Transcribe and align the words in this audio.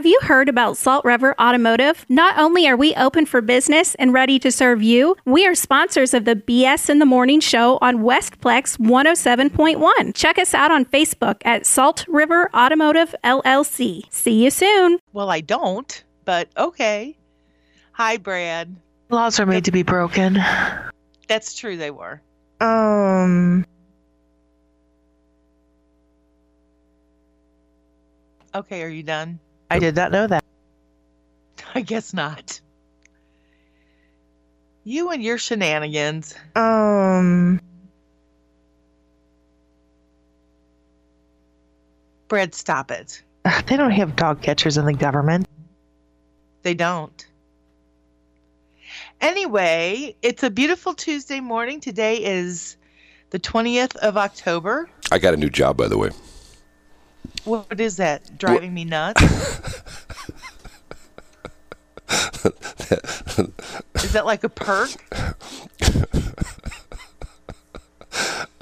Have 0.00 0.06
you 0.06 0.18
heard 0.22 0.48
about 0.48 0.78
Salt 0.78 1.04
River 1.04 1.38
Automotive? 1.38 2.06
Not 2.08 2.38
only 2.38 2.66
are 2.66 2.74
we 2.74 2.94
open 2.94 3.26
for 3.26 3.42
business 3.42 3.94
and 3.96 4.14
ready 4.14 4.38
to 4.38 4.50
serve 4.50 4.82
you, 4.82 5.14
we 5.26 5.46
are 5.46 5.54
sponsors 5.54 6.14
of 6.14 6.24
the 6.24 6.36
BS 6.36 6.88
in 6.88 7.00
the 7.00 7.04
Morning 7.04 7.38
show 7.38 7.76
on 7.82 7.98
Westplex 7.98 8.78
107.1. 8.78 10.14
Check 10.14 10.38
us 10.38 10.54
out 10.54 10.70
on 10.70 10.86
Facebook 10.86 11.42
at 11.44 11.66
Salt 11.66 12.06
River 12.08 12.48
Automotive 12.54 13.14
LLC. 13.22 14.04
See 14.08 14.42
you 14.42 14.50
soon. 14.50 15.00
Well, 15.12 15.28
I 15.28 15.42
don't, 15.42 16.02
but 16.24 16.48
okay. 16.56 17.18
Hi, 17.92 18.16
Brad. 18.16 18.74
Laws 19.10 19.38
are 19.38 19.44
made 19.44 19.66
to 19.66 19.70
be 19.70 19.82
broken. 19.82 20.38
That's 21.28 21.52
true, 21.52 21.76
they 21.76 21.90
were. 21.90 22.22
Um, 22.62 23.66
Okay, 28.54 28.82
are 28.82 28.88
you 28.88 29.02
done? 29.02 29.38
I 29.70 29.78
did 29.78 29.94
not 29.94 30.10
know 30.12 30.26
that. 30.26 30.44
I 31.74 31.80
guess 31.80 32.12
not. 32.12 32.60
You 34.82 35.10
and 35.10 35.22
your 35.22 35.38
shenanigans. 35.38 36.34
Um, 36.56 37.60
Brad, 42.28 42.54
stop 42.54 42.90
it. 42.90 43.22
they 43.66 43.76
don't 43.76 43.92
have 43.92 44.16
dog 44.16 44.42
catchers 44.42 44.76
in 44.76 44.86
the 44.86 44.92
government. 44.92 45.46
They 46.62 46.74
don't. 46.74 47.26
Anyway, 49.20 50.16
it's 50.22 50.42
a 50.42 50.50
beautiful 50.50 50.94
Tuesday 50.94 51.40
morning. 51.40 51.80
Today 51.80 52.24
is 52.24 52.76
the 53.30 53.38
20th 53.38 53.96
of 53.96 54.16
October. 54.16 54.88
I 55.12 55.18
got 55.18 55.34
a 55.34 55.36
new 55.36 55.50
job, 55.50 55.76
by 55.76 55.88
the 55.88 55.98
way. 55.98 56.10
What 57.44 57.80
is 57.80 57.96
that? 57.96 58.38
Driving 58.38 58.74
me 58.74 58.84
nuts? 58.84 59.22
is 63.94 64.12
that 64.12 64.26
like 64.26 64.44
a 64.44 64.48
perk? 64.48 64.90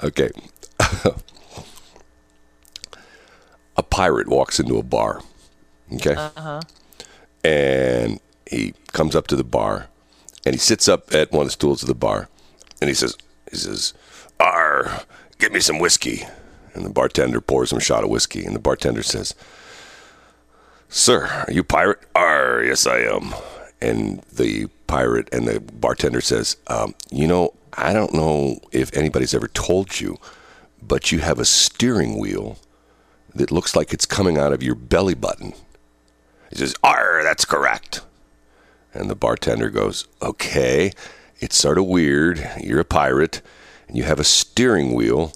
Okay. 0.01 0.29
a 3.75 3.83
pirate 3.83 4.27
walks 4.27 4.59
into 4.59 4.77
a 4.77 4.83
bar. 4.83 5.21
Okay. 5.93 6.15
Uh-huh. 6.15 6.61
And 7.43 8.19
he 8.49 8.73
comes 8.93 9.15
up 9.15 9.27
to 9.27 9.35
the 9.35 9.43
bar 9.43 9.87
and 10.45 10.55
he 10.55 10.59
sits 10.59 10.87
up 10.87 11.13
at 11.13 11.31
one 11.31 11.41
of 11.41 11.47
the 11.47 11.51
stools 11.51 11.83
of 11.83 11.87
the 11.87 11.95
bar 11.95 12.29
and 12.81 12.87
he 12.87 12.93
says, 12.93 13.17
he 13.51 13.57
says, 13.57 13.93
R, 14.39 15.01
get 15.37 15.51
me 15.51 15.59
some 15.59 15.79
whiskey. 15.79 16.25
And 16.73 16.85
the 16.85 16.89
bartender 16.89 17.41
pours 17.41 17.71
him 17.71 17.77
a 17.79 17.81
shot 17.81 18.03
of 18.03 18.09
whiskey 18.09 18.45
and 18.45 18.55
the 18.55 18.59
bartender 18.59 19.03
says, 19.03 19.35
Sir, 20.87 21.45
are 21.47 21.51
you 21.51 21.63
pirate? 21.63 21.99
R, 22.15 22.63
yes 22.63 22.87
I 22.87 22.99
am. 22.99 23.33
And 23.81 24.21
the 24.33 24.67
pirate 24.87 25.29
and 25.31 25.47
the 25.47 25.59
bartender 25.59 26.21
says, 26.21 26.57
um, 26.67 26.95
you 27.11 27.27
know, 27.27 27.53
I 27.73 27.93
don't 27.93 28.13
know 28.13 28.59
if 28.71 28.95
anybody's 28.95 29.33
ever 29.33 29.47
told 29.47 29.99
you, 29.99 30.17
but 30.81 31.11
you 31.11 31.19
have 31.19 31.39
a 31.39 31.45
steering 31.45 32.17
wheel 32.17 32.57
that 33.35 33.51
looks 33.51 33.75
like 33.75 33.93
it's 33.93 34.05
coming 34.05 34.37
out 34.37 34.53
of 34.53 34.63
your 34.63 34.75
belly 34.75 35.13
button. 35.13 35.53
He 36.49 36.55
says, 36.55 36.75
R, 36.83 37.21
that's 37.23 37.45
correct. 37.45 38.01
And 38.93 39.09
the 39.09 39.15
bartender 39.15 39.69
goes, 39.69 40.07
Okay, 40.21 40.91
it's 41.39 41.55
sort 41.55 41.77
of 41.77 41.85
weird. 41.85 42.45
You're 42.59 42.79
a 42.79 42.85
pirate, 42.85 43.41
and 43.87 43.95
you 43.95 44.03
have 44.03 44.19
a 44.19 44.23
steering 44.23 44.93
wheel 44.93 45.33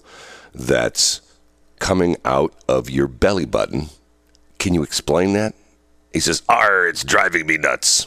that's 0.52 1.20
coming 1.78 2.16
out 2.24 2.54
of 2.68 2.90
your 2.90 3.08
belly 3.08 3.44
button. 3.44 3.88
Can 4.58 4.74
you 4.74 4.82
explain 4.82 5.32
that? 5.34 5.54
He 6.12 6.20
says, 6.20 6.42
R, 6.48 6.86
it's 6.86 7.04
driving 7.04 7.46
me 7.46 7.58
nuts. 7.58 8.06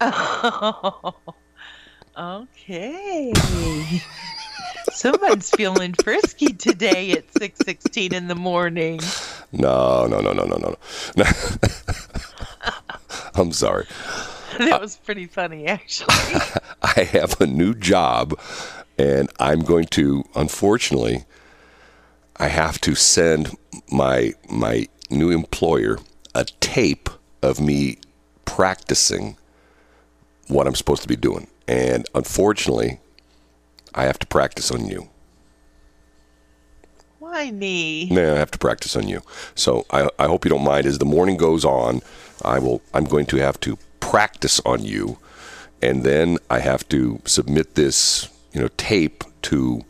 Oh, 0.00 1.14
okay. 2.18 3.32
Someone's 4.92 5.50
feeling 5.50 5.94
frisky 6.02 6.52
today 6.52 7.12
at 7.12 7.32
6:16 7.32 8.12
in 8.12 8.28
the 8.28 8.34
morning. 8.34 9.00
No, 9.52 10.06
no, 10.06 10.20
no, 10.20 10.32
no, 10.32 10.44
no, 10.44 10.56
no. 10.56 10.76
no. 11.16 11.24
I'm 13.34 13.52
sorry. 13.52 13.86
That 14.58 14.80
was 14.80 14.96
pretty 14.96 15.26
funny 15.26 15.66
actually. 15.66 16.14
I 16.82 17.04
have 17.12 17.40
a 17.40 17.46
new 17.46 17.74
job 17.74 18.38
and 19.00 19.30
I'm 19.38 19.60
going 19.60 19.86
to 19.86 20.24
unfortunately 20.34 21.24
I 22.36 22.48
have 22.48 22.80
to 22.82 22.94
send 22.94 23.56
my 23.90 24.34
my 24.48 24.88
new 25.10 25.30
employer 25.30 25.98
a 26.34 26.44
tape 26.60 27.08
of 27.42 27.60
me 27.60 27.98
practicing 28.44 29.36
what 30.48 30.66
I'm 30.66 30.74
supposed 30.74 31.02
to 31.02 31.08
be 31.08 31.16
doing. 31.16 31.46
And 31.66 32.06
unfortunately, 32.14 33.00
I 33.94 34.04
have 34.04 34.18
to 34.18 34.26
practice 34.26 34.70
on 34.70 34.86
you. 34.86 35.08
Why 37.18 37.50
me? 37.50 38.08
No, 38.10 38.34
I 38.34 38.38
have 38.38 38.50
to 38.50 38.58
practice 38.58 38.96
on 38.96 39.06
you. 39.06 39.22
So 39.54 39.86
I, 39.90 40.08
I 40.18 40.26
hope 40.26 40.44
you 40.44 40.50
don't 40.50 40.64
mind. 40.64 40.86
As 40.86 40.98
the 40.98 41.04
morning 41.04 41.36
goes 41.36 41.64
on, 41.64 42.02
I 42.44 42.58
will. 42.58 42.82
I'm 42.92 43.04
going 43.04 43.26
to 43.26 43.36
have 43.36 43.60
to 43.60 43.78
practice 44.00 44.60
on 44.64 44.82
you, 44.84 45.18
and 45.80 46.02
then 46.02 46.38
I 46.48 46.58
have 46.58 46.88
to 46.88 47.20
submit 47.24 47.74
this, 47.76 48.28
you 48.52 48.60
know, 48.60 48.68
tape 48.76 49.24
to 49.42 49.82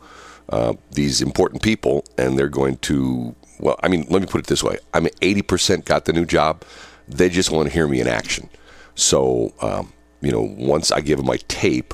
uh, 0.49 0.73
these 0.91 1.21
important 1.21 1.61
people, 1.61 2.05
and 2.17 2.37
they're 2.37 2.49
going 2.49 2.77
to. 2.77 3.35
Well, 3.59 3.79
I 3.83 3.89
mean, 3.89 4.05
let 4.09 4.21
me 4.21 4.27
put 4.27 4.41
it 4.41 4.47
this 4.47 4.63
way: 4.63 4.77
I'm 4.93 5.05
80% 5.05 5.85
got 5.85 6.05
the 6.05 6.13
new 6.13 6.25
job. 6.25 6.63
They 7.07 7.29
just 7.29 7.51
want 7.51 7.67
to 7.67 7.73
hear 7.73 7.87
me 7.87 8.01
in 8.01 8.07
action. 8.07 8.49
So, 8.95 9.53
um, 9.61 9.93
you 10.21 10.31
know, 10.31 10.41
once 10.41 10.91
I 10.91 11.01
give 11.01 11.17
them 11.17 11.27
my 11.27 11.37
tape, 11.47 11.93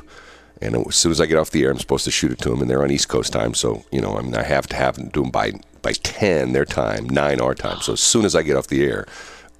and 0.61 0.75
as 0.87 0.95
soon 0.95 1.11
as 1.11 1.21
I 1.21 1.25
get 1.25 1.37
off 1.37 1.51
the 1.51 1.63
air, 1.63 1.71
I'm 1.71 1.79
supposed 1.79 2.05
to 2.05 2.11
shoot 2.11 2.31
it 2.31 2.39
to 2.39 2.49
them, 2.49 2.61
and 2.61 2.69
they're 2.69 2.83
on 2.83 2.91
East 2.91 3.09
Coast 3.09 3.33
time. 3.33 3.53
So, 3.53 3.85
you 3.91 4.01
know, 4.01 4.17
I 4.17 4.21
mean, 4.21 4.35
I 4.35 4.43
have 4.43 4.67
to 4.67 4.75
have 4.75 4.95
them 4.95 5.09
do 5.09 5.21
them 5.21 5.31
by 5.31 5.53
by 5.81 5.93
10 5.93 6.51
their 6.51 6.65
time, 6.65 7.07
9 7.07 7.39
our 7.39 7.55
time. 7.55 7.79
So 7.81 7.93
as 7.93 8.01
soon 8.01 8.25
as 8.25 8.35
I 8.35 8.41
get 8.41 8.57
off 8.57 8.67
the 8.67 8.83
air, 8.83 9.05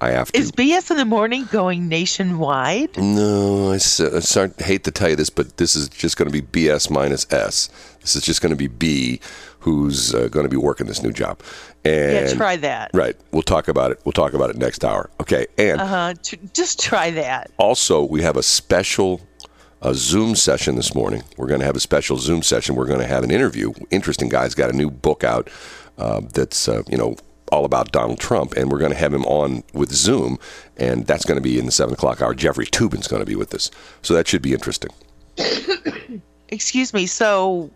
I 0.00 0.10
have 0.10 0.30
to. 0.32 0.38
Is 0.38 0.52
BS 0.52 0.90
in 0.90 0.96
the 0.96 1.04
morning 1.04 1.48
going 1.50 1.88
nationwide? 1.88 2.96
No, 2.96 3.72
I, 3.72 3.78
start, 3.78 4.60
hate 4.60 4.84
to 4.84 4.90
tell 4.90 5.08
you 5.10 5.16
this, 5.16 5.30
but 5.30 5.56
this 5.56 5.74
is 5.74 5.88
just 5.88 6.16
going 6.16 6.30
to 6.30 6.42
be 6.42 6.42
BS 6.42 6.90
minus 6.90 7.26
S. 7.32 7.68
This 8.00 8.14
is 8.14 8.22
just 8.22 8.40
going 8.40 8.50
to 8.50 8.56
be 8.56 8.68
B, 8.68 9.20
who's 9.60 10.14
uh, 10.14 10.28
going 10.28 10.44
to 10.44 10.50
be 10.50 10.56
working 10.56 10.86
this 10.86 11.02
new 11.02 11.12
job. 11.12 11.40
And 11.84 12.28
Yeah, 12.28 12.34
try 12.34 12.56
that. 12.56 12.90
Right. 12.94 13.16
We'll 13.32 13.42
talk 13.42 13.68
about 13.68 13.90
it. 13.90 14.00
We'll 14.04 14.12
talk 14.12 14.34
about 14.34 14.50
it 14.50 14.56
next 14.56 14.84
hour. 14.84 15.10
Okay. 15.20 15.46
And 15.56 15.80
Uh 15.80 15.86
huh. 15.86 16.14
Tr- 16.22 16.36
just 16.54 16.80
try 16.80 17.10
that. 17.12 17.50
also, 17.58 18.04
we 18.04 18.22
have 18.22 18.36
a 18.36 18.42
special 18.42 19.20
a 19.80 19.94
Zoom 19.94 20.34
session 20.34 20.74
this 20.74 20.92
morning. 20.94 21.22
We're 21.36 21.46
going 21.46 21.60
to 21.60 21.66
have 21.66 21.76
a 21.76 21.80
special 21.80 22.16
Zoom 22.16 22.42
session. 22.42 22.74
We're 22.74 22.86
going 22.86 22.98
to 23.00 23.06
have 23.06 23.22
an 23.22 23.30
interview. 23.30 23.72
Interesting 23.90 24.28
guy's 24.28 24.54
got 24.54 24.70
a 24.70 24.76
new 24.76 24.90
book 24.90 25.22
out 25.22 25.50
uh, 25.98 26.20
that's 26.34 26.68
uh, 26.68 26.82
you 26.88 26.96
know 26.96 27.16
all 27.48 27.64
about 27.64 27.92
Donald 27.92 28.18
Trump, 28.20 28.52
and 28.54 28.70
we're 28.70 28.78
going 28.78 28.92
to 28.92 28.98
have 28.98 29.12
him 29.12 29.24
on 29.26 29.62
with 29.72 29.92
Zoom, 29.92 30.38
and 30.76 31.06
that's 31.06 31.24
going 31.24 31.36
to 31.36 31.42
be 31.42 31.58
in 31.58 31.66
the 31.66 31.72
seven 31.72 31.94
o'clock 31.94 32.22
hour. 32.22 32.34
Jeffrey 32.34 32.66
Toobin's 32.66 33.08
going 33.08 33.20
to 33.20 33.26
be 33.26 33.36
with 33.36 33.52
us, 33.54 33.70
so 34.02 34.14
that 34.14 34.26
should 34.28 34.42
be 34.42 34.52
interesting. 34.52 34.90
Excuse 36.48 36.94
me. 36.94 37.06
So, 37.06 37.70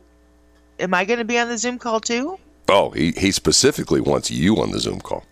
am 0.79 0.95
I 0.95 1.05
going 1.05 1.19
to 1.19 1.25
be 1.25 1.39
on 1.39 1.49
the 1.49 1.59
Zoom 1.59 1.79
call 1.79 2.01
too? 2.01 2.39
Oh, 2.69 2.91
he, 2.91 3.13
he 3.13 3.33
specifically 3.33 4.01
wants 4.01 4.31
you 4.31 4.57
on 4.61 4.71
the 4.71 4.79
Zoom 4.81 5.01
call. 5.01 5.25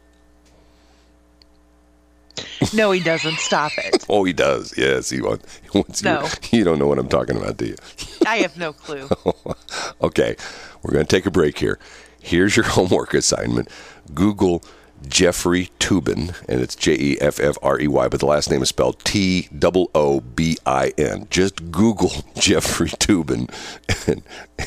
No, 2.75 2.91
he 2.91 3.00
doesn't. 3.00 3.39
Stop 3.39 3.73
it. 3.79 4.05
Oh, 4.09 4.25
he 4.25 4.33
does. 4.33 4.77
Yes, 4.77 5.09
he 5.09 5.21
wants. 5.23 5.61
He 5.62 5.79
wants 5.79 6.03
No. 6.03 6.23
you. 6.23 6.29
You 6.59 6.65
don't 6.65 6.79
know 6.81 6.87
what 6.89 6.99
I'm 6.99 7.09
talking 7.09 7.37
about, 7.37 7.56
do 7.56 7.67
you? 7.67 7.77
I 8.27 8.39
have 8.39 8.56
no 8.59 8.73
clue. 8.73 9.09
okay, 10.03 10.34
we're 10.83 10.93
going 10.93 11.06
to 11.06 11.17
take 11.17 11.27
a 11.27 11.31
break 11.31 11.59
here. 11.59 11.79
Here's 12.20 12.56
your 12.56 12.64
homework 12.66 13.14
assignment 13.14 13.69
Google 14.14 14.62
Jeffrey 15.08 15.70
Toobin, 15.78 16.34
and 16.48 16.61
it's 16.61 16.75
J 16.75 16.94
E 16.94 17.19
F 17.20 17.40
F 17.40 17.56
R 17.62 17.81
E 17.81 17.88
Y, 17.88 18.08
but 18.08 18.20
the 18.20 18.26
last 18.26 18.50
name 18.50 18.62
is 18.62 18.69
spelled 18.69 19.02
T 19.05 19.49
O 19.62 19.90
O 19.94 20.20
B 20.20 20.58
I 20.67 20.93
N. 20.99 21.26
Just 21.31 21.70
Google 21.70 22.12
Jeffrey 22.37 22.90
Toobin, 22.90 23.50
and, 24.06 24.22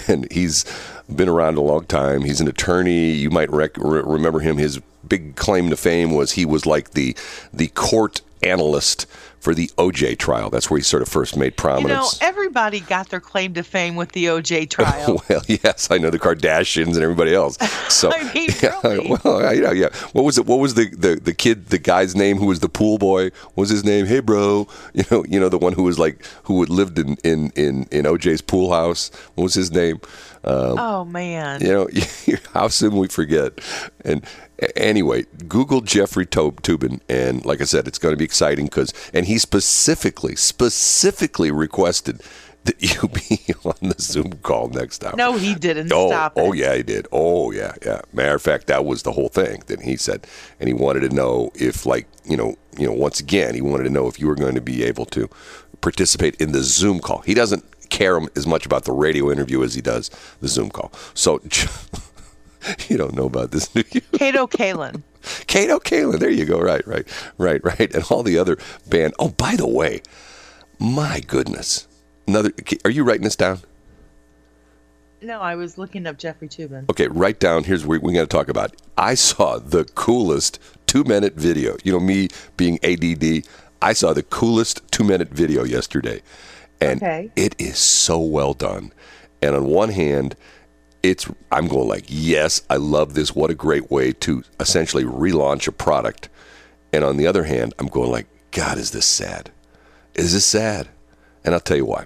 and 0.08 0.32
he's 0.32 0.66
been 1.14 1.30
around 1.30 1.58
a 1.58 1.62
long 1.62 1.86
time. 1.86 2.22
He's 2.22 2.42
an 2.42 2.48
attorney. 2.48 3.12
You 3.12 3.30
might 3.30 3.52
rec- 3.52 3.78
remember 3.78 4.40
him. 4.40 4.58
His 4.58 4.80
big 5.08 5.36
claim 5.36 5.70
to 5.70 5.78
fame 5.78 6.12
was 6.12 6.32
he 6.34 6.46
was 6.46 6.66
like 6.66 6.92
the 6.92 7.16
the 7.54 7.68
court 7.70 8.22
analyst 8.42 9.06
for 9.40 9.54
the 9.54 9.68
OJ 9.78 10.18
trial. 10.18 10.50
That's 10.50 10.70
where 10.70 10.78
he 10.78 10.84
sort 10.84 11.04
of 11.04 11.10
first 11.10 11.36
made 11.36 11.46
You 11.46 11.50
know, 11.50 11.56
prominence. 11.56 12.22
Everybody 12.54 12.82
got 12.82 13.10
their 13.10 13.20
claim 13.20 13.56
to 13.56 13.64
fame 13.64 13.96
with 13.96 14.12
the 14.12 14.26
OJ 14.26 14.70
trial. 14.70 15.24
Well, 15.28 15.42
yes, 15.48 15.90
I 15.90 15.98
know 15.98 16.12
the 16.12 16.20
Kardashians 16.20 16.94
and 16.94 17.02
everybody 17.02 17.34
else. 17.34 17.58
So, 17.90 18.12
I 18.12 18.34
mean, 18.34 18.50
yeah, 18.64 18.80
really? 18.84 19.08
well, 19.24 19.46
I, 19.46 19.52
yeah, 19.54 19.72
yeah. 19.72 19.90
What 20.14 20.24
was 20.24 20.40
it? 20.40 20.48
What 20.48 20.60
was 20.60 20.74
the, 20.74 20.90
the, 20.90 21.16
the 21.16 21.34
kid, 21.34 21.68
the 21.68 21.78
guy's 21.78 22.16
name 22.16 22.38
who 22.38 22.48
was 22.48 22.60
the 22.60 22.70
pool 22.70 22.98
boy? 22.98 23.26
What 23.26 23.58
was 23.58 23.70
his 23.70 23.84
name? 23.84 24.08
Hey, 24.08 24.20
bro. 24.20 24.68
You 24.94 25.04
know, 25.12 25.24
you 25.26 25.40
know 25.40 25.48
the 25.48 25.60
one 25.60 25.74
who 25.74 25.84
was 25.84 26.00
like 26.00 26.26
who 26.44 26.60
had 26.62 26.70
lived 26.70 26.98
in 26.98 27.18
in 27.24 27.52
in, 27.52 27.84
in 27.92 28.06
OJ's 28.06 28.42
pool 28.42 28.72
house. 28.72 29.12
What 29.36 29.44
was 29.44 29.54
his 29.54 29.72
name? 29.72 30.00
Um, 30.44 30.80
oh 30.80 31.06
man. 31.06 31.62
You 31.62 31.68
know, 31.68 31.88
how 32.54 32.68
soon 32.68 32.96
we 32.96 33.08
forget. 33.08 33.60
And 34.04 34.26
anyway, 34.76 35.26
Google 35.48 35.82
Jeffrey 35.82 36.26
Tob- 36.26 36.62
Toobin, 36.62 37.00
and 37.10 37.46
like 37.46 37.62
I 37.62 37.66
said, 37.66 37.88
it's 37.88 37.98
going 37.98 38.14
to 38.14 38.18
be 38.18 38.26
exciting 38.26 38.66
because, 38.66 38.94
and 39.14 39.26
he 39.26 39.38
specifically, 39.38 40.36
specifically 40.36 41.52
requested 41.52 42.22
that 42.66 42.82
you 42.82 43.08
be 43.10 43.54
on 43.64 43.90
the 43.90 43.96
Zoom 44.00 44.34
call 44.42 44.70
next 44.70 45.00
time. 45.00 45.16
No, 45.18 45.34
he 45.38 45.56
didn't. 45.56 45.92
Oh, 45.94 46.10
Stop 46.10 46.38
it. 46.38 46.42
oh 46.42 46.54
yeah, 46.54 46.76
he 46.76 46.84
did. 46.84 47.08
Oh 47.12 47.52
yeah, 47.52 47.76
yeah. 47.86 48.02
Matter 48.14 48.36
of 48.36 48.42
fact, 48.42 48.68
that 48.68 48.86
was 48.86 49.04
the 49.04 49.12
whole 49.12 49.30
thing 49.30 49.64
that 49.68 49.82
he 49.82 49.96
said, 49.98 50.26
and 50.60 50.68
he 50.68 50.74
wanted 50.74 51.02
to 51.02 51.10
know 51.10 51.52
if, 51.56 51.86
like, 51.86 52.08
you 52.26 52.38
know, 52.38 52.56
you 52.78 52.88
know, 52.88 52.94
once 52.94 53.20
again, 53.20 53.54
he 53.56 53.62
wanted 53.62 53.84
to 53.84 53.90
know 53.90 54.08
if 54.08 54.20
you 54.20 54.28
were 54.28 54.36
going 54.36 54.56
to 54.56 54.62
be 54.62 54.84
able 54.84 55.06
to 55.08 55.30
participate 55.82 56.36
in 56.36 56.52
the 56.54 56.62
Zoom 56.64 57.00
call. 57.00 57.20
He 57.20 57.34
doesn't 57.34 57.64
care 57.90 58.20
as 58.36 58.48
much 58.48 58.66
about 58.66 58.86
the 58.86 58.94
radio 58.94 59.32
interview 59.32 59.64
as 59.64 59.76
he 59.76 59.82
does 59.82 60.10
the 60.42 60.48
Zoom 60.48 60.70
call. 60.70 60.92
So. 61.14 61.42
You 62.88 62.96
don't 62.96 63.14
know 63.14 63.26
about 63.26 63.52
this, 63.52 63.68
do 63.68 63.84
you? 63.92 64.00
Kato 64.14 64.48
Kaelin. 64.48 65.02
Kato 65.48 65.80
Kaelin. 65.80 66.20
There 66.20 66.30
you 66.30 66.46
go. 66.46 66.62
Right, 66.62 66.88
right, 66.88 67.06
right, 67.38 67.62
right. 67.62 67.94
And 67.94 68.06
all 68.10 68.24
the 68.24 68.38
other 68.38 68.58
band. 68.88 69.14
Oh, 69.20 69.30
by 69.30 69.58
the 69.58 69.68
way, 69.68 70.02
my 70.80 71.20
goodness. 71.20 71.88
Another. 72.28 72.52
Are 72.86 72.92
you 72.92 73.04
writing 73.04 73.24
this 73.24 73.36
down? 73.36 73.60
No, 75.22 75.40
I 75.40 75.56
was 75.56 75.78
looking 75.78 76.06
up 76.06 76.18
Jeffrey 76.18 76.50
Toobin. 76.50 76.90
Okay, 76.90 77.08
write 77.08 77.40
down. 77.40 77.64
Here's 77.64 77.86
what 77.86 78.02
we 78.02 78.14
got 78.14 78.22
to 78.22 78.28
talk 78.28 78.50
about. 78.50 78.76
I 78.98 79.14
saw 79.16 79.58
the 79.58 79.86
coolest 79.86 80.60
two 80.86 81.04
minute 81.06 81.36
video. 81.36 81.78
You 81.84 81.94
know, 81.94 82.00
me 82.00 82.28
being 82.58 82.78
ADD, 82.84 83.48
I 83.82 83.94
saw 83.94 84.14
the 84.14 84.24
coolest 84.24 84.82
two 84.92 85.04
minute 85.04 85.30
video 85.30 85.64
yesterday. 85.64 86.22
And 86.82 87.02
Okay. 87.02 87.32
it 87.36 87.56
is 87.60 87.78
so 87.78 88.20
well 88.20 88.54
done. 88.54 88.92
And 89.42 89.56
on 89.56 89.66
one 89.66 89.90
hand, 89.90 90.36
it's 91.02 91.30
I'm 91.52 91.68
going 91.68 91.88
like, 91.88 92.06
yes, 92.08 92.62
I 92.70 92.76
love 92.78 93.14
this. 93.14 93.34
What 93.36 93.50
a 93.52 93.56
great 93.56 93.90
way 93.92 94.12
to 94.14 94.44
essentially 94.60 95.04
relaunch 95.06 95.68
a 95.68 95.72
product. 95.72 96.28
And 96.92 97.04
on 97.04 97.16
the 97.18 97.28
other 97.28 97.44
hand, 97.46 97.74
I'm 97.80 97.88
going 97.88 98.12
like, 98.12 98.28
God, 98.52 98.78
is 98.78 98.92
this 98.92 99.06
sad? 99.06 99.52
Is 100.16 100.34
this 100.34 100.46
sad? 100.46 100.90
And 101.46 101.54
I'll 101.54 101.60
tell 101.60 101.78
you 101.78 101.86
why. 101.86 102.06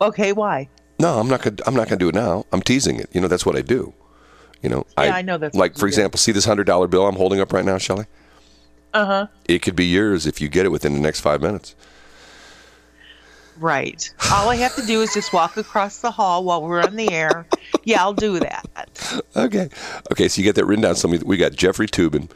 Okay, 0.00 0.32
why? 0.32 0.68
No, 0.98 1.18
I'm 1.18 1.28
not 1.28 1.42
gonna. 1.42 1.56
I'm 1.66 1.74
not 1.74 1.88
gonna 1.88 1.98
do 1.98 2.08
it 2.08 2.14
now. 2.14 2.46
I'm 2.52 2.62
teasing 2.62 2.98
it. 3.00 3.10
You 3.12 3.20
know, 3.20 3.28
that's 3.28 3.44
what 3.44 3.56
I 3.56 3.62
do. 3.62 3.92
You 4.62 4.70
know, 4.70 4.86
Yeah, 4.98 5.14
I 5.14 5.22
know 5.22 5.36
that's 5.38 5.54
what 5.54 5.60
like 5.60 5.74
for 5.74 5.80
do. 5.80 5.86
example, 5.86 6.18
see 6.18 6.32
this 6.32 6.44
hundred 6.44 6.64
dollar 6.66 6.86
bill 6.86 7.06
I'm 7.06 7.16
holding 7.16 7.40
up 7.40 7.52
right 7.52 7.64
now, 7.64 7.76
Shelley. 7.78 8.06
Uh 8.94 9.04
huh. 9.04 9.26
It 9.46 9.60
could 9.60 9.76
be 9.76 9.84
yours 9.84 10.26
if 10.26 10.40
you 10.40 10.48
get 10.48 10.64
it 10.64 10.70
within 10.70 10.94
the 10.94 11.00
next 11.00 11.20
five 11.20 11.42
minutes. 11.42 11.74
Right. 13.58 14.10
All 14.32 14.48
I 14.50 14.56
have 14.56 14.74
to 14.76 14.84
do 14.86 15.00
is 15.02 15.12
just 15.14 15.32
walk 15.32 15.56
across 15.56 16.00
the 16.00 16.10
hall 16.10 16.44
while 16.44 16.62
we're 16.62 16.82
on 16.82 16.96
the 16.96 17.10
air. 17.10 17.46
Yeah, 17.84 18.02
I'll 18.02 18.12
do 18.12 18.38
that. 18.40 18.66
Okay, 19.34 19.68
okay. 20.12 20.28
So 20.28 20.40
you 20.40 20.44
get 20.44 20.56
that 20.56 20.66
written 20.66 20.82
down. 20.82 20.94
So 20.96 21.08
we, 21.08 21.18
we 21.18 21.36
got 21.38 21.52
Jeffrey 21.52 21.86
Toobin, 21.86 22.30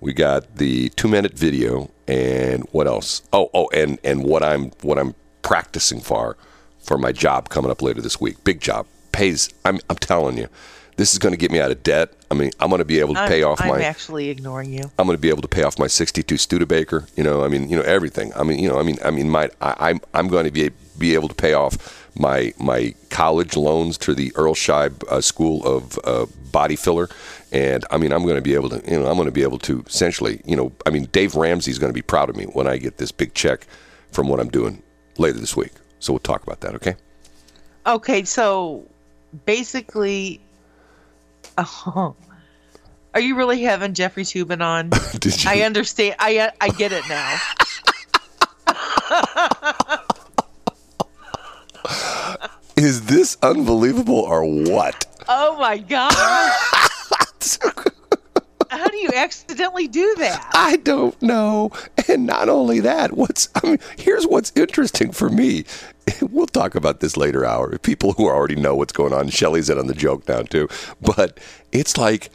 we 0.00 0.12
got 0.14 0.56
the 0.56 0.88
two 0.90 1.08
minute 1.08 1.34
video, 1.34 1.90
and 2.12 2.64
what 2.72 2.86
else? 2.86 3.22
Oh, 3.32 3.50
oh, 3.54 3.68
and 3.72 3.98
and 4.04 4.24
what 4.24 4.42
I'm 4.42 4.70
what 4.82 4.98
I'm 4.98 5.14
practicing 5.40 6.00
for 6.00 6.36
for 6.80 6.98
my 6.98 7.12
job 7.12 7.48
coming 7.48 7.70
up 7.70 7.80
later 7.80 8.00
this 8.02 8.20
week. 8.20 8.42
Big 8.44 8.60
job 8.60 8.86
pays. 9.12 9.48
I'm 9.64 9.80
I'm 9.88 9.96
telling 9.96 10.36
you, 10.36 10.48
this 10.96 11.12
is 11.12 11.18
going 11.18 11.32
to 11.32 11.38
get 11.38 11.50
me 11.50 11.58
out 11.60 11.70
of 11.70 11.82
debt. 11.82 12.12
I 12.30 12.34
mean, 12.34 12.50
I'm 12.60 12.68
going 12.68 12.80
to 12.80 12.84
be 12.84 13.00
able 13.00 13.14
to 13.14 13.20
I'm, 13.20 13.28
pay 13.28 13.42
off 13.42 13.60
I'm 13.60 13.68
my. 13.68 13.82
actually 13.82 14.28
ignoring 14.28 14.72
you. 14.72 14.90
I'm 14.98 15.06
going 15.06 15.16
to 15.16 15.20
be 15.20 15.30
able 15.30 15.42
to 15.42 15.48
pay 15.48 15.62
off 15.62 15.78
my 15.78 15.86
62 15.86 16.36
Studebaker. 16.36 17.06
You 17.16 17.24
know, 17.24 17.44
I 17.44 17.48
mean, 17.48 17.68
you 17.70 17.76
know 17.76 17.82
everything. 17.82 18.32
I 18.34 18.42
mean, 18.42 18.58
you 18.58 18.68
know, 18.68 18.78
I 18.78 18.82
mean, 18.82 18.98
I 19.04 19.10
mean, 19.10 19.30
my 19.30 19.48
I, 19.62 19.90
I'm 19.90 20.00
I'm 20.12 20.28
going 20.28 20.44
to 20.44 20.50
be 20.50 20.70
be 20.98 21.14
able 21.14 21.28
to 21.28 21.34
pay 21.34 21.54
off 21.54 22.01
my 22.14 22.52
my 22.58 22.94
college 23.10 23.56
loans 23.56 23.96
to 23.98 24.14
the 24.14 24.32
Earl 24.36 24.54
Scheib 24.54 25.02
uh, 25.04 25.20
School 25.20 25.66
of 25.66 25.98
uh, 26.04 26.26
Body 26.50 26.76
Filler, 26.76 27.08
and 27.52 27.84
I 27.90 27.98
mean, 27.98 28.12
I'm 28.12 28.22
going 28.22 28.36
to 28.36 28.42
be 28.42 28.54
able 28.54 28.70
to, 28.70 28.82
you 28.90 28.98
know, 28.98 29.06
I'm 29.06 29.16
going 29.16 29.26
to 29.26 29.32
be 29.32 29.42
able 29.42 29.58
to 29.60 29.84
essentially, 29.86 30.40
you 30.44 30.56
know, 30.56 30.72
I 30.86 30.90
mean, 30.90 31.04
Dave 31.12 31.34
Ramsey's 31.34 31.78
going 31.78 31.90
to 31.90 31.94
be 31.94 32.02
proud 32.02 32.30
of 32.30 32.36
me 32.36 32.44
when 32.44 32.66
I 32.66 32.78
get 32.78 32.98
this 32.98 33.12
big 33.12 33.34
check 33.34 33.66
from 34.10 34.28
what 34.28 34.40
I'm 34.40 34.48
doing 34.48 34.82
later 35.18 35.38
this 35.38 35.56
week. 35.56 35.72
So 35.98 36.12
we'll 36.12 36.20
talk 36.20 36.42
about 36.42 36.60
that, 36.60 36.74
okay? 36.76 36.96
Okay, 37.86 38.24
so 38.24 38.86
basically, 39.44 40.40
oh, 41.58 42.14
are 43.14 43.20
you 43.20 43.36
really 43.36 43.62
having 43.62 43.94
Jeffrey 43.94 44.24
Toobin 44.24 44.62
on? 44.62 44.90
Did 45.18 45.44
you? 45.44 45.50
I 45.50 45.60
understand. 45.62 46.16
I 46.18 46.50
I 46.60 46.68
get 46.70 46.92
it 46.92 47.04
now. 47.08 47.38
Is 52.82 53.02
this 53.02 53.36
unbelievable 53.42 54.18
or 54.18 54.44
what? 54.44 55.06
Oh 55.28 55.56
my 55.56 55.78
god! 55.78 56.12
How 58.70 58.88
do 58.88 58.96
you 58.96 59.10
accidentally 59.14 59.86
do 59.86 60.16
that? 60.18 60.50
I 60.52 60.78
don't 60.78 61.22
know. 61.22 61.70
And 62.08 62.26
not 62.26 62.48
only 62.48 62.80
that, 62.80 63.16
what's 63.16 63.48
I 63.54 63.64
mean, 63.68 63.78
here's 63.96 64.26
what's 64.26 64.50
interesting 64.56 65.12
for 65.12 65.28
me. 65.28 65.64
We'll 66.20 66.46
talk 66.48 66.74
about 66.74 66.98
this 66.98 67.16
later 67.16 67.44
hour. 67.44 67.78
People 67.78 68.14
who 68.14 68.26
already 68.26 68.56
know 68.56 68.74
what's 68.74 68.92
going 68.92 69.12
on. 69.12 69.28
Shelley's 69.28 69.70
in 69.70 69.78
on 69.78 69.86
the 69.86 69.94
joke 69.94 70.26
now 70.28 70.42
too. 70.42 70.68
But 71.00 71.38
it's 71.70 71.96
like, 71.96 72.30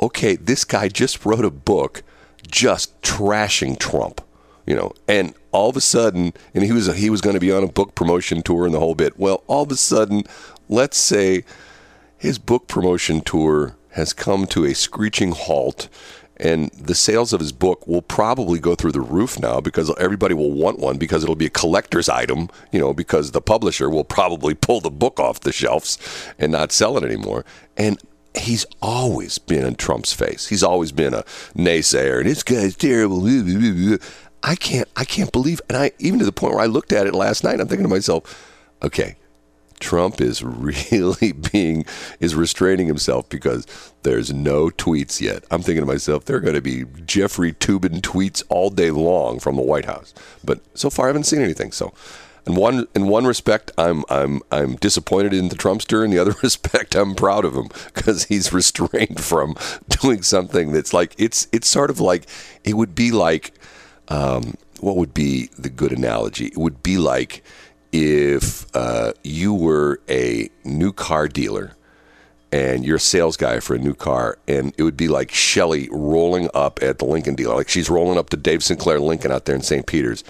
okay, 0.00 0.34
this 0.34 0.64
guy 0.64 0.88
just 0.88 1.24
wrote 1.24 1.44
a 1.44 1.50
book 1.50 2.02
just 2.48 3.00
trashing 3.02 3.78
Trump. 3.78 4.20
You 4.66 4.74
know, 4.74 4.92
and 5.06 5.34
all 5.52 5.70
of 5.70 5.76
a 5.76 5.80
sudden, 5.80 6.32
and 6.54 6.64
he 6.64 6.72
was 6.72 6.94
he 6.96 7.10
was 7.10 7.20
going 7.20 7.34
to 7.34 7.40
be 7.40 7.52
on 7.52 7.62
a 7.62 7.68
book 7.68 7.94
promotion 7.94 8.42
tour 8.42 8.64
and 8.64 8.74
the 8.74 8.80
whole 8.80 8.94
bit. 8.94 9.18
Well, 9.18 9.42
all 9.46 9.62
of 9.62 9.70
a 9.70 9.76
sudden, 9.76 10.24
let's 10.68 10.96
say 10.96 11.44
his 12.18 12.38
book 12.38 12.68
promotion 12.68 13.20
tour 13.20 13.76
has 13.90 14.12
come 14.12 14.46
to 14.46 14.64
a 14.64 14.74
screeching 14.74 15.32
halt 15.32 15.88
and 16.42 16.70
the 16.70 16.94
sales 16.94 17.32
of 17.32 17.40
his 17.40 17.52
book 17.52 17.86
will 17.86 18.02
probably 18.02 18.58
go 18.58 18.74
through 18.74 18.90
the 18.92 19.00
roof 19.00 19.38
now 19.38 19.60
because 19.60 19.94
everybody 19.98 20.34
will 20.34 20.50
want 20.50 20.78
one 20.80 20.98
because 20.98 21.22
it'll 21.22 21.36
be 21.36 21.46
a 21.46 21.50
collector's 21.50 22.08
item, 22.08 22.48
you 22.72 22.80
know, 22.80 22.92
because 22.92 23.30
the 23.30 23.40
publisher 23.40 23.88
will 23.88 24.04
probably 24.04 24.52
pull 24.52 24.80
the 24.80 24.90
book 24.90 25.20
off 25.20 25.40
the 25.40 25.52
shelves 25.52 25.98
and 26.38 26.50
not 26.50 26.72
sell 26.72 26.98
it 26.98 27.04
anymore. 27.04 27.44
And 27.76 28.00
he's 28.34 28.66
always 28.80 29.38
been 29.38 29.64
in 29.64 29.76
Trump's 29.76 30.12
face. 30.12 30.48
He's 30.48 30.64
always 30.64 30.90
been 30.90 31.14
a 31.14 31.22
naysayer 31.54 32.18
and 32.18 32.28
this 32.28 32.42
guy's 32.42 32.74
terrible. 32.74 33.20
I 34.42 34.54
can't 34.54 34.88
I 34.96 35.04
can't 35.04 35.32
believe 35.32 35.60
and 35.68 35.78
I 35.78 35.92
even 35.98 36.18
to 36.18 36.24
the 36.24 36.32
point 36.32 36.54
where 36.54 36.62
I 36.62 36.66
looked 36.66 36.92
at 36.92 37.06
it 37.06 37.14
last 37.14 37.44
night, 37.44 37.60
I'm 37.60 37.68
thinking 37.68 37.84
to 37.84 37.88
myself, 37.88 38.64
okay, 38.82 39.16
Trump 39.82 40.20
is 40.20 40.42
really 40.44 41.32
being 41.32 41.84
is 42.20 42.34
restraining 42.34 42.86
himself 42.86 43.28
because 43.28 43.66
there's 44.02 44.32
no 44.32 44.68
tweets 44.68 45.20
yet. 45.20 45.44
I'm 45.50 45.62
thinking 45.62 45.82
to 45.82 45.92
myself, 45.92 46.24
there 46.24 46.36
are 46.36 46.40
going 46.40 46.54
to 46.54 46.62
be 46.62 46.84
Jeffrey 47.04 47.52
Toobin 47.52 48.00
tweets 48.00 48.42
all 48.48 48.70
day 48.70 48.90
long 48.90 49.38
from 49.38 49.56
the 49.56 49.62
White 49.62 49.84
House, 49.84 50.14
but 50.42 50.60
so 50.74 50.88
far 50.88 51.06
I 51.06 51.08
haven't 51.08 51.24
seen 51.24 51.42
anything. 51.42 51.72
So, 51.72 51.92
in 52.46 52.54
one 52.54 52.86
in 52.94 53.08
one 53.08 53.26
respect, 53.26 53.70
I'm 53.76 54.04
I'm 54.08 54.40
I'm 54.50 54.76
disappointed 54.76 55.34
in 55.34 55.48
the 55.48 55.56
Trumpster. 55.56 56.04
In 56.04 56.10
the 56.10 56.18
other 56.18 56.34
respect, 56.42 56.94
I'm 56.94 57.14
proud 57.14 57.44
of 57.44 57.54
him 57.54 57.68
because 57.94 58.24
he's 58.24 58.52
restrained 58.52 59.20
from 59.20 59.56
doing 59.88 60.22
something 60.22 60.72
that's 60.72 60.94
like 60.94 61.14
it's 61.18 61.48
it's 61.52 61.68
sort 61.68 61.90
of 61.90 62.00
like 62.00 62.26
it 62.64 62.74
would 62.74 62.94
be 62.94 63.10
like 63.10 63.54
um, 64.08 64.54
what 64.80 64.96
would 64.96 65.14
be 65.14 65.48
the 65.58 65.70
good 65.70 65.92
analogy? 65.92 66.46
It 66.46 66.58
would 66.58 66.82
be 66.82 66.98
like 66.98 67.42
if 67.92 68.66
uh, 68.74 69.12
you 69.22 69.54
were 69.54 70.00
a 70.08 70.48
new 70.64 70.92
car 70.92 71.28
dealer 71.28 71.76
and 72.50 72.84
you're 72.84 72.96
a 72.96 73.00
sales 73.00 73.36
guy 73.36 73.60
for 73.60 73.74
a 73.74 73.78
new 73.78 73.94
car, 73.94 74.38
and 74.46 74.74
it 74.76 74.82
would 74.82 74.96
be 74.96 75.08
like 75.08 75.32
Shelly 75.32 75.88
rolling 75.90 76.50
up 76.52 76.82
at 76.82 76.98
the 76.98 77.06
Lincoln 77.06 77.34
dealer, 77.34 77.54
like 77.54 77.70
she's 77.70 77.88
rolling 77.88 78.18
up 78.18 78.28
to 78.30 78.36
Dave 78.36 78.62
Sinclair 78.62 79.00
Lincoln 79.00 79.32
out 79.32 79.46
there 79.46 79.56
in 79.56 79.62
St. 79.62 79.86
Peter's, 79.86 80.22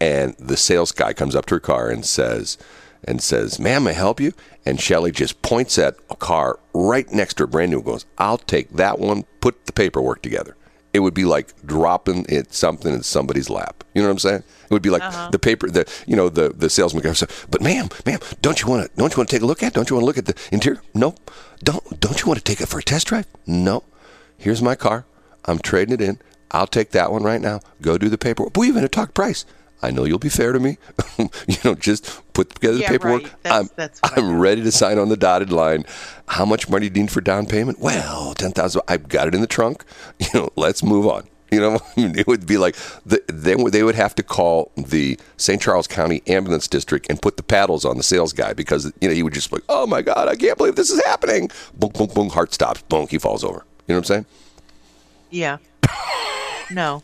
and 0.00 0.34
the 0.38 0.56
sales 0.56 0.90
guy 0.90 1.12
comes 1.12 1.36
up 1.36 1.44
to 1.46 1.56
her 1.56 1.60
car 1.60 1.90
and 1.90 2.06
says, 2.06 2.56
and 3.04 3.22
says, 3.22 3.58
"Ma'am, 3.58 3.86
I 3.86 3.92
help 3.92 4.20
you?" 4.20 4.32
And 4.64 4.80
Shelly 4.80 5.12
just 5.12 5.42
points 5.42 5.78
at 5.78 5.96
a 6.08 6.16
car 6.16 6.58
right 6.72 7.10
next 7.12 7.34
to 7.34 7.42
her, 7.42 7.46
brand 7.46 7.70
new, 7.70 7.78
and 7.78 7.86
goes, 7.86 8.06
"I'll 8.16 8.38
take 8.38 8.74
that 8.76 8.98
one. 8.98 9.24
Put 9.40 9.66
the 9.66 9.72
paperwork 9.72 10.22
together." 10.22 10.56
It 10.96 11.00
would 11.00 11.12
be 11.12 11.26
like 11.26 11.52
dropping 11.66 12.24
it 12.26 12.54
something 12.54 12.94
in 12.94 13.02
somebody's 13.02 13.50
lap. 13.50 13.84
You 13.92 14.00
know 14.00 14.08
what 14.08 14.12
I'm 14.12 14.18
saying? 14.18 14.44
It 14.64 14.70
would 14.70 14.80
be 14.80 14.88
like 14.88 15.02
uh-huh. 15.02 15.28
the 15.30 15.38
paper, 15.38 15.68
the 15.68 15.86
you 16.06 16.16
know 16.16 16.30
the 16.30 16.48
the 16.48 16.70
salesman 16.70 17.02
guy 17.02 17.10
goes, 17.10 17.22
but 17.50 17.60
ma'am, 17.60 17.90
ma'am, 18.06 18.18
don't 18.40 18.62
you 18.62 18.66
want 18.66 18.90
to 18.90 18.96
don't 18.96 19.12
you 19.12 19.18
want 19.18 19.28
to 19.28 19.36
take 19.36 19.42
a 19.42 19.46
look 19.46 19.62
at? 19.62 19.68
it? 19.68 19.74
Don't 19.74 19.90
you 19.90 19.96
want 19.96 20.04
to 20.04 20.06
look 20.06 20.16
at 20.16 20.24
the 20.24 20.34
interior? 20.50 20.80
No. 20.94 21.14
Don't 21.62 22.00
don't 22.00 22.22
you 22.22 22.26
want 22.26 22.38
to 22.38 22.44
take 22.44 22.62
it 22.62 22.68
for 22.68 22.78
a 22.78 22.82
test 22.82 23.08
drive? 23.08 23.26
No. 23.46 23.84
Here's 24.38 24.62
my 24.62 24.74
car. 24.74 25.04
I'm 25.44 25.58
trading 25.58 25.92
it 25.92 26.00
in. 26.00 26.18
I'll 26.50 26.66
take 26.66 26.92
that 26.92 27.12
one 27.12 27.24
right 27.24 27.42
now. 27.42 27.60
Go 27.82 27.98
do 27.98 28.08
the 28.08 28.16
paperwork. 28.16 28.56
We 28.56 28.68
even 28.68 28.80
to 28.80 28.88
talk 28.88 29.12
price. 29.12 29.44
I 29.82 29.90
know 29.90 30.04
you'll 30.04 30.18
be 30.18 30.28
fair 30.30 30.52
to 30.52 30.58
me. 30.60 30.78
you 31.18 31.56
know, 31.64 31.74
just 31.74 32.22
put 32.32 32.50
together 32.54 32.78
the 32.78 32.84
paperwork. 32.84 33.22
right. 33.24 33.32
That's- 33.42 33.60
I'm, 33.62 33.70
that's 33.76 34.00
I'm 34.02 34.38
ready 34.38 34.62
to 34.62 34.72
sign 34.72 34.98
on 34.98 35.08
the 35.08 35.16
dotted 35.16 35.52
line. 35.52 35.84
How 36.28 36.44
much 36.44 36.68
money 36.68 36.88
do 36.88 36.98
you 36.98 37.04
need 37.04 37.12
for 37.12 37.20
down 37.20 37.46
payment? 37.46 37.78
Well, 37.80 38.34
ten 38.34 38.52
thousand. 38.52 38.82
I've 38.88 39.08
got 39.08 39.28
it 39.28 39.34
in 39.34 39.40
the 39.40 39.46
trunk. 39.46 39.84
You 40.20 40.28
know, 40.40 40.50
let's 40.56 40.82
move 40.82 41.06
on. 41.06 41.28
You 41.52 41.60
know, 41.60 41.78
it 41.96 42.26
would 42.26 42.46
be 42.46 42.58
like 42.58 42.74
the, 43.04 43.22
they 43.28 43.54
they 43.70 43.82
would 43.84 43.94
have 43.94 44.14
to 44.16 44.22
call 44.22 44.72
the 44.76 45.18
St. 45.36 45.62
Charles 45.62 45.86
County 45.86 46.22
Ambulance 46.26 46.66
District 46.66 47.06
and 47.08 47.22
put 47.22 47.36
the 47.36 47.42
paddles 47.44 47.84
on 47.84 47.96
the 47.98 48.02
sales 48.02 48.32
guy 48.32 48.52
because 48.54 48.92
you 49.00 49.08
know 49.08 49.14
he 49.14 49.22
would 49.22 49.34
just 49.34 49.50
be 49.50 49.56
like, 49.56 49.64
"Oh 49.68 49.86
my 49.86 50.02
God, 50.02 50.26
I 50.26 50.34
can't 50.36 50.58
believe 50.58 50.74
this 50.74 50.90
is 50.90 51.04
happening!" 51.04 51.50
Boom, 51.74 51.90
boom, 51.90 52.08
boom, 52.08 52.30
heart 52.30 52.52
stops, 52.52 52.82
boom, 52.82 53.06
he 53.08 53.18
falls 53.18 53.44
over. 53.44 53.64
You 53.86 53.94
know 53.94 53.98
what 53.98 53.98
I'm 53.98 54.04
saying? 54.04 54.26
Yeah. 55.30 55.58
No. 56.72 57.02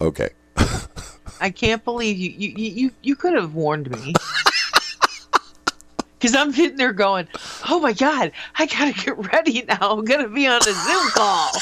Okay. 0.00 0.30
I 1.40 1.50
can't 1.50 1.84
believe 1.84 2.18
you 2.18 2.30
you 2.30 2.52
you, 2.56 2.90
you, 3.02 3.16
could 3.16 3.34
have 3.34 3.54
warned 3.54 3.90
me. 3.90 4.12
Cause 6.20 6.34
I'm 6.34 6.52
sitting 6.52 6.76
there 6.76 6.92
going, 6.92 7.28
Oh 7.68 7.78
my 7.78 7.92
god, 7.92 8.32
I 8.56 8.66
gotta 8.66 8.92
get 8.92 9.16
ready 9.32 9.62
now. 9.62 9.92
I'm 9.92 10.04
gonna 10.04 10.28
be 10.28 10.48
on 10.48 10.56
a 10.56 10.62
Zoom 10.62 11.08
call. 11.10 11.52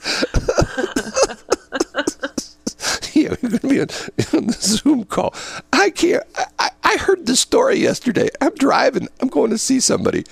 yeah, 3.14 3.34
we're 3.42 3.50
going 3.50 3.58
to 3.58 3.68
be 3.68 3.80
on, 3.80 3.88
on 4.34 4.46
the 4.46 4.56
Zoom 4.58 5.04
call. 5.04 5.34
I 5.72 5.90
can't. 5.90 6.22
I- 6.36 6.46
I, 6.58 6.70
I 6.84 6.96
heard 6.96 7.26
the 7.26 7.36
story 7.36 7.76
yesterday. 7.76 8.28
I'm 8.40 8.54
driving. 8.54 9.08
I'm 9.20 9.28
going 9.28 9.50
to 9.50 9.58
see 9.58 9.80
somebody. 9.80 10.24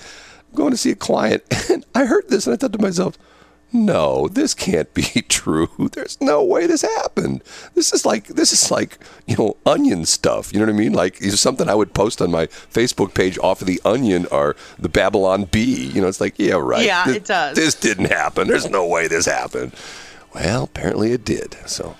I'm 0.49 0.55
going 0.55 0.71
to 0.71 0.77
see 0.77 0.91
a 0.91 0.95
client, 0.95 1.43
and 1.71 1.85
I 1.95 2.05
heard 2.05 2.29
this, 2.29 2.45
and 2.45 2.53
I 2.53 2.57
thought 2.57 2.73
to 2.73 2.79
myself, 2.79 3.17
"No, 3.71 4.27
this 4.27 4.53
can't 4.53 4.93
be 4.93 5.03
true. 5.29 5.69
There's 5.93 6.19
no 6.21 6.43
way 6.43 6.67
this 6.67 6.81
happened. 6.81 7.43
This 7.75 7.93
is 7.93 8.05
like 8.05 8.27
this 8.27 8.51
is 8.53 8.71
like 8.71 8.97
you 9.27 9.35
know 9.37 9.57
onion 9.65 10.05
stuff. 10.05 10.51
You 10.53 10.59
know 10.59 10.65
what 10.65 10.75
I 10.75 10.77
mean? 10.77 10.93
Like 10.93 11.17
it's 11.21 11.39
something 11.39 11.69
I 11.69 11.75
would 11.75 11.93
post 11.93 12.21
on 12.21 12.31
my 12.31 12.47
Facebook 12.47 13.13
page 13.13 13.37
off 13.39 13.61
of 13.61 13.67
the 13.67 13.81
Onion 13.85 14.25
or 14.31 14.55
the 14.77 14.89
Babylon 14.89 15.45
Bee. 15.45 15.85
You 15.93 16.01
know, 16.01 16.07
it's 16.07 16.21
like 16.21 16.37
yeah, 16.39 16.53
right. 16.55 16.85
Yeah, 16.85 17.05
This- 17.05 17.15
it 17.17 17.25
does. 17.25 17.55
This 17.55 17.75
didn't 17.75 18.05
happen. 18.11 18.47
There's 18.47 18.69
no 18.69 18.85
way 18.87 19.07
this 19.07 19.25
happened. 19.25 19.73
Well, 20.33 20.65
apparently 20.65 21.11
it 21.11 21.25
did. 21.25 21.57
So, 21.65 21.95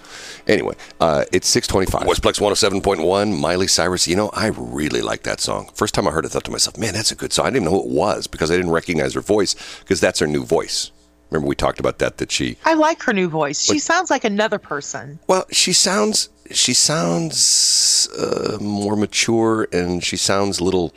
anyway, 0.48 0.76
uh, 1.00 1.26
it's 1.32 1.48
625. 1.48 2.08
Westplex 2.08 2.40
107.1, 2.40 3.40
Miley 3.40 3.66
Cyrus. 3.68 4.08
You 4.08 4.16
know, 4.16 4.30
I 4.34 4.48
really 4.56 5.02
like 5.02 5.24
that 5.24 5.40
song. 5.40 5.72
First 5.74 5.96
time 5.96 6.08
I 6.08 6.12
heard 6.12 6.26
it, 6.26 6.28
I 6.28 6.34
thought 6.34 6.44
to 6.44 6.52
myself, 6.52 6.78
man, 6.78 6.94
that's 6.94 7.12
a 7.12 7.16
good 7.16 7.34
song. 7.34 7.48
I 7.48 7.50
didn't 7.50 7.64
even 7.64 7.74
know 7.74 7.82
who 7.82 7.90
it 7.90 7.96
was 7.96 8.28
because 8.28 8.52
I 8.52 8.56
didn't 8.56 8.70
recognize 8.70 9.16
her 9.16 9.22
voice 9.22 9.56
because 9.80 10.00
that's 10.00 10.20
her 10.20 10.28
new 10.28 10.46
voice. 10.46 10.92
Remember, 11.30 11.48
we 11.48 11.56
talked 11.56 11.80
about 11.80 12.00
that, 12.00 12.18
that 12.18 12.32
she, 12.32 12.58
I 12.66 12.74
like 12.74 13.04
her 13.04 13.14
new 13.14 13.30
voice. 13.30 13.64
She 13.64 13.80
sounds 13.80 14.10
like 14.10 14.24
another 14.24 14.58
person. 14.58 15.20
well, 15.28 15.46
she 15.52 15.74
sounds, 15.74 16.30
she 16.52 16.74
sounds 16.74 18.10
uh, 18.18 18.58
more 18.60 18.96
mature 18.96 19.68
and 19.72 20.04
she 20.04 20.18
sounds 20.18 20.60
a 20.60 20.64
little, 20.64 20.94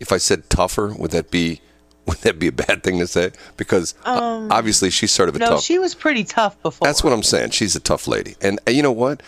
if 0.00 0.12
I 0.12 0.18
said 0.18 0.48
tougher, 0.50 0.94
would 0.96 1.10
that 1.12 1.30
be, 1.30 1.60
would 2.06 2.18
that 2.18 2.38
be 2.38 2.48
a 2.48 2.52
bad 2.52 2.82
thing 2.82 2.98
to 2.98 3.06
say? 3.06 3.30
Because 3.56 3.94
uh, 4.04 4.46
obviously 4.50 4.90
she's 4.90 5.12
sort 5.12 5.28
of 5.28 5.36
a 5.36 5.38
tough 5.38 5.48
No, 5.48 5.54
tough. 5.56 5.64
she 5.64 5.78
was 5.78 5.94
pretty 5.94 6.24
tough 6.24 6.60
before. 6.62 6.86
That's 6.86 7.02
what 7.04 7.12
I'm 7.12 7.22
saying. 7.22 7.50
She's 7.50 7.76
a 7.76 7.80
tough 7.80 8.06
lady, 8.08 8.36
and 8.40 8.58
uh, 8.66 8.70
you 8.72 8.82
know 8.82 8.92
what? 8.92 9.22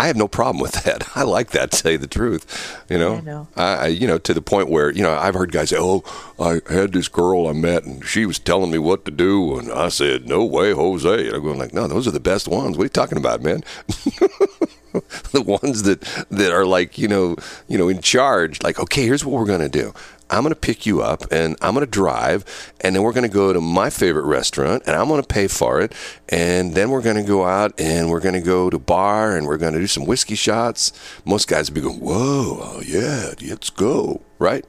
I 0.00 0.06
have 0.06 0.16
no 0.16 0.28
problem 0.28 0.62
with 0.62 0.84
that. 0.84 1.06
I 1.14 1.24
like 1.24 1.50
that. 1.50 1.72
To 1.72 1.82
tell 1.82 1.92
you 1.92 1.98
the 1.98 2.06
truth, 2.06 2.82
you 2.88 2.96
know, 2.96 3.16
I 3.16 3.20
know. 3.20 3.48
I, 3.54 3.86
you 3.88 4.06
know, 4.06 4.16
to 4.16 4.32
the 4.32 4.40
point 4.40 4.70
where 4.70 4.90
you 4.90 5.02
know 5.02 5.12
I've 5.12 5.34
heard 5.34 5.52
guys 5.52 5.68
say, 5.68 5.76
"Oh, 5.78 6.02
I 6.38 6.62
had 6.72 6.94
this 6.94 7.08
girl 7.08 7.46
I 7.46 7.52
met, 7.52 7.84
and 7.84 8.02
she 8.02 8.24
was 8.24 8.38
telling 8.38 8.70
me 8.70 8.78
what 8.78 9.04
to 9.04 9.10
do," 9.10 9.58
and 9.58 9.70
I 9.70 9.90
said, 9.90 10.26
"No 10.26 10.42
way, 10.42 10.72
Jose." 10.72 11.26
And 11.26 11.36
I'm 11.36 11.42
going 11.42 11.58
like, 11.58 11.74
"No, 11.74 11.86
those 11.86 12.08
are 12.08 12.12
the 12.12 12.18
best 12.18 12.48
ones. 12.48 12.78
What 12.78 12.84
are 12.84 12.86
you 12.86 12.88
talking 12.88 13.18
about, 13.18 13.42
man?" 13.42 13.62
the 15.32 15.42
ones 15.42 15.82
that 15.82 16.00
that 16.30 16.50
are 16.50 16.64
like 16.64 16.96
you 16.96 17.06
know 17.06 17.36
you 17.68 17.76
know 17.76 17.88
in 17.88 18.00
charge 18.00 18.60
like 18.62 18.80
okay 18.80 19.04
here's 19.04 19.24
what 19.24 19.38
we're 19.38 19.46
going 19.46 19.60
to 19.60 19.68
do 19.68 19.92
i'm 20.30 20.42
going 20.42 20.54
to 20.54 20.58
pick 20.58 20.86
you 20.86 21.02
up 21.02 21.24
and 21.30 21.56
i'm 21.60 21.74
going 21.74 21.84
to 21.84 21.90
drive 21.90 22.44
and 22.80 22.94
then 22.94 23.02
we're 23.02 23.12
going 23.12 23.28
to 23.28 23.34
go 23.34 23.52
to 23.52 23.60
my 23.60 23.90
favorite 23.90 24.24
restaurant 24.24 24.82
and 24.86 24.96
i'm 24.96 25.08
going 25.08 25.20
to 25.20 25.26
pay 25.26 25.46
for 25.46 25.80
it 25.80 25.92
and 26.28 26.74
then 26.74 26.90
we're 26.90 27.02
going 27.02 27.16
to 27.16 27.22
go 27.22 27.44
out 27.44 27.78
and 27.78 28.10
we're 28.10 28.20
going 28.20 28.34
to 28.34 28.40
go 28.40 28.70
to 28.70 28.78
bar 28.78 29.36
and 29.36 29.46
we're 29.46 29.58
going 29.58 29.72
to 29.72 29.80
do 29.80 29.86
some 29.86 30.06
whiskey 30.06 30.34
shots 30.34 30.92
most 31.24 31.48
guys 31.48 31.70
would 31.70 31.74
be 31.74 31.80
going 31.80 32.00
whoa 32.00 32.58
oh, 32.60 32.82
yeah 32.86 33.32
let's 33.48 33.70
go 33.70 34.20
right 34.38 34.64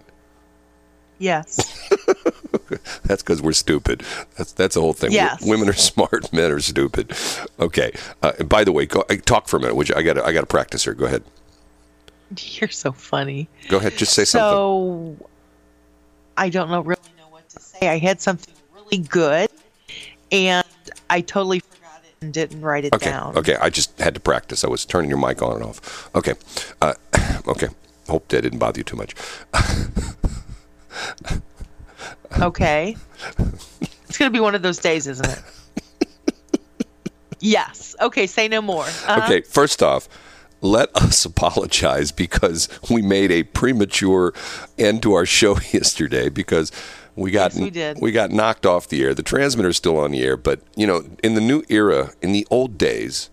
yes. 1.19 1.89
That's 3.03 3.23
because 3.23 3.41
we're 3.41 3.53
stupid. 3.53 4.03
That's 4.37 4.51
that's 4.53 4.75
the 4.75 4.81
whole 4.81 4.93
thing. 4.93 5.11
Yes. 5.11 5.43
Women 5.45 5.69
are 5.69 5.73
smart, 5.91 6.31
men 6.33 6.51
are 6.51 6.59
stupid. 6.59 7.13
Okay. 7.59 7.93
Uh, 8.21 8.43
by 8.43 8.63
the 8.63 8.71
way, 8.71 8.85
go, 8.85 9.03
uh, 9.09 9.15
talk 9.25 9.47
for 9.47 9.57
a 9.57 9.59
minute. 9.59 9.89
You? 9.89 9.95
I 9.95 10.01
got 10.01 10.17
I 10.19 10.31
got 10.31 10.41
to 10.41 10.47
practice 10.47 10.83
here. 10.83 10.93
Go 10.93 11.05
ahead. 11.05 11.23
You're 12.37 12.69
so 12.69 12.91
funny. 12.91 13.49
Go 13.67 13.77
ahead. 13.77 13.97
Just 13.97 14.13
say 14.13 14.23
something. 14.23 14.51
So 14.51 15.29
I 16.37 16.49
don't 16.49 16.69
know 16.69 16.81
really 16.81 17.01
know 17.17 17.27
what 17.29 17.47
to 17.49 17.59
say. 17.59 17.89
I 17.89 17.97
had 17.97 18.21
something 18.21 18.53
really 18.73 18.99
good 19.03 19.49
and 20.31 20.65
I 21.09 21.21
totally 21.21 21.59
forgot 21.59 22.01
it 22.03 22.15
and 22.21 22.33
didn't 22.33 22.61
write 22.61 22.85
it 22.85 22.93
Okay. 22.93 23.09
down. 23.09 23.37
Okay. 23.37 23.55
I 23.61 23.69
just 23.69 23.97
had 23.99 24.13
to 24.13 24.19
practice. 24.19 24.63
I 24.63 24.69
was 24.69 24.85
turning 24.85 25.09
your 25.09 25.19
mic 25.19 25.41
on 25.41 25.55
and 25.55 25.63
off. 25.63 26.09
Okay. 26.15 26.33
Uh, 26.81 26.93
okay. 27.47 27.67
Hope 28.07 28.27
that 28.29 28.41
didn't 28.41 28.59
bother 28.59 28.79
you 28.79 28.83
too 28.83 28.97
much. 28.97 29.15
Okay. 32.39 32.95
It's 34.07 34.17
to 34.19 34.29
be 34.29 34.39
one 34.39 34.55
of 34.55 34.61
those 34.61 34.77
days, 34.77 35.05
isn't 35.07 35.27
it? 35.27 35.41
yes. 37.39 37.95
Okay, 38.01 38.25
say 38.25 38.47
no 38.47 38.61
more. 38.61 38.83
Uh-huh. 38.85 39.21
Okay. 39.25 39.41
First 39.41 39.83
off, 39.83 40.07
let 40.61 40.95
us 40.95 41.25
apologize 41.25 42.11
because 42.11 42.69
we 42.89 43.01
made 43.01 43.31
a 43.31 43.43
premature 43.43 44.33
end 44.77 45.03
to 45.03 45.13
our 45.13 45.25
show 45.25 45.57
yesterday 45.71 46.29
because 46.29 46.71
we 47.15 47.31
got 47.31 47.53
Yes, 47.53 47.95
we 47.97 48.01
we 48.01 48.11
got 48.11 48.31
knocked 48.31 48.65
off 48.65 48.87
the 48.87 49.03
air. 49.03 49.13
The 49.13 49.23
transmitter's 49.23 49.77
still 49.77 49.97
on 49.97 50.11
the 50.11 50.23
air, 50.23 50.37
but 50.37 50.61
you 50.75 50.87
know, 50.87 51.03
in 51.23 51.35
the 51.35 51.41
new 51.41 51.63
era, 51.67 52.13
in 52.21 52.31
the 52.31 52.47
old 52.49 52.77
days, 52.77 53.29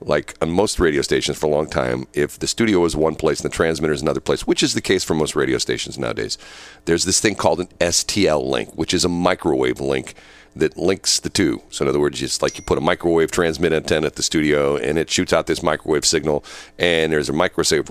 like 0.00 0.34
on 0.40 0.50
most 0.50 0.78
radio 0.80 1.02
stations 1.02 1.36
for 1.38 1.46
a 1.46 1.50
long 1.50 1.68
time, 1.68 2.06
if 2.12 2.38
the 2.38 2.46
studio 2.46 2.80
was 2.80 2.96
one 2.96 3.14
place 3.14 3.40
and 3.40 3.50
the 3.50 3.54
transmitter 3.54 3.92
is 3.92 4.02
another 4.02 4.20
place, 4.20 4.46
which 4.46 4.62
is 4.62 4.74
the 4.74 4.80
case 4.80 5.04
for 5.04 5.14
most 5.14 5.36
radio 5.36 5.58
stations 5.58 5.98
nowadays, 5.98 6.38
there's 6.86 7.04
this 7.04 7.20
thing 7.20 7.34
called 7.34 7.60
an 7.60 7.68
STL 7.80 8.44
link, 8.44 8.74
which 8.74 8.94
is 8.94 9.04
a 9.04 9.08
microwave 9.08 9.80
link 9.80 10.14
that 10.56 10.76
links 10.76 11.20
the 11.20 11.28
two. 11.28 11.62
So 11.70 11.84
in 11.84 11.88
other 11.88 12.00
words, 12.00 12.20
it's 12.22 12.42
like 12.42 12.56
you 12.56 12.64
put 12.64 12.78
a 12.78 12.80
microwave 12.80 13.30
transmit 13.30 13.72
antenna 13.72 14.06
at 14.06 14.16
the 14.16 14.22
studio, 14.22 14.76
and 14.76 14.98
it 14.98 15.10
shoots 15.10 15.32
out 15.32 15.46
this 15.46 15.62
microwave 15.62 16.04
signal, 16.04 16.44
and 16.78 17.12
there's 17.12 17.28
a 17.28 17.32
microwave 17.32 17.90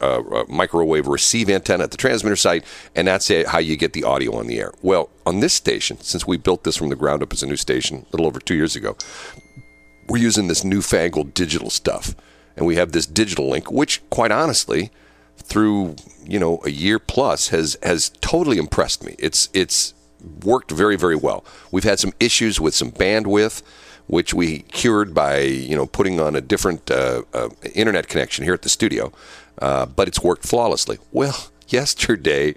uh, 0.00 0.06
uh, 0.06 0.44
microwave 0.48 1.06
receive 1.06 1.50
antenna 1.50 1.84
at 1.84 1.90
the 1.90 1.96
transmitter 1.96 2.36
site, 2.36 2.64
and 2.96 3.06
that's 3.06 3.30
how 3.46 3.58
you 3.58 3.76
get 3.76 3.92
the 3.92 4.04
audio 4.04 4.34
on 4.34 4.46
the 4.46 4.58
air. 4.58 4.72
Well, 4.82 5.10
on 5.26 5.40
this 5.40 5.52
station, 5.52 5.98
since 6.00 6.26
we 6.26 6.36
built 6.36 6.64
this 6.64 6.76
from 6.76 6.88
the 6.88 6.96
ground 6.96 7.22
up 7.22 7.32
as 7.32 7.42
a 7.42 7.46
new 7.46 7.56
station 7.56 8.06
a 8.08 8.10
little 8.12 8.26
over 8.26 8.40
two 8.40 8.54
years 8.54 8.74
ago, 8.74 8.96
we're 10.08 10.18
using 10.18 10.48
this 10.48 10.64
newfangled 10.64 11.34
digital 11.34 11.70
stuff. 11.70 12.14
And 12.56 12.66
we 12.66 12.76
have 12.76 12.92
this 12.92 13.06
digital 13.06 13.48
link, 13.48 13.70
which 13.70 14.02
quite 14.10 14.30
honestly, 14.30 14.90
through, 15.38 15.96
you 16.24 16.38
know, 16.38 16.60
a 16.64 16.70
year 16.70 16.98
plus 16.98 17.48
has 17.48 17.78
has 17.82 18.10
totally 18.20 18.58
impressed 18.58 19.04
me. 19.04 19.16
It's 19.18 19.48
it's 19.54 19.94
worked 20.44 20.70
very, 20.70 20.96
very 20.96 21.16
well. 21.16 21.44
We've 21.70 21.84
had 21.84 21.98
some 21.98 22.12
issues 22.20 22.60
with 22.60 22.74
some 22.74 22.90
bandwidth, 22.90 23.62
which 24.06 24.34
we 24.34 24.60
cured 24.60 25.14
by, 25.14 25.40
you 25.40 25.76
know, 25.76 25.86
putting 25.86 26.20
on 26.20 26.36
a 26.36 26.40
different 26.40 26.90
uh, 26.90 27.22
uh, 27.32 27.48
internet 27.74 28.08
connection 28.08 28.44
here 28.44 28.54
at 28.54 28.62
the 28.62 28.68
studio. 28.68 29.12
Uh, 29.58 29.86
but 29.86 30.08
it's 30.08 30.22
worked 30.22 30.44
flawlessly. 30.44 30.98
Well, 31.12 31.48
yesterday, 31.68 32.54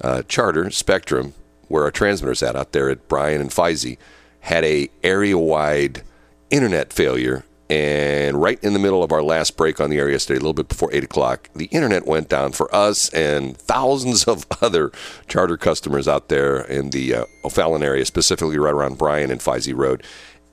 uh, 0.00 0.22
Charter 0.28 0.70
Spectrum, 0.70 1.34
where 1.68 1.84
our 1.84 1.90
transmitter's 1.90 2.42
at 2.42 2.56
out 2.56 2.72
there 2.72 2.90
at 2.90 3.08
Bryan 3.08 3.40
and 3.40 3.50
Feise, 3.50 3.96
had 4.40 4.64
a 4.64 4.88
area-wide 5.02 6.02
internet 6.50 6.92
failure. 6.92 7.44
And 7.72 8.36
right 8.42 8.62
in 8.62 8.74
the 8.74 8.78
middle 8.78 9.02
of 9.02 9.12
our 9.12 9.22
last 9.22 9.56
break 9.56 9.80
on 9.80 9.88
the 9.88 9.96
air 9.96 10.10
yesterday, 10.10 10.36
a 10.36 10.40
little 10.40 10.52
bit 10.52 10.68
before 10.68 10.92
8 10.92 11.04
o'clock, 11.04 11.48
the 11.54 11.64
internet 11.66 12.06
went 12.06 12.28
down 12.28 12.52
for 12.52 12.72
us 12.74 13.08
and 13.14 13.56
thousands 13.56 14.24
of 14.24 14.44
other 14.60 14.92
charter 15.26 15.56
customers 15.56 16.06
out 16.06 16.28
there 16.28 16.60
in 16.60 16.90
the 16.90 17.14
uh, 17.14 17.24
O'Fallon 17.46 17.82
area, 17.82 18.04
specifically 18.04 18.58
right 18.58 18.74
around 18.74 18.98
Bryan 18.98 19.30
and 19.30 19.40
Feise 19.40 19.74
Road. 19.74 20.02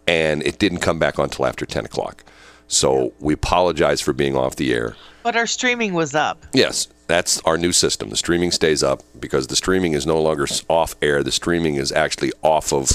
And 0.07 0.41
it 0.43 0.59
didn't 0.59 0.79
come 0.79 0.97
back 0.97 1.19
on 1.19 1.25
until 1.25 1.45
after 1.45 1.65
10 1.65 1.83
o'clock. 1.83 2.23
So 2.69 3.11
we 3.19 3.33
apologize 3.33 3.99
for 3.99 4.13
being 4.13 4.37
off 4.37 4.55
the 4.55 4.73
air. 4.73 4.95
But 5.21 5.35
our 5.35 5.47
streaming 5.47 5.95
was 5.95 6.15
up. 6.15 6.45
Yes, 6.53 6.87
that's 7.07 7.41
our 7.41 7.57
new 7.57 7.73
system. 7.73 8.11
The 8.11 8.15
streaming 8.15 8.51
stays 8.51 8.81
up 8.81 9.03
because 9.19 9.47
the 9.47 9.57
streaming 9.57 9.91
is 9.91 10.07
no 10.07 10.21
longer 10.21 10.47
off 10.69 10.95
air. 11.01 11.21
The 11.21 11.33
streaming 11.33 11.75
is 11.75 11.91
actually 11.91 12.31
off 12.43 12.71
of, 12.71 12.89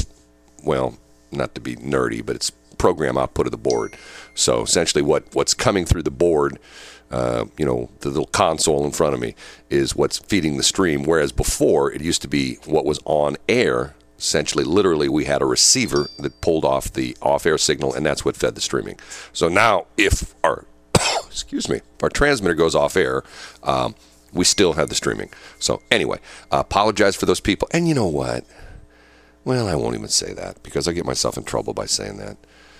well, 0.65 0.97
not 1.31 1.55
to 1.57 1.61
be 1.61 1.77
nerdy, 1.77 2.25
but 2.25 2.37
it's 2.37 2.53
program 2.85 3.17
output 3.17 3.47
of 3.47 3.51
the 3.51 3.57
board. 3.57 3.97
So 4.35 4.61
essentially, 4.61 5.01
what 5.01 5.25
what's 5.35 5.55
coming 5.55 5.87
through 5.87 6.03
the 6.03 6.11
board, 6.11 6.59
uh, 7.11 7.47
you 7.57 7.65
know, 7.65 7.89
the 8.01 8.11
little 8.11 8.27
console 8.27 8.85
in 8.85 8.93
front 8.93 9.15
of 9.15 9.21
me, 9.21 9.35
is 9.71 9.97
what's 9.97 10.19
feeding 10.19 10.59
the 10.59 10.63
stream. 10.63 11.03
Whereas 11.05 11.33
before, 11.33 11.91
it 11.91 12.03
used 12.03 12.21
to 12.21 12.29
be 12.29 12.57
what 12.67 12.85
was 12.85 13.01
on 13.07 13.39
air. 13.49 13.95
Essentially, 14.19 14.65
literally, 14.65 15.09
we 15.09 15.25
had 15.25 15.41
a 15.41 15.47
receiver 15.47 16.11
that 16.19 16.43
pulled 16.43 16.67
off 16.67 16.93
the 16.93 17.17
off-air 17.23 17.57
signal, 17.57 17.95
and 17.95 18.05
that's 18.05 18.23
what 18.23 18.37
fed 18.37 18.55
the 18.55 18.61
streaming. 18.61 18.99
So 19.33 19.49
now, 19.49 19.87
if 19.97 20.35
our 20.45 20.67
excuse 21.27 21.71
me, 21.71 21.77
if 21.77 22.03
our 22.03 22.11
transmitter 22.11 22.55
goes 22.55 22.75
off 22.75 22.99
air, 22.99 23.25
um, 23.63 23.95
we 24.35 24.45
still 24.45 24.75
have 24.75 24.91
the 24.91 24.95
streaming. 24.95 25.31
So 25.59 25.81
anyway, 25.91 26.19
uh, 26.53 26.59
apologize 26.59 27.17
for 27.17 27.25
those 27.25 27.41
people. 27.41 27.67
And 27.71 27.89
you 27.89 27.95
know 27.95 28.09
what? 28.09 28.45
Well, 29.43 29.69
I 29.69 29.75
won't 29.75 29.97
even 29.97 30.09
say 30.09 30.35
that 30.35 30.63
because 30.63 30.87
I 30.87 30.93
get 30.93 31.07
myself 31.07 31.39
in 31.39 31.45
trouble 31.45 31.73
by 31.73 31.87
saying 31.87 32.19
that. 32.19 32.37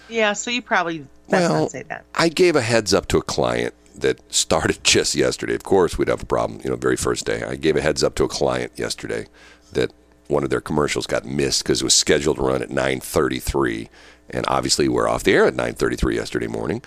Yeah, 0.09 0.33
so 0.33 0.51
you 0.51 0.63
probably 0.63 0.99
best 1.29 1.51
Well, 1.51 1.63
not 1.63 1.71
say 1.71 1.83
that. 1.85 2.05
I 2.15 2.29
gave 2.29 2.57
a 2.57 2.63
heads 2.63 2.93
up 2.93 3.09
to 3.09 3.19
a 3.19 3.23
client 3.23 3.75
that 3.97 4.21
started 4.33 4.79
just 4.85 5.15
yesterday. 5.15 5.55
Of 5.55 5.63
course, 5.63 5.99
we'd 5.99 6.09
have 6.09 6.23
a 6.23 6.27
problem, 6.27 6.61
you 6.65 6.71
know, 6.71 6.77
very 6.77 6.97
first 6.97 7.25
day. 7.27 7.43
I 7.43 7.57
gave 7.57 7.77
a 7.77 7.81
heads 7.81 8.03
up 8.03 8.15
to 8.17 8.25
a 8.25 8.29
client 8.29 8.73
yesterday 8.77 9.27
that 9.73 9.93
one 10.29 10.45
of 10.45 10.51
their 10.51 10.61
commercials 10.61 11.07
got 11.07 11.25
missed 11.25 11.63
because 11.63 11.81
it 11.81 11.85
was 11.85 11.95
scheduled 11.95 12.37
to 12.37 12.43
run 12.43 12.63
at 12.63 12.71
9:33, 12.71 13.89
and 14.31 14.45
obviously 14.49 14.89
we're 14.89 15.09
off 15.09 15.23
the 15.23 15.33
air 15.33 15.47
at 15.47 15.55
9:33 15.55 16.15
yesterday 16.15 16.47
morning. 16.47 16.83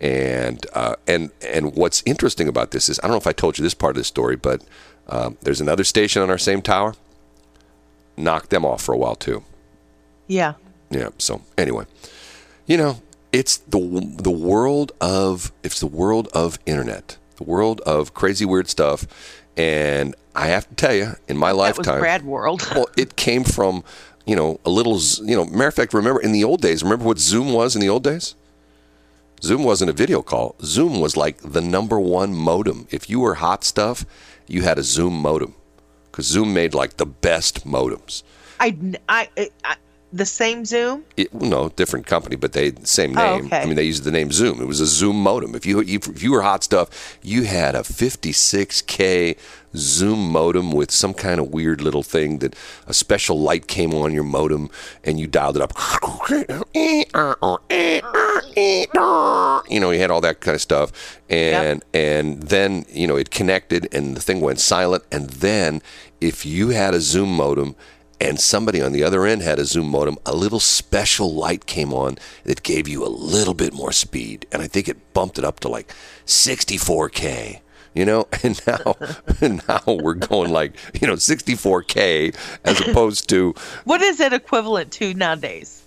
And 0.00 0.64
uh, 0.72 0.96
and 1.06 1.30
and 1.46 1.74
what's 1.74 2.02
interesting 2.06 2.48
about 2.48 2.70
this 2.70 2.88
is 2.88 2.98
I 3.00 3.02
don't 3.02 3.12
know 3.12 3.18
if 3.18 3.26
I 3.26 3.32
told 3.32 3.58
you 3.58 3.62
this 3.62 3.74
part 3.74 3.90
of 3.92 3.96
the 4.00 4.04
story, 4.04 4.36
but 4.36 4.62
um, 5.08 5.36
there's 5.42 5.60
another 5.60 5.84
station 5.84 6.22
on 6.22 6.30
our 6.30 6.38
same 6.38 6.62
tower. 6.62 6.94
Knocked 8.16 8.50
them 8.50 8.64
off 8.64 8.82
for 8.82 8.94
a 8.94 8.98
while 8.98 9.14
too. 9.14 9.44
Yeah. 10.26 10.54
Yeah. 10.90 11.10
So 11.18 11.42
anyway, 11.58 11.84
you 12.70 12.76
know, 12.76 13.02
it's 13.32 13.56
the 13.56 13.80
the 14.16 14.30
world 14.30 14.92
of 15.00 15.50
it's 15.64 15.80
the 15.80 15.88
world 15.88 16.28
of 16.32 16.56
internet, 16.66 17.18
the 17.36 17.42
world 17.42 17.80
of 17.80 18.14
crazy 18.14 18.44
weird 18.44 18.68
stuff, 18.68 19.08
and 19.56 20.14
I 20.36 20.46
have 20.46 20.68
to 20.68 20.74
tell 20.76 20.94
you, 20.94 21.16
in 21.26 21.36
my 21.36 21.48
That 21.48 21.56
was 21.56 21.78
lifetime, 21.78 21.98
Brad 21.98 22.24
World. 22.24 22.64
well, 22.72 22.86
it 22.96 23.16
came 23.16 23.42
from 23.42 23.82
you 24.24 24.36
know 24.36 24.60
a 24.64 24.70
little 24.70 25.00
you 25.24 25.34
know. 25.34 25.44
Matter 25.46 25.66
of 25.66 25.74
fact, 25.74 25.92
remember 25.92 26.20
in 26.20 26.30
the 26.30 26.44
old 26.44 26.60
days, 26.62 26.84
remember 26.84 27.06
what 27.06 27.18
Zoom 27.18 27.52
was 27.52 27.74
in 27.74 27.80
the 27.80 27.88
old 27.88 28.04
days? 28.04 28.36
Zoom 29.42 29.64
wasn't 29.64 29.90
a 29.90 29.94
video 29.94 30.22
call. 30.22 30.54
Zoom 30.62 31.00
was 31.00 31.16
like 31.16 31.38
the 31.38 31.60
number 31.60 31.98
one 31.98 32.32
modem. 32.32 32.86
If 32.92 33.10
you 33.10 33.18
were 33.18 33.34
hot 33.36 33.64
stuff, 33.64 34.06
you 34.46 34.62
had 34.62 34.78
a 34.78 34.84
Zoom 34.84 35.14
modem 35.14 35.56
because 36.06 36.26
Zoom 36.26 36.54
made 36.54 36.72
like 36.72 36.98
the 36.98 37.06
best 37.06 37.66
modems. 37.66 38.22
I, 38.60 38.76
I, 39.08 39.50
I, 39.64 39.76
the 40.12 40.26
same 40.26 40.64
Zoom. 40.64 41.04
it, 41.16 41.32
no, 41.32 41.68
different 41.70 42.06
company, 42.06 42.36
but 42.36 42.52
they 42.52 42.72
same 42.82 43.16
Oh, 43.16 43.36
name. 43.36 43.46
okay. 43.46 43.60
I 43.62 43.64
mean, 43.66 43.76
they 43.76 43.84
used 43.84 44.04
the 44.04 44.10
name 44.10 44.32
Zoom. 44.32 44.60
It 44.60 44.66
was 44.66 44.80
a 44.80 44.86
Zoom 44.86 45.16
modem. 45.22 45.54
If 45.54 45.64
you 45.66 45.80
if 45.80 46.22
you 46.22 46.32
were 46.32 46.42
hot 46.42 46.64
stuff, 46.64 47.18
you 47.22 47.44
had 47.44 47.74
a 47.74 47.80
56k 47.82 49.36
Zoom 49.76 50.30
modem 50.32 50.72
with 50.72 50.90
some 50.90 51.14
kind 51.14 51.38
of 51.38 51.50
weird 51.52 51.80
little 51.80 52.02
thing 52.02 52.38
that 52.40 52.56
a 52.88 52.92
special 52.94 53.38
light 53.40 53.68
came 53.68 53.94
on 53.94 54.12
your 54.12 54.24
modem 54.24 54.68
and 55.04 55.20
you 55.20 55.28
dialed 55.28 55.56
it 55.56 55.62
up. 55.62 55.72
You 59.68 59.78
know, 59.78 59.90
you 59.92 60.00
had 60.00 60.10
all 60.10 60.20
that 60.22 60.40
kind 60.40 60.54
of 60.56 60.60
stuff, 60.60 61.20
and 61.28 61.84
and 61.94 62.42
then 62.42 62.84
you 62.88 63.06
know 63.06 63.16
it 63.16 63.30
connected 63.30 63.88
and 63.94 64.16
the 64.16 64.20
thing 64.20 64.40
went 64.40 64.58
silent, 64.60 65.04
and 65.12 65.30
then 65.30 65.82
if 66.20 66.44
you 66.44 66.68
had 66.70 66.94
a 66.94 67.00
Zoom 67.00 67.34
modem 67.36 67.76
and 68.20 68.38
somebody 68.38 68.82
on 68.82 68.92
the 68.92 69.02
other 69.02 69.24
end 69.24 69.42
had 69.42 69.58
a 69.58 69.64
Zoom 69.64 69.88
modem, 69.88 70.18
a 70.26 70.34
little 70.34 70.60
special 70.60 71.32
light 71.34 71.66
came 71.66 71.92
on 71.92 72.18
that 72.44 72.62
gave 72.62 72.86
you 72.86 73.04
a 73.04 73.08
little 73.08 73.54
bit 73.54 73.72
more 73.72 73.92
speed. 73.92 74.46
And 74.52 74.60
I 74.62 74.66
think 74.66 74.88
it 74.88 75.14
bumped 75.14 75.38
it 75.38 75.44
up 75.44 75.60
to 75.60 75.68
like 75.68 75.92
64K. 76.26 77.60
You 77.92 78.04
know, 78.04 78.28
and 78.44 78.60
now, 78.68 78.94
now 79.68 79.82
we're 79.86 80.14
going 80.14 80.52
like, 80.52 80.76
you 81.00 81.08
know, 81.08 81.14
64K 81.14 82.36
as 82.64 82.80
opposed 82.80 83.28
to, 83.30 83.54
What 83.84 84.00
is 84.00 84.20
it 84.20 84.32
equivalent 84.32 84.92
to 84.92 85.14
nowadays? 85.14 85.82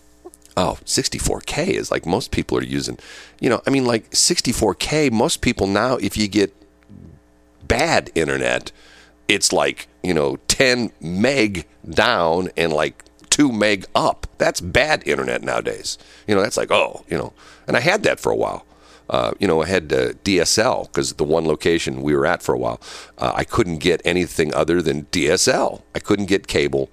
oh, 0.56 0.78
64K 0.86 1.70
is 1.70 1.90
like 1.92 2.06
most 2.06 2.32
people 2.32 2.58
are 2.58 2.63
using, 2.63 3.00
you 3.40 3.50
know, 3.50 3.62
I 3.66 3.70
mean, 3.70 3.86
like 3.86 4.12
64K, 4.12 5.12
most 5.12 5.42
people 5.42 5.66
now, 5.66 5.96
if 5.96 6.16
you 6.16 6.28
get 6.28 6.54
bad 7.68 8.12
internet, 8.16 8.72
it's 9.28 9.52
like, 9.52 9.88
you 10.04 10.13
know, 10.13 10.38
10 10.48 10.92
meg 11.02 11.66
down 11.90 12.50
and 12.58 12.74
like 12.74 13.04
2 13.30 13.52
meg 13.52 13.86
up. 13.96 14.28
That's 14.38 14.62
bad 14.62 15.08
internet 15.08 15.42
nowadays. 15.42 15.98
You 16.28 16.36
know, 16.36 16.42
that's 16.42 16.58
like, 16.58 16.72
oh, 16.72 17.04
you 17.10 17.18
know, 17.18 17.34
and 17.68 17.75
I 17.75 17.80
had 17.80 18.04
that 18.04 18.20
for 18.20 18.32
a 18.32 18.36
while. 18.36 18.66
Uh, 19.10 19.34
you 19.40 19.48
know, 19.48 19.62
I 19.62 19.68
had 19.68 19.92
uh, 19.92 20.13
DSL 20.24 20.88
because 20.88 21.13
the 21.13 21.24
one 21.24 21.46
location 21.46 22.02
we 22.02 22.16
were 22.16 22.25
at 22.25 22.42
for 22.42 22.56
a 22.56 22.58
while, 22.58 22.80
uh, 23.18 23.34
I 23.36 23.44
couldn't 23.44 23.80
get 23.80 24.02
anything 24.06 24.54
other 24.54 24.82
than 24.82 25.06
DSL. 25.06 25.82
I 25.94 26.00
couldn't 26.00 26.28
get 26.28 26.48
cable, 26.48 26.90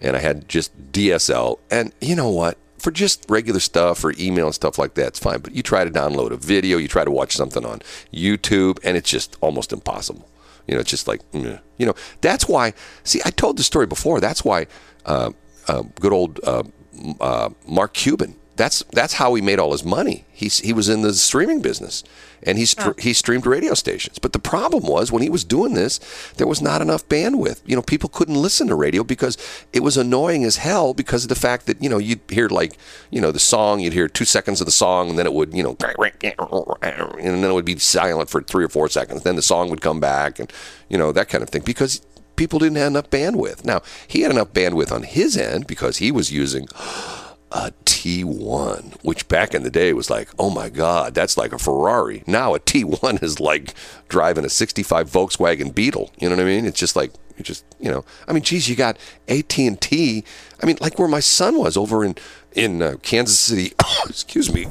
and 0.00 0.16
I 0.16 0.20
had 0.20 0.48
just 0.48 0.92
DSL. 0.92 1.58
And 1.70 1.92
you 2.00 2.16
know 2.16 2.30
what? 2.30 2.58
For 2.78 2.90
just 2.90 3.24
regular 3.30 3.60
stuff 3.60 4.04
or 4.04 4.12
email 4.18 4.46
and 4.46 4.54
stuff 4.54 4.78
like 4.78 4.94
that, 4.94 5.06
it's 5.08 5.18
fine. 5.18 5.40
But 5.40 5.54
you 5.54 5.62
try 5.62 5.84
to 5.84 5.90
download 5.90 6.32
a 6.32 6.36
video, 6.36 6.76
you 6.76 6.88
try 6.88 7.04
to 7.04 7.10
watch 7.10 7.34
something 7.34 7.64
on 7.64 7.80
YouTube, 8.12 8.78
and 8.84 8.96
it's 8.96 9.08
just 9.08 9.36
almost 9.40 9.72
impossible. 9.72 10.28
You 10.66 10.74
know, 10.74 10.80
it's 10.80 10.90
just 10.90 11.06
like, 11.06 11.20
meh. 11.34 11.58
you 11.78 11.86
know, 11.86 11.94
that's 12.20 12.48
why. 12.48 12.72
See, 13.02 13.20
I 13.24 13.30
told 13.30 13.58
the 13.58 13.62
story 13.62 13.86
before. 13.86 14.20
That's 14.20 14.44
why 14.44 14.66
uh, 15.04 15.32
uh, 15.68 15.82
good 16.00 16.12
old 16.12 16.40
uh, 16.44 16.62
uh, 17.20 17.50
Mark 17.66 17.94
Cuban. 17.94 18.36
That's 18.56 18.84
that's 18.92 19.14
how 19.14 19.34
he 19.34 19.42
made 19.42 19.58
all 19.58 19.72
his 19.72 19.84
money. 19.84 20.24
He's 20.32 20.60
he 20.60 20.72
was 20.72 20.88
in 20.88 21.02
the 21.02 21.12
streaming 21.12 21.60
business, 21.60 22.04
and 22.42 22.56
he 22.56 22.66
str- 22.66 22.98
he 22.98 23.12
streamed 23.12 23.46
radio 23.46 23.74
stations. 23.74 24.20
But 24.20 24.32
the 24.32 24.38
problem 24.38 24.84
was 24.84 25.10
when 25.10 25.22
he 25.22 25.30
was 25.30 25.42
doing 25.42 25.74
this, 25.74 25.98
there 26.36 26.46
was 26.46 26.62
not 26.62 26.80
enough 26.80 27.08
bandwidth. 27.08 27.62
You 27.66 27.74
know, 27.74 27.82
people 27.82 28.08
couldn't 28.08 28.40
listen 28.40 28.68
to 28.68 28.76
radio 28.76 29.02
because 29.02 29.36
it 29.72 29.82
was 29.82 29.96
annoying 29.96 30.44
as 30.44 30.58
hell 30.58 30.94
because 30.94 31.24
of 31.24 31.30
the 31.30 31.34
fact 31.34 31.66
that 31.66 31.82
you 31.82 31.88
know 31.88 31.98
you'd 31.98 32.20
hear 32.28 32.48
like 32.48 32.78
you 33.10 33.20
know 33.20 33.32
the 33.32 33.40
song, 33.40 33.80
you'd 33.80 33.92
hear 33.92 34.06
two 34.06 34.24
seconds 34.24 34.60
of 34.60 34.66
the 34.66 34.72
song, 34.72 35.10
and 35.10 35.18
then 35.18 35.26
it 35.26 35.32
would 35.32 35.52
you 35.52 35.62
know, 35.62 35.76
and 37.18 37.42
then 37.42 37.50
it 37.50 37.54
would 37.54 37.64
be 37.64 37.78
silent 37.78 38.30
for 38.30 38.40
three 38.40 38.64
or 38.64 38.68
four 38.68 38.88
seconds. 38.88 39.22
Then 39.22 39.34
the 39.34 39.42
song 39.42 39.68
would 39.70 39.80
come 39.80 39.98
back, 39.98 40.38
and 40.38 40.52
you 40.88 40.96
know 40.96 41.10
that 41.10 41.28
kind 41.28 41.42
of 41.42 41.50
thing 41.50 41.62
because 41.64 42.02
people 42.36 42.58
didn't 42.60 42.76
have 42.76 42.88
enough 42.88 43.10
bandwidth. 43.10 43.64
Now 43.64 43.82
he 44.06 44.20
had 44.20 44.30
enough 44.30 44.52
bandwidth 44.52 44.92
on 44.92 45.02
his 45.02 45.36
end 45.36 45.66
because 45.66 45.96
he 45.96 46.12
was 46.12 46.30
using 46.30 46.68
a 47.54 47.72
T1, 47.84 48.96
which 49.02 49.28
back 49.28 49.54
in 49.54 49.62
the 49.62 49.70
day 49.70 49.92
was 49.92 50.10
like, 50.10 50.28
oh 50.40 50.50
my 50.50 50.68
God, 50.68 51.14
that's 51.14 51.36
like 51.36 51.52
a 51.52 51.58
Ferrari. 51.58 52.24
Now 52.26 52.54
a 52.54 52.58
T1 52.58 53.22
is 53.22 53.38
like 53.38 53.74
driving 54.08 54.44
a 54.44 54.50
65 54.50 55.08
Volkswagen 55.08 55.72
Beetle. 55.72 56.10
You 56.18 56.28
know 56.28 56.36
what 56.36 56.42
I 56.42 56.46
mean? 56.46 56.66
It's 56.66 56.78
just 56.78 56.96
like, 56.96 57.12
you 57.38 57.44
just, 57.44 57.64
you 57.78 57.90
know, 57.90 58.04
I 58.26 58.32
mean, 58.32 58.42
geez, 58.42 58.68
you 58.68 58.74
got 58.74 58.98
AT&T. 59.28 60.24
I 60.62 60.66
mean, 60.66 60.78
like 60.80 60.98
where 60.98 61.08
my 61.08 61.20
son 61.20 61.56
was 61.56 61.76
over 61.76 62.04
in, 62.04 62.16
in 62.52 62.82
uh, 62.82 62.96
Kansas 63.02 63.38
City, 63.38 63.72
excuse 64.08 64.52
me, 64.52 64.66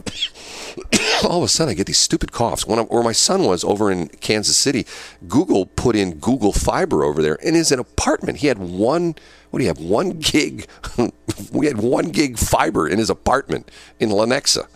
all 1.23 1.37
of 1.39 1.43
a 1.43 1.47
sudden 1.47 1.71
I 1.71 1.75
get 1.75 1.87
these 1.87 1.97
stupid 1.97 2.31
coughs. 2.31 2.65
When 2.65 2.79
I, 2.79 2.83
where 2.83 3.03
my 3.03 3.11
son 3.11 3.43
was 3.43 3.63
over 3.63 3.91
in 3.91 4.07
Kansas 4.07 4.57
City, 4.57 4.85
Google 5.27 5.65
put 5.65 5.95
in 5.95 6.15
Google 6.15 6.53
Fiber 6.53 7.03
over 7.03 7.21
there 7.21 7.35
in 7.35 7.53
his 7.53 7.71
an 7.71 7.79
apartment. 7.79 8.39
He 8.39 8.47
had 8.47 8.57
one. 8.57 9.15
What 9.49 9.59
do 9.59 9.65
you 9.65 9.69
have? 9.69 9.79
One 9.79 10.19
gig. 10.19 10.67
we 11.51 11.67
had 11.67 11.77
one 11.77 12.09
gig 12.09 12.37
fiber 12.37 12.87
in 12.87 12.97
his 12.97 13.09
apartment 13.09 13.69
in 13.99 14.09
Lenexa, 14.09 14.67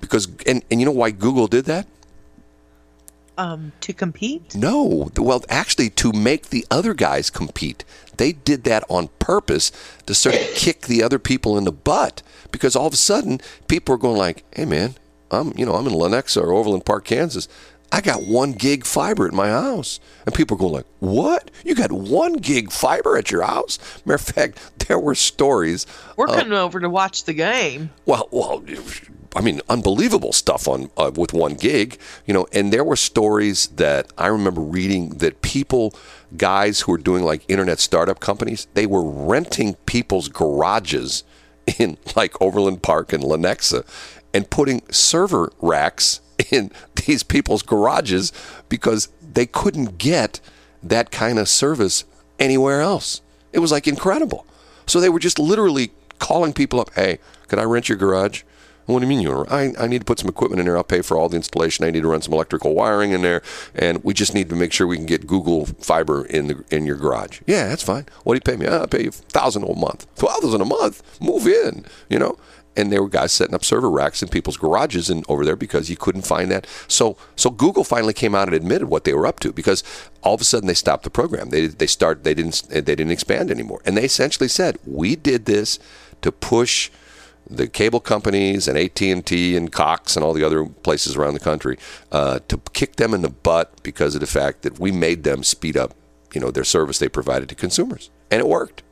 because 0.00 0.28
and 0.46 0.64
and 0.70 0.80
you 0.80 0.86
know 0.86 0.92
why 0.92 1.10
Google 1.10 1.46
did 1.46 1.66
that? 1.66 1.86
Um, 3.38 3.72
to 3.80 3.94
compete? 3.94 4.54
No, 4.54 5.10
well, 5.16 5.42
actually, 5.48 5.88
to 5.90 6.12
make 6.12 6.50
the 6.50 6.66
other 6.70 6.92
guys 6.92 7.30
compete. 7.30 7.82
They 8.18 8.32
did 8.32 8.64
that 8.64 8.84
on 8.90 9.08
purpose 9.18 9.72
to 10.04 10.14
sort 10.14 10.34
of 10.34 10.42
kick 10.54 10.82
the 10.82 11.02
other 11.02 11.18
people 11.18 11.56
in 11.56 11.64
the 11.64 11.72
butt 11.72 12.22
because 12.50 12.76
all 12.76 12.86
of 12.86 12.92
a 12.92 12.98
sudden 12.98 13.40
people 13.68 13.94
are 13.94 13.98
going 13.98 14.18
like, 14.18 14.44
"Hey, 14.54 14.66
man, 14.66 14.96
I'm 15.32 15.52
you 15.56 15.66
know 15.66 15.74
I'm 15.74 15.86
in 15.86 15.92
Lenexa 15.92 16.42
or 16.42 16.52
Overland 16.52 16.84
Park, 16.84 17.04
Kansas. 17.04 17.48
I 17.94 18.00
got 18.00 18.26
one 18.26 18.52
gig 18.52 18.86
fiber 18.86 19.26
at 19.26 19.34
my 19.34 19.48
house," 19.48 20.00
and 20.24 20.34
people 20.34 20.56
are 20.56 20.60
going 20.60 20.72
like, 20.72 20.86
"What? 21.00 21.50
You 21.64 21.74
got 21.74 21.92
one 21.92 22.34
gig 22.34 22.70
fiber 22.70 23.16
at 23.16 23.30
your 23.30 23.42
house?" 23.42 23.78
Matter 24.04 24.14
of 24.14 24.20
fact, 24.20 24.78
there 24.88 24.98
were 24.98 25.14
stories. 25.14 25.86
We're 26.16 26.26
coming 26.26 26.52
over 26.52 26.80
to 26.80 26.88
watch 26.88 27.24
the 27.24 27.34
game. 27.34 27.90
Well, 28.06 28.28
well, 28.30 28.62
I 29.34 29.40
mean, 29.40 29.60
unbelievable 29.68 30.32
stuff 30.32 30.68
on 30.68 30.90
uh, 30.96 31.10
with 31.14 31.32
one 31.32 31.54
gig, 31.54 31.98
you 32.26 32.34
know. 32.34 32.46
And 32.52 32.72
there 32.72 32.84
were 32.84 32.96
stories 32.96 33.68
that 33.68 34.12
I 34.18 34.26
remember 34.26 34.60
reading 34.60 35.10
that 35.18 35.42
people, 35.42 35.94
guys 36.36 36.80
who 36.80 36.92
were 36.92 36.98
doing 36.98 37.24
like 37.24 37.44
internet 37.48 37.78
startup 37.78 38.20
companies, 38.20 38.66
they 38.74 38.86
were 38.86 39.02
renting 39.02 39.74
people's 39.86 40.28
garages 40.28 41.24
in 41.78 41.96
like 42.16 42.40
Overland 42.40 42.82
Park 42.82 43.12
and 43.12 43.22
Lenexa, 43.22 43.86
and 44.34 44.48
putting 44.50 44.82
server 44.90 45.52
racks 45.60 46.20
in 46.50 46.70
these 47.06 47.22
people's 47.22 47.62
garages 47.62 48.32
because 48.68 49.08
they 49.20 49.46
couldn't 49.46 49.98
get 49.98 50.40
that 50.82 51.10
kind 51.10 51.38
of 51.38 51.48
service 51.48 52.04
anywhere 52.38 52.80
else. 52.80 53.20
It 53.52 53.60
was 53.60 53.72
like 53.72 53.86
incredible. 53.86 54.46
So 54.86 55.00
they 55.00 55.08
were 55.08 55.18
just 55.20 55.38
literally 55.38 55.92
calling 56.18 56.52
people 56.52 56.80
up, 56.80 56.92
"Hey, 56.94 57.18
could 57.48 57.58
I 57.58 57.64
rent 57.64 57.88
your 57.88 57.98
garage?" 57.98 58.42
What 58.86 58.98
do 58.98 59.04
you 59.04 59.08
mean 59.08 59.20
you? 59.20 59.46
I, 59.48 59.72
I 59.78 59.86
need 59.86 60.00
to 60.00 60.04
put 60.04 60.18
some 60.18 60.28
equipment 60.28 60.58
in 60.58 60.66
there. 60.66 60.76
I'll 60.76 60.82
pay 60.82 61.02
for 61.02 61.16
all 61.16 61.28
the 61.28 61.36
installation. 61.36 61.84
I 61.84 61.90
need 61.90 62.02
to 62.02 62.08
run 62.08 62.20
some 62.20 62.34
electrical 62.34 62.74
wiring 62.74 63.12
in 63.12 63.22
there, 63.22 63.40
and 63.76 64.02
we 64.02 64.12
just 64.12 64.34
need 64.34 64.48
to 64.48 64.56
make 64.56 64.72
sure 64.72 64.88
we 64.88 64.96
can 64.96 65.06
get 65.06 65.24
Google 65.26 65.66
Fiber 65.66 66.24
in 66.26 66.48
the 66.48 66.64
in 66.70 66.84
your 66.84 66.96
garage. 66.96 67.40
Yeah, 67.46 67.68
that's 67.68 67.84
fine. 67.84 68.06
What 68.24 68.34
do 68.34 68.36
you 68.38 68.56
pay 68.56 68.60
me? 68.60 68.66
"Ah, 68.68 68.80
I'll 68.80 68.88
pay 68.88 69.04
you 69.04 69.12
thousand 69.12 69.62
a 69.62 69.74
month, 69.74 70.12
twelve 70.16 70.42
thousand 70.42 70.62
a 70.62 70.64
month. 70.64 71.02
Move 71.20 71.46
in, 71.46 71.84
you 72.08 72.18
know. 72.18 72.38
And 72.76 72.90
there 72.90 73.02
were 73.02 73.08
guys 73.08 73.32
setting 73.32 73.54
up 73.54 73.64
server 73.64 73.90
racks 73.90 74.22
in 74.22 74.28
people's 74.28 74.56
garages 74.56 75.10
and 75.10 75.24
over 75.28 75.44
there 75.44 75.56
because 75.56 75.90
you 75.90 75.96
couldn't 75.96 76.26
find 76.26 76.50
that. 76.50 76.66
So 76.88 77.16
so 77.36 77.50
Google 77.50 77.84
finally 77.84 78.14
came 78.14 78.34
out 78.34 78.48
and 78.48 78.56
admitted 78.56 78.88
what 78.88 79.04
they 79.04 79.12
were 79.12 79.26
up 79.26 79.40
to 79.40 79.52
because 79.52 79.82
all 80.22 80.34
of 80.34 80.40
a 80.40 80.44
sudden 80.44 80.66
they 80.66 80.74
stopped 80.74 81.04
the 81.04 81.10
program. 81.10 81.50
They 81.50 81.66
they 81.66 81.86
start 81.86 82.24
they 82.24 82.34
didn't 82.34 82.68
they 82.68 82.80
didn't 82.82 83.10
expand 83.10 83.50
anymore, 83.50 83.80
and 83.84 83.96
they 83.96 84.04
essentially 84.04 84.48
said 84.48 84.78
we 84.86 85.16
did 85.16 85.44
this 85.44 85.78
to 86.22 86.32
push 86.32 86.90
the 87.48 87.66
cable 87.66 88.00
companies 88.00 88.68
and 88.68 88.78
AT 88.78 89.00
and 89.02 89.24
T 89.24 89.56
and 89.56 89.70
Cox 89.70 90.16
and 90.16 90.24
all 90.24 90.32
the 90.32 90.44
other 90.44 90.64
places 90.64 91.16
around 91.16 91.34
the 91.34 91.40
country 91.40 91.76
uh, 92.10 92.38
to 92.48 92.58
kick 92.72 92.96
them 92.96 93.12
in 93.12 93.22
the 93.22 93.28
butt 93.28 93.82
because 93.82 94.14
of 94.14 94.20
the 94.20 94.26
fact 94.26 94.62
that 94.62 94.78
we 94.78 94.92
made 94.92 95.24
them 95.24 95.42
speed 95.42 95.76
up, 95.76 95.94
you 96.32 96.40
know, 96.40 96.50
their 96.50 96.64
service 96.64 96.98
they 96.98 97.08
provided 97.08 97.48
to 97.48 97.54
consumers, 97.54 98.10
and 98.30 98.40
it 98.40 98.48
worked. 98.48 98.82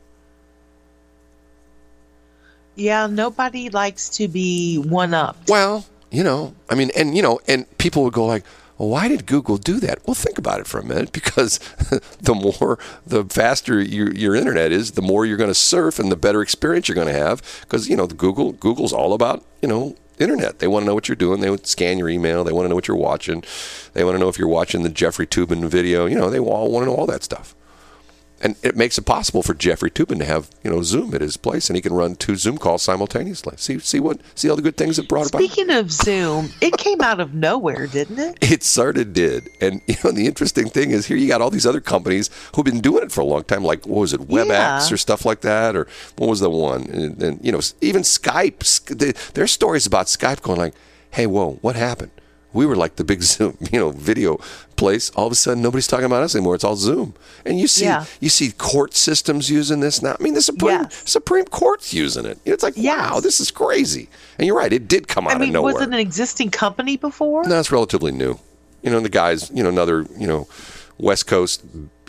Yeah, 2.81 3.09
nobody 3.09 3.69
likes 3.69 4.09
to 4.17 4.27
be 4.27 4.79
one 4.79 5.13
up. 5.13 5.37
Well, 5.49 5.85
you 6.11 6.25
know, 6.25 6.55
I 6.71 6.75
mean, 6.75 6.91
and 6.97 7.15
you 7.15 7.21
know, 7.21 7.39
and 7.47 7.67
people 7.77 8.03
would 8.05 8.15
go 8.15 8.25
like, 8.25 8.43
well, 8.79 8.89
"Why 8.89 9.07
did 9.07 9.27
Google 9.27 9.59
do 9.59 9.79
that?" 9.81 9.99
Well, 10.07 10.15
think 10.15 10.39
about 10.39 10.61
it 10.61 10.67
for 10.67 10.81
a 10.81 10.85
minute. 10.85 11.13
Because 11.13 11.59
the 12.23 12.35
more, 12.35 12.79
the 13.07 13.25
faster 13.27 13.83
your 13.83 14.11
your 14.13 14.35
internet 14.35 14.73
is, 14.73 14.93
the 14.93 15.03
more 15.03 15.27
you're 15.27 15.37
going 15.37 15.51
to 15.51 15.55
surf, 15.55 15.99
and 15.99 16.11
the 16.11 16.17
better 16.17 16.41
experience 16.41 16.89
you're 16.89 16.95
going 16.95 17.07
to 17.07 17.13
have. 17.13 17.43
Because 17.61 17.87
you 17.87 17.97
know, 17.97 18.07
Google 18.07 18.53
Google's 18.53 18.95
all 18.95 19.13
about 19.13 19.45
you 19.61 19.69
know 19.69 19.95
internet. 20.19 20.61
They 20.61 20.67
want 20.67 20.85
to 20.85 20.87
know 20.87 20.95
what 20.95 21.07
you're 21.07 21.17
doing. 21.17 21.43
They 21.43 21.51
would 21.51 21.67
scan 21.67 21.99
your 21.99 22.09
email. 22.09 22.45
They 22.45 22.53
want 22.53 22.65
to 22.65 22.71
know 22.71 22.77
what 22.77 22.89
you're 22.89 22.97
watching. 22.97 23.45
They 23.93 24.05
want 24.05 24.15
to 24.15 24.19
know 24.19 24.31
if 24.31 24.39
you're 24.39 24.49
watching 24.49 24.85
the 24.85 24.89
Jeffrey 24.89 25.27
Toobin 25.27 25.69
video. 25.69 26.07
You 26.07 26.19
know, 26.19 26.31
they 26.31 26.39
all 26.39 26.71
want 26.71 26.85
to 26.85 26.87
know 26.87 26.97
all 26.97 27.07
that 27.07 27.25
stuff 27.25 27.55
and 28.41 28.57
it 28.63 28.77
makes 28.77 28.97
it 28.99 29.03
possible 29.07 29.43
for 29.43 29.55
Jeffrey 29.55 29.91
Toobin 29.91 30.19
to 30.19 30.25
have 30.25 30.51
you 30.65 30.71
know 30.71 30.83
Zoom 30.83 31.15
at 31.15 31.21
his 31.21 31.37
place, 31.37 31.69
and 31.69 31.77
he 31.77 31.83
can 31.83 31.93
run 31.93 32.15
two 32.17 32.37
Zoom 32.37 32.59
calls 32.59 32.83
simultaneously. 32.83 33.55
See, 33.57 33.79
see 33.79 34.01
what, 34.01 34.21
see 34.35 34.49
all 34.49 34.57
the 34.57 34.63
good 34.63 34.77
things 34.77 34.99
it 34.99 35.09
brought 35.09 35.29
about. 35.29 35.43
Speaking 35.43 35.71
of 35.71 35.91
Zoom, 35.91 36.51
it 36.61 36.77
came 36.77 37.01
out 37.01 37.21
of 37.21 37.35
nowhere, 37.35 37.87
didn't 37.87 38.19
it? 38.19 38.39
It 38.51 38.63
sort 38.65 38.99
of 38.99 39.13
did, 39.13 39.49
and 39.61 39.81
you 39.87 39.95
know 40.03 40.11
the 40.13 40.27
interesting 40.27 40.69
thing 40.69 40.91
is 40.91 41.07
here 41.07 41.17
you 41.17 41.29
got 41.29 41.41
all 41.41 41.51
these 41.51 41.67
other 41.67 41.81
companies 41.81 42.31
who've 42.55 42.65
been 42.65 42.81
doing 42.81 43.03
it 43.05 43.13
for 43.13 43.21
a 43.21 43.25
long 43.25 43.45
time, 43.45 43.63
like 43.65 43.87
what 43.87 44.01
was 44.01 44.13
it, 44.13 44.21
WebEx 44.29 44.49
Yeah. 44.49 44.89
or 44.91 44.97
stuff 44.97 45.25
like 45.25 45.41
that, 45.43 45.77
or 45.77 45.87
what 46.17 46.29
was 46.29 46.41
the 46.41 46.51
one, 46.51 46.83
and, 46.91 47.23
and 47.23 47.45
you 47.45 47.53
know 47.53 47.61
even 47.81 48.03
Skype. 48.03 48.63
Sk- 48.65 48.99
the- 48.99 49.17
There's 49.35 49.53
stories 49.53 49.87
about 49.87 50.07
Skype 50.07 50.43
going 50.43 50.59
like, 50.59 50.75
"Hey, 51.11 51.27
whoa, 51.27 51.59
what 51.63 51.77
happened?" 51.77 52.11
We 52.53 52.67
were 52.67 52.77
like 52.77 52.97
the 52.97 53.05
big 53.05 53.23
Zoom, 53.33 53.57
you 53.73 53.79
know, 53.79 53.91
video 53.91 54.39
place. 54.77 55.11
All 55.11 55.27
of 55.27 55.33
a 55.33 55.37
sudden, 55.37 55.63
nobody's 55.63 55.87
talking 55.87 56.07
about 56.07 56.23
us 56.23 56.35
anymore. 56.35 56.55
It's 56.55 56.65
all 56.65 56.77
Zoom, 56.77 57.15
and 57.45 57.59
you 57.61 57.67
see, 57.69 57.85
Yeah. 57.85 58.05
you 58.21 58.29
see 58.29 58.51
court 58.53 58.95
systems 58.95 59.49
using 59.51 59.81
this 59.81 60.03
now. 60.03 60.17
I 60.19 60.23
mean, 60.23 60.35
the 60.35 60.43
Supreme. 60.43 60.89
Supreme 60.91 61.45
Court's 61.45 61.93
using 61.95 62.25
it. 62.27 62.39
It's 62.45 62.63
like, 62.63 62.75
Yes. 62.77 63.11
wow, 63.13 63.21
this 63.21 63.41
is 63.41 63.51
crazy. 63.51 64.09
And 64.39 64.47
you're 64.47 64.57
right, 64.57 64.73
it 64.73 64.89
did 64.89 65.07
come 65.09 65.27
out 65.27 65.35
I 65.37 65.39
mean, 65.39 65.51
of 65.51 65.55
nowhere. 65.55 65.75
was 65.75 65.83
it 65.83 65.89
an 65.89 65.95
existing 65.95 66.51
company 66.51 66.97
before? 66.97 67.45
No, 67.45 67.59
it's 67.61 67.71
relatively 67.73 68.13
new. 68.13 68.39
You 68.83 68.91
know, 68.91 69.01
the 69.01 69.09
guy's, 69.11 69.51
you 69.51 69.63
know, 69.63 69.69
another, 69.69 70.07
you 70.19 70.27
know, 70.27 70.49
West 70.99 71.27
Coast 71.27 71.63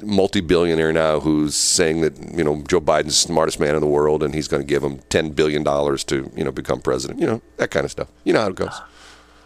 multi-billionaire 0.04 0.92
now 0.92 1.20
who's 1.20 1.56
saying 1.56 2.02
that, 2.02 2.18
you 2.36 2.44
know, 2.44 2.64
Joe 2.68 2.82
Biden's 2.82 3.06
the 3.08 3.28
smartest 3.28 3.60
man 3.60 3.76
in 3.76 3.82
the 3.82 3.88
world 3.88 4.24
and 4.24 4.34
he's 4.34 4.48
going 4.48 4.62
to 4.62 4.68
give 4.68 4.84
him 4.84 5.00
$10 5.10 5.36
billion 5.36 5.64
to, 5.64 6.32
you 6.36 6.44
know, 6.44 6.52
become 6.52 6.82
president. 6.82 7.20
You 7.20 7.28
know, 7.28 7.42
that 7.58 7.72
kind 7.72 7.86
of 7.86 7.92
stuff. 7.92 8.08
You 8.24 8.34
know 8.34 8.42
how 8.42 8.48
it 8.48 8.56
goes. 8.56 8.82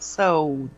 So, 0.06 0.70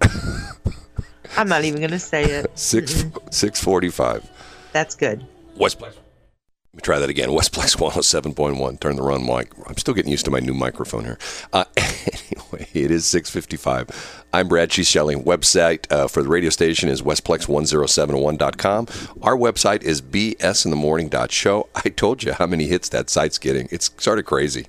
I'm 1.37 1.47
not 1.47 1.63
even 1.65 1.79
going 1.79 1.91
to 1.91 1.99
say 1.99 2.23
it. 2.23 2.57
Six, 2.57 3.05
645. 3.29 4.27
That's 4.71 4.95
good. 4.95 5.23
Westplex. 5.57 5.81
Let 5.81 6.73
me 6.73 6.81
try 6.81 6.99
that 6.99 7.09
again. 7.09 7.29
Westplex 7.29 7.75
107.1. 7.75 8.79
Turn 8.79 8.95
the 8.95 9.03
run 9.03 9.25
mic. 9.25 9.51
I'm 9.67 9.77
still 9.77 9.93
getting 9.93 10.11
used 10.11 10.25
to 10.25 10.31
my 10.31 10.39
new 10.39 10.53
microphone 10.53 11.03
here. 11.05 11.19
Uh, 11.51 11.65
anyway, 11.77 12.67
it 12.73 12.89
is 12.89 13.05
655. 13.05 14.25
I'm 14.33 14.47
Brad 14.47 14.71
She's 14.71 14.87
Shelley. 14.87 15.15
Website 15.15 15.91
uh, 15.91 16.07
for 16.07 16.23
the 16.23 16.29
radio 16.29 16.49
station 16.49 16.87
is 16.89 17.01
westplex1071.com. 17.01 18.87
Our 19.21 19.35
website 19.35 19.83
is 19.83 20.01
bsinthemorning.show. 20.01 21.69
I 21.75 21.89
told 21.89 22.23
you 22.23 22.33
how 22.33 22.47
many 22.47 22.67
hits 22.67 22.89
that 22.89 23.09
site's 23.09 23.37
getting. 23.37 23.67
It's 23.71 23.91
sort 23.97 24.19
of 24.19 24.25
crazy. 24.25 24.67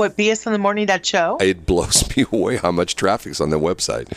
What, 0.00 0.16
BS 0.16 0.46
in 0.46 0.54
the 0.54 0.58
morning, 0.58 0.86
that 0.86 1.04
show? 1.04 1.36
It 1.42 1.66
blows 1.66 2.04
me 2.16 2.24
away 2.32 2.56
how 2.56 2.72
much 2.72 2.96
traffic's 2.96 3.38
on 3.38 3.50
the 3.50 3.58
website. 3.58 4.10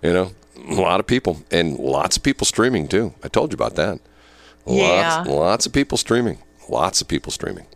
You 0.00 0.12
know, 0.12 0.32
a 0.68 0.74
lot 0.74 1.00
of 1.00 1.06
people 1.08 1.42
and 1.50 1.76
lots 1.80 2.16
of 2.16 2.22
people 2.22 2.44
streaming 2.44 2.86
too. 2.86 3.12
I 3.24 3.28
told 3.28 3.50
you 3.50 3.56
about 3.56 3.74
that. 3.74 3.98
Yeah. 4.66 5.16
Lots, 5.18 5.28
lots 5.28 5.66
of 5.66 5.72
people 5.72 5.98
streaming. 5.98 6.38
Lots 6.68 7.00
of 7.00 7.08
people 7.08 7.32
streaming. 7.32 7.66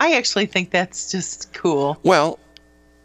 I 0.00 0.16
actually 0.16 0.46
think 0.46 0.70
that's 0.70 1.12
just 1.12 1.52
cool. 1.54 1.96
Well, 2.02 2.40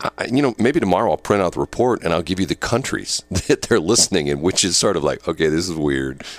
I, 0.02 0.26
you 0.26 0.42
know, 0.42 0.56
maybe 0.58 0.80
tomorrow 0.80 1.12
I'll 1.12 1.18
print 1.18 1.44
out 1.44 1.54
the 1.54 1.60
report 1.60 2.04
and 2.04 2.12
I'll 2.12 2.24
give 2.24 2.40
you 2.40 2.48
the 2.48 2.56
countries 2.56 3.22
that 3.48 3.64
they're 3.64 3.80
listening 3.80 4.28
in, 4.28 4.42
which 4.42 4.64
is 4.64 4.78
sort 4.78 4.98
of 4.98 5.04
like, 5.04 5.28
okay, 5.28 5.48
this 5.48 5.70
is 5.70 5.76
weird. 5.76 6.24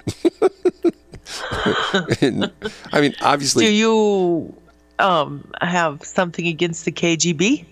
And, 2.21 2.53
I 2.93 3.01
mean, 3.01 3.15
obviously, 3.23 3.65
Do 3.65 3.73
you 3.73 4.55
um, 4.99 5.51
have 5.61 6.03
something 6.05 6.47
against 6.47 6.85
the 6.85 6.93
KGB? 6.93 7.67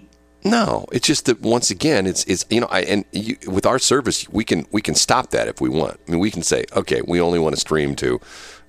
No, 0.45 0.87
it's 0.91 1.07
just 1.07 1.27
that 1.27 1.41
once 1.41 1.71
again, 1.71 2.07
it's 2.07 2.25
it's 2.25 2.45
you 2.51 2.61
know, 2.61 2.67
I 2.69 2.81
and 2.81 3.05
you, 3.13 3.37
with 3.47 3.65
our 3.65 3.79
service, 3.79 4.29
we 4.29 4.43
can 4.45 4.67
we 4.73 4.83
can 4.83 4.95
stop 4.97 5.31
that 5.31 5.47
if 5.47 5.61
we 5.61 5.69
want. 5.69 6.01
I 6.07 6.11
mean, 6.11 6.21
we 6.21 6.31
can 6.33 6.43
say, 6.43 6.65
okay, 6.75 7.01
we 7.07 7.21
only 7.21 7.39
want 7.39 7.55
to 7.55 7.61
stream 7.61 7.95
to, 7.97 8.21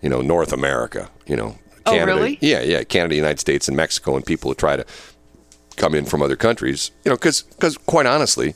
you 0.01 0.09
know, 0.09 0.21
North 0.21 0.53
America. 0.53 1.09
You 1.25 1.35
know, 1.35 1.57
Oh, 1.85 1.91
Canada. 1.91 2.15
really? 2.15 2.37
Yeah, 2.41 2.61
yeah, 2.61 2.83
Canada, 2.83 3.15
United 3.15 3.39
States, 3.39 3.67
and 3.67 3.75
Mexico, 3.75 4.15
and 4.15 4.23
people 4.25 4.51
who 4.51 4.55
try 4.55 4.77
to 4.77 4.85
come 5.75 5.95
in 5.95 6.05
from 6.05 6.21
other 6.21 6.35
countries. 6.35 6.91
You 7.03 7.09
know, 7.09 7.15
because 7.15 7.41
because 7.41 7.75
quite 7.77 8.05
honestly, 8.05 8.53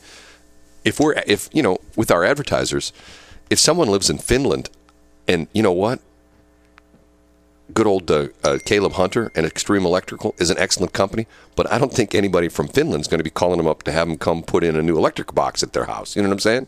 if 0.85 0.99
we're 0.99 1.15
if 1.25 1.49
you 1.51 1.63
know 1.63 1.79
with 1.95 2.11
our 2.11 2.23
advertisers, 2.23 2.93
if 3.49 3.57
someone 3.57 3.87
lives 3.89 4.11
in 4.11 4.19
Finland, 4.19 4.69
and 5.27 5.47
you 5.53 5.63
know 5.63 5.73
what, 5.73 5.99
good 7.73 7.87
old 7.87 8.09
uh, 8.09 8.27
uh, 8.43 8.57
Caleb 8.65 8.93
Hunter 8.93 9.31
and 9.35 9.45
Extreme 9.45 9.85
Electrical 9.85 10.35
is 10.37 10.49
an 10.49 10.57
excellent 10.57 10.93
company, 10.93 11.27
but 11.55 11.71
I 11.71 11.77
don't 11.77 11.93
think 11.93 12.15
anybody 12.15 12.49
from 12.49 12.67
Finland 12.67 13.01
is 13.01 13.07
going 13.07 13.19
to 13.19 13.23
be 13.23 13.29
calling 13.29 13.57
them 13.57 13.67
up 13.67 13.83
to 13.83 13.91
have 13.91 14.07
them 14.07 14.17
come 14.17 14.43
put 14.43 14.63
in 14.63 14.75
a 14.75 14.81
new 14.81 14.97
electric 14.97 15.33
box 15.35 15.63
at 15.63 15.73
their 15.73 15.85
house. 15.85 16.15
You 16.15 16.21
know 16.21 16.29
what 16.29 16.35
I'm 16.35 16.39
saying? 16.39 16.67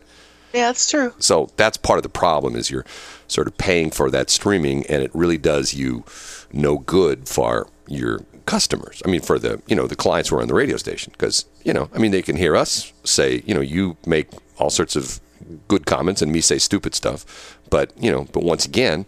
Yeah, 0.53 0.67
that's 0.67 0.89
true. 0.89 1.13
So 1.19 1.49
that's 1.57 1.77
part 1.77 1.99
of 1.99 2.03
the 2.03 2.09
problem 2.09 2.55
is 2.55 2.71
you're 2.71 2.85
sort 3.27 3.47
of 3.47 3.57
paying 3.57 3.91
for 3.91 4.09
that 4.12 4.29
streaming, 4.29 4.85
and 4.88 5.03
it 5.03 5.12
really 5.13 5.38
does 5.38 5.73
you 5.73 6.03
no 6.51 6.79
good 6.79 7.27
for 7.27 7.67
your 7.88 8.21
customers. 8.45 9.01
I 9.05 9.09
mean, 9.09 9.21
for 9.21 9.38
the 9.38 9.62
you 9.67 9.75
know 9.75 9.85
the 9.85 9.95
clients 9.95 10.29
who 10.29 10.38
are 10.38 10.41
on 10.41 10.47
the 10.47 10.55
radio 10.55 10.77
station, 10.77 11.12
because 11.12 11.45
you 11.63 11.73
know, 11.73 11.89
I 11.93 11.99
mean, 11.99 12.12
they 12.12 12.23
can 12.23 12.35
hear 12.35 12.55
us 12.55 12.91
say, 13.03 13.43
you 13.45 13.53
know, 13.53 13.62
you 13.62 13.97
make 14.05 14.27
all 14.57 14.71
sorts 14.71 14.95
of 14.95 15.21
good 15.67 15.85
comments 15.85 16.21
and 16.21 16.31
me 16.31 16.41
say 16.41 16.57
stupid 16.57 16.95
stuff, 16.95 17.57
but 17.69 17.93
you 18.01 18.12
know, 18.12 18.25
but 18.33 18.43
once 18.43 18.65
again, 18.65 19.05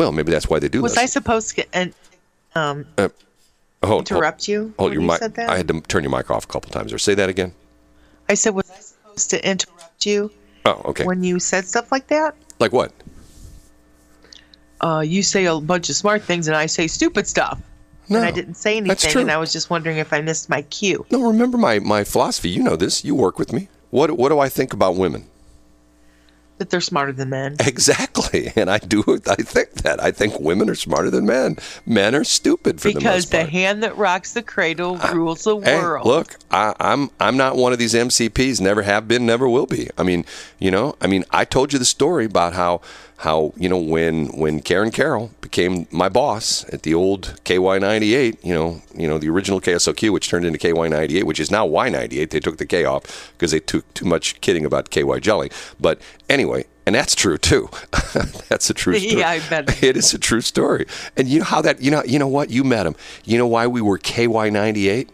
well, 0.00 0.12
maybe 0.12 0.32
that's 0.32 0.48
why 0.48 0.58
they 0.58 0.68
do 0.70 0.78
this. 0.78 0.82
Was 0.82 0.94
this. 0.94 1.02
I 1.02 1.06
supposed 1.06 1.54
to 1.56 1.76
and, 1.76 1.92
um, 2.54 2.86
Uh, 2.96 3.10
hold, 3.84 4.10
interrupt 4.10 4.48
you 4.48 4.72
Hold 4.78 4.94
your 4.94 5.02
you 5.02 5.06
mic. 5.08 5.18
said 5.18 5.34
that? 5.34 5.50
I 5.50 5.58
had 5.58 5.68
to 5.68 5.80
turn 5.82 6.02
your 6.04 6.10
mic 6.10 6.30
off 6.30 6.44
a 6.44 6.48
couple 6.48 6.70
times. 6.70 6.90
Or 6.94 6.98
say 6.98 7.14
that 7.14 7.28
again. 7.28 7.52
I 8.26 8.32
said, 8.34 8.54
was 8.54 8.70
I 8.70 8.80
supposed 8.80 9.28
to 9.30 9.46
interrupt 9.46 10.06
you 10.06 10.30
Oh, 10.64 10.80
okay. 10.86 11.04
when 11.04 11.22
you 11.22 11.38
said 11.38 11.66
stuff 11.68 11.92
like 11.92 12.06
that? 12.08 12.34
like 12.58 12.72
what? 12.72 12.92
Uh, 14.80 15.00
you 15.06 15.22
say 15.22 15.44
a 15.44 15.60
bunch 15.60 15.90
of 15.90 15.96
smart 15.96 16.22
things 16.22 16.48
and 16.48 16.56
I 16.56 16.64
say 16.64 16.86
stupid 16.86 17.26
stuff. 17.26 17.60
No, 18.08 18.16
and 18.18 18.26
I 18.26 18.30
didn't 18.30 18.54
say 18.54 18.80
that's 18.80 19.04
anything, 19.04 19.12
true. 19.12 19.20
and 19.20 19.30
I 19.30 19.36
was 19.36 19.52
just 19.52 19.68
wondering 19.70 19.98
if 19.98 20.12
I 20.14 20.20
missed 20.22 20.48
my 20.48 20.62
cue. 20.62 21.04
No, 21.10 21.20
remember 21.28 21.58
my, 21.58 21.78
my 21.78 22.04
philosophy. 22.04 22.48
You 22.48 22.62
know 22.62 22.74
this. 22.76 23.04
You 23.04 23.14
work 23.14 23.38
with 23.38 23.52
me. 23.52 23.68
What 23.90 24.16
what 24.18 24.30
do 24.30 24.38
I 24.40 24.48
think 24.48 24.72
about 24.72 24.96
women? 24.96 25.26
That 26.60 26.68
they're 26.68 26.82
smarter 26.82 27.10
than 27.12 27.30
men. 27.30 27.56
Exactly, 27.66 28.52
and 28.54 28.70
I 28.70 28.76
do. 28.76 29.02
I 29.26 29.36
think 29.36 29.72
that. 29.82 29.98
I 30.02 30.10
think 30.10 30.38
women 30.38 30.68
are 30.68 30.74
smarter 30.74 31.08
than 31.10 31.24
men. 31.24 31.56
Men 31.86 32.14
are 32.14 32.22
stupid 32.22 32.82
for 32.82 32.88
the 32.88 32.94
Because 32.94 33.24
most 33.24 33.30
the, 33.30 33.44
hand 33.46 33.82
that 33.82 33.96
rocks 33.96 34.34
the 34.34 34.42
cradle 34.42 34.98
rules 35.14 35.44
the 35.44 35.58
Hey, 35.58 35.78
world. 35.80 36.06
look, 36.06 36.36
I, 36.50 36.74
I'm 36.78 37.08
I'm 37.18 37.38
not 37.38 37.56
one 37.56 37.72
of 37.72 37.78
these 37.78 37.94
MCPs. 37.94 38.60
Never 38.60 38.82
have 38.82 39.08
been, 39.08 39.24
never 39.24 39.48
will 39.48 39.64
be. 39.66 39.88
I 39.96 40.02
mean, 40.02 40.26
you 40.58 40.70
know, 40.70 40.96
I 41.00 41.06
mean, 41.06 41.24
I 41.30 41.46
told 41.46 41.72
you 41.72 41.78
the 41.78 41.84
story 41.86 42.26
about 42.26 42.52
how 42.52 42.82
how 43.20 43.52
you 43.56 43.68
know 43.68 43.78
when 43.78 44.28
when 44.28 44.60
Karen 44.60 44.90
Carroll 44.90 45.30
became 45.42 45.86
my 45.90 46.08
boss 46.08 46.64
at 46.72 46.84
the 46.84 46.94
old 46.94 47.38
KY98. 47.44 48.42
You 48.42 48.54
know, 48.54 48.82
you 48.94 49.06
know 49.06 49.18
the 49.18 49.28
original 49.28 49.60
KSLQ, 49.60 50.10
which 50.10 50.28
turned 50.30 50.46
into 50.46 50.58
KY98, 50.58 51.24
which 51.24 51.38
is 51.38 51.50
now 51.50 51.68
Y98. 51.68 52.30
They 52.30 52.40
took 52.40 52.56
the 52.56 52.64
K 52.64 52.84
off 52.84 53.32
because 53.36 53.50
they 53.50 53.60
took 53.60 53.92
too 53.92 54.06
much 54.06 54.40
kidding 54.40 54.64
about 54.64 54.90
KY 54.90 55.20
jelly. 55.20 55.50
But 55.78 56.00
anyway. 56.28 56.64
And 56.86 56.94
that's 56.94 57.14
true 57.14 57.38
too. 57.38 57.68
that's 58.48 58.68
a 58.68 58.74
true 58.74 58.98
story. 58.98 59.20
Yeah, 59.20 59.28
I 59.28 59.48
bet. 59.48 59.80
It 59.82 59.96
is 59.96 60.12
a 60.12 60.18
true 60.18 60.40
story. 60.40 60.86
And 61.16 61.28
you 61.28 61.38
know 61.40 61.44
how 61.44 61.60
that 61.62 61.80
you 61.82 61.90
know 61.90 62.02
you 62.04 62.18
know 62.18 62.26
what 62.26 62.50
you 62.50 62.64
met 62.64 62.86
him. 62.86 62.96
You 63.24 63.38
know 63.38 63.46
why 63.46 63.66
we 63.66 63.80
were 63.80 63.98
KY98? 63.98 65.08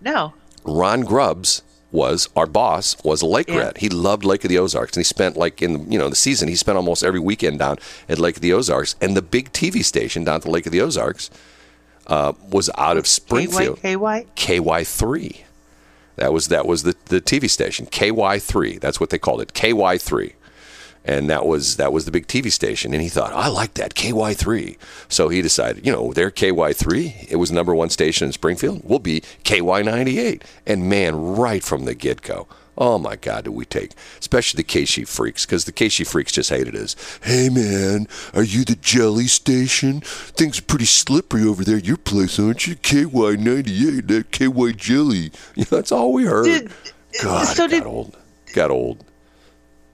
No. 0.00 0.32
Ron 0.64 1.02
Grubbs 1.02 1.62
was 1.92 2.28
our 2.36 2.46
boss 2.46 2.96
was 3.04 3.22
a 3.22 3.26
lake 3.26 3.48
Yeah. 3.48 3.58
rat. 3.58 3.78
He 3.78 3.88
loved 3.88 4.24
Lake 4.24 4.44
of 4.44 4.48
the 4.48 4.58
Ozarks, 4.58 4.92
and 4.96 5.00
he 5.00 5.04
spent 5.04 5.36
like 5.36 5.60
in 5.62 5.90
you 5.90 5.98
know 5.98 6.08
the 6.08 6.16
season 6.16 6.48
he 6.48 6.54
spent 6.56 6.76
almost 6.76 7.02
every 7.02 7.20
weekend 7.20 7.58
down 7.58 7.78
at 8.08 8.18
Lake 8.18 8.36
of 8.36 8.42
the 8.42 8.52
Ozarks. 8.52 8.94
And 9.00 9.16
the 9.16 9.22
big 9.22 9.52
TV 9.52 9.84
station 9.84 10.24
down 10.24 10.36
at 10.36 10.42
the 10.42 10.50
Lake 10.50 10.66
of 10.66 10.72
the 10.72 10.80
Ozarks 10.80 11.30
uh, 12.06 12.32
was 12.50 12.70
out 12.78 12.96
of 12.96 13.06
Springfield. 13.06 13.80
KY? 13.82 14.26
KY3. 14.36 15.40
That 16.16 16.32
was 16.32 16.48
that 16.48 16.66
was 16.66 16.82
the, 16.82 16.94
the 17.06 17.20
TV 17.20 17.48
station 17.48 17.86
KY3. 17.86 18.78
That's 18.80 19.00
what 19.00 19.10
they 19.10 19.18
called 19.18 19.40
it 19.40 19.52
KY3, 19.54 20.34
and 21.04 21.30
that 21.30 21.46
was 21.46 21.76
that 21.76 21.92
was 21.92 22.04
the 22.04 22.10
big 22.10 22.26
TV 22.26 22.50
station. 22.52 22.92
And 22.92 23.02
he 23.02 23.08
thought, 23.08 23.32
I 23.32 23.48
like 23.48 23.74
that 23.74 23.94
KY3. 23.94 24.76
So 25.08 25.28
he 25.28 25.42
decided, 25.42 25.84
you 25.86 25.92
know, 25.92 26.12
their 26.12 26.30
KY3. 26.30 27.26
It 27.30 27.36
was 27.36 27.50
number 27.50 27.74
one 27.74 27.90
station 27.90 28.26
in 28.26 28.32
Springfield. 28.32 28.82
We'll 28.84 28.98
be 28.98 29.22
KY98. 29.44 30.42
And 30.66 30.88
man, 30.88 31.16
right 31.36 31.62
from 31.62 31.84
the 31.84 31.94
get 31.94 32.22
go. 32.22 32.46
Oh 32.78 32.96
my 32.96 33.14
God, 33.16 33.44
did 33.44 33.50
we 33.50 33.66
take, 33.66 33.90
especially 34.20 34.56
the 34.58 34.62
Casey 34.64 35.04
freaks, 35.04 35.44
because 35.44 35.66
the 35.66 35.72
Casey 35.72 36.02
freaks 36.02 36.32
just 36.32 36.48
hated 36.48 36.74
us. 36.74 36.96
Hey 37.22 37.50
man, 37.50 38.06
are 38.32 38.42
you 38.42 38.64
the 38.64 38.76
jelly 38.76 39.26
station? 39.26 40.00
Things 40.00 40.58
are 40.60 40.62
pretty 40.62 40.86
slippery 40.86 41.44
over 41.44 41.62
there 41.62 41.76
at 41.76 41.84
your 41.84 41.98
place, 41.98 42.38
aren't 42.38 42.66
you? 42.66 42.76
KY98, 42.76 44.06
that 44.08 44.30
KY 44.30 44.72
jelly. 44.78 45.30
You 45.56 45.64
know, 45.70 45.76
that's 45.76 45.92
all 45.92 46.12
we 46.12 46.24
heard. 46.24 46.44
Did- 46.46 46.70
God, 47.22 47.44
so 47.44 47.68
got 47.68 47.84
old. 47.86 48.16
Got 48.54 48.70
old. 48.70 49.04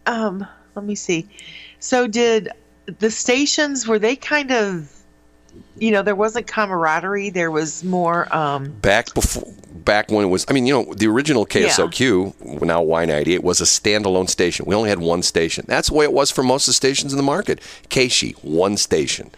Um, 0.05 0.47
let 0.77 0.85
me 0.85 0.95
see. 0.95 1.29
So 1.81 2.07
did 2.07 2.51
the 2.99 3.11
stations 3.11 3.87
were 3.87 3.99
they 3.99 4.17
kind 4.17 4.51
of 4.53 4.93
you 5.79 5.91
know, 5.91 6.03
there 6.03 6.15
wasn't 6.15 6.47
camaraderie, 6.47 7.31
there 7.31 7.51
was 7.51 7.83
more 7.85 8.35
um 8.35 8.71
back 8.73 9.13
before 9.15 9.53
back 9.85 10.11
when 10.11 10.25
it 10.25 10.29
was 10.29 10.45
i 10.49 10.53
mean 10.53 10.67
you 10.67 10.73
know 10.73 10.95
the 10.95 11.07
original 11.07 11.47
KSLQ 11.47 12.61
now 12.63 12.83
y98 12.83 13.43
was 13.43 13.61
a 13.61 13.65
standalone 13.65 14.29
station. 14.29 14.67
We 14.67 14.75
only 14.75 14.89
had 14.89 14.99
one 14.99 15.23
station. 15.23 15.65
That's 15.69 15.89
the 15.89 15.95
way 15.95 16.05
it 16.05 16.13
was 16.13 16.31
for 16.31 16.43
most 16.43 16.67
of 16.67 16.73
the 16.73 16.75
stations 16.75 17.13
in 17.13 17.17
the 17.17 17.23
market. 17.23 17.61
KSHE 17.89 18.43
one 18.45 18.77
station 18.77 19.31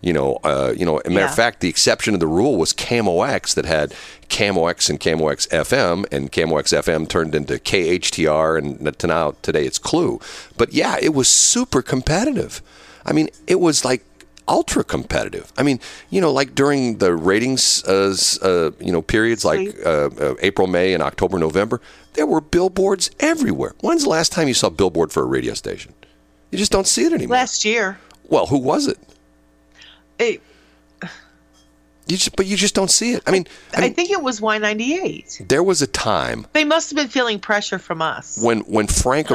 you 0.00 0.12
know 0.12 0.38
uh, 0.44 0.72
you 0.76 0.84
know 0.86 0.98
as 0.98 1.06
a 1.06 1.10
matter 1.10 1.20
Yeah. 1.26 1.30
of 1.30 1.34
fact 1.34 1.60
the 1.60 1.68
exception 1.68 2.14
of 2.14 2.20
the 2.20 2.26
rule 2.26 2.56
was 2.56 2.72
KMOX 2.72 3.54
that 3.54 3.64
had 3.64 3.92
KMOX 4.28 4.90
and 4.90 4.98
KMOX 5.00 5.48
fm 5.48 6.04
and 6.12 6.30
KMOX 6.32 6.72
fm 6.82 7.08
turned 7.08 7.34
into 7.34 7.54
khtr 7.54 8.58
and 8.58 8.98
to 8.98 9.06
now 9.06 9.34
today 9.42 9.64
it's 9.64 9.78
KLOU 9.78 10.20
but 10.56 10.72
yeah 10.72 10.96
it 11.00 11.14
was 11.14 11.28
super 11.28 11.82
competitive 11.82 12.60
i 13.04 13.12
mean 13.12 13.28
it 13.46 13.60
was 13.60 13.84
like 13.84 14.02
ultra 14.48 14.84
competitive. 14.84 15.52
I 15.58 15.64
mean, 15.64 15.80
you 16.08 16.20
know, 16.20 16.32
like 16.32 16.54
during 16.54 16.98
the 16.98 17.12
ratings, 17.16 17.82
uh, 17.82 18.14
uh, 18.42 18.70
you 18.78 18.92
know, 18.92 19.02
periods 19.02 19.44
like 19.44 19.74
uh, 19.84 20.08
uh, 20.20 20.34
April, 20.40 20.68
May, 20.68 20.94
and 20.94 21.02
October, 21.02 21.36
November, 21.36 21.80
there 22.12 22.26
were 22.26 22.40
billboards 22.40 23.10
everywhere. 23.18 23.74
When's 23.80 24.04
the 24.04 24.08
last 24.08 24.30
time 24.30 24.46
you 24.46 24.54
saw 24.54 24.68
a 24.68 24.70
billboard 24.70 25.10
for 25.10 25.24
a 25.24 25.26
radio 25.26 25.52
station? 25.54 25.94
You 26.52 26.58
just 26.58 26.70
don't 26.70 26.86
see 26.86 27.02
it 27.06 27.12
anymore. 27.12 27.38
last 27.38 27.64
year. 27.64 27.98
well, 28.28 28.46
who 28.46 28.58
was 28.58 28.86
it? 28.86 28.98
It, 30.18 30.40
You 32.08 32.16
just, 32.16 32.36
but 32.36 32.46
you 32.46 32.56
just 32.56 32.74
don't 32.74 32.90
see 32.90 33.14
it. 33.14 33.22
I 33.26 33.32
mean, 33.32 33.46
I 33.74 33.78
I 33.78 33.80
mean 33.82 33.94
think 33.94 34.10
it 34.10 34.22
was 34.22 34.40
Y 34.40 34.58
ninety 34.58 34.94
eight. 34.94 35.42
there 35.48 35.62
was 35.62 35.82
a 35.82 35.88
time 35.88 36.46
They 36.52 36.64
must 36.64 36.88
have 36.90 36.96
been 36.96 37.08
feeling 37.08 37.40
pressure 37.40 37.78
from 37.80 38.00
us. 38.00 38.38
when 38.40 38.60
when 38.60 38.86
Frank 38.86 39.28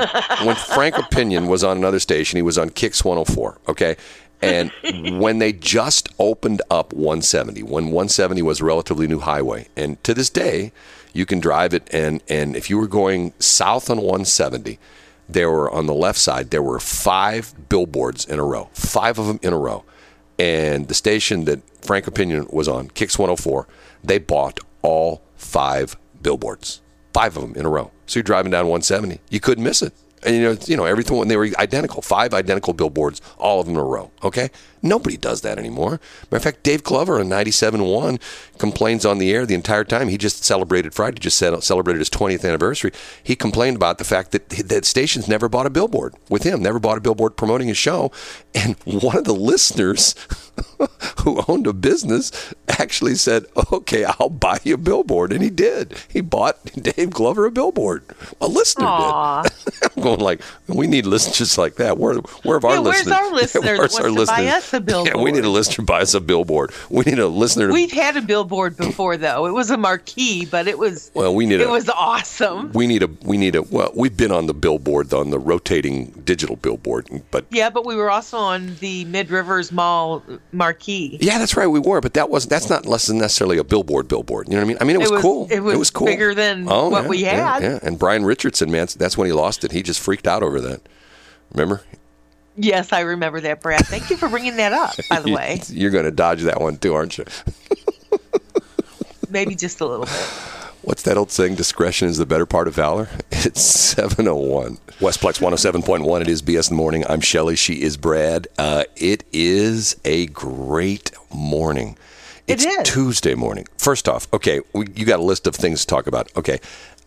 when 0.45 0.55
Frank 0.55 0.97
Opinion 0.97 1.47
was 1.47 1.63
on 1.65 1.75
another 1.77 1.99
station, 1.99 2.37
he 2.37 2.41
was 2.41 2.57
on 2.57 2.69
Kicks 2.69 3.03
104. 3.03 3.57
Okay, 3.67 3.97
and 4.41 4.71
when 5.19 5.39
they 5.39 5.51
just 5.51 6.07
opened 6.17 6.61
up 6.71 6.93
170, 6.93 7.61
when 7.63 7.85
170 7.91 8.41
was 8.41 8.61
a 8.61 8.65
relatively 8.65 9.05
new 9.05 9.19
highway, 9.19 9.67
and 9.75 10.01
to 10.05 10.13
this 10.13 10.29
day, 10.29 10.71
you 11.13 11.25
can 11.25 11.41
drive 11.41 11.73
it, 11.73 11.89
and 11.93 12.23
and 12.29 12.55
if 12.55 12.69
you 12.69 12.77
were 12.77 12.87
going 12.87 13.33
south 13.39 13.89
on 13.89 13.97
170. 13.97 14.79
There 15.29 15.49
were 15.49 15.71
on 15.71 15.85
the 15.85 15.93
left 15.93 16.19
side. 16.19 16.49
There 16.49 16.61
were 16.61 16.77
five 16.81 17.53
billboards 17.69 18.25
in 18.25 18.37
a 18.37 18.43
row, 18.43 18.67
five 18.73 19.17
of 19.17 19.27
them 19.27 19.39
in 19.41 19.53
a 19.53 19.57
row, 19.57 19.85
and 20.41 20.87
the 20.87 20.95
station 20.95 21.45
that 21.45 21.61
Frank 21.85 22.07
Opinion 22.07 22.47
was 22.51 22.67
on, 22.67 22.89
Kicks 22.89 23.19
104, 23.19 23.67
they 24.03 24.17
bought 24.17 24.59
all 24.81 25.21
five 25.35 25.95
billboards, 26.23 26.81
five 27.13 27.37
of 27.37 27.43
them 27.43 27.53
in 27.55 27.63
a 27.63 27.69
row. 27.69 27.91
So 28.07 28.17
you're 28.17 28.23
driving 28.23 28.51
down 28.51 28.65
170, 28.65 29.19
you 29.29 29.39
couldn't 29.39 29.63
miss 29.63 29.83
it. 29.83 29.93
And 30.23 30.35
you 30.35 30.41
know, 30.41 30.57
you 30.65 30.77
know, 30.77 30.85
everything 30.85 31.17
when 31.17 31.27
they 31.27 31.37
were 31.37 31.49
identical, 31.59 32.01
five 32.01 32.33
identical 32.33 32.73
billboards, 32.73 33.21
all 33.37 33.59
of 33.59 33.67
them 33.67 33.75
in 33.75 33.81
a 33.81 33.85
row. 33.85 34.09
Okay, 34.23 34.49
nobody 34.81 35.17
does 35.17 35.41
that 35.41 35.57
anymore. 35.57 35.99
Matter 36.29 36.37
of 36.37 36.43
fact, 36.43 36.63
Dave 36.63 36.83
Glover 36.83 37.19
on 37.19 37.27
97.1 37.27 38.19
complains 38.57 39.05
on 39.05 39.17
the 39.17 39.31
air 39.31 39.45
the 39.45 39.55
entire 39.55 39.83
time. 39.83 40.07
He 40.07 40.17
just 40.17 40.43
celebrated 40.43 40.93
Friday, 40.93 41.19
just 41.19 41.37
celebrated 41.37 41.99
his 41.99 42.09
20th 42.09 42.45
anniversary. 42.47 42.91
He 43.23 43.35
complained 43.35 43.75
about 43.75 43.97
the 43.97 44.03
fact 44.03 44.31
that 44.31 44.49
that 44.49 44.85
stations 44.85 45.27
never 45.27 45.49
bought 45.49 45.65
a 45.65 45.69
billboard 45.69 46.15
with 46.29 46.43
him, 46.43 46.61
never 46.61 46.79
bought 46.79 46.97
a 46.97 47.01
billboard 47.01 47.35
promoting 47.37 47.67
his 47.67 47.77
show. 47.77 48.11
And 48.53 48.75
one 48.85 49.17
of 49.17 49.23
the 49.25 49.33
listeners 49.33 50.15
who 51.23 51.41
owned 51.47 51.67
a 51.67 51.73
business 51.73 52.31
actually 52.67 53.15
said, 53.15 53.45
"Okay, 53.71 54.03
I'll 54.03 54.29
buy 54.29 54.59
you 54.63 54.75
a 54.75 54.77
billboard," 54.77 55.31
and 55.31 55.41
he 55.41 55.49
did. 55.49 55.95
He 56.09 56.21
bought 56.21 56.63
Dave 56.75 57.11
Glover 57.11 57.45
a 57.45 57.51
billboard. 57.51 58.03
A 58.39 58.47
listener 58.47 58.85
Aw. 58.87 59.43
did. 59.43 59.51
I'm 59.97 60.03
going 60.03 60.19
like, 60.19 60.41
we 60.67 60.87
need 60.87 61.05
listeners 61.05 61.57
like 61.57 61.75
that. 61.75 61.97
Where, 61.97 62.15
where 62.43 62.57
have 62.57 62.65
our 62.65 62.75
Yeah, 62.75 62.79
where's 62.79 63.05
listeners? 63.05 63.13
our 63.17 63.31
listener 63.31 63.61
that 63.61 63.77
where's 63.77 63.95
to 63.95 64.31
buy 64.31 64.41
us 64.73 64.79
a 64.79 64.81
Yeah, 65.05 65.17
we 65.17 65.31
need 65.31 65.45
a 65.45 65.49
listener 65.49 65.85
buy 65.85 66.01
us 66.01 66.13
a 66.13 66.21
billboard. 66.21 66.71
We 66.89 67.03
need 67.03 67.19
a 67.19 67.27
listener. 67.27 67.67
To, 67.67 67.73
We've 67.73 67.91
had 67.91 68.17
a 68.17 68.21
billboard 68.21 68.77
before 68.77 69.17
though. 69.17 69.45
It 69.45 69.51
was 69.51 69.69
a 69.69 69.77
marquee, 69.77 70.45
but 70.45 70.67
it 70.67 70.77
was 70.77 71.11
well, 71.13 71.33
we 71.33 71.45
need 71.45 71.61
it 71.61 71.67
a. 71.67 71.69
was 71.69 71.89
awesome. 71.89 72.71
we 72.73 72.87
need 72.87 73.03
a. 73.03 73.09
We 73.23 73.37
need 73.37 73.55
a. 73.55 73.63
Well, 73.63 73.91
we've 73.95 74.15
been 74.15 74.31
on 74.31 74.47
the 74.47 74.53
billboard 74.53 75.13
on 75.13 75.29
the 75.29 75.39
rotating 75.39 76.11
digital 76.25 76.55
billboard, 76.55 77.09
but 77.31 77.45
Yeah, 77.49 77.69
but 77.69 77.85
we 77.85 77.95
were 77.95 78.09
also 78.09 78.37
on 78.37 78.75
the 78.75 79.05
Mid 79.05 79.29
Rivers 79.29 79.71
Mall 79.71 80.23
marquee. 80.51 81.17
Yeah, 81.21 81.37
that's 81.37 81.55
right. 81.55 81.67
We 81.67 81.79
were, 81.79 82.01
but 82.01 82.13
that 82.13 82.29
wasn't. 82.29 82.51
That's 82.51 82.69
not 82.69 82.85
less 82.85 83.07
than 83.07 83.17
necessarily 83.17 83.57
a 83.57 83.63
billboard. 83.63 84.07
Billboard. 84.07 84.47
You 84.47 84.55
know 84.55 84.59
what 84.59 84.65
I 84.65 84.67
mean? 84.67 84.77
I 84.81 84.83
mean, 84.85 84.95
it 84.95 84.99
was, 84.99 85.11
was- 85.11 85.21
cool. 85.21 85.47
it 85.49 85.59
was 85.59 85.89
cool. 85.89 86.07
bigger 86.07 86.33
than 86.33 86.65
oh, 86.67 86.89
what 86.89 87.03
yeah, 87.03 87.09
we 87.09 87.17
yeah, 87.17 87.53
had. 87.53 87.63
Yeah, 87.63 87.79
and 87.83 87.99
Brian 87.99 88.25
Richardson, 88.25 88.71
man, 88.71 88.87
that's 88.97 89.17
when 89.17 89.27
he 89.27 89.33
lost 89.33 89.63
it. 89.63 89.71
He 89.71 89.83
just 89.83 89.99
freaked 89.99 90.27
out 90.27 90.43
over 90.43 90.59
that. 90.61 90.81
Remember? 91.53 91.81
Yes, 92.61 92.93
I 92.93 92.99
remember 93.01 93.41
that, 93.41 93.61
Brad. 93.61 93.85
Thank 93.87 94.09
you 94.11 94.17
for 94.17 94.29
bringing 94.29 94.57
that 94.57 94.71
up, 94.71 94.93
by 95.09 95.19
the 95.19 95.31
way. 95.33 95.61
You're 95.69 95.89
going 95.91 96.05
to 96.05 96.11
dodge 96.11 96.43
that 96.43 96.61
one 96.61 96.77
too, 96.77 96.93
aren't 96.93 97.17
you? 97.17 97.25
Maybe 99.29 99.55
just 99.55 99.81
a 99.81 99.85
little 99.87 100.05
bit. 100.05 100.13
What's 100.83 101.03
that 101.03 101.17
old 101.17 101.31
saying? 101.31 101.55
Discretion 101.55 102.07
is 102.07 102.17
the 102.17 102.25
better 102.25 102.45
part 102.45 102.67
of 102.67 102.75
valor. 102.75 103.09
It's 103.43 103.61
701. 103.63 104.77
Westplex 104.99 105.39
107.1. 105.41 106.21
It 106.21 106.27
is 106.27 106.43
BS 106.43 106.69
in 106.69 106.75
the 106.75 106.81
morning. 106.81 107.03
I'm 107.09 107.21
Shelly. 107.21 107.55
She 107.55 107.81
is 107.81 107.97
Brad. 107.97 108.47
Uh, 108.59 108.83
it 108.95 109.23
is 109.33 109.95
a 110.05 110.27
great 110.27 111.11
morning. 111.33 111.97
It 112.45 112.63
It's 112.63 112.65
is. 112.65 112.87
Tuesday 112.87 113.33
morning. 113.33 113.67
First 113.79 114.07
off, 114.07 114.27
okay, 114.31 114.61
we, 114.73 114.87
you 114.95 115.05
got 115.05 115.19
a 115.19 115.23
list 115.23 115.47
of 115.47 115.55
things 115.55 115.81
to 115.81 115.87
talk 115.87 116.05
about. 116.05 116.29
Okay, 116.37 116.59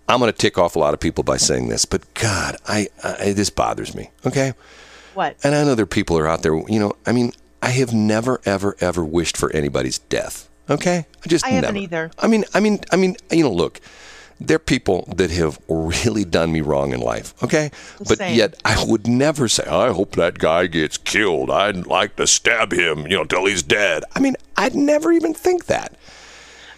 I'm 0.08 0.18
going 0.18 0.32
to 0.32 0.36
tick 0.36 0.58
off 0.58 0.74
a 0.74 0.80
lot 0.80 0.92
of 0.92 0.98
people 0.98 1.22
by 1.22 1.36
saying 1.36 1.68
this, 1.68 1.84
but 1.84 2.02
God, 2.14 2.56
I, 2.66 2.88
I 3.04 3.32
this 3.32 3.50
bothers 3.50 3.94
me. 3.94 4.10
Okay, 4.26 4.54
What? 5.14 5.36
and 5.44 5.54
I 5.54 5.64
know 5.64 5.74
there 5.74 5.84
are 5.84 5.86
people 5.86 6.18
are 6.18 6.28
out 6.28 6.42
there. 6.42 6.54
You 6.68 6.78
know, 6.78 6.92
I 7.06 7.12
mean, 7.12 7.32
I 7.62 7.70
have 7.70 7.92
never, 7.92 8.40
ever, 8.44 8.76
ever 8.80 9.04
wished 9.04 9.36
for 9.36 9.50
anybody's 9.52 9.98
death. 9.98 10.48
Okay, 10.68 11.06
I 11.24 11.28
just 11.28 11.44
I 11.44 11.50
haven't 11.50 11.76
either. 11.76 12.10
I 12.18 12.26
mean, 12.26 12.44
I 12.54 12.60
mean, 12.60 12.80
I 12.90 12.96
mean, 12.96 13.16
you 13.30 13.44
know, 13.44 13.52
look, 13.52 13.80
there 14.40 14.56
are 14.56 14.60
people 14.60 15.04
that 15.16 15.30
have 15.30 15.58
really 15.68 16.24
done 16.24 16.52
me 16.52 16.60
wrong 16.60 16.92
in 16.92 17.00
life. 17.00 17.34
Okay, 17.42 17.70
but 17.98 18.18
Same. 18.18 18.34
yet 18.34 18.60
I 18.64 18.82
would 18.86 19.06
never 19.06 19.48
say, 19.48 19.64
I 19.64 19.92
hope 19.92 20.12
that 20.16 20.38
guy 20.38 20.66
gets 20.66 20.96
killed. 20.96 21.50
I'd 21.50 21.86
like 21.86 22.16
to 22.16 22.26
stab 22.26 22.72
him, 22.72 23.06
you 23.06 23.16
know, 23.16 23.24
till 23.24 23.46
he's 23.46 23.62
dead. 23.62 24.04
I 24.14 24.20
mean, 24.20 24.36
I'd 24.56 24.74
never 24.74 25.12
even 25.12 25.34
think 25.34 25.66
that. 25.66 25.96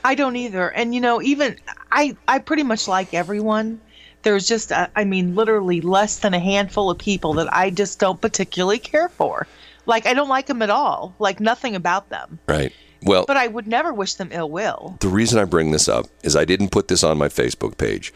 I 0.05 0.15
don't 0.15 0.37
either. 0.37 0.69
And 0.69 0.95
you 0.95 1.01
know, 1.01 1.21
even 1.23 1.57
I 1.91 2.17
I 2.29 2.39
pretty 2.39 2.63
much 2.63 2.87
like 2.89 3.15
everyone. 3.15 3.81
There's 4.27 4.49
just 4.49 4.73
I 4.73 5.05
mean 5.05 5.37
literally 5.37 5.81
less 5.81 6.19
than 6.19 6.35
a 6.35 6.41
handful 6.41 6.91
of 6.91 6.99
people 6.99 7.35
that 7.35 7.47
I 7.55 7.71
just 7.71 8.01
don't 8.01 8.21
particularly 8.21 8.81
care 8.81 9.09
for. 9.09 9.47
Like 9.87 10.05
I 10.05 10.15
don't 10.15 10.29
like 10.29 10.47
them 10.47 10.63
at 10.63 10.69
all. 10.71 11.15
Like 11.21 11.39
nothing 11.39 11.77
about 11.77 12.09
them. 12.09 12.41
Right. 12.49 12.73
Well, 13.03 13.25
But 13.25 13.37
I 13.37 13.47
would 13.47 13.69
never 13.69 13.95
wish 13.95 14.15
them 14.15 14.31
ill 14.33 14.51
will. 14.51 14.97
the 14.99 15.07
reason 15.07 15.39
I 15.39 15.45
bring 15.45 15.71
this 15.71 15.89
up 15.89 16.07
is 16.25 16.35
I 16.35 16.45
didn't 16.45 16.71
put 16.73 16.89
this 16.89 17.05
on 17.05 17.19
my 17.19 17.29
Facebook 17.29 17.79
page. 17.79 18.13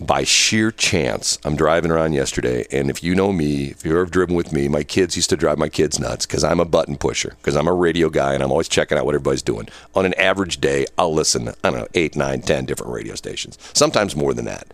By 0.00 0.24
sheer 0.24 0.72
chance, 0.72 1.38
I'm 1.44 1.54
driving 1.54 1.92
around 1.92 2.14
yesterday, 2.14 2.66
and 2.72 2.90
if 2.90 3.04
you 3.04 3.14
know 3.14 3.32
me, 3.32 3.66
if 3.66 3.84
you've 3.84 3.94
ever 3.94 4.06
driven 4.06 4.34
with 4.34 4.52
me, 4.52 4.66
my 4.66 4.82
kids 4.82 5.14
used 5.14 5.30
to 5.30 5.36
drive 5.36 5.56
my 5.56 5.68
kids 5.68 6.00
nuts 6.00 6.26
because 6.26 6.42
I'm 6.42 6.58
a 6.58 6.64
button 6.64 6.96
pusher, 6.96 7.36
because 7.40 7.54
I'm 7.54 7.68
a 7.68 7.72
radio 7.72 8.10
guy, 8.10 8.34
and 8.34 8.42
I'm 8.42 8.50
always 8.50 8.68
checking 8.68 8.98
out 8.98 9.04
what 9.04 9.14
everybody's 9.14 9.40
doing. 9.42 9.68
On 9.94 10.04
an 10.04 10.14
average 10.14 10.60
day, 10.60 10.86
I'll 10.98 11.14
listen, 11.14 11.50
I 11.62 11.70
don't 11.70 11.78
know, 11.78 11.86
eight, 11.94 12.16
nine, 12.16 12.40
ten 12.42 12.64
different 12.64 12.92
radio 12.92 13.14
stations, 13.14 13.56
sometimes 13.72 14.16
more 14.16 14.34
than 14.34 14.46
that. 14.46 14.66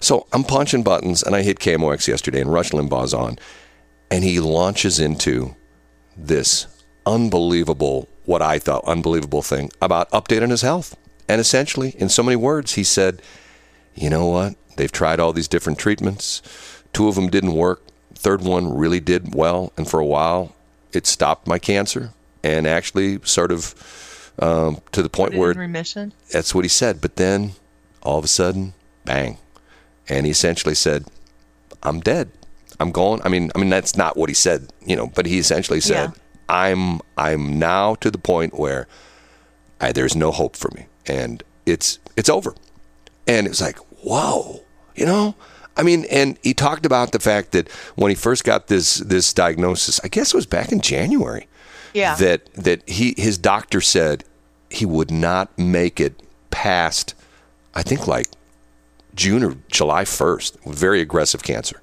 So 0.00 0.26
I'm 0.32 0.44
punching 0.44 0.82
buttons, 0.82 1.22
and 1.22 1.34
I 1.34 1.42
hit 1.42 1.58
KMOX 1.58 2.06
yesterday, 2.08 2.40
and 2.40 2.52
Rush 2.52 2.70
Limbaugh's 2.70 3.14
on, 3.14 3.38
and 4.10 4.24
he 4.24 4.40
launches 4.40 5.00
into 5.00 5.56
this 6.16 6.66
unbelievable, 7.06 8.08
what 8.24 8.42
I 8.42 8.58
thought 8.58 8.84
unbelievable 8.84 9.42
thing 9.42 9.70
about 9.80 10.10
updating 10.10 10.50
his 10.50 10.62
health. 10.62 10.96
And 11.28 11.40
essentially, 11.40 11.94
in 11.98 12.08
so 12.08 12.22
many 12.22 12.36
words, 12.36 12.74
he 12.74 12.84
said, 12.84 13.22
you 13.94 14.10
know 14.10 14.26
what? 14.26 14.54
They've 14.76 14.92
tried 14.92 15.20
all 15.20 15.32
these 15.32 15.48
different 15.48 15.78
treatments. 15.78 16.42
Two 16.92 17.08
of 17.08 17.16
them 17.16 17.28
didn't 17.28 17.54
work. 17.54 17.82
Third 18.14 18.42
one 18.42 18.74
really 18.74 19.00
did 19.00 19.34
well. 19.34 19.72
And 19.76 19.88
for 19.88 20.00
a 20.00 20.06
while, 20.06 20.54
it 20.92 21.06
stopped 21.06 21.46
my 21.46 21.58
cancer 21.58 22.12
and 22.42 22.66
actually 22.66 23.20
sort 23.24 23.50
of 23.52 24.32
um, 24.38 24.80
to 24.92 25.02
the 25.02 25.08
point 25.08 25.34
where 25.34 25.52
remission. 25.52 26.12
that's 26.30 26.54
what 26.54 26.64
he 26.64 26.68
said. 26.68 27.00
But 27.00 27.16
then 27.16 27.52
all 28.02 28.18
of 28.18 28.24
a 28.24 28.28
sudden, 28.28 28.74
bang, 29.04 29.38
and 30.08 30.26
he 30.26 30.32
essentially 30.32 30.74
said, 30.74 31.04
"I'm 31.82 32.00
dead. 32.00 32.30
I'm 32.80 32.92
going." 32.92 33.20
I 33.24 33.28
mean, 33.28 33.50
I 33.54 33.58
mean 33.58 33.70
that's 33.70 33.96
not 33.96 34.16
what 34.16 34.28
he 34.28 34.34
said, 34.34 34.72
you 34.86 34.96
know, 34.96 35.06
but 35.08 35.26
he 35.26 35.38
essentially 35.38 35.80
said, 35.80 36.12
Yeah. 36.14 36.22
"I'm 36.48 37.00
I'm 37.16 37.58
now 37.58 37.94
to 37.96 38.10
the 38.10 38.18
point 38.18 38.58
where 38.58 38.86
I, 39.80 39.92
there's 39.92 40.16
no 40.16 40.30
hope 40.30 40.56
for 40.56 40.70
me, 40.74 40.86
and 41.06 41.42
it's 41.66 41.98
it's 42.16 42.28
over." 42.28 42.54
And 43.26 43.46
it's 43.46 43.60
like, 43.60 43.76
whoa, 44.02 44.62
you 44.96 45.04
know. 45.04 45.34
I 45.76 45.82
mean, 45.82 46.06
and 46.10 46.38
he 46.42 46.54
talked 46.54 46.86
about 46.86 47.12
the 47.12 47.18
fact 47.20 47.52
that 47.52 47.68
when 47.94 48.08
he 48.10 48.14
first 48.14 48.42
got 48.42 48.68
this 48.68 48.96
this 48.96 49.32
diagnosis, 49.32 50.00
I 50.02 50.08
guess 50.08 50.32
it 50.32 50.36
was 50.36 50.46
back 50.46 50.72
in 50.72 50.80
January 50.80 51.46
Yeah. 51.94 52.14
that 52.16 52.52
that 52.54 52.88
he 52.88 53.14
his 53.18 53.36
doctor 53.38 53.80
said 53.80 54.24
he 54.70 54.86
would 54.86 55.10
not 55.10 55.56
make 55.58 56.00
it 56.00 56.20
past 56.50 57.14
I 57.74 57.82
think 57.82 58.06
like 58.08 58.26
June 59.18 59.42
or 59.44 59.56
July 59.70 60.04
1st 60.04 60.56
very 60.74 61.00
aggressive 61.00 61.42
cancer. 61.42 61.82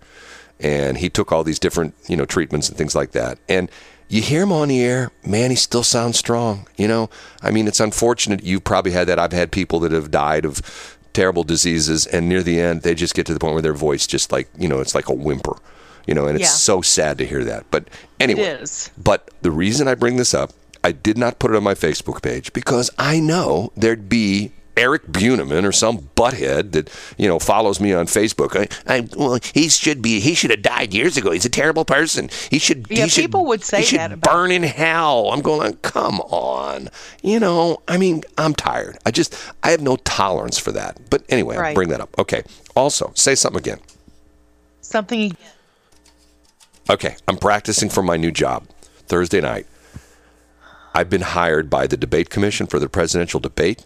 And 0.59 0.97
he 0.97 1.09
took 1.09 1.31
all 1.33 1.43
these 1.43 1.59
different, 1.59 1.93
you 2.07 2.15
know, 2.15 2.25
treatments 2.25 2.69
and 2.69 2.77
things 2.77 2.95
like 2.95 3.11
that. 3.11 3.37
And 3.49 3.69
you 4.07 4.21
hear 4.21 4.43
him 4.43 4.53
on 4.53 4.69
the 4.69 4.81
air, 4.81 5.11
man, 5.25 5.49
he 5.49 5.55
still 5.57 5.83
sounds 5.83 6.17
strong, 6.17 6.67
you 6.77 6.87
know? 6.87 7.09
I 7.41 7.51
mean, 7.51 7.67
it's 7.67 7.81
unfortunate 7.81 8.41
you've 8.43 8.63
probably 8.63 8.91
had 8.93 9.07
that. 9.07 9.19
I've 9.19 9.33
had 9.33 9.51
people 9.51 9.79
that 9.81 9.91
have 9.91 10.11
died 10.11 10.45
of 10.45 10.97
terrible 11.11 11.43
diseases 11.43 12.05
and 12.05 12.29
near 12.29 12.41
the 12.43 12.59
end 12.59 12.81
they 12.83 12.93
just 12.95 13.15
get 13.15 13.25
to 13.25 13.33
the 13.33 13.39
point 13.39 13.53
where 13.53 13.61
their 13.61 13.73
voice 13.73 14.07
just 14.07 14.31
like, 14.31 14.47
you 14.57 14.67
know, 14.69 14.79
it's 14.79 14.95
like 14.95 15.09
a 15.09 15.13
whimper. 15.13 15.57
You 16.07 16.13
know, 16.13 16.27
and 16.27 16.35
it's 16.39 16.49
Yeah. 16.49 16.55
so 16.73 16.81
sad 16.81 17.17
to 17.17 17.25
hear 17.25 17.43
that. 17.43 17.65
But 17.71 17.89
anyway, 18.19 18.43
is. 18.61 18.91
but 18.97 19.31
the 19.41 19.51
reason 19.51 19.87
I 19.87 19.95
bring 19.95 20.17
this 20.17 20.33
up, 20.33 20.53
I 20.83 20.91
did 20.91 21.17
not 21.17 21.39
put 21.39 21.51
it 21.51 21.57
on 21.57 21.63
my 21.63 21.73
Facebook 21.73 22.21
page 22.21 22.53
because 22.53 22.91
I 22.99 23.19
know 23.19 23.71
there'd 23.75 24.07
be 24.07 24.51
Eric 24.77 25.07
Buneman 25.07 25.65
or 25.65 25.71
some 25.71 26.09
butthead 26.15 26.71
that 26.73 26.89
you 27.17 27.27
know 27.27 27.39
follows 27.39 27.79
me 27.79 27.93
on 27.93 28.05
Facebook. 28.07 28.55
I, 28.87 28.93
I 28.97 29.07
well, 29.15 29.39
he 29.53 29.69
should 29.69 30.01
be. 30.01 30.19
He 30.19 30.33
should 30.33 30.51
have 30.51 30.61
died 30.61 30.93
years 30.93 31.15
ago. 31.17 31.31
He's 31.31 31.45
a 31.45 31.49
terrible 31.49 31.85
person. 31.85 32.29
He 32.49 32.59
should. 32.59 32.85
Yeah, 32.89 33.03
he 33.03 33.09
should, 33.09 33.21
people 33.23 33.45
would 33.45 33.63
say 33.63 33.79
he 33.79 33.85
should 33.85 33.99
that 33.99 34.11
about- 34.11 34.31
burn 34.31 34.51
in 34.51 34.63
hell. 34.63 35.31
I'm 35.31 35.41
going. 35.41 35.73
Come 35.77 36.19
on. 36.21 36.89
You 37.23 37.39
know. 37.39 37.81
I 37.87 37.97
mean, 37.97 38.23
I'm 38.37 38.53
tired. 38.53 38.97
I 39.05 39.11
just. 39.11 39.35
I 39.63 39.71
have 39.71 39.81
no 39.81 39.95
tolerance 39.97 40.57
for 40.59 40.71
that. 40.73 40.99
But 41.09 41.23
anyway, 41.29 41.55
I'll 41.55 41.61
Right. 41.61 41.75
bring 41.75 41.89
that 41.89 42.01
up. 42.01 42.17
Okay. 42.19 42.43
Also, 42.75 43.11
say 43.15 43.35
something 43.35 43.59
again. 43.59 43.79
Something. 44.81 45.35
Okay, 46.89 47.15
I'm 47.27 47.37
practicing 47.37 47.89
for 47.89 48.03
my 48.03 48.15
new 48.17 48.31
job 48.31 48.67
Thursday 49.07 49.41
night. 49.41 49.65
I've 50.93 51.09
been 51.09 51.21
hired 51.21 51.69
by 51.69 51.87
the 51.87 51.97
debate 51.97 52.29
commission 52.29 52.67
for 52.67 52.77
the 52.79 52.87
presidential 52.87 53.39
debate. 53.39 53.85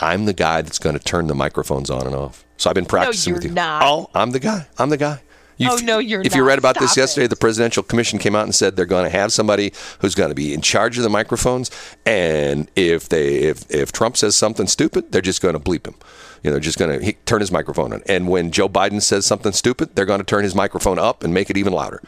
I'm 0.00 0.24
the 0.26 0.32
guy 0.32 0.62
that's 0.62 0.78
going 0.78 0.96
to 0.98 1.02
turn 1.04 1.26
the 1.26 1.34
microphones 1.34 1.90
on 1.90 2.06
and 2.06 2.14
off. 2.14 2.44
So 2.56 2.70
I've 2.70 2.74
been 2.74 2.86
practicing 2.86 3.34
with 3.34 3.42
you're 3.44 3.50
you. 3.50 3.54
not. 3.54 3.82
Oh, 3.84 4.10
I'm 4.14 4.30
the 4.32 4.40
guy. 4.40 4.66
I'm 4.78 4.90
the 4.90 4.96
guy. 4.96 5.22
You- 5.56 5.68
Oh, 5.72 5.76
no, 5.82 5.98
you're 5.98 6.20
If 6.22 6.36
you 6.36 6.44
read 6.44 6.58
about 6.58 6.78
this 6.78 6.96
yesterday, 6.96 7.24
it. 7.24 7.28
the 7.30 7.36
presidential 7.36 7.82
commission 7.82 8.20
came 8.20 8.36
out 8.36 8.44
and 8.44 8.54
said 8.54 8.76
they're 8.76 8.86
going 8.86 9.04
to 9.04 9.10
have 9.10 9.32
somebody 9.32 9.72
who's 9.98 10.14
going 10.14 10.28
to 10.28 10.34
be 10.34 10.54
in 10.54 10.60
charge 10.60 10.96
of 10.98 11.02
the 11.02 11.10
microphones, 11.10 11.68
and 12.06 12.70
if 12.76 13.08
they 13.08 13.38
if 13.38 13.68
if 13.68 13.90
Trump 13.90 14.16
says 14.16 14.36
something 14.36 14.68
stupid, 14.68 15.10
they're 15.10 15.20
just 15.20 15.42
going 15.42 15.54
to 15.54 15.58
bleep 15.60 15.84
him. 15.84 15.96
You 16.44 16.50
know, 16.50 16.52
they're 16.52 16.60
just 16.60 16.78
going 16.78 17.00
to 17.00 17.12
turn 17.26 17.40
his 17.40 17.50
microphone 17.50 17.92
on. 17.92 18.02
And 18.06 18.28
when 18.28 18.52
Joe 18.52 18.68
Biden 18.68 19.02
says 19.02 19.26
something 19.26 19.50
stupid, 19.50 19.96
they're 19.96 20.06
going 20.06 20.20
to 20.20 20.24
turn 20.24 20.44
his 20.44 20.54
microphone 20.54 20.96
up 20.96 21.24
and 21.24 21.34
make 21.34 21.50
it 21.50 21.56
even 21.56 21.72
louder. 21.72 22.00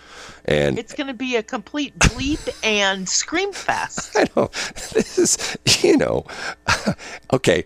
And 0.44 0.78
It's 0.78 0.94
going 0.94 1.08
to 1.08 1.14
be 1.14 1.34
a 1.34 1.42
complete 1.42 1.98
bleep 1.98 2.48
and 2.62 3.08
scream 3.08 3.52
fest. 3.52 4.12
I 4.16 4.26
know 4.36 4.46
this 4.92 5.18
is 5.18 5.58
you 5.82 5.96
know 5.96 6.24
okay. 7.32 7.64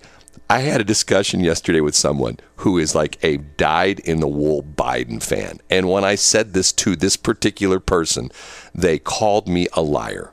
I 0.55 0.61
had 0.61 0.81
a 0.81 0.85
discussion 0.85 1.41
yesterday 1.41 1.81
with 1.81 1.97
someone 1.97 2.39
who 2.59 2.79
is 2.79 2.95
like 2.95 3.19
a 3.25 3.39
dyed 3.39 3.99
in 3.99 4.21
the 4.21 4.29
wool 4.29 4.63
Biden 4.63 5.21
fan. 5.21 5.59
And 5.69 5.91
when 5.91 6.05
I 6.05 6.15
said 6.15 6.53
this 6.53 6.71
to 6.75 6.95
this 6.95 7.17
particular 7.17 7.81
person, 7.81 8.31
they 8.73 9.01
called 9.01 9.49
me 9.49 9.67
a 9.73 9.83
liar. 9.83 10.33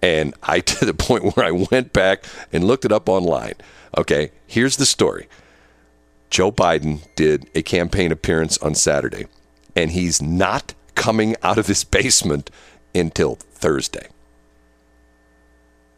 And 0.00 0.32
I 0.42 0.60
to 0.70 0.86
the 0.86 0.94
point 0.94 1.36
where 1.36 1.44
I 1.44 1.50
went 1.50 1.92
back 1.92 2.24
and 2.50 2.64
looked 2.64 2.86
it 2.86 2.90
up 2.90 3.06
online. 3.06 3.52
Okay, 3.98 4.30
here's 4.46 4.78
the 4.78 4.86
story. 4.86 5.28
Joe 6.30 6.50
Biden 6.50 7.02
did 7.14 7.50
a 7.54 7.60
campaign 7.60 8.12
appearance 8.12 8.56
on 8.62 8.74
Saturday, 8.74 9.26
and 9.76 9.90
he's 9.90 10.22
not 10.22 10.72
coming 10.94 11.36
out 11.42 11.58
of 11.58 11.66
his 11.66 11.84
basement 11.98 12.50
until 12.94 13.34
Thursday. 13.34 14.08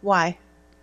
Why? 0.00 0.38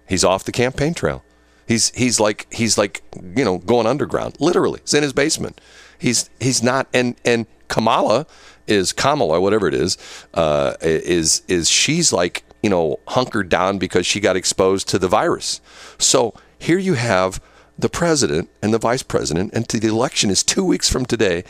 He's 0.07 0.23
off 0.23 0.45
the 0.45 0.53
campaign 0.53 0.93
trail. 0.93 1.25
He's 1.69 1.91
he's 1.91 2.19
like 2.19 2.51
he's 2.51 2.79
like 2.79 3.03
you 3.35 3.45
know 3.45 3.59
going 3.59 3.85
underground. 3.85 4.37
Literally, 4.39 4.79
it's 4.79 4.95
in 4.95 5.03
his 5.03 5.13
basement. 5.13 5.61
He's 5.99 6.27
he's 6.39 6.63
not 6.63 6.87
and 6.95 7.15
and 7.23 7.45
Kamala 7.67 8.25
is 8.65 8.91
Kamala 8.91 9.39
whatever 9.39 9.67
it 9.67 9.75
is 9.75 9.95
uh, 10.33 10.73
is 10.81 11.43
is 11.47 11.69
she's 11.69 12.11
like 12.11 12.43
you 12.63 12.71
know 12.71 12.99
hunkered 13.09 13.49
down 13.49 13.77
because 13.77 14.07
she 14.07 14.19
got 14.19 14.35
exposed 14.35 14.87
to 14.87 14.97
the 14.97 15.07
virus. 15.07 15.61
So 15.99 16.33
here 16.57 16.79
you 16.79 16.95
have 16.95 17.39
the 17.77 17.87
president 17.87 18.49
and 18.63 18.73
the 18.73 18.79
vice 18.79 19.03
president, 19.03 19.53
and 19.53 19.63
the 19.65 19.87
election 19.87 20.31
is 20.31 20.41
two 20.41 20.65
weeks 20.65 20.89
from 20.89 21.05
today. 21.05 21.43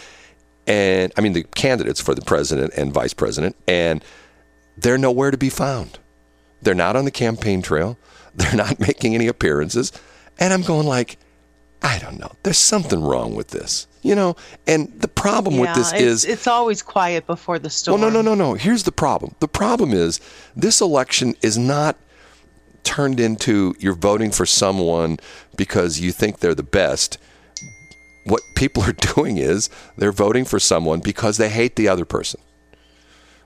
And 0.68 1.14
I 1.18 1.22
mean 1.22 1.32
the 1.32 1.44
candidates 1.44 2.02
for 2.02 2.14
the 2.14 2.24
president 2.24 2.74
and 2.76 2.94
vice 2.94 3.14
president, 3.14 3.56
and 3.70 4.04
they're 4.76 4.98
nowhere 4.98 5.32
to 5.32 5.38
be 5.38 5.50
found. 5.50 5.98
They're 6.62 6.76
not 6.76 6.98
on 6.98 7.06
the 7.06 7.12
campaign 7.12 7.62
trail. 7.62 7.98
They're 8.36 8.56
not 8.56 8.80
making 8.80 9.16
any 9.16 9.28
appearances. 9.28 9.92
And 10.40 10.54
I'm 10.54 10.62
going 10.62 10.88
like, 10.88 11.18
I 11.82 12.00
don't 12.00 12.20
know. 12.20 12.32
There's 12.44 12.58
something 12.58 13.02
wrong 13.02 13.36
with 13.36 13.50
this. 13.50 13.88
You 14.02 14.16
know, 14.16 14.38
and 14.66 14.90
the 15.02 15.10
problem 15.10 15.58
with 15.58 15.76
this 15.76 15.92
it's, 15.92 16.02
is 16.02 16.26
it's 16.26 16.48
always 16.48 16.82
quiet 16.82 17.28
before 17.28 17.60
the 17.60 17.70
storm. 17.70 18.00
well, 18.00 18.10
no, 18.10 18.22
no, 18.22 18.34
no, 18.34 18.34
no. 18.34 18.54
Here's 18.54 18.84
the 18.84 18.94
problem. 18.94 19.36
The 19.42 19.48
problem 19.50 19.92
is 19.92 20.22
this 20.56 20.80
election 20.80 21.36
is 21.42 21.58
not 21.58 21.98
turned 22.84 23.20
into 23.20 23.76
you're 23.78 23.94
voting 23.94 24.32
for 24.32 24.46
someone 24.46 25.18
because 25.58 26.00
you 26.00 26.14
think 26.14 26.40
they're 26.40 26.56
the 26.56 26.64
best. 26.64 27.18
What 28.26 28.42
people 28.56 28.84
are 28.84 28.94
doing 29.16 29.38
is 29.38 29.70
they're 29.98 30.14
voting 30.14 30.46
for 30.46 30.60
someone 30.60 31.02
because 31.02 31.36
they 31.36 31.50
hate 31.50 31.76
the 31.76 31.90
other 31.90 32.06
person. 32.06 32.40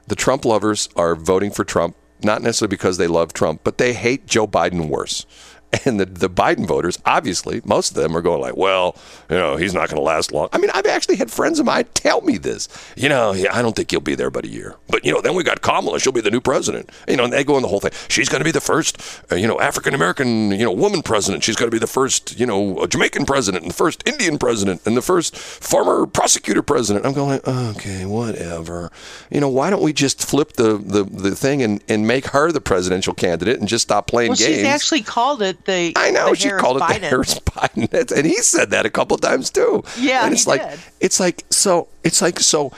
The 0.06 0.16
Trump 0.16 0.46
lovers 0.46 0.88
are 0.96 1.16
voting 1.16 1.50
for 1.50 1.64
Trump 1.64 1.96
not 2.24 2.42
necessarily 2.42 2.70
because 2.70 2.98
they 2.98 3.08
love 3.08 3.34
Trump, 3.34 3.62
but 3.64 3.78
they 3.78 3.94
hate 3.94 4.26
Joe 4.26 4.48
Biden 4.48 4.88
worse. 4.88 5.26
And 5.86 6.00
the, 6.00 6.06
the 6.06 6.30
Biden 6.30 6.66
voters, 6.66 7.00
obviously, 7.06 7.62
most 7.66 7.90
of 7.92 7.96
them 7.98 8.16
are 8.16 8.22
going 8.22 8.40
like, 8.40 8.56
well, 8.56 8.96
you 9.30 9.36
know, 9.36 9.56
he's 9.58 9.74
not 9.74 9.90
going 9.90 9.98
to 9.98 10.04
last 10.04 10.32
long. 10.32 10.48
I 10.54 10.58
mean, 10.60 10.70
I've 10.74 10.86
actually 10.86 11.16
had 11.18 11.30
friends 11.32 11.60
of 11.60 11.66
mine 11.66 11.86
tell 11.94 12.22
me 12.22 12.38
this. 12.38 12.70
You 12.96 13.10
know, 13.10 13.34
yeah, 13.34 13.54
I 13.56 13.62
don't 13.62 13.76
think 13.76 13.92
he'll 13.92 14.00
be 14.00 14.16
there 14.16 14.30
but 14.30 14.46
a 14.46 14.48
year. 14.48 14.76
But, 14.88 15.04
you 15.04 15.12
know, 15.12 15.20
then 15.20 15.34
we 15.36 15.44
got 15.44 15.62
Kamala. 15.62 16.00
She'll 16.00 16.14
be 16.14 16.22
the 16.22 16.32
new 16.32 16.40
president. 16.42 16.90
You 17.08 17.18
know, 17.18 17.24
and 17.26 17.34
they 17.34 17.44
go 17.44 17.56
on 17.56 17.64
the 17.64 17.68
whole 17.68 17.80
thing. 17.80 17.92
She's 18.08 18.30
going 18.30 18.40
to 18.40 18.46
be 18.46 18.52
the 18.52 18.62
first, 18.62 19.02
uh, 19.32 19.36
you 19.36 19.48
know, 19.48 19.60
African 19.60 19.94
American, 19.94 20.52
you 20.52 20.64
know, 20.64 20.72
woman 20.72 21.02
president. 21.02 21.44
She's 21.44 21.56
going 21.56 21.70
to 21.70 21.76
be 21.76 21.80
the 21.80 21.88
first, 21.88 22.40
you 22.40 22.46
know, 22.46 22.86
Jamaican 22.86 23.26
president 23.26 23.64
and 23.64 23.72
the 23.72 23.76
first 23.76 24.08
Indian 24.08 24.38
president 24.38 24.82
and 24.86 24.96
the 24.96 25.02
first 25.02 25.36
former 25.36 26.06
prosecutor 26.06 26.62
president. 26.62 27.06
I'm 27.06 27.14
going 27.14 27.42
okay, 27.46 28.06
whatever. 28.06 28.92
You 29.32 29.42
know, 29.42 29.50
why 29.50 29.70
don't 29.70 29.82
we 29.82 29.92
just 29.92 30.24
flip 30.24 30.54
the, 30.54 30.78
the, 30.78 31.04
the 31.04 31.36
thing 31.36 31.62
and, 31.62 31.84
and 31.90 32.08
make 32.08 32.28
her 32.28 32.52
the 32.52 32.62
presidential 32.62 33.14
candidate 33.14 33.60
and 33.60 33.68
just 33.68 33.84
stop 33.84 34.08
playing 34.08 34.30
Well, 34.30 34.38
games? 34.38 34.58
she's 34.58 34.66
actually 34.66 35.02
called 35.02 35.42
it 35.42 35.63
the. 35.66 35.94
I 35.96 36.12
know 36.12 36.32
the 36.32 36.36
she 36.36 36.48
Harris 36.48 36.62
called 36.62 36.78
it 36.78 36.88
the 36.88 37.08
Harris 37.08 37.40
Biden, 37.40 38.12
and 38.18 38.26
he 38.26 38.38
said 38.38 38.72
that 38.72 38.86
a 38.86 38.90
couple 38.90 39.18
times 39.18 39.50
too. 39.50 39.84
Yeah, 39.98 40.26
and 40.26 40.34
it's 40.34 40.48
like 40.48 40.68
did. 40.68 40.80
it's 41.00 41.20
like 41.20 41.44
so 41.50 41.88
it's 42.04 42.22
like 42.22 42.40
so, 42.40 42.72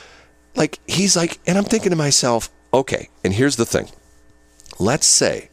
like 0.55 0.79
he's 0.87 1.15
like, 1.15 1.39
and 1.45 1.57
I'm 1.57 1.63
thinking 1.63 1.91
to 1.91 1.95
myself, 1.95 2.49
okay, 2.73 3.09
and 3.23 3.33
here's 3.33 3.55
the 3.55 3.65
thing. 3.65 3.89
Let's 4.79 5.07
say 5.07 5.49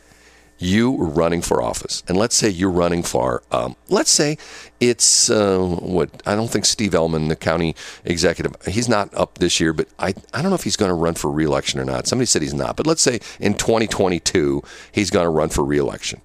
you 0.59 0.93
were 0.93 1.07
running 1.07 1.43
for 1.43 1.61
office, 1.61 2.03
and 2.07 2.17
let's 2.17 2.37
say 2.37 2.49
you're 2.49 2.71
running 2.71 3.03
for, 3.03 3.43
um, 3.51 3.75
let's 3.89 4.11
say 4.11 4.39
it's 4.79 5.29
uh, 5.29 5.59
what 5.59 6.23
I 6.25 6.37
don't 6.37 6.49
think 6.49 6.65
Steve 6.65 6.93
Ehlmann, 6.93 7.29
the 7.29 7.37
county 7.37 7.75
executive, 8.05 8.55
he's 8.67 8.89
not 8.89 9.13
up 9.15 9.39
this 9.39 9.59
year, 9.59 9.73
but 9.73 9.89
I 9.99 10.15
I 10.33 10.41
don't 10.41 10.51
know 10.51 10.55
if 10.55 10.65
he's 10.65 10.77
going 10.77 10.91
to 10.91 10.95
run 10.95 11.15
for 11.15 11.31
reelection 11.31 11.81
or 11.81 11.85
not. 11.85 12.07
Somebody 12.07 12.27
said 12.27 12.43
he's 12.43 12.55
not, 12.55 12.77
but 12.77 12.87
let's 12.87 13.03
say 13.03 13.21
in 13.41 13.55
2022 13.55 14.63
he's 14.93 15.11
going 15.11 15.25
to 15.25 15.31
run 15.31 15.49
for 15.49 15.65
reelection 15.65 16.21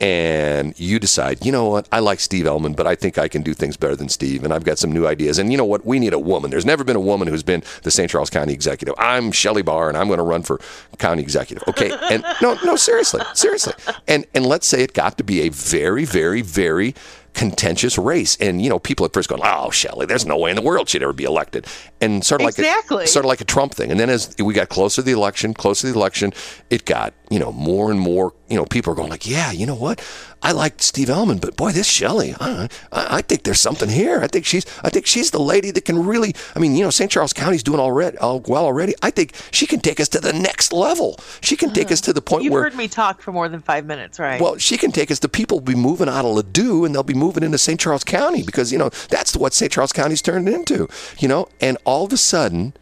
and 0.00 0.78
you 0.78 0.98
decide, 0.98 1.44
you 1.46 1.52
know 1.52 1.68
what, 1.68 1.88
I 1.92 2.00
like 2.00 2.20
Steve 2.20 2.46
Ehlmann, 2.46 2.74
but 2.74 2.86
I 2.86 2.94
think 2.94 3.16
I 3.16 3.28
can 3.28 3.42
do 3.42 3.54
things 3.54 3.76
better 3.76 3.94
than 3.94 4.08
Steve, 4.08 4.42
and 4.44 4.52
I've 4.52 4.64
got 4.64 4.78
some 4.78 4.90
new 4.90 5.06
ideas. 5.06 5.38
And 5.38 5.52
you 5.52 5.58
know 5.58 5.64
what, 5.64 5.86
we 5.86 5.98
need 5.98 6.12
a 6.12 6.18
woman. 6.18 6.50
There's 6.50 6.66
never 6.66 6.82
been 6.82 6.96
a 6.96 7.00
woman 7.00 7.28
who's 7.28 7.42
been 7.42 7.62
the 7.82 7.90
St. 7.90 8.10
Charles 8.10 8.30
County 8.30 8.52
executive. 8.52 8.94
I'm 8.98 9.30
Shelley 9.30 9.62
Barr, 9.62 9.88
and 9.88 9.96
I'm 9.96 10.08
going 10.08 10.18
to 10.18 10.24
run 10.24 10.42
for 10.42 10.60
county 10.98 11.22
executive. 11.22 11.66
Okay, 11.68 11.90
and 12.10 12.24
no, 12.42 12.58
no, 12.64 12.76
seriously, 12.76 13.22
seriously. 13.34 13.74
And 14.08 14.26
and 14.34 14.44
let's 14.44 14.66
say 14.66 14.82
it 14.82 14.94
got 14.94 15.16
to 15.18 15.24
be 15.24 15.42
a 15.42 15.48
very, 15.50 16.04
very, 16.04 16.42
very 16.42 16.94
contentious 17.34 17.98
race, 17.98 18.36
and 18.40 18.62
you 18.62 18.70
know, 18.70 18.78
people 18.78 19.04
at 19.04 19.12
first 19.12 19.28
going, 19.28 19.42
"Oh, 19.44 19.70
Shelley, 19.70 20.06
there's 20.06 20.24
no 20.26 20.36
way 20.38 20.50
in 20.50 20.56
the 20.56 20.62
world 20.62 20.88
she'd 20.88 21.02
ever 21.02 21.12
be 21.12 21.24
elected," 21.24 21.66
and 22.00 22.24
sort 22.24 22.40
of 22.40 22.46
like 22.46 22.58
Exactly. 22.58 23.04
a, 23.04 23.06
sort 23.06 23.24
of 23.24 23.28
like 23.28 23.40
a 23.40 23.44
Trump 23.44 23.74
thing. 23.74 23.90
And 23.90 24.00
then 24.00 24.08
as 24.10 24.34
we 24.38 24.54
got 24.54 24.68
closer 24.68 25.02
to 25.02 25.02
the 25.02 25.12
election, 25.12 25.52
closer 25.54 25.86
to 25.88 25.92
the 25.92 25.98
election, 25.98 26.32
it 26.70 26.84
got 26.84 27.12
you 27.30 27.38
know, 27.38 27.50
more 27.52 27.90
and 27.90 27.98
more, 27.98 28.32
you 28.48 28.56
know, 28.56 28.64
people 28.66 28.92
are 28.92 28.96
going 28.96 29.08
like, 29.08 29.26
yeah, 29.26 29.50
you 29.50 29.64
know 29.66 29.74
what? 29.74 30.00
I 30.44 30.52
like 30.52 30.82
Steve 30.82 31.08
Ehlmann, 31.08 31.40
but 31.40 31.56
boy, 31.56 31.72
this 31.72 31.86
Shelley, 31.86 32.34
I, 32.38 32.68
I, 32.92 33.16
I 33.16 33.22
think 33.22 33.44
there's 33.44 33.62
something 33.62 33.88
here. 33.88 34.20
I 34.20 34.26
think 34.26 34.44
she's, 34.44 34.66
I 34.84 34.90
think 34.90 35.06
she's 35.06 35.30
the 35.30 35.40
lady 35.40 35.70
that 35.70 35.86
can 35.86 36.04
really. 36.04 36.34
I 36.54 36.58
mean, 36.58 36.76
you 36.76 36.84
know, 36.84 36.90
St. 36.90 37.10
Charles 37.10 37.32
County's 37.32 37.62
doing 37.62 37.80
already, 37.80 38.18
all 38.18 38.40
well 38.40 38.66
already. 38.66 38.94
I 39.02 39.08
think 39.10 39.32
she 39.52 39.66
can 39.66 39.80
take 39.80 40.00
us 40.00 40.08
to 40.10 40.20
the 40.20 40.34
next 40.34 40.70
level. 40.70 41.18
She 41.40 41.56
can 41.56 41.72
take 41.72 41.90
us 41.90 42.02
to 42.02 42.12
the 42.12 42.20
point 42.20 42.42
where 42.42 42.62
You've 42.62 42.72
heard 42.72 42.76
me 42.76 42.88
talk 42.88 43.22
for 43.22 43.32
more 43.32 43.48
than 43.48 43.62
five 43.62 43.86
minutes, 43.86 44.18
right? 44.18 44.38
well, 44.38 44.58
she 44.58 44.76
can 44.76 44.92
take 44.92 45.10
us. 45.10 45.20
The 45.20 45.30
people 45.30 45.60
will 45.60 45.64
be 45.64 45.74
moving 45.74 46.10
out 46.10 46.26
of 46.26 46.36
Ladue 46.36 46.84
and 46.84 46.94
they'll 46.94 47.02
be 47.02 47.14
moving 47.14 47.42
into 47.42 47.56
St. 47.56 47.80
Charles 47.80 48.04
County 48.04 48.42
because 48.42 48.70
you 48.70 48.76
know 48.76 48.90
that's 49.08 49.34
what 49.34 49.54
St. 49.54 49.72
Charles 49.72 49.94
County's 49.94 50.20
turned 50.20 50.46
into. 50.46 50.88
You 51.18 51.28
know, 51.28 51.48
and 51.62 51.78
all 51.86 52.04
of 52.04 52.12
a 52.12 52.18
sudden, 52.18 52.74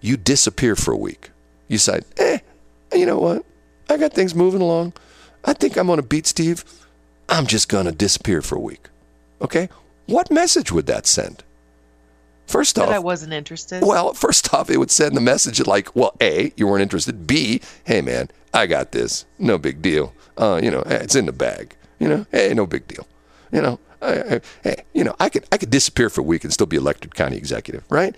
you 0.00 0.16
disappear 0.16 0.74
for 0.74 0.92
a 0.92 0.96
week. 0.96 1.30
You 1.68 1.76
say, 1.76 2.00
"Eh, 2.16 2.38
you 2.94 3.04
know 3.04 3.18
what? 3.18 3.44
I 3.90 3.98
got 3.98 4.14
things 4.14 4.34
moving 4.34 4.62
along. 4.62 4.94
I 5.44 5.52
think 5.52 5.76
I'm 5.76 5.86
going 5.86 5.98
to 5.98 6.02
beat 6.02 6.26
Steve. 6.26 6.64
I'm 7.34 7.46
just 7.46 7.68
going 7.68 7.86
to 7.86 7.92
disappear 7.92 8.42
for 8.42 8.56
a 8.56 8.60
week." 8.60 8.88
Okay, 9.40 9.68
what 10.06 10.30
message 10.30 10.72
would 10.72 10.86
that 10.86 11.06
send? 11.06 11.42
First 12.46 12.74
that 12.76 12.88
off, 12.88 12.94
I 12.94 12.98
wasn't 12.98 13.32
interested. 13.32 13.82
well, 13.82 14.12
first 14.12 14.52
off, 14.52 14.68
it 14.70 14.76
would 14.76 14.90
send 14.90 15.16
the 15.16 15.20
message 15.20 15.66
like, 15.66 15.94
well, 15.96 16.14
A, 16.20 16.52
you 16.56 16.66
weren't 16.66 16.82
interested. 16.82 17.26
B, 17.26 17.60
hey, 17.84 18.02
man, 18.02 18.28
I 18.52 18.66
got 18.66 18.92
this. 18.92 19.24
No 19.38 19.56
big 19.56 19.80
deal. 19.80 20.12
Uh, 20.36 20.60
you 20.62 20.70
know, 20.70 20.82
eh, 20.82 20.98
it's 21.02 21.14
in 21.14 21.26
the 21.26 21.32
bag. 21.32 21.74
You 21.98 22.08
know, 22.08 22.26
hey, 22.32 22.52
no 22.54 22.66
big 22.66 22.86
deal. 22.86 23.06
You 23.50 23.62
know, 23.62 23.80
I, 24.02 24.20
I, 24.20 24.40
hey, 24.62 24.84
you 24.92 25.04
know, 25.04 25.16
I 25.18 25.28
could 25.30 25.46
I 25.52 25.56
could 25.56 25.70
disappear 25.70 26.10
for 26.10 26.20
a 26.20 26.24
week 26.24 26.44
and 26.44 26.52
still 26.52 26.66
be 26.66 26.76
elected 26.76 27.14
county 27.14 27.36
executive, 27.36 27.84
right? 27.88 28.14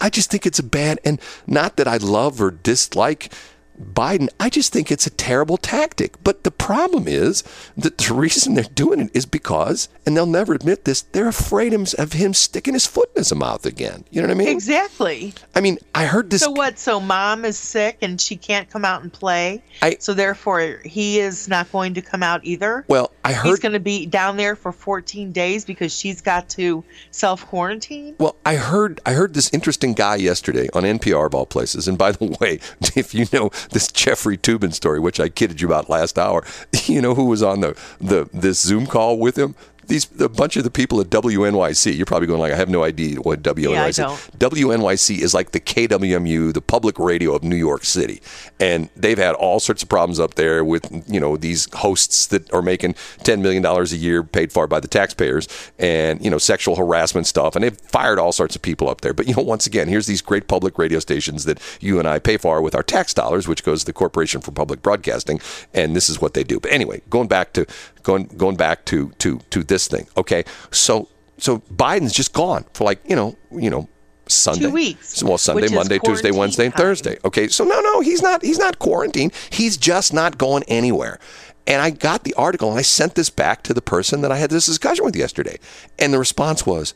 I 0.00 0.10
just 0.10 0.30
think 0.30 0.46
it's 0.46 0.58
a 0.58 0.64
bad, 0.64 1.00
and 1.04 1.20
not 1.46 1.76
that 1.76 1.88
I 1.88 1.96
love 1.96 2.40
or 2.40 2.50
dislike 2.50 3.32
Biden. 3.80 4.28
I 4.40 4.48
just 4.50 4.72
think 4.72 4.90
it's 4.92 5.06
a 5.06 5.10
terrible 5.10 5.56
tactic. 5.56 6.22
But 6.22 6.44
the 6.44 6.50
problem 6.50 7.06
is 7.08 7.42
that 7.76 7.98
the 7.98 8.14
reason 8.24 8.54
they're 8.54 8.64
doing 8.64 9.00
it 9.00 9.10
is 9.14 9.26
because, 9.26 9.88
and 10.06 10.16
they'll 10.16 10.26
never 10.26 10.54
admit 10.54 10.84
this, 10.84 11.02
they're 11.02 11.28
afraid 11.28 11.74
of 11.74 12.12
him 12.12 12.34
sticking 12.34 12.74
his 12.74 12.86
foot 12.86 13.10
in 13.14 13.20
his 13.20 13.34
mouth 13.34 13.66
again. 13.66 14.04
You 14.10 14.20
know 14.22 14.28
what 14.28 14.34
I 14.34 14.38
mean? 14.38 14.48
exactly. 14.48 15.34
I 15.54 15.60
mean, 15.60 15.78
I 15.94 16.06
heard 16.06 16.30
this. 16.30 16.42
So 16.42 16.50
what? 16.50 16.78
So 16.78 17.00
mom 17.00 17.44
is 17.44 17.56
sick 17.58 17.98
and 18.02 18.20
she 18.20 18.36
can't 18.36 18.68
come 18.70 18.84
out 18.84 19.02
and 19.02 19.12
play. 19.12 19.62
I- 19.82 19.96
so 20.00 20.14
therefore, 20.14 20.80
he 20.84 21.18
is 21.20 21.48
not 21.48 21.70
going 21.72 21.94
to 21.94 22.02
come 22.02 22.22
out 22.22 22.44
either. 22.44 22.84
well, 22.88 23.10
I 23.24 23.32
heard 23.32 23.48
He's 23.48 23.58
going 23.60 23.72
to 23.72 23.80
be 23.80 24.06
down 24.06 24.36
there 24.36 24.54
for 24.56 24.70
14 24.72 25.32
days 25.32 25.64
because 25.64 25.96
she's 25.96 26.20
got 26.20 26.48
to 26.50 26.84
self 27.10 27.46
quarantine. 27.46 28.14
Well, 28.18 28.36
I 28.44 28.56
heard 28.56 29.00
I 29.06 29.12
heard 29.12 29.34
this 29.34 29.50
interesting 29.54 29.94
guy 29.94 30.16
yesterday 30.16 30.68
on 30.74 30.82
NPR 30.82 31.26
of 31.26 31.34
all 31.34 31.46
places. 31.46 31.88
And 31.88 31.96
by 31.96 32.12
the 32.12 32.26
way, 32.40 32.60
if 32.94 33.14
you 33.14 33.26
know 33.32 33.50
this 33.70 33.88
Jeffrey 33.92 34.36
Toobin 34.36 34.72
story, 34.72 35.00
which 35.00 35.20
I 35.20 35.28
kidded 35.28 35.60
you 35.60 35.68
about 35.68 35.88
last 35.88 36.18
hour, 36.18 36.44
you 36.84 37.00
know 37.00 37.14
who 37.14 37.26
was 37.26 37.42
on 37.42 37.60
the, 37.60 37.76
the 38.00 38.28
this 38.32 38.60
Zoom 38.60 38.86
call 38.86 39.18
with 39.18 39.36
him? 39.36 39.54
These 39.86 40.08
a 40.20 40.28
bunch 40.28 40.56
of 40.56 40.64
the 40.64 40.70
people 40.70 41.00
at 41.00 41.08
WNYC. 41.08 41.96
You're 41.96 42.06
probably 42.06 42.26
going 42.26 42.40
like, 42.40 42.52
I 42.52 42.56
have 42.56 42.68
no 42.68 42.84
idea 42.84 43.20
what 43.20 43.42
WNYC. 43.42 43.96
don't. 43.96 44.38
WNYC 44.38 45.18
is 45.18 45.34
like 45.34 45.52
the 45.52 45.60
KWMU, 45.60 46.52
the 46.52 46.60
public 46.60 46.98
radio 46.98 47.34
of 47.34 47.42
New 47.42 47.56
York 47.56 47.84
City, 47.84 48.20
and 48.60 48.88
they've 48.96 49.18
had 49.18 49.34
all 49.34 49.60
sorts 49.60 49.82
of 49.82 49.88
problems 49.88 50.20
up 50.20 50.34
there 50.34 50.64
with 50.64 51.04
you 51.08 51.20
know 51.20 51.36
these 51.36 51.72
hosts 51.74 52.26
that 52.26 52.52
are 52.52 52.62
making 52.62 52.94
ten 53.18 53.42
million 53.42 53.62
dollars 53.62 53.92
a 53.92 53.96
year, 53.96 54.22
paid 54.22 54.52
for 54.52 54.66
by 54.66 54.80
the 54.80 54.88
taxpayers, 54.88 55.48
and 55.78 56.22
you 56.24 56.30
know 56.30 56.38
sexual 56.38 56.76
harassment 56.76 57.26
stuff, 57.26 57.54
and 57.54 57.64
they've 57.64 57.80
fired 57.80 58.18
all 58.18 58.32
sorts 58.32 58.56
of 58.56 58.62
people 58.62 58.88
up 58.88 59.00
there. 59.00 59.12
But 59.14 59.26
you 59.26 59.34
know, 59.34 59.42
once 59.42 59.66
again, 59.66 59.88
here's 59.88 60.06
these 60.06 60.22
great 60.22 60.48
public 60.48 60.78
radio 60.78 60.98
stations 60.98 61.44
that 61.44 61.60
you 61.80 61.98
and 61.98 62.08
I 62.08 62.18
pay 62.18 62.36
for 62.36 62.62
with 62.62 62.74
our 62.74 62.82
tax 62.82 63.14
dollars, 63.14 63.46
which 63.48 63.64
goes 63.64 63.80
to 63.80 63.86
the 63.86 63.92
Corporation 63.92 64.40
for 64.40 64.52
Public 64.52 64.82
Broadcasting, 64.82 65.40
and 65.72 65.94
this 65.94 66.08
is 66.08 66.20
what 66.20 66.34
they 66.34 66.44
do. 66.44 66.60
But 66.60 66.72
anyway, 66.72 67.02
going 67.10 67.28
back 67.28 67.52
to 67.54 67.66
going 68.04 68.26
going 68.36 68.56
back 68.56 68.84
to 68.86 69.10
to 69.18 69.40
to 69.50 69.64
this 69.64 69.88
thing. 69.88 70.06
Okay, 70.16 70.44
so 70.70 71.08
so 71.38 71.58
Biden's 71.74 72.12
just 72.12 72.32
gone 72.32 72.64
for 72.74 72.84
like 72.84 73.00
you 73.08 73.16
know 73.16 73.36
you 73.50 73.70
know 73.70 73.88
Sunday 74.28 74.66
Two 74.66 74.70
weeks, 74.70 75.22
Well, 75.22 75.36
Sunday, 75.38 75.68
Monday, 75.68 75.98
Tuesday, 75.98 76.30
Wednesday, 76.30 76.66
and 76.66 76.74
time. 76.74 76.86
Thursday. 76.86 77.18
Okay, 77.24 77.48
so 77.48 77.64
no, 77.64 77.80
no, 77.80 78.00
he's 78.00 78.22
not. 78.22 78.42
He's 78.42 78.58
not 78.58 78.78
quarantined. 78.78 79.32
He's 79.50 79.76
just 79.76 80.14
not 80.14 80.38
going 80.38 80.62
anywhere. 80.68 81.18
And 81.66 81.80
I 81.82 81.90
got 81.90 82.24
the 82.24 82.34
article 82.34 82.70
and 82.70 82.78
I 82.78 82.82
sent 82.82 83.14
this 83.14 83.30
back 83.30 83.62
to 83.64 83.74
the 83.74 83.82
person 83.82 84.20
that 84.20 84.30
I 84.30 84.36
had 84.36 84.50
this 84.50 84.66
discussion 84.66 85.04
with 85.04 85.16
yesterday, 85.16 85.58
and 85.98 86.12
the 86.12 86.18
response 86.18 86.64
was, 86.66 86.94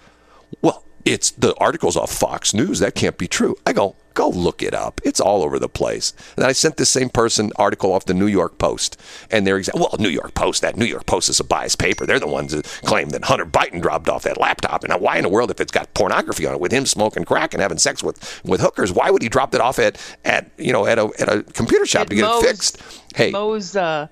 "Well, 0.63 0.85
it's 1.05 1.31
the 1.33 1.55
article's 1.57 1.97
off 1.97 2.13
Fox 2.13 2.55
News. 2.55 2.79
That 2.79 2.95
can't 2.95 3.19
be 3.19 3.29
true." 3.29 3.57
I 3.67 3.73
go, 3.73 3.97
"Go 4.19 4.29
look 4.29 4.63
it 4.63 4.75
up. 4.75 5.01
It's 5.05 5.21
all 5.21 5.43
over 5.43 5.59
the 5.59 5.69
place." 5.69 6.13
And 6.37 6.45
I 6.45 6.53
sent 6.53 6.77
this 6.77 6.91
same 6.91 7.09
person 7.09 7.53
article 7.57 7.93
off 7.93 8.05
the 8.07 8.15
New 8.15 8.27
York 8.27 8.59
Post, 8.59 9.01
and 9.31 9.47
they're 9.47 9.59
exa- 9.61 9.75
well, 9.75 9.95
New 9.99 10.09
York 10.09 10.35
Post. 10.35 10.63
That 10.63 10.77
New 10.77 10.85
York 10.85 11.07
Post 11.07 11.29
is 11.29 11.41
a 11.41 11.45
biased 11.45 11.79
paper. 11.79 12.05
They're 12.07 12.19
the 12.21 12.27
ones 12.27 12.53
that 12.53 12.65
claim 12.85 13.11
that 13.11 13.25
Hunter 13.25 13.47
Biden 13.47 13.81
dropped 13.81 14.09
off 14.09 14.25
that 14.25 14.39
laptop. 14.41 14.83
And 14.83 14.91
now, 14.91 14.99
why 14.99 15.17
in 15.17 15.23
the 15.23 15.29
world, 15.29 15.51
if 15.51 15.61
it's 15.61 15.73
got 15.73 15.93
pornography 15.95 16.47
on 16.47 16.55
it, 16.55 16.61
with 16.61 16.73
him 16.73 16.85
smoking 16.87 17.25
crack 17.25 17.55
and 17.55 17.63
having 17.63 17.79
sex 17.79 18.03
with 18.03 18.41
with 18.45 18.61
hookers, 18.61 18.93
why 18.93 19.11
would 19.11 19.23
he 19.23 19.29
drop 19.29 19.55
it 19.55 19.61
off 19.61 19.79
at 19.79 19.97
at 20.25 20.51
you 20.59 20.73
know 20.73 20.87
at 20.87 20.99
a 20.99 21.11
at 21.19 21.29
a 21.29 21.43
computer 21.55 21.87
shop 21.87 22.03
At 22.03 22.11
to 22.11 22.15
get 22.17 22.23
Moe's- 22.23 22.43
it 22.45 22.47
fixed? 22.49 22.83
Hey, 23.15 23.31
Mo's 23.31 23.75
uh, 23.77 24.09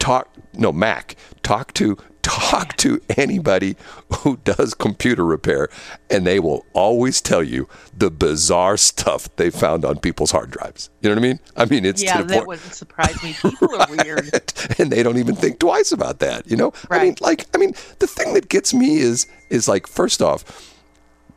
talk 0.00 0.28
no 0.54 0.72
Mac 0.72 1.14
talk 1.42 1.72
to 1.74 1.96
talk 2.22 2.76
to 2.76 3.00
anybody 3.16 3.76
who 4.18 4.36
does 4.38 4.74
computer 4.74 5.24
repair 5.24 5.68
and 6.10 6.26
they 6.26 6.38
will 6.38 6.66
always 6.74 7.20
tell 7.20 7.42
you 7.42 7.68
the 7.96 8.10
bizarre 8.10 8.76
stuff 8.76 9.34
they 9.36 9.50
found 9.50 9.84
on 9.84 9.98
people's 9.98 10.30
hard 10.30 10.50
drives 10.50 10.90
you 11.00 11.08
know 11.08 11.14
what 11.14 11.24
i 11.24 11.26
mean 11.26 11.40
i 11.56 11.64
mean 11.64 11.84
it's 11.84 12.02
yeah, 12.02 12.22
that 12.22 12.46
wouldn't 12.46 12.74
surprise 12.74 13.22
me. 13.22 13.34
People 13.40 13.74
are 13.74 13.86
weird. 13.90 14.52
and 14.78 14.90
they 14.92 15.02
don't 15.02 15.18
even 15.18 15.34
think 15.34 15.58
twice 15.58 15.92
about 15.92 16.18
that 16.18 16.48
you 16.50 16.56
know 16.56 16.72
right. 16.88 17.00
i 17.00 17.04
mean 17.04 17.16
like 17.20 17.46
i 17.54 17.58
mean 17.58 17.72
the 18.00 18.06
thing 18.06 18.34
that 18.34 18.48
gets 18.48 18.74
me 18.74 18.98
is 18.98 19.26
is 19.48 19.66
like 19.68 19.86
first 19.86 20.20
off 20.20 20.69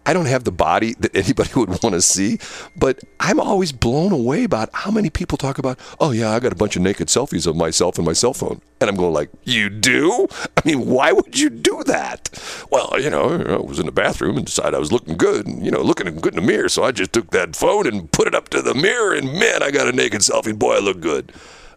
I 0.06 0.14
don't 0.14 0.26
have 0.26 0.44
the 0.44 0.52
body 0.52 0.94
that 1.00 1.16
anybody 1.24 1.50
would 1.56 1.70
want 1.70 1.94
to 1.94 2.02
see, 2.02 2.40
but 2.76 3.00
I'm 3.20 3.40
always 3.40 3.72
blown 3.72 4.12
away 4.12 4.44
about 4.44 4.70
how 4.74 4.92
many 4.92 5.10
people 5.10 5.38
talk 5.38 5.58
about, 5.58 5.80
oh 6.00 6.12
yeah, 6.12 6.32
I 6.32 6.40
got 6.40 6.52
a 6.52 6.56
bunch 6.56 6.76
of 6.76 6.82
naked 6.82 7.08
selfies 7.08 7.48
of 7.48 7.56
myself 7.56 7.98
and 7.98 8.06
my 8.06 8.14
cell 8.14 8.34
phone. 8.34 8.62
And 8.82 8.90
I'm 8.90 8.98
going 8.98 9.14
like, 9.14 9.30
you 9.44 9.70
do? 9.70 10.28
I 10.58 10.62
mean, 10.66 10.86
why 10.88 11.14
would 11.14 11.40
you 11.40 11.50
do 11.50 11.84
that? 11.86 12.30
Well, 12.70 13.00
you 13.00 13.10
know, 13.10 13.42
I 13.42 13.58
was 13.58 13.80
in 13.80 13.86
the 13.86 13.94
bathroom 13.94 14.36
and 14.36 14.46
decided 14.46 14.76
I 14.76 14.80
was 14.80 14.92
looking 14.92 15.16
good, 15.16 15.48
and, 15.48 15.64
you 15.64 15.72
know, 15.72 15.82
looking 15.82 16.14
good 16.16 16.36
in 16.36 16.42
the 16.42 16.48
mirror. 16.48 16.68
So 16.68 16.84
I 16.84 16.92
just 16.92 17.14
took 17.14 17.32
that 17.32 17.56
phone 17.56 17.88
and 17.88 18.12
put 18.12 18.28
it 18.28 18.36
up 18.36 18.50
to 18.50 18.62
the 18.62 18.74
mirror, 18.74 19.14
and 19.14 19.32
man, 19.34 19.64
I 19.64 19.72
got 19.72 19.88
a 19.88 19.94
naked 19.94 20.22
selfie. 20.22 20.58
Boy, 20.58 20.76
I 20.76 20.80
look 20.80 21.00
good. 21.00 21.32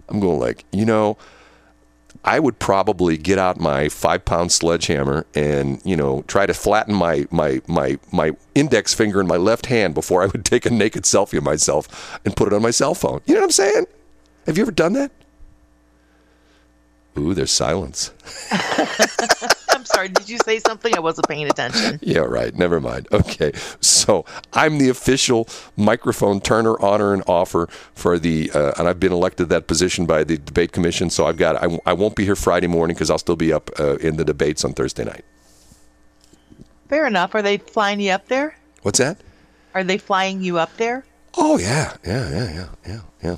I'm 0.08 0.20
going 0.20 0.40
like, 0.40 0.64
you 0.72 0.84
know, 0.84 1.16
I 2.26 2.40
would 2.40 2.58
probably 2.58 3.16
get 3.16 3.38
out 3.38 3.60
my 3.60 3.88
five 3.88 4.24
pound 4.24 4.50
sledgehammer 4.50 5.26
and 5.34 5.80
you 5.84 5.96
know 5.96 6.22
try 6.26 6.44
to 6.44 6.52
flatten 6.52 6.92
my 6.94 7.26
my 7.30 7.62
my 7.68 7.98
my 8.12 8.32
index 8.56 8.92
finger 8.92 9.20
in 9.20 9.28
my 9.28 9.36
left 9.36 9.66
hand 9.66 9.94
before 9.94 10.24
I 10.24 10.26
would 10.26 10.44
take 10.44 10.66
a 10.66 10.70
naked 10.70 11.04
selfie 11.04 11.38
of 11.38 11.44
myself 11.44 12.18
and 12.24 12.36
put 12.36 12.48
it 12.48 12.52
on 12.52 12.62
my 12.62 12.72
cell 12.72 12.94
phone. 12.94 13.20
You 13.26 13.34
know 13.34 13.40
what 13.40 13.46
I'm 13.46 13.50
saying? 13.52 13.86
Have 14.46 14.58
you 14.58 14.64
ever 14.64 14.72
done 14.72 14.92
that? 14.94 15.12
Ooh, 17.16 17.32
there's 17.32 17.52
silence. 17.52 18.12
Sorry. 19.86 20.08
Did 20.08 20.28
you 20.28 20.38
say 20.38 20.58
something? 20.58 20.94
I 20.94 21.00
wasn't 21.00 21.28
paying 21.28 21.46
attention. 21.46 21.98
Yeah, 22.02 22.20
right. 22.20 22.54
Never 22.54 22.80
mind. 22.80 23.08
Okay. 23.12 23.52
So 23.80 24.24
I'm 24.52 24.78
the 24.78 24.88
official 24.88 25.48
microphone 25.76 26.40
turner, 26.40 26.80
honor, 26.80 27.12
and 27.12 27.22
offer 27.26 27.68
for 27.94 28.18
the, 28.18 28.50
uh, 28.52 28.72
and 28.78 28.88
I've 28.88 29.00
been 29.00 29.12
elected 29.12 29.48
that 29.48 29.66
position 29.66 30.06
by 30.06 30.24
the 30.24 30.38
debate 30.38 30.72
commission. 30.72 31.10
So 31.10 31.26
I've 31.26 31.36
got, 31.36 31.56
I, 31.62 31.78
I 31.86 31.92
won't 31.92 32.14
be 32.14 32.24
here 32.24 32.36
Friday 32.36 32.66
morning 32.66 32.94
because 32.94 33.10
I'll 33.10 33.18
still 33.18 33.36
be 33.36 33.52
up 33.52 33.70
uh, 33.78 33.96
in 33.96 34.16
the 34.16 34.24
debates 34.24 34.64
on 34.64 34.72
Thursday 34.74 35.04
night. 35.04 35.24
Fair 36.88 37.06
enough. 37.06 37.34
Are 37.34 37.42
they 37.42 37.58
flying 37.58 38.00
you 38.00 38.12
up 38.12 38.28
there? 38.28 38.56
What's 38.82 38.98
that? 38.98 39.18
Are 39.74 39.84
they 39.84 39.98
flying 39.98 40.42
you 40.42 40.58
up 40.58 40.76
there? 40.76 41.04
Oh 41.36 41.58
yeah, 41.58 41.96
yeah, 42.06 42.30
yeah, 42.30 42.52
yeah, 42.54 42.68
yeah, 42.86 43.00
yeah. 43.22 43.36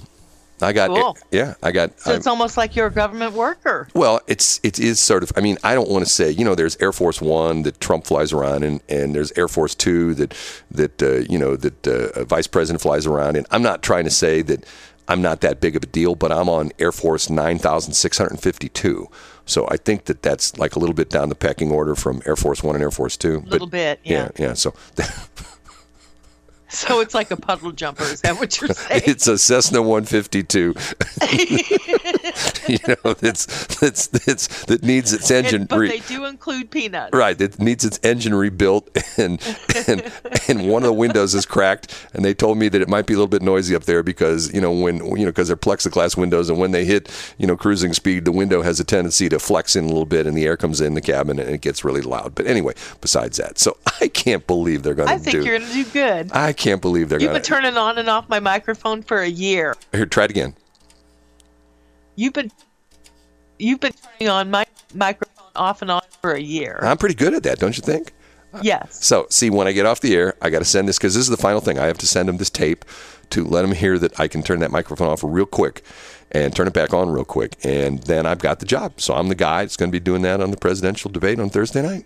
I 0.60 0.72
got 0.72 0.88
Cool. 0.90 1.16
yeah, 1.30 1.54
I 1.62 1.70
got. 1.72 1.98
So 2.00 2.10
I'm- 2.10 2.18
it's 2.18 2.26
almost 2.26 2.56
like 2.56 2.74
you're 2.74 2.88
a 2.88 2.92
government 2.92 3.32
worker. 3.34 3.88
well, 3.94 4.20
it's 4.26 4.58
it 4.62 4.78
is 4.78 4.98
sort 5.00 5.22
of. 5.22 5.30
I 5.36 5.40
mean, 5.40 5.56
I 5.62 5.74
don't 5.74 5.88
want 5.88 6.04
to 6.04 6.10
say. 6.10 6.30
You 6.30 6.44
know, 6.44 6.54
there's 6.54 6.76
Air 6.80 6.92
Force 6.92 7.20
One 7.20 7.62
that 7.62 7.80
Trump 7.80 8.06
flies 8.06 8.32
around 8.32 8.64
and, 8.64 8.80
and 8.88 9.14
there's 9.14 9.30
Air 9.36 9.48
Force 9.48 9.74
Two 9.74 10.14
that 10.14 10.34
that 10.70 11.02
uh, 11.02 11.16
you 11.30 11.38
know 11.38 11.54
that 11.56 11.86
uh, 11.86 12.24
Vice 12.24 12.46
President 12.46 12.80
flies 12.82 13.06
around 13.06 13.36
and 13.36 13.46
I'm 13.50 13.62
not 13.62 13.82
trying 13.82 14.04
to 14.04 14.10
say 14.10 14.42
that 14.42 14.64
I'm 15.06 15.22
not 15.22 15.40
that 15.40 15.60
big 15.60 15.74
of 15.76 15.82
a 15.82 15.86
deal, 15.86 16.14
but 16.14 16.30
I'm 16.32 16.48
on 16.50 16.70
Air 16.78 16.92
Force 16.92 17.30
9652. 17.30 19.08
So 19.46 19.66
I 19.70 19.76
think 19.78 20.04
that 20.04 20.22
that's 20.22 20.58
like 20.58 20.76
a 20.76 20.78
little 20.78 20.94
bit 20.94 21.08
down 21.08 21.30
the 21.30 21.34
pecking 21.34 21.70
order 21.70 21.94
from 21.94 22.20
Air 22.26 22.36
Force 22.36 22.62
One 22.62 22.74
and 22.74 22.82
Air 22.82 22.90
Force 22.90 23.16
Two. 23.16 23.42
A 23.46 23.48
little 23.48 23.66
bit, 23.66 24.00
yeah. 24.04 24.28
yeah, 24.38 24.48
yeah. 24.48 24.52
So 24.54 24.74
So 26.88 27.00
it's 27.00 27.14
like 27.14 27.30
a 27.30 27.36
puddle 27.36 27.72
jumper. 27.72 28.04
Is 28.04 28.22
that 28.22 28.38
what 28.38 28.60
you're 28.60 28.68
saying? 28.70 29.02
It's 29.06 29.26
a 29.26 29.36
Cessna 29.38 29.82
152. 29.82 30.74
you 32.72 32.78
know, 32.88 33.14
it's 33.22 33.82
it's 33.82 34.08
it's 34.28 34.64
that 34.66 34.82
needs 34.82 35.12
its 35.12 35.30
engine. 35.30 35.62
And- 35.62 35.68
but 35.68 35.78
re- 35.78 35.88
they 35.88 36.00
do 36.00 36.24
include 36.24 36.70
peanuts. 36.70 37.12
Right, 37.12 37.40
it 37.40 37.58
needs 37.58 37.84
its 37.84 37.98
engine 38.02 38.34
rebuilt, 38.34 38.88
and 39.18 39.40
and 39.88 40.12
and 40.48 40.68
one 40.68 40.82
of 40.82 40.86
the 40.88 40.92
windows 40.92 41.34
is 41.34 41.46
cracked. 41.46 41.94
And 42.14 42.24
they 42.24 42.34
told 42.34 42.58
me 42.58 42.68
that 42.68 42.80
it 42.80 42.88
might 42.88 43.06
be 43.06 43.14
a 43.14 43.16
little 43.16 43.26
bit 43.28 43.42
noisy 43.42 43.74
up 43.74 43.84
there 43.84 44.02
because 44.02 44.52
you 44.52 44.60
know 44.60 44.72
when 44.72 44.96
you 45.16 45.24
know 45.24 45.30
because 45.30 45.48
they're 45.48 45.56
plexiglass 45.56 46.16
windows, 46.16 46.48
and 46.50 46.58
when 46.58 46.70
they 46.72 46.84
hit 46.84 47.10
you 47.38 47.46
know 47.46 47.56
cruising 47.56 47.92
speed, 47.94 48.24
the 48.24 48.32
window 48.32 48.62
has 48.62 48.78
a 48.80 48.84
tendency 48.84 49.28
to 49.28 49.38
flex 49.38 49.74
in 49.76 49.84
a 49.84 49.88
little 49.88 50.04
bit, 50.06 50.26
and 50.26 50.36
the 50.36 50.44
air 50.44 50.56
comes 50.56 50.80
in 50.80 50.94
the 50.94 51.00
cabin, 51.00 51.38
and 51.38 51.48
it 51.50 51.60
gets 51.60 51.84
really 51.84 52.02
loud. 52.02 52.34
But 52.34 52.46
anyway, 52.46 52.74
besides 53.00 53.36
that, 53.38 53.58
so 53.58 53.76
I 54.00 54.08
can't 54.08 54.46
believe 54.46 54.82
they're 54.82 54.94
going 54.94 55.08
to. 55.08 55.14
Do. 55.14 55.14
I 55.14 55.18
to 55.18 55.24
think 55.24 55.36
do. 55.38 55.44
you're 55.44 55.58
going 55.58 55.70
to 55.70 55.74
do 55.74 55.84
good. 55.90 56.32
I 56.32 56.52
can't 56.52 56.80
believe 56.82 57.08
they're 57.08 57.20
You've 57.20 57.30
going 57.30 57.40
been 57.42 57.46
turning 57.46 57.76
on 57.76 57.98
and 57.98 58.08
off 58.08 58.28
my 58.28 58.40
microphone 58.40 59.02
for 59.02 59.18
a 59.18 59.28
year. 59.28 59.74
here. 59.92 60.06
Try 60.06 60.24
it 60.24 60.30
again. 60.30 60.54
You've 62.18 62.32
been 62.32 62.50
you've 63.60 63.78
been 63.78 63.92
turning 63.92 64.28
on 64.28 64.50
my 64.50 64.66
microphone 64.92 65.52
off 65.54 65.82
and 65.82 65.90
on 65.90 66.00
for 66.20 66.32
a 66.32 66.40
year. 66.40 66.80
I'm 66.82 66.98
pretty 66.98 67.14
good 67.14 67.32
at 67.32 67.44
that, 67.44 67.60
don't 67.60 67.76
you 67.76 67.82
think? 67.82 68.12
yes. 68.60 69.06
So, 69.06 69.28
see, 69.30 69.50
when 69.50 69.68
I 69.68 69.72
get 69.72 69.86
off 69.86 70.00
the 70.00 70.16
air, 70.16 70.34
I 70.42 70.50
got 70.50 70.58
to 70.58 70.64
send 70.64 70.88
this 70.88 70.98
because 70.98 71.14
this 71.14 71.22
is 71.22 71.28
the 71.28 71.36
final 71.36 71.60
thing. 71.60 71.78
I 71.78 71.86
have 71.86 71.98
to 71.98 72.08
send 72.08 72.28
them 72.28 72.38
this 72.38 72.50
tape 72.50 72.84
to 73.30 73.44
let 73.44 73.62
them 73.62 73.70
hear 73.70 74.00
that 74.00 74.18
I 74.18 74.26
can 74.26 74.42
turn 74.42 74.58
that 74.60 74.72
microphone 74.72 75.08
off 75.08 75.22
real 75.22 75.46
quick 75.46 75.82
and 76.32 76.56
turn 76.56 76.66
it 76.66 76.72
back 76.72 76.92
on 76.92 77.08
real 77.08 77.24
quick. 77.24 77.56
And 77.62 78.02
then 78.02 78.26
I've 78.26 78.40
got 78.40 78.58
the 78.58 78.66
job. 78.66 79.00
So 79.00 79.14
I'm 79.14 79.28
the 79.28 79.36
guy 79.36 79.62
that's 79.62 79.76
going 79.76 79.90
to 79.90 79.92
be 79.92 80.00
doing 80.00 80.22
that 80.22 80.40
on 80.40 80.50
the 80.50 80.56
presidential 80.56 81.12
debate 81.12 81.38
on 81.38 81.50
Thursday 81.50 81.82
night. 81.82 82.04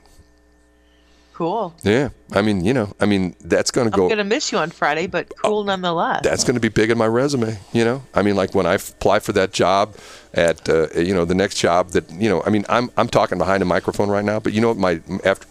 Cool. 1.34 1.74
Yeah. 1.82 2.10
I 2.32 2.42
mean, 2.42 2.64
you 2.64 2.74
know, 2.74 2.94
I 3.00 3.06
mean, 3.06 3.34
that's 3.40 3.70
going 3.70 3.90
to 3.90 3.96
go. 3.96 4.04
I'm 4.04 4.08
going 4.08 4.18
to 4.18 4.24
miss 4.24 4.52
you 4.52 4.58
on 4.58 4.70
Friday, 4.70 5.06
but 5.06 5.32
cool 5.42 5.64
nonetheless. 5.64 6.22
That's 6.22 6.44
going 6.44 6.54
to 6.54 6.60
be 6.60 6.68
big 6.68 6.90
in 6.90 6.98
my 6.98 7.06
resume, 7.06 7.58
you 7.72 7.84
know. 7.84 8.02
I 8.14 8.22
mean, 8.22 8.36
like 8.36 8.54
when 8.54 8.66
I 8.66 8.74
apply 8.74 9.20
for 9.20 9.32
that 9.32 9.52
job 9.52 9.96
at, 10.34 10.68
uh, 10.68 10.88
you 10.94 11.14
know, 11.14 11.24
the 11.24 11.34
next 11.34 11.56
job 11.56 11.90
that, 11.90 12.10
you 12.10 12.28
know, 12.28 12.42
I 12.44 12.50
mean, 12.50 12.64
I'm 12.68 12.90
I'm 12.96 13.08
talking 13.08 13.38
behind 13.38 13.62
a 13.62 13.66
microphone 13.66 14.10
right 14.10 14.24
now, 14.24 14.40
but 14.40 14.52
you 14.52 14.60
know 14.60 14.68
what 14.68 14.76
my 14.76 15.00
after 15.24 15.46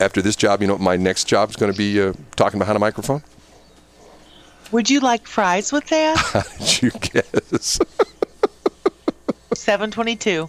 after 0.00 0.20
this 0.20 0.36
job, 0.36 0.60
you 0.60 0.66
know 0.66 0.74
what 0.74 0.82
my 0.82 0.96
next 0.96 1.24
job 1.24 1.50
is 1.50 1.56
going 1.56 1.70
to 1.72 1.78
be 1.78 2.00
uh, 2.00 2.12
talking 2.36 2.58
behind 2.58 2.76
a 2.76 2.80
microphone. 2.80 3.22
Would 4.72 4.90
you 4.90 4.98
like 5.00 5.26
fries 5.28 5.72
with 5.72 5.86
that? 5.86 6.18
How 6.18 6.42
did 6.58 6.82
you 6.82 6.90
guess? 6.90 7.78
722. 9.54 10.48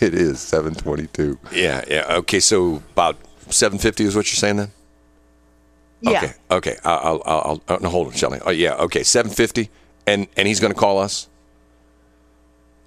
It 0.00 0.14
is 0.14 0.40
722. 0.40 1.38
Yeah, 1.52 1.84
yeah. 1.88 2.16
Okay, 2.16 2.40
so 2.40 2.76
about 2.92 3.16
750 3.52 4.04
is 4.04 4.16
what 4.16 4.26
you're 4.26 4.36
saying 4.36 4.56
then? 4.56 4.70
Yeah. 6.00 6.18
Okay, 6.18 6.32
okay. 6.50 6.76
I'll, 6.84 7.22
I'll, 7.24 7.42
I'll, 7.44 7.62
I'll 7.68 7.80
no, 7.80 7.88
hold 7.88 8.08
on, 8.08 8.12
Shelly. 8.12 8.38
Oh, 8.44 8.50
yeah, 8.50 8.74
okay, 8.74 9.02
750, 9.02 9.70
and 10.06 10.26
and 10.36 10.46
he's 10.46 10.60
going 10.60 10.72
to 10.72 10.78
call 10.78 10.98
us. 10.98 11.28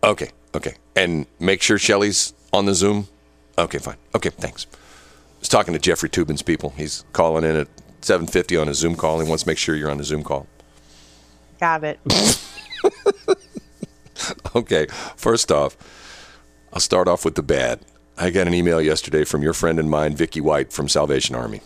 Okay, 0.04 0.30
okay, 0.56 0.76
and 0.96 1.26
make 1.40 1.62
sure 1.62 1.78
Shelly's 1.80 2.34
on 2.54 2.66
the 2.66 2.76
Zoom. 2.76 3.08
Okay, 3.58 3.80
fine. 3.80 3.98
Okay, 4.14 4.30
thanks. 4.30 4.68
I 4.72 5.40
was 5.40 5.50
talking 5.50 5.74
to 5.74 5.80
Jeffrey 5.80 6.10
Toobin's 6.10 6.44
people. 6.44 6.74
He's 6.78 7.04
calling 7.14 7.44
in 7.44 7.56
at 7.56 7.68
750 8.02 8.58
on 8.58 8.70
a 8.70 8.74
Zoom 8.74 8.96
call. 8.96 9.20
He 9.20 9.28
wants 9.28 9.44
to 9.44 9.50
make 9.50 9.58
sure 9.58 9.76
you're 9.76 9.90
on 9.90 9.98
the 9.98 10.04
Zoom 10.04 10.24
call. 10.24 10.46
Got 11.60 11.84
it. 11.84 12.00
Okay, 14.56 14.88
first 15.16 15.52
off, 15.52 15.78
I'll 16.74 16.80
start 16.80 17.08
off 17.08 17.24
with 17.24 17.36
the 17.36 17.44
bad. 17.44 17.80
I 18.18 18.32
got 18.32 18.48
an 18.48 18.54
email 18.54 18.82
yesterday 18.82 19.24
from 19.24 19.44
your 19.44 19.54
friend 19.54 19.80
and 19.80 19.90
mine, 19.90 20.16
Vicky 20.16 20.42
White 20.42 20.74
from 20.74 20.90
Salvation 20.90 21.36
Army. 21.36 21.62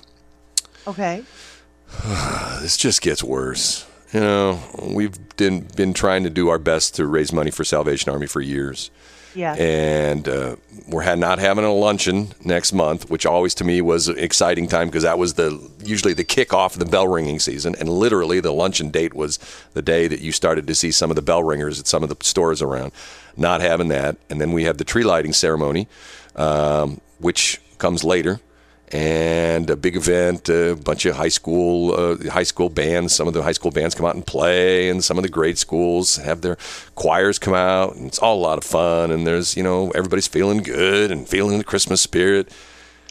Okay. 0.87 1.23
This 2.61 2.77
just 2.77 3.01
gets 3.01 3.23
worse. 3.23 3.87
You 4.13 4.19
know, 4.19 4.59
we've 4.79 5.17
been, 5.35 5.61
been 5.75 5.95
trying 5.95 6.23
to 6.25 6.29
do 6.29 6.49
our 6.49 6.59
best 6.59 6.95
to 6.97 7.07
raise 7.07 7.33
money 7.33 7.49
for 7.49 7.63
Salvation 7.63 8.11
Army 8.11 8.27
for 8.27 8.39
years. 8.39 8.91
Yeah. 9.33 9.55
And 9.55 10.27
uh, 10.27 10.57
we're 10.87 11.03
ha- 11.03 11.15
not 11.15 11.39
having 11.39 11.63
a 11.63 11.73
luncheon 11.73 12.33
next 12.43 12.73
month, 12.73 13.09
which 13.09 13.25
always 13.25 13.53
to 13.55 13.63
me 13.63 13.81
was 13.81 14.07
an 14.07 14.19
exciting 14.19 14.67
time 14.67 14.89
because 14.89 15.03
that 15.03 15.17
was 15.17 15.35
the 15.35 15.69
usually 15.83 16.13
the 16.13 16.23
kickoff 16.23 16.73
of 16.73 16.79
the 16.79 16.85
bell 16.85 17.07
ringing 17.07 17.39
season. 17.39 17.75
And 17.79 17.87
literally, 17.89 18.39
the 18.39 18.51
luncheon 18.51 18.89
date 18.89 19.13
was 19.13 19.39
the 19.73 19.81
day 19.81 20.07
that 20.07 20.19
you 20.19 20.31
started 20.31 20.67
to 20.67 20.75
see 20.75 20.91
some 20.91 21.09
of 21.09 21.15
the 21.15 21.21
bell 21.21 21.43
ringers 21.43 21.79
at 21.79 21.87
some 21.87 22.03
of 22.03 22.09
the 22.09 22.17
stores 22.23 22.61
around. 22.61 22.91
Not 23.37 23.61
having 23.61 23.87
that, 23.87 24.17
and 24.29 24.41
then 24.41 24.51
we 24.51 24.65
have 24.65 24.77
the 24.77 24.83
tree 24.83 25.03
lighting 25.03 25.31
ceremony, 25.31 25.87
um, 26.35 27.01
which 27.19 27.61
comes 27.77 28.03
later 28.03 28.39
and 28.91 29.69
a 29.69 29.75
big 29.75 29.95
event. 29.95 30.49
A 30.49 30.75
bunch 30.75 31.05
of 31.05 31.15
high 31.15 31.29
school 31.29 31.93
uh, 31.93 32.29
high 32.29 32.43
school 32.43 32.69
bands. 32.69 33.15
Some 33.15 33.27
of 33.27 33.33
the 33.33 33.41
high 33.41 33.51
school 33.53 33.71
bands 33.71 33.95
come 33.95 34.05
out 34.05 34.15
and 34.15 34.25
play, 34.25 34.89
and 34.89 35.03
some 35.03 35.17
of 35.17 35.23
the 35.23 35.29
grade 35.29 35.57
schools 35.57 36.17
have 36.17 36.41
their 36.41 36.57
choirs 36.95 37.39
come 37.39 37.53
out, 37.53 37.95
and 37.95 38.07
it's 38.07 38.19
all 38.19 38.37
a 38.37 38.43
lot 38.43 38.57
of 38.57 38.63
fun. 38.63 39.11
And 39.11 39.25
there's 39.25 39.55
you 39.55 39.63
know 39.63 39.91
everybody's 39.91 40.27
feeling 40.27 40.59
good 40.59 41.11
and 41.11 41.27
feeling 41.27 41.57
the 41.57 41.63
Christmas 41.63 42.01
spirit. 42.01 42.51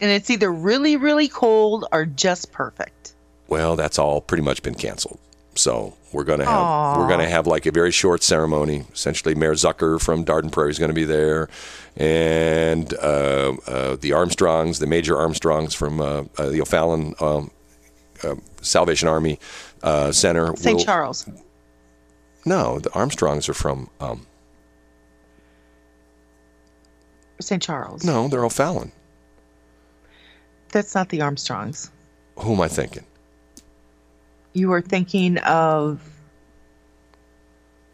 and 0.01 0.11
it's 0.11 0.31
either 0.31 0.51
really, 0.53 0.97
really 0.97 1.29
cold 1.29 1.87
or 1.93 2.07
just 2.07 2.53
perfect. 2.53 3.15
Well, 3.49 3.75
that's 3.77 3.99
all 3.99 4.21
pretty 4.21 4.43
much 4.43 4.63
been 4.63 4.77
canceled. 4.77 5.19
So 5.61 5.95
we're 6.13 6.25
gonna 6.25 6.47
have 6.47 6.97
we're 6.97 7.09
gonna 7.09 7.29
have 7.29 7.47
like 7.47 7.67
a 7.67 7.71
very 7.71 7.91
short 7.91 8.23
ceremony. 8.23 8.87
Essentially, 8.95 9.35
Mayor 9.35 9.53
Zucker 9.53 10.01
from 10.01 10.25
Dardenne 10.25 10.51
Prairie 10.51 10.71
is 10.71 10.79
going 10.79 10.89
to 10.89 10.95
be 10.95 11.05
there, 11.05 11.51
and 11.97 12.95
uh, 12.95 13.53
uh, 13.67 13.97
the 13.97 14.13
Armstrongs, 14.15 14.79
the 14.79 14.87
major 14.87 15.19
Armstrongs 15.19 15.75
from 15.75 16.01
uh, 16.01 16.25
uh, 16.39 16.49
the 16.49 16.63
O'Fallon 16.63 17.15
um, 17.21 17.51
uh, 18.25 18.37
Salvation 18.63 19.07
Army 19.07 19.39
uh, 19.83 20.11
Center. 20.13 20.57
St. 20.57 20.77
will- 20.79 20.85
Charles. 20.85 21.29
No, 22.47 22.79
the 22.79 22.91
Armstrongs 22.95 23.47
are 23.51 23.55
from. 23.55 23.91
Um, 24.01 24.27
St. 27.39 27.63
Charles. 27.63 28.03
no, 28.03 28.29
they're 28.29 28.45
O'Fallon. 28.45 28.93
That's 30.73 30.95
not 30.95 31.11
the 31.11 31.21
Armstrongs. 31.21 31.91
Who 32.39 32.55
am 32.55 32.61
I 32.63 32.69
thinking? 32.69 33.05
You 34.53 34.69
were 34.69 34.81
thinking 34.81 35.39
of 35.39 36.01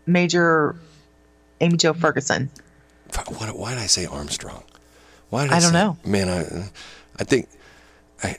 Major 0.06 0.76
Amy 1.60 1.76
Jo 1.76 1.92
Ferguson. 1.92 2.50
What, 3.38 3.56
why 3.56 3.74
did 3.74 3.78
I 3.82 3.86
say 3.86 4.06
Armstrong? 4.06 4.62
Why 5.30 5.44
did 5.44 5.52
I, 5.52 5.56
I 5.56 5.60
don't 5.60 5.72
say- 5.72 5.78
know. 5.78 5.98
Man, 6.04 6.28
I, 6.28 6.70
I 7.20 7.24
think, 7.24 7.48
I, 8.22 8.36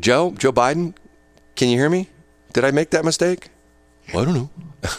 Joe, 0.00 0.32
Joe 0.32 0.52
Biden, 0.52 0.94
can 1.54 1.68
you 1.68 1.78
hear 1.78 1.90
me? 1.90 2.08
Did 2.52 2.64
I 2.64 2.70
make 2.70 2.90
that 2.90 3.04
mistake? 3.04 3.48
Well, 4.12 4.22
I 4.22 4.24
don't 4.26 4.34
know. 4.34 4.50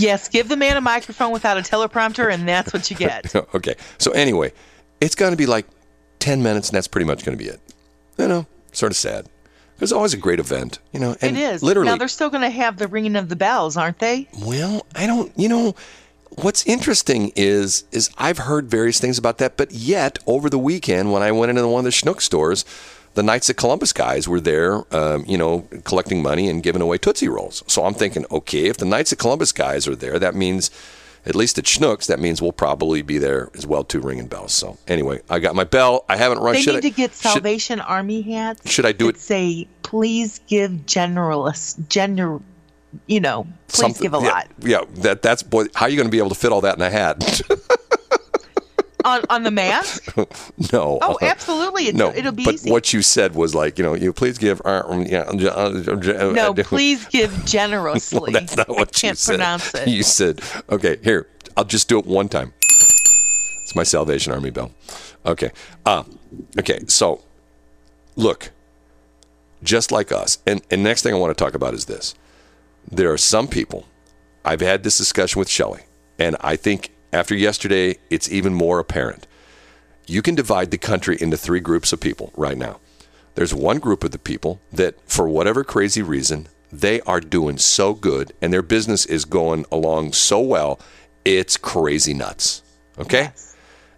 Yes, 0.00 0.28
give 0.28 0.48
the 0.48 0.56
man 0.56 0.76
a 0.76 0.80
microphone 0.80 1.32
without 1.32 1.56
a 1.58 1.60
teleprompter, 1.60 2.32
and 2.32 2.46
that's 2.48 2.72
what 2.72 2.88
you 2.88 2.94
get. 2.96 3.34
okay. 3.52 3.74
So 3.98 4.12
anyway, 4.12 4.52
it's 5.00 5.16
going 5.16 5.32
to 5.32 5.36
be 5.36 5.46
like 5.46 5.66
10 6.20 6.40
minutes, 6.40 6.68
and 6.68 6.76
that's 6.76 6.86
pretty 6.86 7.04
much 7.04 7.24
going 7.24 7.36
to 7.36 7.42
be 7.44 7.50
it. 7.50 7.60
You 8.16 8.28
know, 8.28 8.46
sort 8.70 8.92
of 8.92 8.96
sad. 8.96 9.28
It's 9.80 9.92
always 9.92 10.12
a 10.12 10.16
great 10.16 10.40
event, 10.40 10.78
you 10.92 10.98
know. 11.00 11.16
And 11.20 11.36
it 11.36 11.40
is. 11.40 11.62
Literally, 11.62 11.88
Now 11.88 11.96
they're 11.96 12.08
still 12.08 12.30
going 12.30 12.42
to 12.42 12.50
have 12.50 12.78
the 12.78 12.88
ringing 12.88 13.16
of 13.16 13.28
the 13.28 13.36
bells, 13.36 13.76
aren't 13.76 13.98
they? 14.00 14.28
Well, 14.44 14.84
I 14.94 15.06
don't. 15.06 15.32
You 15.36 15.48
know, 15.48 15.74
what's 16.30 16.66
interesting 16.66 17.32
is 17.36 17.84
is 17.92 18.10
I've 18.18 18.38
heard 18.38 18.68
various 18.68 18.98
things 18.98 19.18
about 19.18 19.38
that, 19.38 19.56
but 19.56 19.70
yet 19.70 20.18
over 20.26 20.50
the 20.50 20.58
weekend 20.58 21.12
when 21.12 21.22
I 21.22 21.30
went 21.32 21.50
into 21.50 21.66
one 21.68 21.80
of 21.80 21.84
the 21.84 21.90
Schnucks 21.90 22.22
stores, 22.22 22.64
the 23.14 23.22
Knights 23.22 23.48
of 23.50 23.56
Columbus 23.56 23.92
guys 23.92 24.26
were 24.28 24.40
there, 24.40 24.82
um, 24.94 25.24
you 25.26 25.38
know, 25.38 25.68
collecting 25.84 26.22
money 26.22 26.48
and 26.48 26.62
giving 26.62 26.82
away 26.82 26.98
Tootsie 26.98 27.28
Rolls. 27.28 27.62
So 27.68 27.84
I'm 27.84 27.94
thinking, 27.94 28.24
okay, 28.30 28.66
if 28.66 28.78
the 28.78 28.84
Knights 28.84 29.12
of 29.12 29.18
Columbus 29.18 29.52
guys 29.52 29.86
are 29.86 29.96
there, 29.96 30.18
that 30.18 30.34
means. 30.34 30.70
At 31.28 31.34
least 31.36 31.58
at 31.58 31.64
Schnucks, 31.66 32.06
that 32.06 32.18
means 32.18 32.40
we'll 32.40 32.52
probably 32.52 33.02
be 33.02 33.18
there 33.18 33.50
as 33.54 33.66
well 33.66 33.84
too, 33.84 34.00
ringing 34.00 34.26
bells. 34.28 34.54
So 34.54 34.78
anyway, 34.88 35.20
I 35.28 35.38
got 35.38 35.54
my 35.54 35.64
bell. 35.64 36.04
I 36.08 36.16
haven't 36.16 36.38
run. 36.38 36.54
They 36.54 36.62
should 36.62 36.72
need 36.74 36.78
I, 36.86 36.88
to 36.88 36.90
get 36.90 37.10
should- 37.10 37.32
Salvation 37.32 37.80
Army 37.80 38.22
hats. 38.22 38.68
should 38.70 38.86
I 38.86 38.92
do 38.92 39.08
it- 39.10 39.18
Say, 39.18 39.68
please 39.82 40.40
give 40.48 40.70
generalist, 40.86 41.82
gener, 41.88 42.40
you 43.06 43.20
know, 43.20 43.46
please 43.68 43.80
something- 43.80 44.02
give 44.02 44.14
a 44.14 44.18
yeah, 44.24 44.30
lot 44.30 44.48
Yeah, 44.60 44.80
that 45.02 45.20
that's 45.20 45.42
boy. 45.42 45.66
How 45.74 45.84
are 45.86 45.88
you 45.90 45.96
going 45.96 46.06
to 46.06 46.10
be 46.10 46.18
able 46.18 46.30
to 46.30 46.34
fit 46.34 46.50
all 46.50 46.62
that 46.62 46.76
in 46.76 46.82
a 46.82 46.88
hat? 46.90 47.40
on 49.08 49.24
on 49.30 49.42
the 49.42 49.50
mask. 49.50 50.14
no. 50.72 50.98
Oh, 51.02 51.18
absolutely. 51.22 51.84
It's, 51.84 51.96
No, 51.98 52.12
it'll 52.14 52.32
be 52.32 52.44
but 52.44 52.54
easy. 52.54 52.70
what 52.70 52.92
you 52.92 53.02
said 53.02 53.34
was 53.34 53.54
like, 53.54 53.78
you 53.78 53.84
know, 53.84 53.94
you 53.94 54.12
please 54.12 54.38
give. 54.38 54.60
Uh, 54.64 54.82
um, 54.86 55.02
yeah, 55.06 55.20
uh, 55.22 55.32
uh, 55.32 56.32
no, 56.32 56.50
uh, 56.52 56.62
please 56.62 57.06
give 57.06 57.32
generously. 57.44 58.20
Well, 58.20 58.32
that's 58.32 58.56
not 58.56 58.68
what 58.68 58.88
I 58.88 59.00
can't 59.00 59.02
you 59.12 59.14
said. 59.14 59.32
pronounce 59.32 59.74
it. 59.74 59.88
You 59.88 60.02
said, 60.02 60.40
okay, 60.70 60.98
here, 61.02 61.26
I'll 61.56 61.64
just 61.64 61.88
do 61.88 61.98
it 61.98 62.06
one 62.06 62.28
time. 62.28 62.52
It's 63.62 63.74
my 63.74 63.82
Salvation 63.82 64.32
Army 64.32 64.50
bell. 64.50 64.70
Okay. 65.26 65.50
Uh, 65.84 66.04
okay, 66.58 66.78
so 66.86 67.22
look, 68.16 68.50
just 69.62 69.90
like 69.92 70.12
us, 70.12 70.38
and, 70.46 70.62
and 70.70 70.82
next 70.82 71.02
thing 71.02 71.12
I 71.14 71.18
want 71.18 71.36
to 71.36 71.44
talk 71.44 71.54
about 71.54 71.74
is 71.74 71.84
this. 71.86 72.14
There 72.90 73.12
are 73.12 73.18
some 73.18 73.48
people, 73.48 73.86
I've 74.44 74.60
had 74.62 74.82
this 74.84 74.96
discussion 74.96 75.38
with 75.38 75.48
Shelley, 75.50 75.82
and 76.18 76.36
I 76.40 76.56
think 76.56 76.90
after 77.12 77.34
yesterday, 77.34 77.98
it's 78.10 78.30
even 78.30 78.54
more 78.54 78.78
apparent. 78.78 79.26
You 80.06 80.22
can 80.22 80.34
divide 80.34 80.70
the 80.70 80.78
country 80.78 81.16
into 81.20 81.36
three 81.36 81.60
groups 81.60 81.92
of 81.92 82.00
people 82.00 82.32
right 82.36 82.56
now. 82.56 82.80
There's 83.34 83.54
one 83.54 83.78
group 83.78 84.04
of 84.04 84.10
the 84.10 84.18
people 84.18 84.60
that, 84.72 84.96
for 85.08 85.28
whatever 85.28 85.64
crazy 85.64 86.02
reason, 86.02 86.48
They 86.70 87.00
are 87.02 87.20
doing 87.20 87.58
so 87.58 87.94
good 87.94 88.32
and 88.42 88.52
their 88.52 88.62
business 88.62 89.06
is 89.06 89.24
going 89.24 89.64
along 89.72 90.12
so 90.12 90.40
well. 90.40 90.78
It's 91.24 91.56
crazy 91.56 92.14
nuts. 92.14 92.62
Okay? 92.98 93.30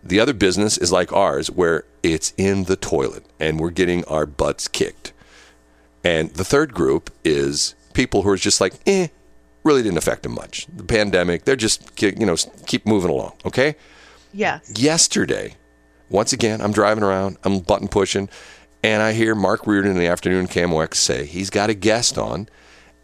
The 0.03 0.21
other 0.21 0.33
business 0.33 0.79
is 0.79 0.93
like 0.93 1.13
ours, 1.13 1.51
where 1.51 1.85
it's 2.03 2.33
in 2.37 2.65
the 2.65 2.77
toilet 2.77 3.25
and 3.39 3.59
we're 3.61 3.71
getting 3.71 4.05
our 4.05 4.25
butts 4.25 4.69
kicked. 4.69 5.13
And 6.05 6.31
the 6.31 6.45
third 6.45 6.73
group 6.73 7.11
is 7.25 7.75
people 7.93 8.23
who 8.23 8.31
are 8.31 8.37
just 8.37 8.61
like, 8.61 8.75
eh, 8.87 9.09
really 9.65 9.83
didn't 9.83 9.99
affect 9.99 10.23
them 10.23 10.35
much. 10.35 10.67
The 10.75 10.85
pandemic, 10.85 11.45
they're 11.45 11.57
just, 11.57 12.01
you 12.01 12.27
know, 12.27 12.37
keep 12.67 12.87
moving 12.87 13.11
along. 13.11 13.35
Okay? 13.45 13.77
Yes. 14.33 14.73
Yesterday, 14.77 15.57
once 16.09 16.33
again, 16.33 16.61
I'm 16.61 16.73
driving 16.73 17.05
around, 17.05 17.39
I'm 17.45 17.61
button 17.61 17.89
pushing, 17.89 18.29
and 18.83 19.03
I 19.03 19.13
hear 19.13 19.35
Mark 19.35 19.67
Reardon 19.67 19.93
in 19.93 19.99
the 19.99 20.07
afternoon 20.07 20.47
KMOX 20.47 20.95
say 20.95 21.27
he's 21.27 21.51
got 21.51 21.71
a 21.71 21.75
guest 21.75 22.17
on 22.17 22.49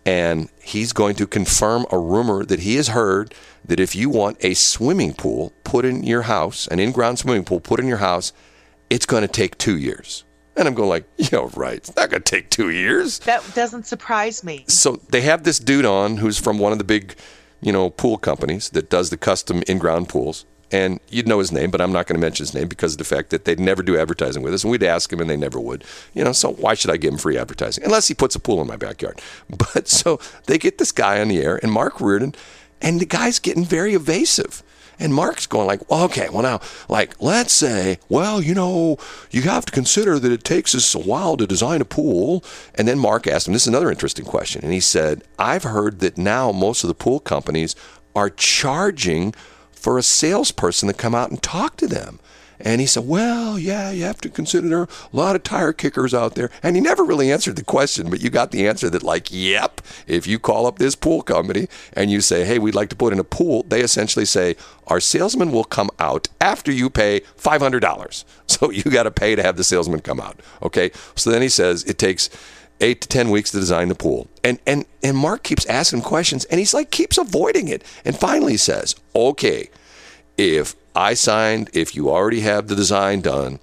and 0.07 0.49
he's 0.63 0.93
going 0.93 1.17
to 1.17 1.27
confirm 1.27 1.85
a 1.91 1.99
rumor 1.99 2.45
that 2.45 2.61
he 2.61 2.77
has 2.77 2.89
heard 2.89 3.35
that 3.65 3.81
if 3.81 3.97
you 3.97 4.09
want 4.09 4.39
a 4.41 4.55
swimming 4.55 5.13
pool 5.13 5.53
put 5.65 5.85
in 5.85 6.05
your 6.05 6.23
house, 6.23 6.69
an 6.69 6.79
in-ground 6.79 7.19
swimming 7.19 7.45
pool 7.45 7.61
put 7.61 7.81
in 7.81 7.89
your 7.89 7.97
house, 7.97 8.33
it's 8.89 9.05
going 9.05 9.23
to 9.23 9.29
take 9.29 9.59
two 9.59 9.77
years. 9.77 10.25
And 10.57 10.67
I'm 10.67 10.75
going 10.75 10.89
like, 10.89 11.05
yeah, 11.17 11.49
right. 11.55 11.77
It's 11.77 11.95
not 11.95 12.11
going 12.11 12.23
to 12.23 12.31
take 12.31 12.51
two 12.51 12.71
years. 12.71 13.19
That 13.21 13.45
doesn't 13.55 13.87
surprise 13.87 14.43
me. 14.43 14.65
So 14.69 15.01
they 15.11 15.21
have 15.23 15.45
this 15.45 15.59
dude 15.59 15.85
on 15.85 16.17
who's 16.17 16.39
from 16.39 16.59
one 16.59 16.73
of 16.73 16.79
the 16.79 16.85
big, 16.85 17.15
you 17.61 17.73
know, 17.73 17.91
pool 17.91 18.17
companies 18.17 18.71
that 18.71 18.89
does 18.89 19.11
the 19.11 19.17
custom 19.17 19.63
in-ground 19.69 20.09
pools. 20.09 20.47
And 20.73 20.99
you'd 21.11 21.29
know 21.29 21.39
his 21.39 21.53
name, 21.53 21.71
but 21.71 21.81
I'm 21.81 21.93
not 21.93 22.07
going 22.07 22.19
to 22.19 22.27
mention 22.27 22.45
his 22.45 22.55
name 22.55 22.67
because 22.67 22.93
of 22.95 22.99
the 22.99 23.05
fact 23.05 23.31
that 23.31 23.45
they'd 23.45 23.61
never 23.61 23.85
do 23.85 23.97
advertising 23.97 24.43
with 24.43 24.53
us, 24.53 24.65
and 24.65 24.71
we'd 24.73 24.83
ask 24.83 25.13
him, 25.13 25.21
and 25.21 25.31
they 25.31 25.37
never 25.37 25.61
would. 25.61 25.85
You 26.13 26.25
know, 26.25 26.33
so 26.33 26.55
why 26.55 26.75
should 26.75 26.91
I 26.91 26.97
give 26.97 27.13
him 27.13 27.19
free 27.19 27.39
advertising 27.39 27.85
unless 27.85 28.09
he 28.09 28.15
puts 28.15 28.35
a 28.35 28.41
pool 28.41 28.61
in 28.61 28.67
my 28.67 28.77
backyard? 28.77 29.21
But 29.75 29.87
so 29.87 30.19
they 30.47 30.59
get 30.59 30.79
this 30.79 30.91
guy 30.91 31.21
on 31.21 31.29
the 31.29 31.39
air, 31.39 31.61
and 31.63 31.71
Mark 31.71 32.01
Reardon, 32.01 32.35
and 32.83 32.99
the 32.99 33.07
guy's 33.07 33.39
getting 33.39 33.65
very 33.65 33.95
evasive. 33.95 34.65
And 34.99 35.13
Mark's 35.15 35.47
going 35.47 35.67
like, 35.67 35.91
well, 35.91 36.05
okay, 36.05 36.29
well 36.31 36.43
now, 36.43 36.61
like, 36.89 37.21
let's 37.21 37.53
say, 37.53 37.99
well, 38.09 38.41
you 38.41 38.55
know, 38.55 38.97
you 39.31 39.43
have 39.43 39.67
to 39.67 39.73
consider 39.73 40.19
that 40.19 40.33
it 40.33 40.45
takes 40.45 40.75
us 40.75 40.95
a 40.95 40.99
while 40.99 41.37
to 41.37 41.47
design 41.47 41.81
a 41.81 41.85
pool. 41.85 42.43
And 42.75 42.89
then 42.89 42.99
Mark 42.99 43.27
asked 43.27 43.47
him, 43.47 43.53
this 43.53 43.63
is 43.63 43.69
another 43.69 43.91
interesting 43.91 44.25
question. 44.25 44.63
And 44.65 44.73
he 44.73 44.81
said, 44.81 45.23
I've 45.39 45.65
heard 45.65 46.01
that 46.01 46.17
now 46.17 46.51
most 46.53 46.83
of 46.83 46.89
the 46.89 46.95
pool 46.95 47.21
companies 47.21 47.77
are 48.15 48.31
charging 48.31 49.35
for 49.71 49.99
a 49.99 50.03
salesperson 50.03 50.89
to 50.89 50.95
come 50.95 51.15
out 51.15 51.31
and 51.31 51.43
talk 51.43 51.77
to 51.77 51.87
them. 51.87 52.19
And 52.61 52.81
he 52.81 52.87
said, 52.87 53.07
Well, 53.07 53.59
yeah, 53.59 53.91
you 53.91 54.05
have 54.05 54.21
to 54.23 54.29
consider 54.29 54.69
there 54.69 54.81
are 54.81 54.89
a 55.13 55.17
lot 55.17 55.37
of 55.37 55.43
tire 55.43 55.73
kickers 55.73 56.15
out 56.15 56.35
there. 56.35 56.51
And 56.63 56.77
he 56.77 56.83
never 56.83 57.05
really 57.05 57.31
answered 57.31 57.57
the 57.57 57.65
question, 57.65 58.11
but 58.11 58.21
you 58.21 58.31
got 58.31 58.51
the 58.51 58.67
answer 58.67 58.91
that, 58.91 59.03
like, 59.03 59.29
yep, 59.31 59.81
if 60.07 60.27
you 60.27 60.39
call 60.39 60.67
up 60.67 60.79
this 60.79 60.95
pool 60.95 61.23
company 61.23 61.69
and 61.93 62.11
you 62.11 62.21
say, 62.21 62.45
Hey, 62.45 62.59
we'd 62.59 62.75
like 62.75 62.91
to 62.91 62.97
put 62.97 63.13
in 63.13 63.19
a 63.19 63.25
pool, 63.25 63.65
they 63.69 63.81
essentially 63.81 64.25
say, 64.25 64.57
Our 64.87 65.01
salesman 65.01 65.53
will 65.53 65.65
come 65.65 65.91
out 65.99 66.29
after 66.41 66.73
you 66.73 66.91
pay 66.91 67.21
$500. 67.39 68.25
So 68.49 68.71
you 68.71 68.85
got 68.85 69.03
to 69.03 69.11
pay 69.11 69.35
to 69.35 69.43
have 69.43 69.57
the 69.57 69.65
salesman 69.65 70.01
come 70.01 70.21
out. 70.21 70.41
Okay. 70.63 70.93
So 71.15 71.31
then 71.31 71.43
he 71.43 71.49
says, 71.49 71.83
It 71.85 71.99
takes 71.99 72.31
eight 72.81 73.01
to 73.01 73.09
ten 73.09 73.31
weeks 73.31 73.51
to 73.51 73.59
design 73.59 73.89
the 73.89 73.95
pool. 73.95 74.29
And 74.45 74.59
and 74.67 74.87
and 75.03 75.17
Mark 75.17 75.43
keeps 75.43 75.67
asking 75.67 76.03
questions 76.03 76.45
and 76.47 76.59
he's 76.59 76.75
like 76.75 76.91
keeps 76.91 77.19
avoiding 77.19 77.69
it. 77.69 77.85
And 78.05 78.17
finally 78.17 78.57
says, 78.57 78.95
Okay, 79.15 79.69
if 80.37 80.75
I 80.97 81.13
signed, 81.13 81.69
if 81.75 81.95
you 81.95 82.09
already 82.09 82.41
have 82.41 82.69
the 82.69 82.75
design 82.75 83.21
done, 83.21 83.61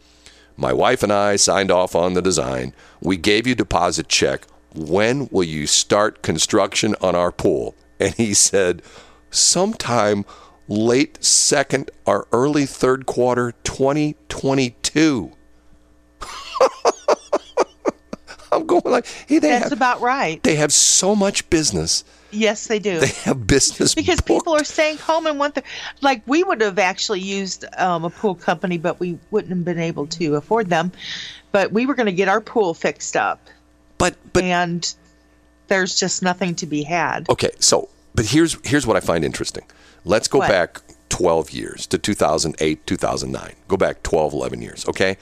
my 0.55 0.71
wife 0.71 1.01
and 1.01 1.11
I 1.11 1.35
signed 1.35 1.71
off 1.71 1.95
on 1.95 2.13
the 2.13 2.21
design, 2.21 2.75
we 3.01 3.17
gave 3.17 3.47
you 3.47 3.55
deposit 3.55 4.07
check. 4.07 4.45
When 4.75 5.27
will 5.31 5.43
you 5.43 5.65
start 5.65 6.21
construction 6.21 6.95
on 7.01 7.15
our 7.15 7.31
pool? 7.31 7.73
And 7.99 8.13
he 8.13 8.35
said, 8.35 8.83
sometime 9.31 10.25
late 10.67 11.23
second 11.23 11.89
or 12.05 12.27
early 12.31 12.67
third 12.67 13.07
quarter 13.07 13.53
2022. 13.63 15.31
I'm 18.51 18.67
going 18.67 18.83
like, 18.85 19.07
hey, 19.27 19.39
they 19.39 19.49
That's 19.49 19.63
have, 19.65 19.73
about 19.73 20.01
right. 20.01 20.43
they 20.43 20.55
have 20.55 20.71
so 20.71 21.15
much 21.15 21.49
business. 21.49 22.03
Yes, 22.33 22.67
they 22.67 22.79
do. 22.79 22.99
They 22.99 23.07
have 23.07 23.45
business 23.47 23.93
because 24.01 24.19
booked. 24.21 24.39
people 24.39 24.55
are 24.55 24.63
staying 24.63 24.97
home 24.97 25.27
and 25.27 25.37
want 25.39 25.55
the 25.55 25.63
like 26.01 26.21
we 26.25 26.43
would 26.43 26.61
have 26.61 26.79
actually 26.79 27.19
used 27.21 27.65
um, 27.77 28.03
a 28.03 28.09
pool 28.09 28.35
company 28.35 28.77
but 28.77 28.99
we 28.99 29.17
wouldn't 29.31 29.49
have 29.51 29.63
been 29.65 29.79
able 29.79 30.07
to 30.07 30.35
afford 30.35 30.69
them 30.69 30.91
but 31.51 31.71
we 31.71 31.85
were 31.85 31.93
going 31.95 32.07
to 32.07 32.11
get 32.13 32.27
our 32.27 32.41
pool 32.41 32.73
fixed 32.73 33.15
up 33.15 33.39
but 33.97 34.15
but 34.33 34.43
and 34.43 34.95
there's 35.67 35.95
just 35.99 36.21
nothing 36.23 36.55
to 36.55 36.65
be 36.65 36.83
had 36.83 37.29
Okay, 37.29 37.51
so 37.59 37.89
but 38.15 38.25
here's 38.25 38.57
here's 38.67 38.85
what 38.87 38.97
I 38.97 38.99
find 38.99 39.23
interesting. 39.23 39.63
Let's 40.05 40.27
go 40.27 40.39
What? 40.39 40.49
back 40.49 40.81
12 41.09 41.51
years 41.51 41.87
to 41.87 41.97
2008, 41.97 42.85
2009. 42.87 43.53
Go 43.67 43.77
back 43.77 44.03
12, 44.03 44.33
11 44.33 44.61
years, 44.61 44.87
okay? 44.87 45.17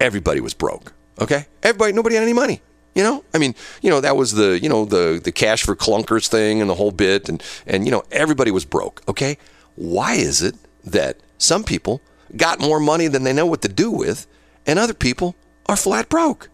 Everybody 0.00 0.40
was 0.40 0.54
broke, 0.54 0.92
okay? 1.20 1.46
Everybody 1.62 1.92
nobody 1.92 2.14
had 2.14 2.22
any 2.22 2.32
money. 2.32 2.62
You 2.94 3.02
know? 3.02 3.24
I 3.32 3.38
mean, 3.38 3.54
you 3.82 3.90
know, 3.90 4.00
that 4.00 4.16
was 4.16 4.32
the, 4.32 4.58
you 4.60 4.68
know, 4.68 4.84
the 4.84 5.20
the 5.22 5.32
cash 5.32 5.62
for 5.62 5.76
clunkers 5.76 6.28
thing 6.28 6.60
and 6.60 6.68
the 6.68 6.74
whole 6.74 6.90
bit 6.90 7.28
and 7.28 7.42
and 7.66 7.84
you 7.84 7.90
know, 7.90 8.02
everybody 8.10 8.50
was 8.50 8.64
broke, 8.64 9.02
okay? 9.08 9.38
Why 9.76 10.14
is 10.14 10.42
it 10.42 10.56
that 10.84 11.18
some 11.38 11.64
people 11.64 12.00
got 12.36 12.60
more 12.60 12.80
money 12.80 13.08
than 13.08 13.24
they 13.24 13.32
know 13.32 13.46
what 13.46 13.62
to 13.62 13.68
do 13.68 13.90
with 13.90 14.26
and 14.66 14.78
other 14.78 14.94
people 14.94 15.36
are 15.66 15.76
flat 15.76 16.08
broke? 16.08 16.48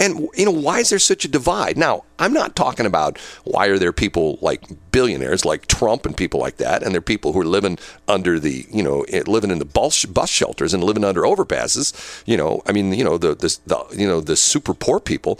And 0.00 0.30
you 0.34 0.46
know, 0.46 0.50
why 0.50 0.78
is 0.78 0.88
there 0.88 0.98
such 0.98 1.26
a 1.26 1.28
divide? 1.28 1.76
Now, 1.76 2.04
I'm 2.18 2.32
not 2.32 2.56
talking 2.56 2.86
about 2.86 3.18
why 3.44 3.66
are 3.66 3.78
there 3.78 3.92
people 3.92 4.38
like 4.40 4.62
billionaires 4.92 5.44
like 5.44 5.66
Trump 5.66 6.06
and 6.06 6.16
people 6.16 6.40
like 6.40 6.56
that, 6.56 6.82
and 6.82 6.94
there 6.94 7.00
are 7.00 7.02
people 7.02 7.34
who 7.34 7.40
are 7.40 7.44
living 7.44 7.78
under 8.08 8.40
the, 8.40 8.66
you 8.70 8.82
know, 8.82 9.02
eh, 9.08 9.22
living 9.26 9.50
in 9.50 9.58
the 9.58 9.66
bus, 9.66 10.06
shelters 10.26 10.72
and 10.72 10.82
living 10.82 11.04
under 11.04 11.22
overpasses. 11.22 12.22
You 12.24 12.38
know, 12.38 12.62
I 12.66 12.72
mean, 12.72 12.94
you 12.94 13.04
know, 13.04 13.18
the, 13.18 13.34
the 13.34 13.58
the 13.66 14.00
you 14.00 14.08
know 14.08 14.20
the 14.20 14.36
super 14.36 14.72
poor 14.72 15.00
people. 15.00 15.38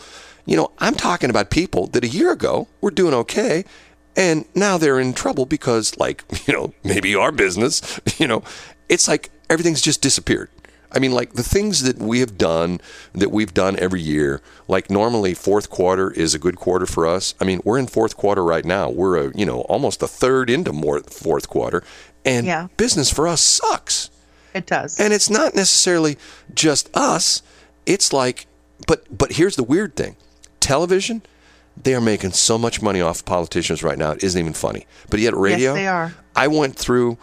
You 0.51 0.57
know, 0.57 0.73
I'm 0.81 0.97
talking 0.97 1.31
about 1.31 1.49
people 1.51 1.87
that 1.93 2.03
a 2.03 2.09
year 2.09 2.33
ago 2.33 2.67
were 2.81 2.91
doing 2.91 3.15
okay, 3.15 3.65
and 4.17 4.45
now 4.53 4.79
they're 4.79 4.99
in 4.99 5.13
trouble 5.15 5.47
because, 5.47 5.97
like, 5.97 6.25
you 6.49 6.53
know, 6.53 6.75
maybe 6.83 7.15
our 7.15 7.31
business, 7.31 8.01
you 8.19 8.27
know, 8.27 8.43
it's 8.89 9.07
like 9.07 9.31
everything's 9.49 9.81
just 9.81 10.03
disappeared. 10.03 10.51
I 10.91 10.99
mean, 10.99 11.13
like 11.13 11.35
the 11.35 11.45
things 11.45 11.85
that 11.85 11.99
we 11.99 12.19
have 12.19 12.37
done, 12.37 12.81
that 13.13 13.31
we've 13.31 13.55
done 13.55 13.79
every 13.79 14.01
year, 14.01 14.43
like 14.67 14.91
normally 14.91 15.35
fourth 15.35 15.71
quarter 15.71 16.11
is 16.11 16.35
a 16.35 16.39
good 16.41 16.57
quarter 16.57 16.85
for 16.85 17.07
us. 17.07 17.33
I 17.41 17.45
mean, 17.45 17.61
we're 17.65 17.79
in 17.79 17.87
fourth 17.87 18.17
quarter 18.17 18.43
right 18.43 18.65
now. 18.65 18.91
We're 18.91 19.29
a, 19.29 19.33
you 19.37 19.47
know, 19.47 19.61
almost 19.63 20.03
a 20.03 20.09
third 20.09 20.51
into 20.51 20.73
more 20.73 20.99
fourth 21.05 21.49
quarter. 21.49 21.85
And 22.25 22.45
Yeah. 22.45 22.67
business 22.77 23.09
for 23.09 23.29
us 23.29 23.41
sucks. 23.41 24.11
it 24.53 24.67
does 24.67 24.99
And 24.99 25.13
it's 25.13 25.31
not 25.31 25.55
necessarily 25.55 26.19
just 26.53 26.91
us. 26.93 27.41
It's 27.87 28.13
like, 28.13 28.49
but 28.89 29.17
but 29.17 29.35
here's 29.35 29.55
the 29.55 29.63
weird 29.63 29.95
thing: 29.95 30.17
television, 30.71 31.23
they 31.77 31.95
are 31.95 32.01
making 32.01 32.33
so 32.33 32.57
much 32.57 32.81
money 32.81 33.01
off 33.01 33.25
politicians 33.25 33.83
right 33.83 33.99
now. 33.99 34.12
It 34.12 34.23
isn't 34.23 34.41
even 34.41 34.53
funny. 34.53 34.87
But 35.11 35.18
yet 35.18 35.35
radio, 35.35 35.73
yes, 35.73 35.75
they 35.75 35.87
are. 35.89 36.14
I 36.37 36.47
went 36.49 36.77
through. 36.77 37.18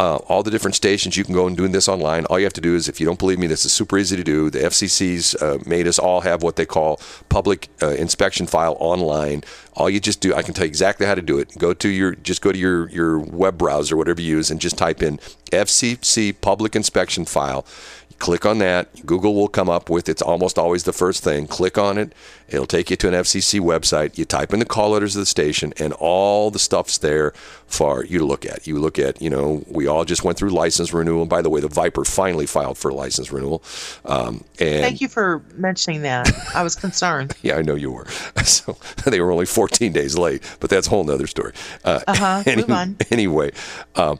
Uh, 0.00 0.14
all 0.28 0.44
the 0.44 0.50
different 0.52 0.76
stations 0.76 1.16
you 1.16 1.24
can 1.24 1.34
go 1.34 1.48
and 1.48 1.56
do 1.56 1.66
this 1.66 1.88
online. 1.88 2.24
All 2.26 2.38
you 2.38 2.44
have 2.44 2.52
to 2.52 2.60
do 2.60 2.76
is, 2.76 2.88
if 2.88 3.00
you 3.00 3.06
don't 3.08 3.18
believe 3.18 3.40
me, 3.40 3.48
this 3.48 3.64
is 3.64 3.72
super 3.72 3.98
easy 3.98 4.14
to 4.14 4.22
do. 4.22 4.48
The 4.48 4.60
FCC's 4.60 5.34
uh, 5.34 5.58
made 5.66 5.88
us 5.88 5.98
all 5.98 6.20
have 6.20 6.40
what 6.40 6.54
they 6.54 6.66
call 6.66 7.00
public 7.28 7.68
uh, 7.82 7.88
inspection 7.88 8.46
file 8.46 8.76
online. 8.78 9.42
All 9.74 9.90
you 9.90 9.98
just 9.98 10.20
do, 10.20 10.32
I 10.32 10.42
can 10.42 10.54
tell 10.54 10.66
you 10.66 10.68
exactly 10.68 11.04
how 11.04 11.16
to 11.16 11.20
do 11.32 11.40
it. 11.40 11.58
Go 11.58 11.74
to 11.74 11.88
your, 11.88 12.14
just 12.14 12.42
go 12.42 12.52
to 12.52 12.58
your 12.58 12.88
your 12.90 13.18
web 13.18 13.58
browser, 13.58 13.96
whatever 13.96 14.20
you 14.20 14.36
use, 14.36 14.52
and 14.52 14.60
just 14.60 14.78
type 14.78 15.02
in 15.02 15.18
FCC 15.50 16.32
public 16.40 16.76
inspection 16.76 17.24
file. 17.24 17.66
Click 18.18 18.44
on 18.44 18.58
that. 18.58 19.06
Google 19.06 19.34
will 19.34 19.48
come 19.48 19.68
up 19.70 19.88
with 19.88 20.08
it's 20.08 20.22
almost 20.22 20.58
always 20.58 20.84
the 20.84 20.92
first 20.92 21.22
thing. 21.22 21.46
Click 21.46 21.78
on 21.78 21.98
it. 21.98 22.12
It'll 22.48 22.66
take 22.66 22.90
you 22.90 22.96
to 22.96 23.08
an 23.08 23.14
FCC 23.14 23.60
website. 23.60 24.18
You 24.18 24.24
type 24.24 24.52
in 24.52 24.58
the 24.58 24.64
call 24.64 24.90
letters 24.90 25.14
of 25.14 25.20
the 25.20 25.26
station, 25.26 25.72
and 25.78 25.92
all 25.92 26.50
the 26.50 26.58
stuff's 26.58 26.98
there 26.98 27.32
for 27.66 28.04
you 28.04 28.18
to 28.18 28.24
look 28.24 28.44
at. 28.44 28.66
You 28.66 28.78
look 28.78 28.98
at, 28.98 29.22
you 29.22 29.30
know, 29.30 29.62
we 29.68 29.86
all 29.86 30.04
just 30.04 30.24
went 30.24 30.36
through 30.36 30.50
license 30.50 30.92
renewal. 30.92 31.26
By 31.26 31.42
the 31.42 31.50
way, 31.50 31.60
the 31.60 31.68
Viper 31.68 32.04
finally 32.04 32.46
filed 32.46 32.76
for 32.78 32.92
license 32.92 33.30
renewal. 33.30 33.62
Um, 34.04 34.42
and 34.58 34.82
thank 34.82 35.00
you 35.00 35.08
for 35.08 35.44
mentioning 35.54 36.02
that 36.02 36.28
i 36.54 36.62
was 36.62 36.74
concerned 36.74 37.34
yeah, 37.42 37.56
I 37.56 37.62
know 37.62 37.74
you 37.74 37.92
were. 37.92 38.06
So 38.44 38.78
they 39.04 39.20
were 39.20 39.30
only 39.30 39.44
14 39.46 39.92
days 39.92 40.16
late, 40.16 40.42
but 40.58 40.70
that's 40.70 40.86
a 40.86 40.90
whole 40.90 41.04
nother 41.04 41.26
story. 41.26 41.52
Uh, 41.84 42.00
Uh-huh. 42.06 42.42
Move 42.56 42.70
on. 42.70 42.96
Anyway, 43.10 43.52
um, 43.94 44.18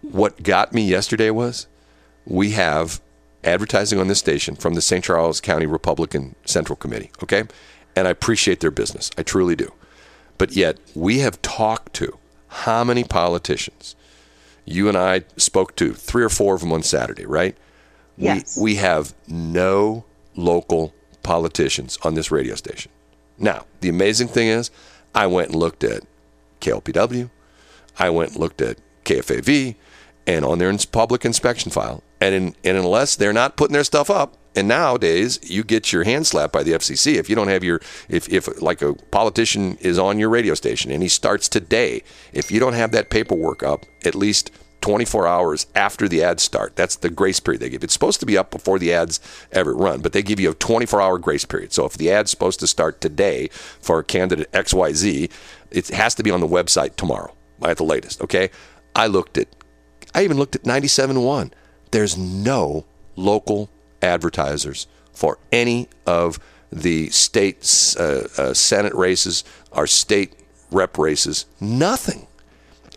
what 0.00 0.42
got 0.42 0.72
me 0.72 0.88
yesterday 0.88 1.30
was 1.30 1.66
we 2.26 2.52
have 2.52 3.00
advertising 3.42 3.98
on 3.98 4.08
this 4.08 4.18
station 4.18 4.56
from 4.56 4.74
the 4.74 4.80
St. 4.80 5.04
Charles 5.04 5.40
County 5.40 5.66
Republican 5.66 6.34
Central 6.44 6.76
Committee, 6.76 7.10
okay? 7.22 7.44
And 7.94 8.08
I 8.08 8.10
appreciate 8.10 8.60
their 8.60 8.70
business. 8.70 9.10
I 9.18 9.22
truly 9.22 9.54
do. 9.54 9.72
But 10.38 10.52
yet, 10.52 10.78
we 10.94 11.20
have 11.20 11.40
talked 11.42 11.94
to 11.94 12.18
how 12.48 12.84
many 12.84 13.04
politicians? 13.04 13.94
You 14.64 14.88
and 14.88 14.96
I 14.96 15.22
spoke 15.36 15.76
to 15.76 15.92
three 15.92 16.24
or 16.24 16.28
four 16.28 16.54
of 16.54 16.62
them 16.62 16.72
on 16.72 16.82
Saturday, 16.82 17.26
right? 17.26 17.56
Yes. 18.16 18.56
We, 18.56 18.62
we 18.62 18.74
have 18.76 19.14
no 19.28 20.04
local 20.34 20.94
politicians 21.22 21.98
on 22.02 22.14
this 22.14 22.30
radio 22.30 22.54
station. 22.54 22.90
Now, 23.38 23.66
the 23.80 23.88
amazing 23.88 24.28
thing 24.28 24.48
is, 24.48 24.70
I 25.14 25.26
went 25.26 25.50
and 25.50 25.58
looked 25.58 25.84
at 25.84 26.02
KLPW, 26.60 27.30
I 27.98 28.10
went 28.10 28.32
and 28.32 28.40
looked 28.40 28.60
at 28.60 28.78
KFAV, 29.04 29.76
and 30.26 30.44
on 30.44 30.58
their 30.58 30.76
public 30.90 31.24
inspection 31.24 31.70
file, 31.70 32.02
and, 32.24 32.34
in, 32.34 32.56
and 32.64 32.78
unless 32.78 33.16
they're 33.16 33.32
not 33.32 33.56
putting 33.56 33.74
their 33.74 33.84
stuff 33.84 34.10
up, 34.10 34.36
and 34.56 34.68
nowadays 34.68 35.38
you 35.42 35.64
get 35.64 35.92
your 35.92 36.04
hand 36.04 36.26
slapped 36.26 36.52
by 36.52 36.62
the 36.62 36.72
FCC 36.72 37.16
if 37.16 37.28
you 37.28 37.34
don't 37.34 37.48
have 37.48 37.64
your 37.64 37.80
if 38.08 38.28
if 38.28 38.62
like 38.62 38.82
a 38.82 38.94
politician 38.94 39.76
is 39.80 39.98
on 39.98 40.18
your 40.18 40.28
radio 40.28 40.54
station 40.54 40.90
and 40.90 41.02
he 41.02 41.08
starts 41.08 41.48
today, 41.48 42.02
if 42.32 42.50
you 42.50 42.60
don't 42.60 42.74
have 42.74 42.92
that 42.92 43.10
paperwork 43.10 43.62
up 43.62 43.84
at 44.04 44.14
least 44.14 44.52
24 44.80 45.26
hours 45.26 45.66
after 45.74 46.08
the 46.08 46.22
ads 46.22 46.42
start. 46.42 46.76
That's 46.76 46.96
the 46.96 47.08
grace 47.08 47.40
period 47.40 47.62
they 47.62 47.70
give. 47.70 47.82
It's 47.82 47.94
supposed 47.94 48.20
to 48.20 48.26
be 48.26 48.36
up 48.36 48.50
before 48.50 48.78
the 48.78 48.92
ads 48.92 49.18
ever 49.50 49.74
run, 49.74 50.02
but 50.02 50.12
they 50.12 50.22
give 50.22 50.38
you 50.38 50.50
a 50.50 50.54
24 50.54 51.00
hour 51.00 51.18
grace 51.18 51.46
period. 51.46 51.72
So 51.72 51.86
if 51.86 51.94
the 51.94 52.10
ad's 52.10 52.30
supposed 52.30 52.60
to 52.60 52.66
start 52.66 53.00
today 53.00 53.48
for 53.80 54.02
candidate 54.02 54.52
XYZ, 54.52 55.30
it 55.70 55.88
has 55.88 56.14
to 56.16 56.22
be 56.22 56.30
on 56.30 56.40
the 56.40 56.46
website 56.46 56.96
tomorrow 56.96 57.34
at 57.62 57.78
the 57.78 57.84
latest. 57.84 58.20
Okay. 58.20 58.50
I 58.94 59.06
looked 59.06 59.38
at, 59.38 59.48
I 60.14 60.22
even 60.22 60.36
looked 60.36 60.54
at 60.54 60.64
97.1. 60.64 61.52
There's 61.94 62.18
no 62.18 62.86
local 63.14 63.70
advertisers 64.02 64.88
for 65.12 65.38
any 65.52 65.88
of 66.08 66.40
the 66.72 67.08
state 67.10 67.94
uh, 67.96 68.22
uh, 68.36 68.52
Senate 68.52 68.92
races, 68.94 69.44
our 69.70 69.86
state 69.86 70.32
rep 70.72 70.98
races. 70.98 71.46
Nothing. 71.60 72.26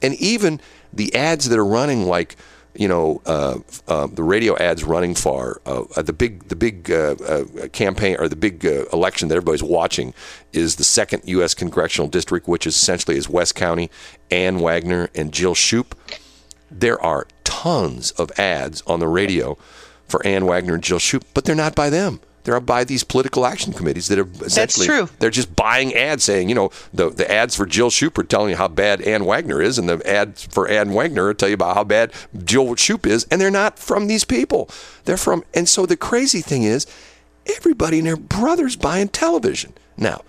And 0.01 0.15
even 0.15 0.59
the 0.91 1.13
ads 1.13 1.47
that 1.49 1.59
are 1.59 1.63
running, 1.65 2.07
like 2.07 2.37
you 2.73 2.87
know, 2.87 3.21
uh, 3.27 3.59
uh, 3.87 4.07
the 4.07 4.23
radio 4.23 4.57
ads 4.57 4.83
running 4.83 5.13
for 5.13 5.61
uh, 5.67 6.01
the 6.01 6.13
big 6.13 6.47
the 6.47 6.55
big 6.55 6.89
uh, 6.89 7.17
uh, 7.23 7.67
campaign 7.67 8.15
or 8.17 8.27
the 8.27 8.35
big 8.35 8.65
uh, 8.65 8.85
election 8.93 9.27
that 9.27 9.35
everybody's 9.35 9.61
watching 9.61 10.15
is 10.53 10.77
the 10.77 10.83
second 10.83 11.21
U.S. 11.25 11.53
congressional 11.53 12.07
district, 12.07 12.47
which 12.47 12.65
is 12.65 12.75
essentially 12.75 13.15
is 13.15 13.29
West 13.29 13.53
County. 13.53 13.91
Ann 14.31 14.57
Wagner 14.57 15.11
and 15.13 15.31
Jill 15.31 15.53
Schupp. 15.53 15.93
There 16.69 17.01
are 17.01 17.27
tons 17.43 18.11
of 18.11 18.31
ads 18.39 18.83
on 18.87 18.99
the 18.99 19.07
radio 19.07 19.57
for 20.07 20.25
Ann 20.25 20.45
Wagner 20.45 20.75
and 20.75 20.83
Jill 20.83 20.99
Schupp, 20.99 21.23
but 21.33 21.45
they're 21.45 21.55
not 21.55 21.75
by 21.75 21.89
them. 21.89 22.19
They're 22.43 22.61
by 22.61 22.85
these 22.85 23.03
political 23.03 23.45
action 23.45 23.73
committees 23.73 24.07
that 24.07 24.17
are 24.17 24.27
essentially 24.45 24.85
true. 24.87 25.09
they're 25.19 25.29
just 25.29 25.53
buying 25.53 25.93
ads 25.93 26.23
saying, 26.23 26.47
you 26.47 26.55
know, 26.55 26.71
the, 26.93 27.09
the 27.09 27.29
ads 27.29 27.55
for 27.57 27.65
Jill 27.65 27.89
Schupp 27.89 28.17
are 28.17 28.23
telling 28.23 28.51
you 28.51 28.55
how 28.55 28.69
bad 28.69 29.01
Ann 29.01 29.25
Wagner 29.25 29.61
is, 29.61 29.77
and 29.77 29.89
the 29.89 30.01
ads 30.09 30.45
for 30.45 30.65
Ann 30.69 30.93
Wagner 30.93 31.33
tell 31.33 31.49
you 31.49 31.55
about 31.55 31.75
how 31.75 31.83
bad 31.83 32.13
Jill 32.45 32.67
Schupp 32.75 33.05
is, 33.05 33.27
and 33.29 33.41
they're 33.41 33.51
not 33.51 33.77
from 33.77 34.07
these 34.07 34.23
people. 34.23 34.69
They're 35.03 35.17
from, 35.17 35.43
and 35.53 35.67
so 35.67 35.85
the 35.85 35.97
crazy 35.97 36.39
thing 36.39 36.63
is, 36.63 36.87
everybody 37.57 37.97
and 37.97 38.07
their 38.07 38.15
brothers 38.15 38.77
buying 38.77 39.09
television. 39.09 39.73
Now, 39.97 40.21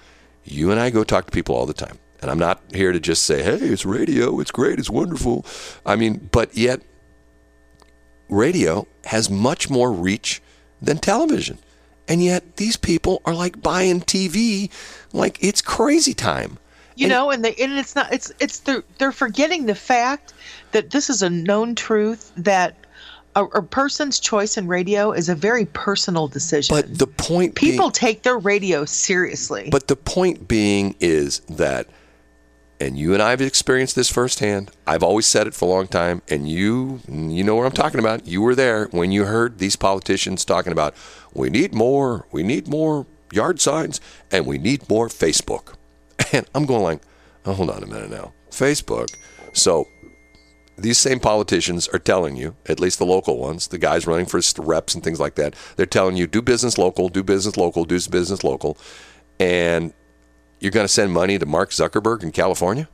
you 0.44 0.72
and 0.72 0.80
I 0.80 0.90
go 0.90 1.04
talk 1.04 1.26
to 1.26 1.30
people 1.30 1.54
all 1.54 1.66
the 1.66 1.72
time, 1.72 1.98
and 2.20 2.30
I'm 2.30 2.38
not 2.38 2.60
here 2.74 2.92
to 2.92 3.00
just 3.00 3.22
say, 3.22 3.42
hey, 3.42 3.56
it's 3.56 3.84
radio, 3.86 4.40
it's 4.40 4.50
great, 4.50 4.78
it's 4.78 4.90
wonderful. 4.90 5.44
I 5.86 5.96
mean, 5.96 6.28
but 6.32 6.56
yet, 6.56 6.80
radio 8.28 8.86
has 9.04 9.30
much 9.30 9.70
more 9.70 9.92
reach 9.92 10.42
than 10.80 10.98
television. 10.98 11.58
And 12.06 12.22
yet 12.22 12.56
these 12.56 12.76
people 12.76 13.20
are 13.24 13.34
like 13.34 13.62
buying 13.62 14.00
TV 14.00 14.70
like 15.12 15.38
it's 15.42 15.60
crazy 15.60 16.14
time. 16.14 16.58
You 16.96 17.04
And- 17.06 17.10
know, 17.10 17.30
and 17.30 17.44
they 17.44 17.54
and 17.56 17.72
it's 17.78 17.94
not 17.94 18.12
it's 18.12 18.32
it's 18.40 18.60
they're 18.60 18.82
they're 18.98 19.12
forgetting 19.12 19.66
the 19.66 19.74
fact 19.74 20.32
that 20.72 20.90
this 20.90 21.10
is 21.10 21.22
a 21.22 21.30
known 21.30 21.74
truth 21.74 22.32
that 22.36 22.74
a, 23.36 23.44
a 23.44 23.62
person's 23.62 24.18
choice 24.18 24.56
in 24.56 24.66
radio 24.66 25.12
is 25.12 25.28
a 25.28 25.34
very 25.34 25.66
personal 25.66 26.28
decision. 26.28 26.74
But 26.74 26.98
the 26.98 27.06
point 27.06 27.54
people 27.54 27.86
being, 27.86 27.92
take 27.92 28.22
their 28.22 28.38
radio 28.38 28.84
seriously. 28.84 29.68
but 29.70 29.86
the 29.88 29.96
point 29.96 30.48
being 30.48 30.96
is 30.98 31.40
that 31.50 31.86
and 32.80 32.98
you 32.98 33.12
and 33.12 33.22
I 33.22 33.30
have 33.30 33.40
experienced 33.40 33.96
this 33.96 34.10
firsthand. 34.10 34.70
I've 34.86 35.02
always 35.02 35.26
said 35.26 35.46
it 35.46 35.54
for 35.54 35.66
a 35.66 35.68
long 35.68 35.88
time, 35.88 36.22
and 36.28 36.48
you 36.48 37.00
you 37.08 37.42
know 37.44 37.56
what 37.56 37.66
I'm 37.66 37.72
talking 37.72 38.00
about. 38.00 38.26
You 38.26 38.42
were 38.42 38.54
there 38.54 38.86
when 38.86 39.12
you 39.12 39.24
heard 39.24 39.58
these 39.58 39.76
politicians 39.76 40.44
talking 40.44 40.72
about 40.72 40.94
we 41.34 41.50
need 41.50 41.74
more, 41.74 42.26
we 42.32 42.42
need 42.42 42.68
more 42.68 43.06
yard 43.32 43.60
signs, 43.60 44.00
and 44.30 44.46
we 44.46 44.58
need 44.58 44.88
more 44.88 45.08
Facebook. 45.08 45.74
And 46.32 46.46
I'm 46.54 46.66
going 46.66 46.82
like, 46.82 47.00
oh, 47.46 47.54
hold 47.54 47.70
on 47.70 47.82
a 47.82 47.86
minute 47.86 48.10
now, 48.10 48.34
Facebook. 48.50 49.08
So 49.54 49.86
these 50.76 50.98
same 50.98 51.20
politicians 51.20 51.88
are 51.88 51.98
telling 51.98 52.36
you, 52.36 52.54
at 52.66 52.80
least 52.80 52.98
the 52.98 53.06
local 53.06 53.38
ones, 53.38 53.68
the 53.68 53.78
guys 53.78 54.06
running 54.06 54.26
for 54.26 54.40
reps 54.58 54.94
and 54.94 55.02
things 55.02 55.18
like 55.18 55.36
that, 55.36 55.54
they're 55.76 55.86
telling 55.86 56.16
you 56.16 56.26
do 56.26 56.42
business 56.42 56.76
local, 56.76 57.08
do 57.08 57.22
business 57.22 57.56
local, 57.56 57.84
do 57.84 57.98
business 58.10 58.44
local, 58.44 58.76
and 59.40 59.94
you're 60.60 60.72
going 60.72 60.84
to 60.84 60.92
send 60.92 61.12
money 61.12 61.38
to 61.38 61.46
Mark 61.46 61.70
Zuckerberg 61.70 62.22
in 62.22 62.32
California. 62.32 62.88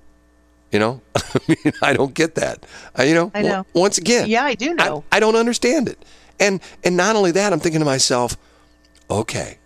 You 0.72 0.78
know, 0.80 1.00
I 1.16 1.38
mean, 1.46 1.72
I 1.82 1.92
don't 1.92 2.14
get 2.14 2.34
that. 2.34 2.66
I, 2.96 3.04
you 3.04 3.14
know, 3.14 3.30
I 3.34 3.42
know. 3.42 3.66
once 3.74 3.96
again, 3.98 4.28
Yeah, 4.28 4.44
I 4.44 4.54
do 4.54 4.74
know. 4.74 5.04
I, 5.12 5.20
don't 5.20 5.36
understand 5.36 5.88
it, 5.88 6.04
and 6.40 6.60
and 6.82 6.96
not 6.96 7.14
only 7.14 7.30
that, 7.30 7.52
I'm 7.52 7.60
thinking 7.60 7.78
to 7.78 7.84
myself, 7.84 8.36
okay, 9.08 9.58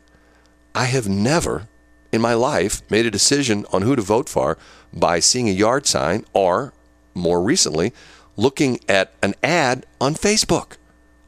I 0.74 0.84
have 0.84 1.08
never 1.08 1.66
in 2.12 2.20
my 2.20 2.34
life 2.34 2.82
made 2.90 3.06
a 3.06 3.10
decision 3.10 3.64
on 3.72 3.82
who 3.82 3.96
to 3.96 4.02
vote 4.02 4.28
for 4.28 4.58
by 4.92 5.20
seeing 5.20 5.48
a 5.48 5.52
yard 5.52 5.86
sign 5.86 6.24
or, 6.32 6.72
more 7.14 7.42
recently, 7.42 7.92
looking 8.36 8.78
at 8.88 9.12
an 9.22 9.34
ad 9.42 9.86
on 10.00 10.14
Facebook. 10.14 10.76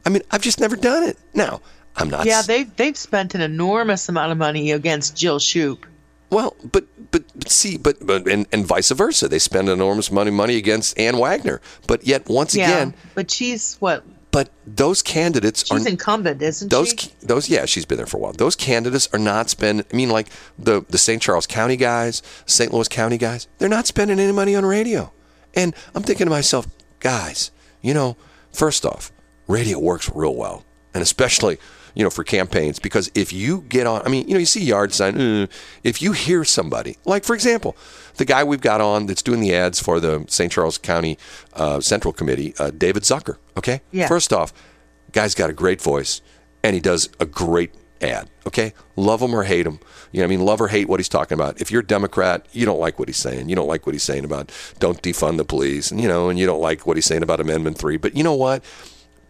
I 0.05 0.09
mean, 0.09 0.21
I've 0.31 0.41
just 0.41 0.59
never 0.59 0.75
done 0.75 1.03
it. 1.03 1.17
Now, 1.33 1.61
I'm 1.95 2.09
not. 2.09 2.25
yeah, 2.25 2.41
they've 2.41 2.73
they've 2.75 2.97
spent 2.97 3.35
an 3.35 3.41
enormous 3.41 4.07
amount 4.09 4.31
of 4.31 4.37
money 4.37 4.71
against 4.71 5.15
Jill 5.15 5.39
Schupp. 5.39 5.85
Well, 6.31 6.55
but 6.71 6.85
but, 7.11 7.23
but 7.37 7.49
see, 7.49 7.77
but 7.77 8.03
but 8.05 8.27
and, 8.27 8.47
and 8.51 8.65
vice 8.65 8.89
versa. 8.91 9.27
They 9.27 9.37
spend 9.39 9.69
enormous 9.69 10.11
money 10.11 10.31
money 10.31 10.55
against 10.57 10.97
Ann 10.97 11.17
Wagner, 11.17 11.61
but 11.87 12.07
yet 12.07 12.27
once 12.29 12.55
Yeah, 12.55 12.69
again, 12.71 12.93
but 13.15 13.29
she's 13.29 13.75
what? 13.79 14.03
but 14.31 14.49
those 14.65 15.01
candidates 15.01 15.65
She's 15.67 15.85
are 15.85 15.89
incumbent, 15.89 16.41
isn't 16.41 16.71
those 16.71 16.91
she? 16.97 17.11
those 17.21 17.49
yeah 17.49 17.65
she's 17.65 17.85
been 17.85 17.97
there 17.97 18.05
for 18.07 18.15
a 18.15 18.19
while 18.21 18.31
those 18.31 18.55
candidates 18.55 19.09
are 19.11 19.19
not 19.19 19.49
spending 19.49 19.85
i 19.91 19.93
mean 19.93 20.09
like 20.09 20.27
the 20.57 20.85
the 20.87 20.97
st 20.97 21.21
charles 21.21 21.45
county 21.45 21.75
guys 21.75 22.21
st 22.45 22.73
louis 22.73 22.87
county 22.87 23.17
guys 23.17 23.49
they're 23.57 23.67
not 23.67 23.85
spending 23.87 24.21
any 24.21 24.31
money 24.31 24.55
on 24.55 24.65
radio 24.65 25.11
and 25.53 25.75
i'm 25.95 26.01
thinking 26.01 26.27
to 26.27 26.31
myself 26.31 26.65
guys 27.01 27.51
you 27.81 27.93
know 27.93 28.15
first 28.53 28.85
off 28.85 29.11
radio 29.49 29.77
works 29.77 30.09
real 30.15 30.33
well 30.33 30.63
and 30.93 31.01
especially 31.03 31.57
you 31.95 32.03
know 32.03 32.09
for 32.09 32.23
campaigns 32.23 32.79
because 32.79 33.11
if 33.15 33.31
you 33.33 33.61
get 33.69 33.85
on 33.87 34.01
i 34.05 34.09
mean 34.09 34.27
you 34.27 34.33
know 34.33 34.39
you 34.39 34.45
see 34.45 34.63
yard 34.63 34.93
sign 34.93 35.19
uh, 35.19 35.47
if 35.83 36.01
you 36.01 36.11
hear 36.11 36.43
somebody 36.43 36.97
like 37.05 37.23
for 37.23 37.33
example 37.33 37.75
the 38.17 38.25
guy 38.25 38.43
we've 38.43 38.61
got 38.61 38.81
on 38.81 39.05
that's 39.07 39.21
doing 39.21 39.39
the 39.41 39.53
ads 39.53 39.79
for 39.79 39.99
the 39.99 40.25
st 40.27 40.51
charles 40.51 40.77
county 40.77 41.17
uh, 41.53 41.79
central 41.79 42.13
committee 42.13 42.53
uh, 42.59 42.71
david 42.71 43.03
zucker 43.03 43.37
okay 43.57 43.81
Yeah. 43.91 44.07
first 44.07 44.31
off 44.33 44.53
Guy's 45.13 45.35
got 45.35 45.49
a 45.49 45.53
great 45.53 45.81
voice, 45.81 46.21
and 46.63 46.73
he 46.73 46.79
does 46.79 47.09
a 47.19 47.25
great 47.25 47.73
ad. 47.99 48.29
Okay, 48.47 48.71
love 48.95 49.21
him 49.21 49.35
or 49.35 49.43
hate 49.43 49.67
him. 49.67 49.77
You 50.13 50.19
know, 50.21 50.23
I 50.23 50.27
mean, 50.27 50.39
love 50.45 50.61
or 50.61 50.69
hate 50.69 50.87
what 50.87 51.01
he's 51.01 51.09
talking 51.09 51.35
about. 51.35 51.59
If 51.59 51.69
you're 51.69 51.81
a 51.81 51.85
Democrat, 51.85 52.45
you 52.53 52.65
don't 52.65 52.79
like 52.79 52.97
what 52.97 53.09
he's 53.09 53.17
saying. 53.17 53.49
You 53.49 53.55
don't 53.57 53.67
like 53.67 53.85
what 53.85 53.93
he's 53.93 54.03
saying 54.03 54.23
about 54.23 54.53
don't 54.79 55.01
defund 55.03 55.35
the 55.35 55.43
police, 55.43 55.91
and 55.91 55.99
you 55.99 56.07
know, 56.07 56.29
and 56.29 56.39
you 56.39 56.45
don't 56.45 56.61
like 56.61 56.87
what 56.87 56.95
he's 56.95 57.05
saying 57.07 57.23
about 57.23 57.41
Amendment 57.41 57.77
Three. 57.77 57.97
But 57.97 58.15
you 58.15 58.23
know 58.23 58.33
what? 58.35 58.63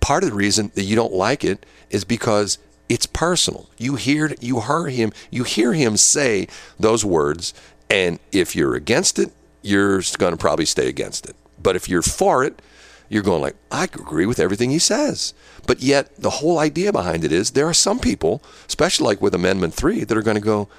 Part 0.01 0.24
of 0.24 0.30
the 0.30 0.36
reason 0.36 0.72
that 0.76 0.84
you 0.84 0.95
don't 0.95 1.14
like 1.14 1.43
it 1.43 1.66
is 1.92 2.04
because 2.04 2.58
it's 2.89 3.06
personal. 3.06 3.70
You 3.78 3.96
hear, 3.96 4.36
you 4.42 4.62
hear 4.62 4.88
him, 4.88 5.14
you 5.30 5.44
hear 5.44 5.74
him 5.74 5.96
say 5.98 6.48
those 6.80 7.06
words, 7.06 7.54
and 7.89 8.20
if 8.32 8.56
you're 8.56 8.76
against 8.76 9.20
it, 9.20 9.32
you're 9.62 10.02
going 10.18 10.32
to 10.32 10.38
probably 10.38 10.66
stay 10.66 10.89
against 10.89 11.28
it. 11.30 11.36
But 11.62 11.76
if 11.76 11.88
you're 11.88 12.02
for 12.02 12.44
it, 12.44 12.62
you're 13.08 13.24
going 13.24 13.42
like, 13.42 13.56
I 13.70 13.84
agree 13.84 14.26
with 14.26 14.39
everything 14.39 14.72
he 14.72 14.80
says. 14.80 15.34
But 15.68 15.82
yet, 15.82 16.16
the 16.18 16.30
whole 16.30 16.60
idea 16.60 16.92
behind 16.92 17.24
it 17.24 17.32
is 17.32 17.52
there 17.52 17.68
are 17.68 17.74
some 17.74 18.00
people, 18.00 18.42
especially 18.68 19.06
like 19.06 19.22
with 19.22 19.36
Amendment 19.36 19.74
3, 19.74 20.06
that 20.06 20.18
are 20.18 20.22
going 20.22 20.36
to 20.38 20.42
go, 20.42 20.70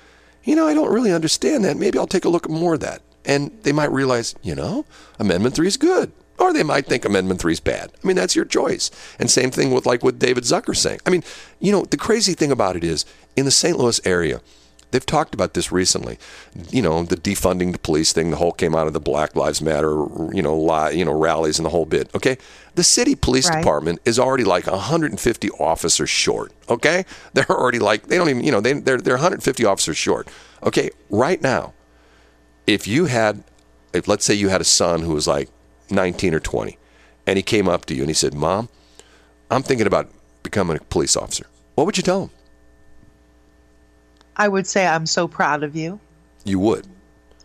you 0.43 0.57
know, 0.57 0.67
I 0.67 0.75
don't 0.75 0.93
really 0.93 1.13
understand 1.13 1.65
that. 1.65 1.77
Maybe 1.77 1.99
I'll 1.99 2.07
take 2.07 2.25
a 2.25 2.31
look 2.31 2.47
at 2.47 2.51
more 2.51 2.75
of 2.75 2.81
that. 2.81 3.03
And 3.25 3.53
they 3.63 3.73
might 3.73 3.93
realize, 3.93 4.35
you 4.43 4.55
know, 4.55 4.85
Amendment 5.19 5.55
3 5.55 5.67
is 5.67 5.77
good. 5.77 6.11
Or 6.43 6.53
they 6.53 6.65
might 6.65 6.87
think 6.87 7.05
Amendment 7.05 7.41
3 7.41 7.53
is 7.53 7.61
bad. 7.61 7.93
I 8.03 8.07
mean, 8.07 8.17
that's 8.17 8.35
your 8.35 8.45
choice. 8.45 8.91
And 9.19 9.31
same 9.31 9.51
thing 9.53 9.71
with 9.71 9.87
like 9.87 10.03
what 10.03 10.19
David 10.19 10.43
Zucker 10.45 10.77
saying. 10.77 10.99
I 11.07 11.11
mean, 11.11 11.23
you 11.61 11.71
know, 11.71 11.85
the 11.85 11.97
crazy 11.97 12.35
thing 12.35 12.51
about 12.51 12.75
it 12.77 12.83
is 12.83 13.05
in 13.37 13.45
the 13.45 13.51
St. 13.53 13.79
Louis 13.79 14.01
area, 14.05 14.41
They've 14.91 15.07
talked 15.07 15.33
about 15.33 15.55
this 15.55 15.73
recently. 15.73 16.19
You 16.69 16.83
know, 16.83 17.03
the 17.03 17.17
defunding 17.17 17.73
the 17.73 17.79
police 17.79 18.13
thing. 18.13 18.31
The 18.31 18.37
whole 18.37 18.53
came 18.53 18.75
out 18.75 18.87
of 18.87 18.93
the 18.93 19.01
Black 19.01 19.35
Lives 19.35 19.63
Matter, 19.63 19.89
you 20.35 20.43
know, 20.43 20.55
li- 20.55 20.99
you 20.99 21.03
know, 21.07 21.15
rallies 21.19 21.59
and 21.59 21.65
the 21.65 21.71
whole 21.71 21.87
bit. 21.87 22.15
Okay, 22.15 22.37
the 22.75 22.85
city 22.85 23.15
police 23.15 23.49
Right. 23.49 23.61
department 23.63 24.01
is 24.05 24.19
already 24.19 24.45
like 24.45 24.67
150 24.67 25.49
officers 25.53 26.11
short. 26.11 26.53
Okay, 26.69 27.07
they're 27.33 27.51
already 27.51 27.79
like 27.79 28.09
they 28.09 28.19
don't 28.19 28.29
even, 28.29 28.45
you 28.45 28.53
know, 28.53 28.61
they 28.61 28.75
they're 28.75 28.99
they're 29.01 29.15
150 29.15 29.65
officers 29.65 29.97
short. 29.97 30.29
Okay, 30.63 30.91
right 31.09 31.41
now, 31.41 31.73
if 32.67 32.87
you 32.87 33.07
had, 33.07 33.45
if 33.95 34.07
let's 34.07 34.27
say 34.27 34.35
you 34.35 34.51
had 34.51 34.61
a 34.61 34.65
son 34.65 35.01
who 35.01 35.15
was 35.15 35.27
like 35.27 35.49
19 35.93 36.35
or 36.35 36.41
20, 36.41 36.79
and 37.27 37.37
he 37.37 37.43
came 37.43 37.69
up 37.69 37.87
to 37.87 37.95
you 37.95 38.03
and 38.03 38.11
he 38.11 38.15
said, 38.15 38.35
"Mom, 38.35 38.69
I'm 39.51 39.63
thinking 39.63 39.87
about 39.87 40.11
becoming 40.43 40.77
a 40.77 40.85
police 40.85 41.17
officer," 41.17 41.47
what 41.75 41.85
would 41.87 41.97
you 41.97 42.03
tell 42.03 42.23
him? 42.23 42.31
I 44.37 44.49
would 44.49 44.67
say 44.67 44.87
I'm 44.87 45.07
so 45.07 45.29
proud 45.29 45.63
of 45.63 45.77
you. 45.77 46.01
You 46.45 46.59
would. 46.59 46.87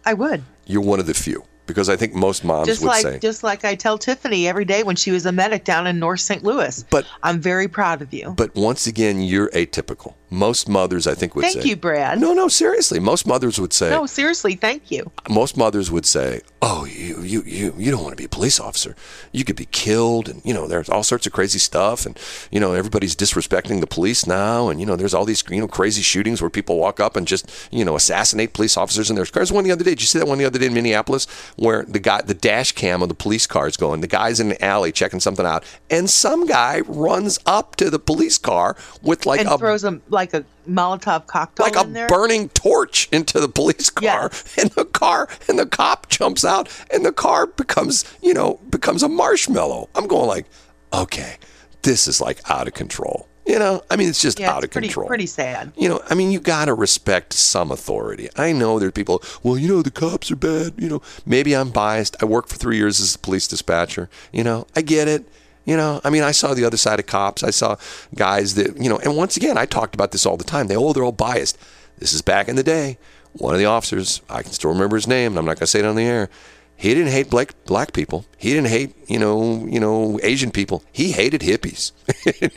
I 0.05 0.13
would. 0.13 0.43
You're 0.65 0.81
one 0.81 0.99
of 0.99 1.05
the 1.05 1.13
few 1.13 1.43
because 1.67 1.89
I 1.89 1.95
think 1.95 2.13
most 2.13 2.43
moms 2.43 2.67
Just 2.67 2.81
would 2.81 2.87
like 2.87 3.01
say. 3.03 3.19
just 3.19 3.43
like 3.43 3.63
I 3.65 3.75
tell 3.75 3.97
Tiffany 3.97 4.47
every 4.47 4.65
day 4.65 4.83
when 4.83 4.95
she 4.95 5.11
was 5.11 5.25
a 5.25 5.31
medic 5.31 5.63
down 5.63 5.85
in 5.85 5.99
North 5.99 6.21
St. 6.21 6.43
Louis. 6.43 6.83
But- 6.89 7.05
I'm 7.23 7.39
very 7.39 7.67
proud 7.67 8.01
of 8.01 8.13
you. 8.13 8.33
but 8.35 8.55
once 8.55 8.87
again, 8.87 9.21
you're 9.21 9.49
atypical. 9.49 10.15
Most 10.29 10.67
mothers, 10.67 11.07
I 11.07 11.13
think, 11.15 11.35
would 11.35 11.43
Thank 11.43 11.53
say. 11.53 11.59
Thank 11.61 11.69
you, 11.69 11.75
Brad. 11.77 12.19
No, 12.19 12.33
no, 12.33 12.49
seriously. 12.49 12.99
Most 12.99 13.25
mothers 13.25 13.61
would 13.61 13.71
say. 13.71 13.89
No, 13.89 14.05
seriously, 14.05 14.55
thank 14.55 14.91
you. 14.91 15.09
most 15.29 15.55
mothers 15.55 15.89
would 15.89 16.05
say, 16.05 16.41
"Oh, 16.61 16.83
you 16.83 17.21
you 17.23 17.43
you 17.43 17.73
you 17.77 17.91
don't 17.91 18.03
want 18.03 18.11
to 18.11 18.17
be 18.17 18.25
a 18.25 18.29
police 18.29 18.59
officer. 18.59 18.93
You 19.31 19.45
could 19.45 19.55
be 19.55 19.67
killed, 19.71 20.27
and 20.27 20.41
you 20.43 20.53
know 20.53 20.67
there's 20.67 20.89
all 20.89 21.03
sorts 21.03 21.25
of 21.27 21.31
crazy 21.31 21.59
stuff, 21.59 22.05
and 22.05 22.19
you 22.51 22.59
know 22.59 22.73
everybody's 22.73 23.15
disrespecting 23.15 23.79
the 23.79 23.87
police 23.87 24.27
now, 24.27 24.67
and 24.67 24.81
you 24.81 24.85
know 24.85 24.97
there's 24.97 25.13
all 25.13 25.23
these 25.23 25.41
you 25.49 25.61
know 25.61 25.67
crazy 25.67 26.01
shootings 26.01 26.41
where 26.41 26.49
people 26.49 26.77
walk 26.77 26.99
up 26.99 27.15
and 27.15 27.25
just 27.25 27.49
you 27.71 27.85
know 27.85 27.95
assassinate 27.95 28.51
police 28.51 28.75
officers 28.75 29.09
in 29.09 29.15
their 29.15 29.25
cars. 29.25 29.49
One 29.53 29.63
the 29.63 29.71
other 29.71 29.85
day, 29.85 29.91
did 29.91 30.01
you 30.01 30.07
see 30.07 30.19
that 30.19 30.27
one 30.27 30.39
the 30.39 30.45
other 30.45 30.59
day 30.59 30.65
in 30.65 30.73
Minneapolis 30.73 31.25
where 31.57 31.83
the 31.83 31.99
guy 31.99 32.21
the 32.21 32.33
dash 32.33 32.71
cam 32.71 33.01
of 33.01 33.09
the 33.09 33.15
police 33.15 33.45
car 33.45 33.67
is 33.67 33.77
going, 33.77 34.01
the 34.01 34.07
guy's 34.07 34.39
in 34.39 34.49
the 34.49 34.63
alley 34.63 34.91
checking 34.91 35.19
something 35.19 35.45
out, 35.45 35.63
and 35.89 36.09
some 36.09 36.45
guy 36.47 36.81
runs 36.81 37.37
up 37.45 37.75
to 37.75 37.89
the 37.89 37.99
police 37.99 38.37
car 38.37 38.75
with 39.01 39.25
like 39.25 39.41
And 39.41 39.49
a 39.49 39.57
throws 39.57 39.83
a 39.83 39.99
like 40.09 40.33
a 40.33 40.45
Molotov 40.67 41.27
cocktail 41.27 41.65
like 41.65 41.75
a 41.75 41.87
there. 41.87 42.07
burning 42.07 42.49
torch 42.49 43.07
into 43.11 43.39
the 43.39 43.49
police 43.49 43.89
car. 43.89 44.29
Yes. 44.31 44.57
and 44.57 44.71
the 44.71 44.85
car 44.85 45.27
and 45.47 45.59
the 45.59 45.65
cop 45.65 46.09
jumps 46.09 46.45
out 46.45 46.69
and 46.91 47.05
the 47.05 47.11
car 47.11 47.47
becomes 47.47 48.05
you 48.21 48.33
know 48.33 48.59
becomes 48.69 49.03
a 49.03 49.09
marshmallow. 49.09 49.89
I'm 49.95 50.07
going 50.07 50.27
like 50.27 50.45
okay 50.93 51.37
this 51.81 52.07
is 52.07 52.21
like 52.21 52.39
out 52.49 52.67
of 52.67 52.73
control 52.73 53.27
you 53.47 53.57
know 53.57 53.81
i 53.89 53.95
mean 53.95 54.09
it's 54.09 54.21
just 54.21 54.39
yeah, 54.39 54.51
out 54.51 54.57
it's 54.57 54.65
of 54.65 54.71
pretty 54.71 54.87
control 54.87 55.07
pretty 55.07 55.25
sad. 55.25 55.71
you 55.77 55.87
know, 55.87 56.01
I 56.09 56.15
mean, 56.15 56.31
you 56.31 56.39
got 56.39 56.65
to 56.65 56.73
respect 56.73 57.33
some 57.33 57.71
authority. 57.71 58.29
I 58.35 58.51
know 58.51 58.77
there 58.79 58.89
are 58.89 58.91
people, 58.91 59.23
well, 59.43 59.57
you 59.57 59.67
know, 59.67 59.81
the 59.81 59.91
cops 59.91 60.29
are 60.31 60.35
bad. 60.35 60.73
You 60.77 60.89
know, 60.89 61.01
maybe 61.25 61.55
I'm 61.55 61.69
biased. 61.69 62.15
I 62.21 62.25
worked 62.25 62.49
for 62.49 62.55
three 62.57 62.77
years 62.77 62.99
as 62.99 63.15
a 63.15 63.19
police 63.19 63.47
dispatcher. 63.47 64.09
You 64.31 64.43
know, 64.43 64.67
I 64.75 64.81
get 64.81 65.07
it. 65.07 65.25
You 65.65 65.75
know, 65.75 66.01
I 66.03 66.09
mean, 66.09 66.23
I 66.23 66.31
saw 66.31 66.53
the 66.53 66.65
other 66.65 66.77
side 66.77 66.99
of 66.99 67.05
cops. 67.07 67.43
I 67.43 67.49
saw 67.49 67.77
guys 68.15 68.55
that, 68.55 68.77
you 68.77 68.89
know, 68.89 68.97
and 68.99 69.17
once 69.17 69.37
again, 69.37 69.57
I 69.57 69.65
talked 69.65 69.95
about 69.95 70.11
this 70.11 70.25
all 70.25 70.37
the 70.37 70.43
time. 70.43 70.67
They, 70.67 70.75
oh, 70.77 70.93
they're 70.93 71.03
all 71.03 71.11
biased. 71.11 71.57
This 71.97 72.13
is 72.13 72.21
back 72.21 72.47
in 72.47 72.55
the 72.55 72.63
day. 72.63 72.97
One 73.33 73.53
of 73.53 73.59
the 73.59 73.65
officers, 73.65 74.21
I 74.29 74.43
can 74.43 74.51
still 74.53 74.71
remember 74.71 74.95
his 74.95 75.07
name, 75.07 75.33
and 75.33 75.39
I'm 75.39 75.45
not 75.45 75.55
going 75.55 75.65
to 75.65 75.67
say 75.67 75.79
it 75.79 75.85
on 75.85 75.95
the 75.95 76.03
air. 76.03 76.29
He 76.77 76.93
didn't 76.93 77.11
hate 77.11 77.29
black 77.29 77.55
black 77.65 77.91
people. 77.91 78.25
He 78.37 78.53
didn't 78.53 78.67
hate 78.67 78.95
you 79.09 79.17
know 79.19 79.65
you 79.65 79.79
know 79.79 80.19
Asian 80.21 80.51
people. 80.51 80.83
He 80.91 81.11
hated 81.11 81.41
hippies. 81.41 81.91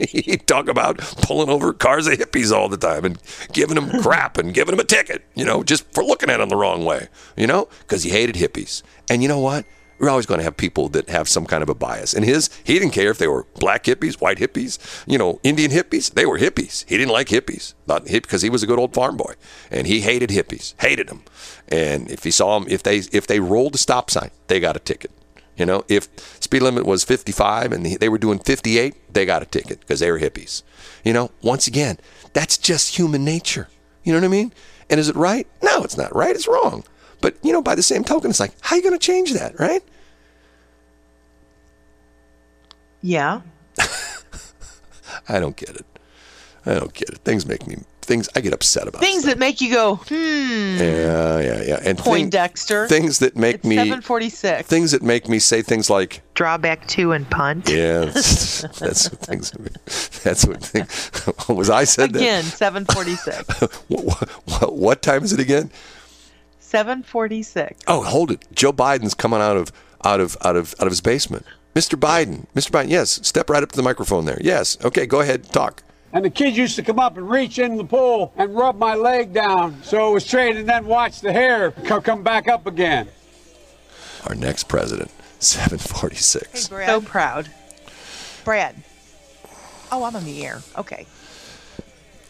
He'd 0.11 0.47
talk 0.47 0.69
about 0.69 0.99
pulling 0.99 1.49
over 1.49 1.73
cars 1.73 2.07
of 2.07 2.15
hippies 2.15 2.53
all 2.53 2.69
the 2.69 2.77
time 2.77 3.05
and 3.05 3.19
giving 3.53 3.77
them 3.77 4.03
crap 4.03 4.37
and 4.37 4.53
giving 4.53 4.73
them 4.73 4.81
a 4.81 4.85
ticket. 4.85 5.25
You 5.35 5.45
know, 5.47 5.63
just 5.63 5.93
for 5.95 6.05
looking 6.05 6.29
at 6.29 6.37
them 6.37 6.51
the 6.51 6.57
wrong 6.57 6.85
way. 6.85 7.09
You 7.37 7.47
know, 7.47 7.69
because 7.81 8.03
he 8.03 8.11
hated 8.11 8.37
hippies. 8.37 8.83
And 9.09 9.23
you 9.23 9.29
know 9.29 9.41
what? 9.41 9.65
We're 10.01 10.09
always 10.09 10.27
going 10.27 10.39
to 10.39 10.45
have 10.45 10.57
people 10.57 10.89
that 10.91 11.11
have 11.11 11.29
some 11.29 11.47
kind 11.47 11.63
of 11.63 11.69
a 11.69 11.75
bias. 11.75 12.15
And 12.15 12.25
his, 12.25 12.49
he 12.65 12.79
didn't 12.79 12.93
care 12.93 13.11
if 13.11 13.19
they 13.19 13.29
were 13.29 13.47
black 13.61 13.85
hippies, 13.85 14.21
white 14.21 14.39
hippies, 14.39 14.79
you 15.07 15.19
know, 15.19 15.39
Indian 15.43 15.71
hippies. 15.71 16.13
They 16.15 16.27
were 16.27 16.39
hippies. 16.39 16.89
He 16.89 16.97
didn't 16.97 17.13
like 17.13 17.29
hippies, 17.29 17.75
because 17.87 18.43
he 18.43 18.51
was 18.51 18.63
a 18.63 18.67
good 18.67 18.79
old 18.79 18.95
farm 18.95 19.17
boy, 19.17 19.35
and 19.71 19.87
he 19.87 20.01
hated 20.01 20.31
hippies, 20.31 20.75
hated 20.81 21.09
them. 21.09 21.23
And 21.69 22.11
if 22.11 22.25
he 22.25 22.31
saw 22.31 22.59
them, 22.59 22.69
if 22.69 22.83
they 22.83 22.97
if 23.13 23.27
they 23.27 23.41
rolled 23.41 23.75
a 23.75 23.79
stop 23.79 24.11
sign, 24.11 24.31
they 24.49 24.59
got 24.59 24.77
a 24.77 24.81
ticket. 24.81 25.13
You 25.57 25.67
know, 25.67 25.85
if 25.89 26.09
speed 26.41 26.63
limit 26.63 26.87
was 26.87 27.05
55 27.05 27.73
and 27.73 27.85
they 27.85 28.09
were 28.09 28.17
doing 28.17 28.39
58, 28.39 29.13
they 29.13 29.27
got 29.27 29.43
a 29.43 29.47
ticket 29.47 29.81
because 29.81 30.01
they 30.01 30.11
were 30.11 30.19
hippies. 30.19 30.63
You 31.05 31.13
know, 31.13 31.31
once 31.43 31.67
again, 31.67 31.99
that's 32.33 32.57
just 32.57 32.97
human 32.97 33.27
nature. 33.27 33.69
You 34.03 34.15
know 34.15 34.21
what 34.21 34.25
I 34.25 34.29
mean? 34.29 34.55
And 34.89 34.99
is 34.99 35.11
it 35.11 35.17
right? 35.17 35.47
No, 35.63 35.83
it's 35.85 35.99
not 35.99 36.15
right. 36.17 36.35
It's 36.35 36.49
wrong. 36.49 36.85
But 37.21 37.37
you 37.43 37.53
know, 37.53 37.63
by 37.63 37.75
the 37.75 37.83
same 37.83 38.05
token, 38.05 38.31
it's 38.31 38.41
like, 38.41 38.53
how 38.61 38.75
are 38.75 38.79
you 38.79 38.83
going 38.83 38.99
to 38.99 39.05
change 39.05 39.33
that, 39.35 39.59
right? 39.61 39.83
Yeah. 43.03 43.41
I 45.29 45.39
don't 45.41 45.57
get 45.57 45.71
it. 45.71 45.87
I 46.67 46.75
don't 46.75 46.93
get 46.93 47.09
it. 47.09 47.19
Things 47.19 47.47
make 47.47 47.67
me 47.67 47.79
things. 48.03 48.29
I 48.37 48.41
get 48.41 48.53
upset 48.53 48.87
about 48.87 49.01
Things 49.01 49.23
stuff. 49.23 49.35
that 49.35 49.39
make 49.39 49.61
you 49.63 49.73
go, 49.73 49.97
hmm, 49.97 50.15
Yeah, 50.79 51.39
yeah, 51.41 51.63
yeah. 51.63 51.75
And 51.83 51.97
thing- 51.99 52.05
Poindexter. 52.05 52.87
things 52.89 53.21
that 53.21 53.37
make 53.37 53.57
It's 53.57 53.65
me 53.65 53.77
746. 53.77 54.69
things 54.69 54.91
that 54.91 55.03
make 55.03 55.29
me 55.29 55.39
say 55.39 55.63
things 55.63 55.89
like, 55.89 56.21
Drawback 56.35 56.87
two 56.87 57.13
and 57.13 57.29
punt. 57.31 57.69
yeah, 57.71 58.07
that's, 58.07 58.61
that's 58.79 59.11
what 59.11 59.21
things. 59.21 59.53
That's 60.23 60.45
what 60.47 60.63
things. 60.63 61.31
Was 61.49 61.71
I 61.71 61.85
said 61.85 62.11
Again, 62.15 62.43
746. 62.45 63.61
What, 63.89 64.29
what, 64.47 64.77
what 64.77 65.03
time 65.03 65.23
is 65.25 65.33
it 65.33 65.41
again? 65.41 65.71
746. 66.71 67.83
Oh, 67.89 68.03
hold 68.05 68.31
it. 68.31 68.45
Joe 68.53 68.73
Biden's 68.73 69.13
coming 69.15 69.41
out 69.41 69.57
of 69.57 69.73
out 70.05 70.21
of 70.21 70.37
out 70.45 70.55
of 70.55 70.73
out 70.79 70.87
of 70.87 70.93
his 70.93 71.01
basement. 71.01 71.45
Mr. 71.75 71.99
Biden, 71.99 72.47
Mr. 72.55 72.71
Biden, 72.71 72.91
yes, 72.91 73.21
step 73.27 73.51
right 73.51 73.63
up 73.63 73.71
to 73.73 73.77
the 73.77 73.83
microphone 73.83 74.25
there. 74.25 74.39
Yes, 74.41 74.79
okay, 74.85 75.05
go 75.07 75.21
ahead, 75.21 75.45
talk. 75.53 75.83
And 76.13 76.25
the 76.25 76.31
kids 76.31 76.57
used 76.57 76.77
to 76.77 76.83
come 76.83 76.99
up 76.99 77.17
and 77.17 77.29
reach 77.29 77.59
in 77.59 77.77
the 77.77 77.85
pool 77.85 78.33
and 78.37 78.55
rub 78.57 78.79
my 78.79 78.95
leg 78.95 79.33
down 79.33 79.81
so 79.83 80.11
it 80.11 80.15
was 80.15 80.25
straight 80.25 80.57
and 80.57 80.69
then 80.69 80.87
watch 80.87 81.21
the 81.21 81.33
hair 81.33 81.71
co- 81.73 82.01
come 82.01 82.23
back 82.23 82.49
up 82.49 82.67
again. 82.67 83.09
Our 84.27 84.35
next 84.37 84.65
president, 84.69 85.11
746. 85.41 86.69
So 86.69 87.01
proud. 87.01 87.51
Brad. 88.45 88.77
Oh, 89.93 90.05
I'm 90.05 90.15
on 90.15 90.25
the 90.25 90.45
air. 90.47 90.61
Okay. 90.79 91.07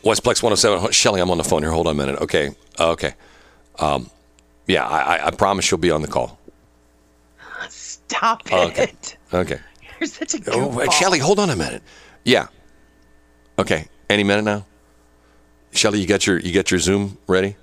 Westplex 0.03 0.43
107. 0.43 0.93
Shelly, 0.93 1.21
I'm 1.21 1.31
on 1.31 1.37
the 1.39 1.45
phone 1.45 1.63
here. 1.63 1.71
Hold 1.71 1.87
on 1.87 1.93
a 1.93 1.97
minute. 1.97 2.21
Okay. 2.23 2.51
Okay. 2.79 3.15
Um, 3.79 4.11
yeah, 4.71 4.87
I, 4.87 5.27
I- 5.27 5.31
promise 5.31 5.71
you'll 5.71 5.79
be 5.79 5.91
on 5.91 6.03
the 6.03 6.09
call. 6.09 6.39
Stop 7.69 8.43
Oh, 8.53 8.69
okay. 8.69 8.85
it. 8.85 9.17
Okay. 9.33 9.59
You're 10.01 10.07
such 10.09 10.35
a 10.35 10.39
Oh, 10.39 10.41
goofball. 10.69 10.75
wait, 10.75 10.93
Shelly, 10.93 11.19
hold 11.19 11.39
on 11.39 11.51
a 11.51 11.57
minute. 11.57 11.83
Yeah. 12.25 12.49
Okay. 13.59 13.87
Any 14.09 14.25
minute 14.25 14.45
now. 14.45 14.67
Shelly, 15.73 16.01
you 16.01 16.07
got 16.07 16.27
your 16.27 16.39
you 16.39 16.53
got 16.53 16.71
your 16.71 16.81
Zoom 16.81 17.19
ready? 17.27 17.57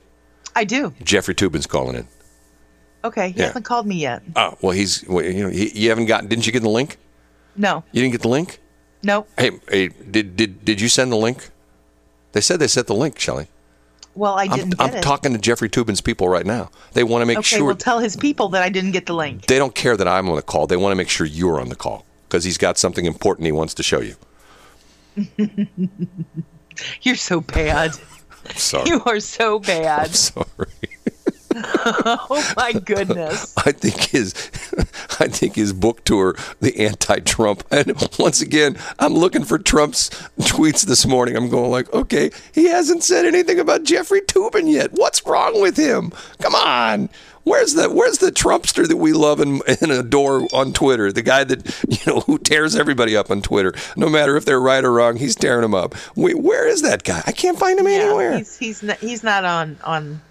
I 0.56 0.64
do. 0.64 0.94
Jeffrey 1.04 1.36
Toobin's 1.36 1.68
calling 1.68 1.96
in. 1.98 2.08
Okay. 3.04 3.32
He 3.32 3.40
Yeah. 3.40 3.48
hasn't 3.48 3.66
called 3.66 3.86
me 3.86 3.96
yet. 3.98 4.24
Oh, 4.36 4.58
well, 4.62 4.72
he's 4.72 5.04
well, 5.08 5.26
you 5.26 5.44
know 5.44 5.50
he, 5.50 5.70
you 5.78 5.90
haven't 5.90 6.06
gotten. 6.06 6.28
Didn't 6.30 6.46
you 6.46 6.54
get 6.54 6.64
the 6.64 6.70
link? 6.70 6.98
No. 7.56 7.84
You 7.92 8.02
didn't 8.02 8.14
get 8.14 8.22
the 8.22 8.30
link. 8.30 8.60
Nope. 9.04 9.30
Hey, 9.38 9.52
hey 9.70 9.88
did 9.90 10.36
did 10.36 10.64
did 10.64 10.80
you 10.82 10.88
send 10.90 11.12
the 11.12 11.18
link? 11.18 11.50
They 12.32 12.42
said 12.42 12.60
they 12.60 12.68
sent 12.68 12.88
the 12.88 12.96
link, 12.96 13.20
Shelly. 13.20 13.48
Well, 14.18 14.34
I 14.34 14.44
I'm, 14.44 14.50
didn't 14.50 14.78
get 14.78 14.82
I'm 14.82 14.96
it. 14.96 15.02
talking 15.04 15.34
to 15.34 15.40
Jeffrey 15.40 15.70
Toobin's 15.70 16.02
people 16.02 16.28
right 16.28 16.46
now. 16.46 16.72
They 16.94 17.04
want 17.04 17.22
to 17.22 17.26
make 17.28 17.36
sure 17.36 17.40
okay, 17.40 17.58
sure 17.58 17.66
well, 17.68 17.76
tell 17.76 18.00
his 18.00 18.16
people 18.16 18.50
that 18.50 18.64
I 18.64 18.70
didn't 18.70 18.92
get 18.92 19.06
the 19.06 19.14
link. 19.14 19.46
they 19.46 19.58
don't 19.60 19.76
care 19.76 19.96
that 19.96 20.08
I'm 20.08 20.28
on 20.30 20.36
the 20.36 20.42
call. 20.42 20.66
They 20.68 20.78
want 20.78 20.92
to 20.92 20.96
make 20.96 21.10
sure 21.10 21.26
you're 21.28 21.60
on 21.62 21.70
the 21.70 21.76
call 21.76 22.06
because 22.28 22.44
he's 22.44 22.58
got 22.58 22.78
something 22.78 23.06
important 23.06 23.46
he 23.46 23.52
wants 23.52 23.74
to 23.76 23.84
show 23.84 24.02
you. 24.02 24.16
You're 27.02 27.16
so 27.16 27.42
bad. 27.42 27.92
I'm 28.50 28.56
sorry. 28.56 28.90
You 28.90 29.02
are 29.06 29.20
so 29.20 29.60
bad. 29.72 30.08
I'm 30.08 30.14
sorry. 30.14 30.46
Oh 32.30 32.54
my 32.58 32.74
goodness. 32.74 33.54
I 33.66 33.72
think 33.72 33.96
his, 34.10 34.34
I 35.20 35.28
think 35.28 35.56
his 35.56 35.74
book 35.74 36.04
tour, 36.04 36.36
the 36.60 36.78
anti-Trump, 36.80 37.64
and 37.72 37.94
once 38.20 38.42
again, 38.42 38.78
I'm 39.00 39.14
looking 39.14 39.44
for 39.44 39.58
Trump's 39.58 40.10
tweets 40.40 40.86
this 40.86 41.06
morning. 41.06 41.36
I'm 41.36 41.50
going 41.50 41.72
like, 41.72 41.92
okay, 41.94 42.32
he 42.54 42.66
hasn't 42.66 43.04
said 43.04 43.26
anything 43.26 43.60
about 43.60 43.84
Jeffrey 43.84 44.22
Toobin 44.22 44.72
yet. 44.72 44.92
What's 44.94 45.26
wrong 45.26 45.62
with 45.62 45.78
him? 45.78 46.12
Come 46.42 46.56
on. 46.56 47.10
Where's 47.48 47.76
the 47.76 47.90
Where's 47.90 48.18
the 48.18 48.30
Trumpster 48.30 48.86
that 48.86 48.98
we 48.98 49.14
love 49.14 49.40
and, 49.40 49.62
and 49.82 49.90
adore 49.90 50.46
on 50.52 50.74
Twitter? 50.74 51.14
The 51.14 51.22
guy 51.22 51.46
that 51.46 51.66
you 51.88 51.98
know 52.06 52.20
who 52.20 52.38
tears 52.38 52.76
everybody 52.76 53.16
up 53.16 53.32
on 53.32 53.42
Twitter, 53.42 53.74
no 53.96 54.10
matter 54.10 54.36
if 54.36 54.44
they're 54.44 54.60
right 54.60 54.84
or 54.84 54.92
wrong, 54.92 55.16
he's 55.16 55.34
tearing 55.34 55.62
them 55.62 55.74
up. 55.74 55.96
Wait, 56.18 56.38
where 56.38 56.68
is 56.68 56.82
that 56.82 57.04
guy? 57.06 57.24
I 57.26 57.32
can't 57.32 57.58
find 57.58 57.80
him 57.80 57.88
anywhere. 57.88 58.32
Yeah, 58.32 58.38
he's 58.40 58.58
he's 58.58 58.84
not, 58.84 58.98
he's 58.98 59.24
not 59.24 59.46
on 59.46 59.78
on 59.86 60.22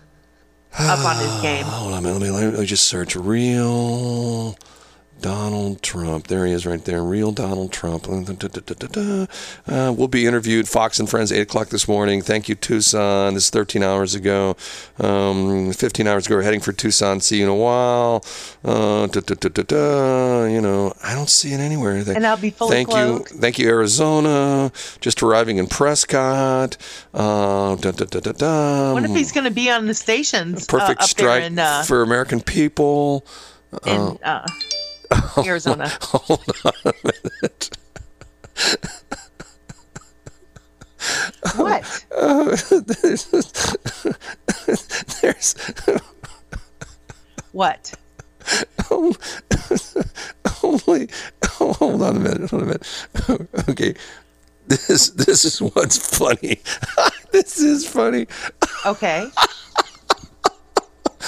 up 0.78 1.04
on 1.04 1.16
his 1.16 1.40
game. 1.40 1.64
Hold 1.68 1.94
on, 1.94 2.04
let 2.04 2.20
me, 2.20 2.30
let 2.30 2.54
me 2.54 2.66
just 2.66 2.86
search 2.86 3.16
real 3.16 4.56
Donald 5.20 5.82
Trump. 5.82 6.26
There 6.26 6.46
he 6.46 6.52
is 6.52 6.66
right 6.66 6.84
there. 6.84 7.02
Real 7.02 7.32
Donald 7.32 7.72
Trump. 7.72 8.06
Uh, 8.08 9.94
we'll 9.96 10.08
be 10.08 10.26
interviewed. 10.26 10.68
Fox 10.68 10.98
and 11.00 11.08
Friends, 11.08 11.32
8 11.32 11.40
o'clock 11.40 11.68
this 11.68 11.88
morning. 11.88 12.22
Thank 12.22 12.48
you, 12.48 12.54
Tucson. 12.54 13.34
This 13.34 13.44
is 13.44 13.50
13 13.50 13.82
hours 13.82 14.14
ago. 14.14 14.56
Um, 14.98 15.72
15 15.72 16.06
hours 16.06 16.26
ago. 16.26 16.36
We're 16.36 16.42
heading 16.42 16.60
for 16.60 16.72
Tucson. 16.72 17.20
See 17.20 17.38
you 17.38 17.44
in 17.44 17.48
a 17.48 17.54
while. 17.54 18.24
Uh. 18.64 19.08
You 20.46 20.60
know, 20.60 20.92
I 21.02 21.14
don't 21.14 21.30
see 21.30 21.52
it 21.52 21.60
anywhere. 21.60 21.96
And 21.96 22.26
I'll 22.26 22.36
be 22.36 22.50
fully 22.50 22.70
Thank 22.72 22.88
clothed. 22.90 23.32
you. 23.32 23.38
Thank 23.38 23.58
you, 23.58 23.68
Arizona. 23.68 24.70
Just 25.00 25.22
arriving 25.22 25.58
in 25.58 25.66
Prescott. 25.66 26.76
Uh, 27.14 27.76
da, 27.76 27.90
da, 27.90 28.04
da, 28.04 28.20
da, 28.20 28.32
da. 28.32 28.92
What 28.92 29.04
if 29.04 29.10
he's 29.10 29.32
going 29.32 29.44
to 29.44 29.50
be 29.50 29.70
on 29.70 29.86
the 29.86 29.94
stations 29.94 30.68
uh, 30.68 30.78
Perfect 30.78 31.02
strike 31.04 31.44
in, 31.44 31.58
uh, 31.58 31.82
for 31.82 32.02
American 32.02 32.40
people. 32.40 33.26
in 33.84 34.18
uh, 34.22 34.46
Arizona. 35.44 35.88
Hold 36.02 36.44
on 36.64 36.72
a 36.84 36.92
minute. 37.04 37.76
What? 41.56 42.04
Uh, 42.16 42.56
there's, 42.80 43.26
there's. 45.20 45.54
What? 47.52 47.94
Oh, 48.90 49.14
only, 50.62 51.08
oh, 51.60 51.72
hold 51.72 52.02
on 52.02 52.16
a 52.16 52.20
minute. 52.20 52.50
Hold 52.50 52.62
on 52.62 52.68
a 52.68 52.72
minute. 52.72 53.48
Okay. 53.68 53.94
This 54.68 55.10
this 55.10 55.44
is 55.44 55.62
what's 55.62 56.16
funny. 56.16 56.60
this 57.32 57.58
is 57.60 57.86
funny. 57.86 58.26
Okay. 58.84 59.28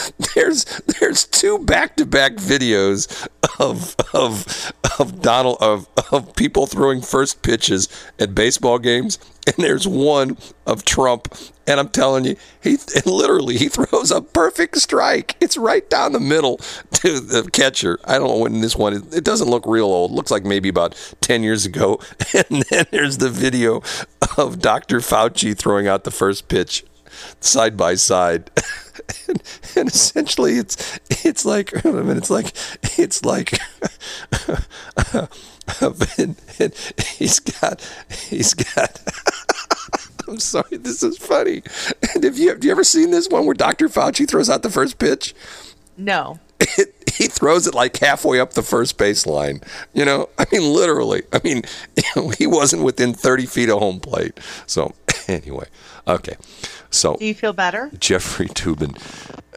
There's 0.34 0.64
there's 1.01 1.24
two 1.24 1.59
back 1.59 1.96
to 1.96 2.07
back 2.07 2.32
videos 2.34 3.28
of 3.59 3.96
of 4.14 4.72
of 4.99 5.22
Donald 5.22 5.59
of 5.61 5.88
of 6.12 6.34
people 6.36 6.66
throwing 6.66 7.01
first 7.01 7.42
pitches 7.42 7.88
at 8.18 8.34
baseball 8.34 8.78
games, 8.78 9.18
and 9.46 9.57
there's 9.59 9.86
one 9.86 10.36
of 10.66 10.84
Trump. 10.84 11.34
And 11.66 11.78
I'm 11.78 11.88
telling 11.90 12.24
you, 12.24 12.36
he 12.62 12.78
literally 13.05 13.57
he 13.57 13.68
throws 13.68 14.11
a 14.11 14.22
perfect 14.22 14.78
strike. 14.78 15.36
It's 15.40 15.57
right 15.57 15.88
down 15.90 16.12
the 16.12 16.20
middle 16.20 16.57
to 16.94 17.20
the 17.20 17.49
catcher. 17.53 17.99
I 18.05 18.18
don't 18.18 18.28
know 18.28 18.38
when 18.38 18.61
this 18.61 18.76
one. 18.76 18.94
It 19.12 19.24
doesn't 19.24 19.51
look 19.51 19.64
real 19.66 19.86
old. 19.86 20.12
It 20.12 20.14
looks 20.14 20.30
like 20.30 20.44
maybe 20.44 20.68
about 20.68 20.94
ten 21.20 21.42
years 21.42 21.66
ago. 21.66 22.01
And 22.34 22.62
then 22.70 22.84
there's 22.90 23.18
the 23.18 23.30
video 23.30 23.82
of 24.36 24.61
Dr. 24.61 25.01
Fauci 25.01 25.57
throwing 25.57 25.88
out 25.88 26.05
the 26.05 26.11
first 26.11 26.49
pitch 26.49 26.84
side 27.40 27.76
by 27.76 27.94
side. 27.94 28.51
And, 29.28 29.42
and 29.76 29.88
essentially 29.88 30.55
it's 30.55 30.99
it's 31.24 31.44
like 31.44 31.84
I 31.84 31.90
mean 31.90 32.16
it's 32.16 32.30
like 32.30 32.53
it's 32.99 33.24
like 33.24 33.59
and, 36.18 36.36
and 36.59 36.74
he's 37.18 37.40
got 37.40 37.80
he's 38.28 38.55
got 38.55 39.01
I'm 40.28 40.38
sorry 40.38 40.76
this 40.78 41.03
is 41.03 41.18
funny 41.18 41.62
and 42.14 42.24
have 42.24 42.38
you 42.38 42.51
have 42.51 42.64
you 42.64 42.70
ever 42.70 42.84
seen 42.84 43.11
this 43.11 43.28
one 43.28 43.44
where 43.46 43.55
Dr. 43.55 43.88
Fauci 43.88 44.28
throws 44.28 44.51
out 44.51 44.62
the 44.62 44.70
first 44.70 44.99
pitch 44.99 45.34
No. 45.96 46.38
it, 46.61 46.94
he 47.14 47.26
throws 47.26 47.66
it 47.66 47.74
like 47.74 47.96
halfway 47.99 48.38
up 48.40 48.53
the 48.53 48.62
first 48.62 48.96
baseline. 48.96 49.61
You 49.92 50.05
know, 50.05 50.28
I 50.38 50.46
mean, 50.53 50.72
literally. 50.72 51.22
I 51.32 51.40
mean, 51.42 51.62
he 52.38 52.46
wasn't 52.46 52.84
within 52.84 53.12
30 53.12 53.46
feet 53.46 53.68
of 53.70 53.78
home 53.80 53.99
plate. 53.99 54.38
So, 54.66 54.94
anyway, 55.28 55.66
okay. 56.07 56.36
So, 56.91 57.16
Do 57.16 57.24
you 57.26 57.34
feel 57.34 57.53
better? 57.53 57.91
Jeffrey 57.99 58.49
Toobin. 58.49 58.97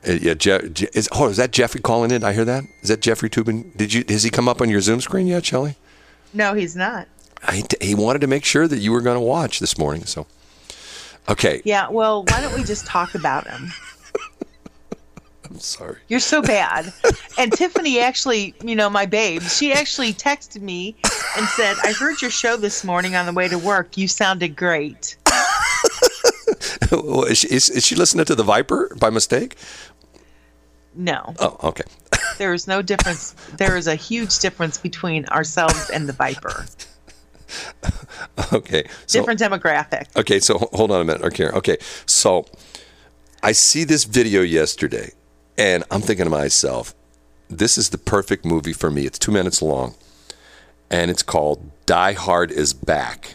Uh, 0.08 0.14
yeah, 0.22 0.34
Je- 0.34 0.70
Je- 0.70 0.90
is, 0.94 1.08
oh, 1.12 1.30
is 1.30 1.38
that 1.38 1.52
Jeffrey 1.52 1.80
calling 1.80 2.12
in? 2.12 2.24
I 2.24 2.34
hear 2.34 2.46
that. 2.46 2.64
Is 2.82 2.90
that 2.90 3.02
Jeffrey 3.02 3.30
Toobin? 3.30 3.76
Did 3.78 3.94
you? 3.94 4.04
Has 4.10 4.24
he 4.24 4.30
come 4.30 4.50
up 4.50 4.60
on 4.62 4.70
your 4.70 4.82
Zoom 4.82 5.00
screen 5.02 5.28
yet, 5.28 5.46
Shelley? 5.46 5.76
No, 6.34 6.54
he's 6.54 6.76
not. 6.76 7.08
I, 7.44 7.64
he 7.80 7.96
wanted 7.96 8.20
to 8.22 8.28
make 8.28 8.46
sure 8.46 8.68
that 8.68 8.78
you 8.80 8.92
were 8.92 9.02
going 9.02 9.16
to 9.18 9.22
watch 9.26 9.60
this 9.60 9.78
morning. 9.78 10.06
So, 10.06 10.28
okay. 11.30 11.62
Yeah, 11.66 11.90
well, 11.90 12.24
why 12.26 12.42
don't 12.42 12.54
we 12.56 12.64
just 12.64 12.86
talk 12.86 13.16
about 13.16 13.48
him? 13.48 13.72
I'm 15.50 15.60
sorry. 15.60 15.98
You're 16.08 16.20
so 16.20 16.42
bad. 16.42 16.94
And 17.38 17.52
Tiffany 17.52 18.00
actually, 18.00 18.54
you 18.64 18.76
know, 18.76 18.90
my 18.90 19.06
babe, 19.06 19.42
she 19.42 19.74
actually 19.74 20.14
texted 20.14 20.62
me 20.62 20.96
and 21.38 21.46
said, 21.48 21.76
I 21.84 21.92
heard 21.94 22.22
your 22.22 22.32
show 22.32 22.56
this 22.58 22.84
morning 22.84 23.16
on 23.16 23.26
the 23.26 23.34
way 23.34 23.48
to 23.50 23.58
work. 23.58 23.98
You 23.98 24.08
sounded 24.08 24.56
great. 24.56 25.18
is, 27.30 27.38
she, 27.38 27.48
is, 27.48 27.70
is 27.70 27.86
she 27.86 27.96
listening 27.96 28.26
to 28.26 28.36
the 28.36 28.44
Viper 28.44 28.96
by 29.00 29.10
mistake? 29.10 29.56
No, 30.94 31.34
Oh, 31.40 31.58
okay. 31.70 31.84
there 32.38 32.54
is 32.54 32.68
no 32.68 32.82
difference. 32.82 33.34
There 33.58 33.78
is 33.78 33.88
a 33.88 33.96
huge 33.96 34.40
difference 34.40 34.78
between 34.78 35.26
ourselves 35.28 35.90
and 35.90 36.08
the 36.08 36.14
Viper. 36.14 36.66
Okay. 38.54 38.84
So, 39.08 39.20
Different 39.20 39.40
demographic. 39.40 40.06
Okay, 40.18 40.40
so 40.40 40.58
hold 40.74 40.92
on 40.92 41.02
a 41.02 41.04
minute. 41.04 41.22
Okay, 41.24 41.48
okay. 41.48 41.78
So 42.06 42.46
I 43.44 43.52
see 43.52 43.84
this 43.84 44.04
video 44.06 44.42
yesterday, 44.42 45.12
and 45.58 45.84
I'm 45.92 46.02
thinking 46.02 46.26
to 46.26 46.30
myself, 46.30 46.94
this 47.50 47.78
is 47.78 47.90
the 47.90 47.98
perfect 47.98 48.46
movie 48.46 48.74
for 48.74 48.90
me. 48.90 49.06
It's 49.06 49.20
two 49.20 49.32
minutes 49.32 49.62
long, 49.62 49.96
and 50.90 51.12
it's 51.12 51.24
called 51.24 51.72
Die 51.86 52.14
Hard 52.14 52.52
is 52.52 52.74
Back. 52.74 53.34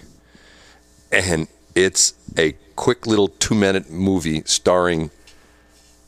And 1.12 1.48
it's 1.74 2.14
a 2.38 2.54
quick 2.76 3.06
little 3.06 3.28
two 3.28 3.54
minute 3.54 3.90
movie 3.90 4.42
starring 4.44 5.10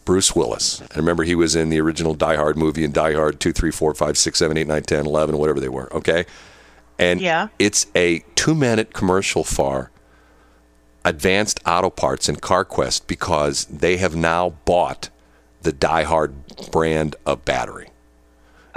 Bruce 0.04 0.34
Willis. 0.34 0.80
I 0.82 0.96
remember 0.96 1.24
he 1.24 1.34
was 1.34 1.54
in 1.56 1.68
the 1.68 1.80
original 1.80 2.14
Die 2.14 2.36
Hard 2.36 2.56
movie 2.56 2.84
and 2.84 2.94
Die 2.94 3.12
Hard 3.14 3.40
2, 3.40 3.52
3, 3.52 3.70
4, 3.70 3.94
5, 3.94 4.16
6, 4.16 4.38
7, 4.38 4.56
8, 4.56 4.66
9, 4.66 4.82
10, 4.82 5.06
11, 5.06 5.36
whatever 5.36 5.60
they 5.60 5.68
were. 5.68 5.92
Okay. 5.94 6.24
And 6.98 7.20
Yeah. 7.20 7.48
it's 7.58 7.86
a 7.94 8.20
two 8.34 8.54
minute 8.54 8.92
commercial 8.94 9.44
for 9.44 9.90
Advanced 11.04 11.60
Auto 11.66 11.90
Parts 11.90 12.28
and 12.28 12.40
CarQuest 12.40 13.06
because 13.06 13.66
they 13.66 13.96
have 13.98 14.16
now 14.16 14.54
bought 14.64 15.10
the 15.62 15.72
Die 15.72 16.02
Hard 16.04 16.34
brand 16.70 17.16
of 17.26 17.44
battery 17.44 17.90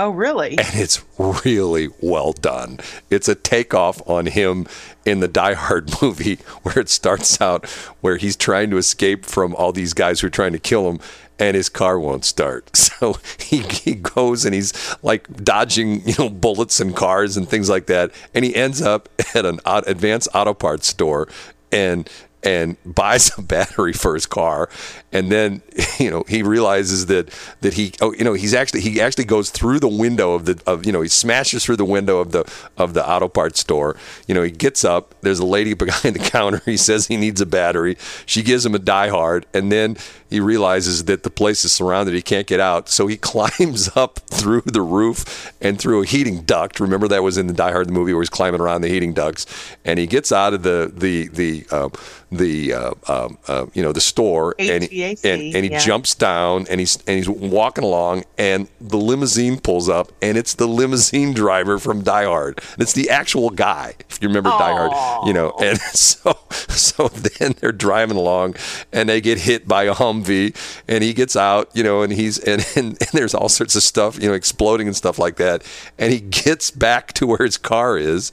Oh, 0.02 0.10
really? 0.10 0.50
and 0.58 0.74
it's 0.74 1.04
really 1.46 1.90
well 2.02 2.34
done. 2.34 2.80
It's 3.12 3.30
a 3.30 3.36
takeoff 3.36 4.02
on 4.10 4.26
him 4.26 4.66
in 5.06 5.20
the 5.20 5.28
Die 5.28 5.54
Hard 5.54 5.92
movie 6.02 6.40
where 6.64 6.80
it 6.80 6.90
starts 6.90 7.40
out 7.40 7.70
where 8.02 8.18
he's 8.18 8.36
trying 8.36 8.72
to 8.72 8.78
escape 8.78 9.26
from 9.26 9.54
all 9.56 9.72
these 9.72 9.94
guys 9.94 10.20
who 10.20 10.28
are 10.28 10.32
trying 10.32 10.54
to 10.54 10.60
kill 10.60 10.90
him 10.90 11.00
and 11.38 11.56
his 11.56 11.70
car 11.70 12.00
won't 12.00 12.26
start. 12.26 12.70
So 13.02 13.18
he, 13.40 13.64
he 13.64 13.96
goes 13.96 14.46
and 14.46 14.54
he's 14.54 14.96
like 15.02 15.44
dodging, 15.44 16.08
you 16.08 16.14
know, 16.20 16.30
bullets 16.30 16.80
and 16.80 16.96
cars 16.96 17.36
and 17.36 17.50
things 17.50 17.68
like 17.68 17.88
that 17.88 18.12
and 18.36 18.46
he 18.46 18.56
ends 18.56 18.80
up 18.80 19.10
at 19.34 19.44
an 19.44 19.60
advanced 19.66 20.28
auto 20.36 20.54
parts 20.54 20.88
store 20.88 21.28
and 21.72 22.08
and 22.44 22.78
buys 22.86 23.32
a 23.40 23.42
battery 23.42 23.94
for 23.94 24.14
his 24.14 24.28
car 24.28 24.70
and 25.12 25.32
then 25.32 25.62
you 26.00 26.10
know 26.10 26.24
he 26.28 26.44
realizes 26.44 27.08
that 27.08 27.30
that 27.62 27.74
he 27.74 27.94
oh 28.02 28.14
you 28.14 28.24
know 28.24 28.34
he's 28.34 28.54
actually 28.54 28.82
he 28.82 29.02
actually 29.02 29.26
goes 29.26 29.50
through 29.50 29.80
the 29.80 29.88
window 29.88 30.34
of 30.34 30.46
the 30.46 30.62
of 30.66 30.86
you 30.86 30.92
know 30.92 31.02
he 31.02 31.08
smashes 31.08 31.66
through 31.66 31.78
the 31.78 31.86
window 31.86 32.20
of 32.20 32.32
the 32.32 32.50
of 32.78 32.94
the 32.94 33.08
auto 33.08 33.28
parts 33.28 33.60
store. 33.60 33.96
You 34.28 34.36
know 34.36 34.44
he 34.44 34.52
gets 34.52 34.84
up 34.84 35.16
there's 35.22 35.40
a 35.40 35.46
lady 35.46 35.74
behind 35.82 36.16
the 36.16 36.30
counter 36.30 36.62
he 36.66 36.78
says 36.78 37.08
he 37.08 37.18
needs 37.18 37.42
a 37.42 37.46
battery. 37.46 37.98
She 38.26 38.42
gives 38.42 38.66
him 38.66 38.76
a 38.76 38.80
die 38.80 39.10
hard 39.10 39.46
and 39.54 39.72
then 39.72 39.98
he 40.30 40.40
realizes 40.40 41.06
that 41.06 41.24
the 41.24 41.30
place 41.30 41.66
is 41.66 41.72
surrounded 41.74 42.14
he 42.14 42.22
can't 42.22 42.48
get 42.48 42.60
out. 42.60 42.88
So 42.90 43.08
he 43.08 43.18
climbs 43.32 43.90
up 43.96 44.20
through 44.20 44.62
the 44.62 44.82
roof 44.82 45.54
and 45.62 45.80
through 45.80 46.04
a 46.04 46.06
heating 46.06 46.42
duct. 46.44 46.80
Remember 46.80 47.08
that 47.10 47.24
was 47.24 47.38
in 47.38 47.48
the 47.48 47.54
die 47.54 47.72
hard 47.72 47.88
the 47.88 47.94
movie 47.94 48.14
where 48.14 48.22
he's 48.22 48.30
climbing 48.30 48.62
around 48.62 48.82
the 48.82 48.88
heating 48.88 49.14
ducts? 49.14 49.46
And 49.84 50.00
he 50.00 50.08
gets 50.08 50.32
out 50.32 50.54
of 50.54 50.64
the 50.64 50.92
the 50.94 51.28
the 51.30 51.66
uh, 51.72 51.90
the 52.32 52.74
uh, 52.74 52.94
um, 53.08 53.38
uh, 53.48 53.66
you 53.74 53.84
know 53.84 53.92
the 53.92 54.02
store 54.02 54.56
and 54.58 54.84
he, 54.84 55.01
And, 55.24 55.56
and 55.56 55.66
he 55.66 55.72
yeah. 55.72 55.80
jumps 55.80 56.16
down 56.16 56.66
and 56.70 56.80
he's 56.80 56.98
and 57.08 57.18
he's 57.18 57.30
walking 57.30 57.84
along 57.84 58.24
and 58.38 58.68
the 58.80 58.98
limousine 58.98 59.60
pulls 59.60 59.90
up 59.90 60.12
and 60.22 60.38
it's 60.38 60.54
the 60.54 60.68
limousine 60.68 61.34
driver 61.34 61.80
from 61.80 62.04
Die 62.04 62.26
Hard. 62.26 62.60
And 62.74 62.82
it's 62.82 62.94
the 62.94 63.10
actual 63.10 63.50
guy, 63.50 63.96
if 64.10 64.20
you 64.22 64.28
remember 64.28 64.50
Die 64.50 64.72
Hard, 64.72 65.28
you 65.28 65.34
know. 65.34 65.56
And 65.62 65.78
so 65.94 66.38
so 66.70 67.08
then 67.08 67.56
they're 67.60 67.72
driving 67.72 68.18
along 68.18 68.56
and 68.92 69.10
they 69.10 69.22
get 69.22 69.40
hit 69.40 69.68
by 69.68 69.84
a 69.84 69.94
Humvee 69.94 70.56
and 70.88 71.04
he 71.04 71.14
gets 71.14 71.36
out, 71.36 71.70
you 71.74 71.84
know, 71.84 72.02
and 72.02 72.14
he's 72.14 72.40
and, 72.40 72.66
and, 72.76 72.98
and 73.02 73.10
there's 73.14 73.34
all 73.34 73.50
sorts 73.50 73.76
of 73.76 73.84
stuff, 73.84 74.22
you 74.22 74.28
know, 74.28 74.34
exploding 74.34 74.88
and 74.88 74.96
stuff 74.96 75.20
like 75.20 75.38
that. 75.38 75.64
And 75.98 76.12
he 76.12 76.20
gets 76.20 76.72
back 76.72 77.14
to 77.14 77.28
where 77.28 77.44
his 77.44 77.58
car 77.58 77.98
is. 77.98 78.32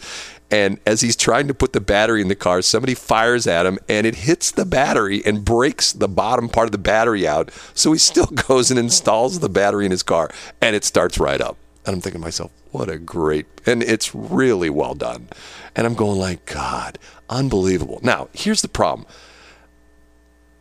And 0.51 0.81
as 0.87 1.03
he's 1.03 1.17
trying 1.17 1.47
to 1.49 1.55
put 1.55 1.73
the 1.75 1.81
battery 1.81 2.23
in 2.23 2.29
the 2.29 2.35
car, 2.35 2.63
somebody 2.63 2.95
fires 2.95 3.47
at 3.47 3.67
him 3.67 3.79
and 3.89 4.07
it 4.07 4.15
hits 4.15 4.51
the 4.51 4.65
battery 4.65 5.23
and 5.27 5.45
breaks 5.45 5.93
the 5.93 6.09
bottom 6.09 6.49
part 6.49 6.67
of 6.69 6.73
the 6.73 6.79
battery 6.79 7.29
out. 7.29 7.51
So 7.75 7.93
he 7.93 7.99
still 7.99 8.27
goes 8.49 8.71
and 8.71 8.79
installs 8.79 9.41
the 9.41 9.49
battery 9.51 9.85
in 9.85 9.91
his 9.91 10.03
car 10.03 10.31
and 10.61 10.75
it 10.75 10.85
starts 10.85 11.19
right 11.19 11.41
up. 11.41 11.57
And 11.85 11.95
I'm 11.95 12.01
thinking 12.01 12.21
to 12.21 12.27
myself, 12.27 12.51
what 12.71 12.89
a 12.91 12.99
great, 12.99 13.47
and 13.67 13.83
it's 13.83 14.15
really 14.15 14.69
well 14.69 14.95
done. 14.95 15.29
And 15.75 15.87
I'm 15.87 15.95
going 15.95 16.19
like, 16.19 16.45
God, 16.47 16.99
unbelievable. 17.31 17.99
Now, 18.03 18.29
here's 18.33 18.61
the 18.63 18.69
problem. 18.69 19.07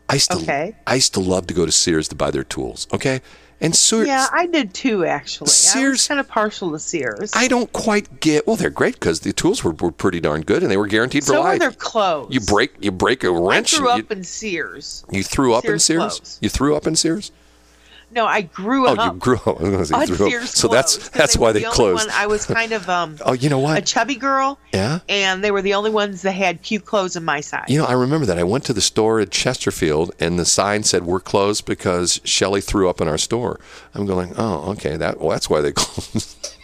I 0.10 0.14
used 0.14 0.32
to, 0.32 0.38
Okay. 0.38 0.76
I 0.86 0.96
used 0.96 1.14
to 1.16 1.20
love 1.20 1.48
to 1.48 1.54
go 1.54 1.66
to 1.66 1.72
Sears 1.72 2.08
to 2.10 2.16
buy 2.16 2.32
their 2.32 2.46
tools. 2.46 2.88
Okay. 2.94 3.22
And 3.60 3.76
Sears, 3.76 4.08
Yeah, 4.08 4.28
I 4.32 4.46
did 4.46 4.74
too, 4.74 5.04
actually. 5.06 5.48
I 5.48 5.50
Sears- 5.52 5.92
was 5.94 6.08
kind 6.08 6.20
of 6.20 6.28
partial 6.28 6.72
to 6.74 6.80
Sears. 6.80 7.32
I 7.36 7.48
don't 7.48 7.72
quite 7.74 8.20
get. 8.20 8.46
Well, 8.46 8.56
they're 8.56 8.70
great 8.70 8.94
because 8.96 9.22
the 9.22 9.34
tools 9.34 9.64
were, 9.64 9.72
were 9.72 9.92
pretty 9.92 10.20
darn 10.20 10.42
good 10.42 10.62
and 10.62 10.72
they 10.72 10.78
were 10.78 10.86
guaranteed 10.88 11.24
for 11.24 11.34
so 11.34 11.42
life. 11.42 11.60
their 11.60 11.72
clothes. 11.72 12.34
You 12.34 12.40
break 12.40 12.74
you 12.80 12.92
break 12.92 13.24
a 13.24 13.30
I 13.30 13.32
wrench. 13.32 13.76
grew 13.76 13.90
and 13.90 14.04
up 14.04 14.12
in 14.12 14.24
Sears. 14.24 15.04
you, 15.12 15.18
you 15.20 15.24
threw 15.24 15.54
up 15.56 15.66
in 15.66 15.80
Sears 15.80 15.84
Sears. 15.86 16.00
clothes. 16.20 16.38
You 16.42 16.50
threw 16.50 16.76
up 16.76 16.86
in 16.86 16.96
Sears. 16.96 17.32
No, 18.10 18.26
I 18.26 18.42
grew 18.42 18.88
Oh, 18.88 18.96
up. 18.96 19.14
you 19.14 19.20
grew 19.20 19.36
up. 19.36 19.48
I 19.60 19.64
was 19.64 19.70
gonna 19.70 19.86
say 19.86 19.96
on 19.96 20.08
Sears 20.08 20.44
up. 20.44 20.50
So 20.50 20.68
that's 20.70 21.10
that's 21.10 21.38
why 21.38 21.52
they 21.52 21.64
the 21.64 21.70
closed. 21.70 22.08
I 22.10 22.26
was 22.28 22.46
kind 22.46 22.72
of 22.72 22.88
um, 22.90 23.18
Oh, 23.26 23.34
you 23.34 23.50
know 23.50 23.60
what? 23.60 23.78
a 23.78 23.82
chubby 23.82 24.16
girl, 24.16 24.58
Yeah. 24.74 25.00
and 25.10 25.44
they 25.44 25.52
were 25.52 25.62
the 25.62 25.74
only 25.74 25.90
ones 25.92 26.22
that 26.22 26.32
had 26.32 26.62
cute 26.64 26.86
clothes 26.86 27.18
in 27.18 27.26
my 27.26 27.42
size. 27.42 27.66
You 27.68 27.80
know, 27.80 27.86
I 27.86 27.92
remember 27.94 28.26
that. 28.28 28.40
I 28.40 28.44
went 28.44 28.64
to 28.66 28.74
the 28.74 28.80
store 28.82 29.20
at 29.20 29.30
Chesterfield, 29.30 30.12
and 30.22 30.40
the 30.40 30.46
sign 30.46 30.84
said 30.84 31.04
we're 31.06 31.20
closed 31.20 31.66
because 31.66 32.22
Shelly 32.24 32.62
threw 32.62 32.90
up 32.90 33.02
in 33.02 33.10
our 33.10 33.18
store. 33.18 33.60
I'm 33.94 34.06
going, 34.06 34.34
oh, 34.38 34.72
okay. 34.72 34.96
That 34.96 35.20
well, 35.20 35.32
that's 35.32 35.50
why 35.50 35.60
they 35.60 35.72
closed. 35.76 36.56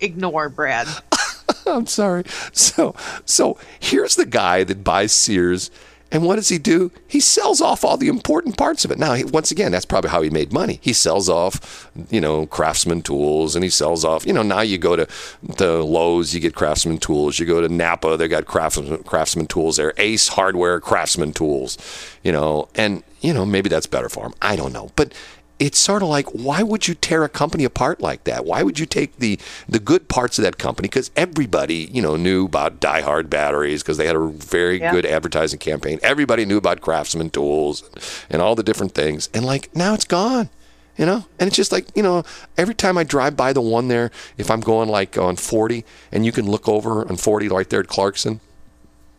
Ignore 0.00 0.48
Brad. 0.50 0.88
I'm 1.66 1.86
sorry. 1.86 2.24
So, 2.52 2.94
so 3.24 3.58
here's 3.80 4.16
the 4.16 4.26
guy 4.26 4.62
that 4.64 4.84
buys 4.84 5.12
Sears, 5.12 5.70
And 6.12 6.24
what 6.24 6.36
does 6.36 6.48
he 6.48 6.58
do? 6.58 6.92
He 7.08 7.18
sells 7.18 7.60
off 7.60 7.84
all 7.84 7.96
the 7.96 8.06
important 8.08 8.56
parts 8.56 8.84
of 8.84 8.92
it. 8.92 8.98
Now, 8.98 9.16
once 9.32 9.50
again, 9.50 9.72
that's 9.72 9.84
probably 9.84 10.10
how 10.10 10.22
he 10.22 10.30
made 10.30 10.52
money. 10.52 10.78
He 10.80 10.92
sells 10.92 11.28
off, 11.28 11.90
you 12.10 12.20
know, 12.20 12.46
craftsman 12.46 13.02
tools 13.02 13.56
and 13.56 13.64
he 13.64 13.70
sells 13.70 14.04
off, 14.04 14.24
you 14.24 14.32
know, 14.32 14.42
now 14.42 14.60
you 14.60 14.78
go 14.78 14.94
to 14.94 15.08
the 15.42 15.82
Lowe's, 15.82 16.32
you 16.32 16.40
get 16.40 16.54
craftsman 16.54 16.98
tools. 16.98 17.40
You 17.40 17.46
go 17.46 17.60
to 17.60 17.68
Napa, 17.68 18.16
they 18.16 18.28
got 18.28 18.46
craftsman, 18.46 19.02
craftsman 19.02 19.46
tools 19.46 19.78
there. 19.78 19.92
Ace 19.96 20.28
Hardware, 20.28 20.78
craftsman 20.80 21.32
tools, 21.32 21.76
you 22.22 22.30
know, 22.30 22.68
and, 22.76 23.02
you 23.20 23.34
know, 23.34 23.44
maybe 23.44 23.68
that's 23.68 23.86
better 23.86 24.08
for 24.08 24.26
him. 24.26 24.34
I 24.40 24.54
don't 24.54 24.72
know. 24.72 24.90
But 24.94 25.12
it's 25.58 25.78
sort 25.78 26.02
of 26.02 26.08
like 26.08 26.26
why 26.30 26.62
would 26.62 26.86
you 26.86 26.94
tear 26.94 27.24
a 27.24 27.28
company 27.28 27.64
apart 27.64 28.00
like 28.00 28.24
that? 28.24 28.44
Why 28.44 28.62
would 28.62 28.78
you 28.78 28.86
take 28.86 29.16
the 29.18 29.38
the 29.68 29.78
good 29.78 30.08
parts 30.08 30.38
of 30.38 30.44
that 30.44 30.58
company? 30.58 30.88
Because 30.88 31.10
everybody 31.16 31.88
you 31.92 32.02
know 32.02 32.16
knew 32.16 32.44
about 32.44 32.78
die 32.80 33.00
hard 33.00 33.30
batteries 33.30 33.82
because 33.82 33.96
they 33.96 34.06
had 34.06 34.16
a 34.16 34.26
very 34.28 34.80
Yeah. 34.80 34.92
good 34.92 35.06
advertising 35.06 35.58
campaign. 35.58 35.98
Everybody 36.02 36.44
knew 36.44 36.58
about 36.58 36.80
craftsman 36.80 37.30
tools 37.30 37.82
and 38.28 38.42
all 38.42 38.54
the 38.54 38.62
different 38.62 38.92
things. 38.94 39.28
And 39.32 39.44
like 39.44 39.74
now 39.74 39.94
it's 39.94 40.04
gone 40.04 40.50
you 40.98 41.04
know? 41.04 41.26
And 41.38 41.46
it's 41.48 41.56
just 41.56 41.72
like 41.72 41.86
you 41.94 42.02
know 42.02 42.24
every 42.56 42.74
time 42.74 42.96
i 42.96 43.04
drive 43.04 43.36
by 43.36 43.52
the 43.52 43.60
one 43.60 43.88
there 43.88 44.10
if 44.38 44.50
i'm 44.50 44.60
going 44.60 44.88
like 44.88 45.18
on 45.18 45.36
40 45.36 45.84
and 46.10 46.24
you 46.24 46.32
can 46.32 46.46
look 46.50 46.66
over 46.68 47.06
on 47.06 47.16
40 47.16 47.48
right 47.48 47.68
there 47.68 47.80
at 47.80 47.86
clarkson 47.88 48.40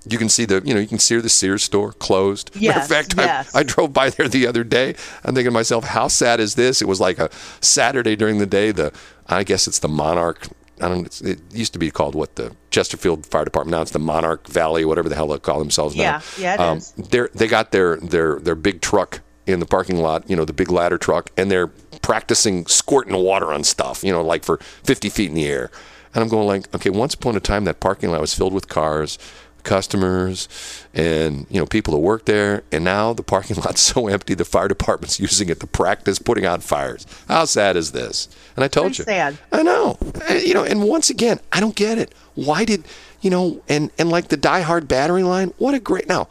you 0.10 0.18
can 0.18 0.30
see 0.30 0.46
the, 0.46 0.62
you 0.64 0.74
know, 0.74 0.80
you 0.80 0.88
can 0.88 1.00
see 1.00 1.18
the 1.18 1.30
Sears 1.30 1.64
store 1.64 1.94
closed. 1.94 2.54
Matter 2.56 2.66
Yes, 2.66 2.86
of 2.86 2.90
fact, 2.90 3.14
yes. 3.18 3.56
I, 3.56 3.60
I 3.60 3.64
drove 3.64 3.94
by 3.94 4.10
there 4.10 4.28
the 4.28 4.48
other 4.48 4.64
day. 4.64 4.96
I'm 5.24 5.34
thinking 5.34 5.46
to 5.46 5.52
myself, 5.52 5.86
how 5.86 6.08
sad 6.08 6.40
is 6.40 6.56
this? 6.56 6.82
It 6.82 6.88
was 6.88 7.00
like 7.00 7.20
a 7.20 7.30
Saturday 7.62 8.16
during 8.16 8.38
the 8.38 8.46
day. 8.46 8.72
The, 8.72 8.94
I 9.28 9.44
guess 9.44 9.68
it's 9.68 9.80
the 9.80 9.88
Monarch. 9.88 10.48
I 10.80 10.90
don't. 10.90 11.06
It's, 11.06 11.22
it 11.22 11.40
used 11.52 11.74
to 11.74 11.80
be 11.80 11.90
called 11.90 12.14
what 12.14 12.36
the 12.36 12.56
Chesterfield 12.70 13.26
Fire 13.26 13.44
Department. 13.44 13.72
Now 13.72 13.82
it's 13.82 13.92
the 13.92 14.00
Monarch 14.00 14.48
Valley, 14.48 14.86
whatever 14.86 15.10
the 15.10 15.16
hell 15.16 15.28
they 15.28 15.40
call 15.40 15.58
themselves 15.60 15.96
now. 15.96 16.22
Yeah, 16.38 16.56
yeah, 16.58 16.64
um. 16.64 16.82
They 17.34 17.48
got 17.48 17.72
their 17.72 17.98
their 17.98 18.40
their 18.40 18.56
big 18.56 18.82
truck 18.82 19.22
in 19.48 19.60
the 19.60 19.66
parking 19.66 19.98
lot. 19.98 20.30
You 20.30 20.36
know, 20.36 20.46
the 20.46 20.54
big 20.54 20.70
ladder 20.70 21.00
truck, 21.00 21.32
and 21.36 21.50
they're 21.50 21.68
practicing 22.04 22.68
squirting 22.68 23.16
water 23.16 23.52
on 23.52 23.64
stuff. 23.64 24.04
You 24.04 24.12
know, 24.12 24.22
like 24.22 24.44
for 24.44 24.58
50 24.84 25.10
feet 25.10 25.30
in 25.30 25.36
the 25.36 25.48
air. 25.48 25.72
And 26.14 26.24
I'm 26.24 26.30
going 26.30 26.48
like, 26.48 26.74
okay, 26.74 26.90
once 26.90 27.14
upon 27.14 27.36
a 27.36 27.40
time 27.40 27.66
that 27.66 27.80
parking 27.80 28.10
lot 28.10 28.22
was 28.22 28.34
filled 28.34 28.54
with 28.54 28.68
cars, 28.68 29.20
customers, 29.64 30.48
and 30.94 31.46
you 31.50 31.60
know 31.60 31.66
people 31.66 31.94
that 31.94 32.00
work 32.00 32.26
there. 32.26 32.64
And 32.72 32.84
now 32.84 33.14
the 33.14 33.24
parking 33.24 33.56
lot's 33.66 33.82
so 33.82 34.08
empty, 34.08 34.34
the 34.34 34.46
fire 34.46 34.68
department's 34.68 35.20
using 35.28 35.50
it 35.50 35.60
to 35.60 35.68
practice 35.68 36.20
putting 36.20 36.46
out 36.46 36.64
fires. 36.64 37.06
How 37.28 37.46
sad 37.46 37.76
is 37.76 37.92
this? 37.92 38.28
And 38.56 38.64
I 38.64 38.68
told 38.68 38.96
Very 38.96 38.98
you, 38.98 39.04
sad. 39.06 39.38
I 39.52 39.64
know, 39.64 39.98
you 40.30 40.54
know. 40.54 40.64
And 40.64 40.84
once 40.84 41.10
again, 41.10 41.40
I 41.52 41.60
don't 41.60 41.76
get 41.76 41.98
it. 41.98 42.14
Why 42.36 42.66
did 42.66 42.86
you 43.22 43.30
know? 43.30 43.62
And 43.68 43.92
and 43.98 44.10
like 44.10 44.30
the 44.30 44.38
Die 44.38 44.62
Hard 44.62 44.88
battery 44.88 45.24
line. 45.24 45.54
What 45.58 45.74
a 45.74 45.80
great 45.80 46.08
now, 46.08 46.28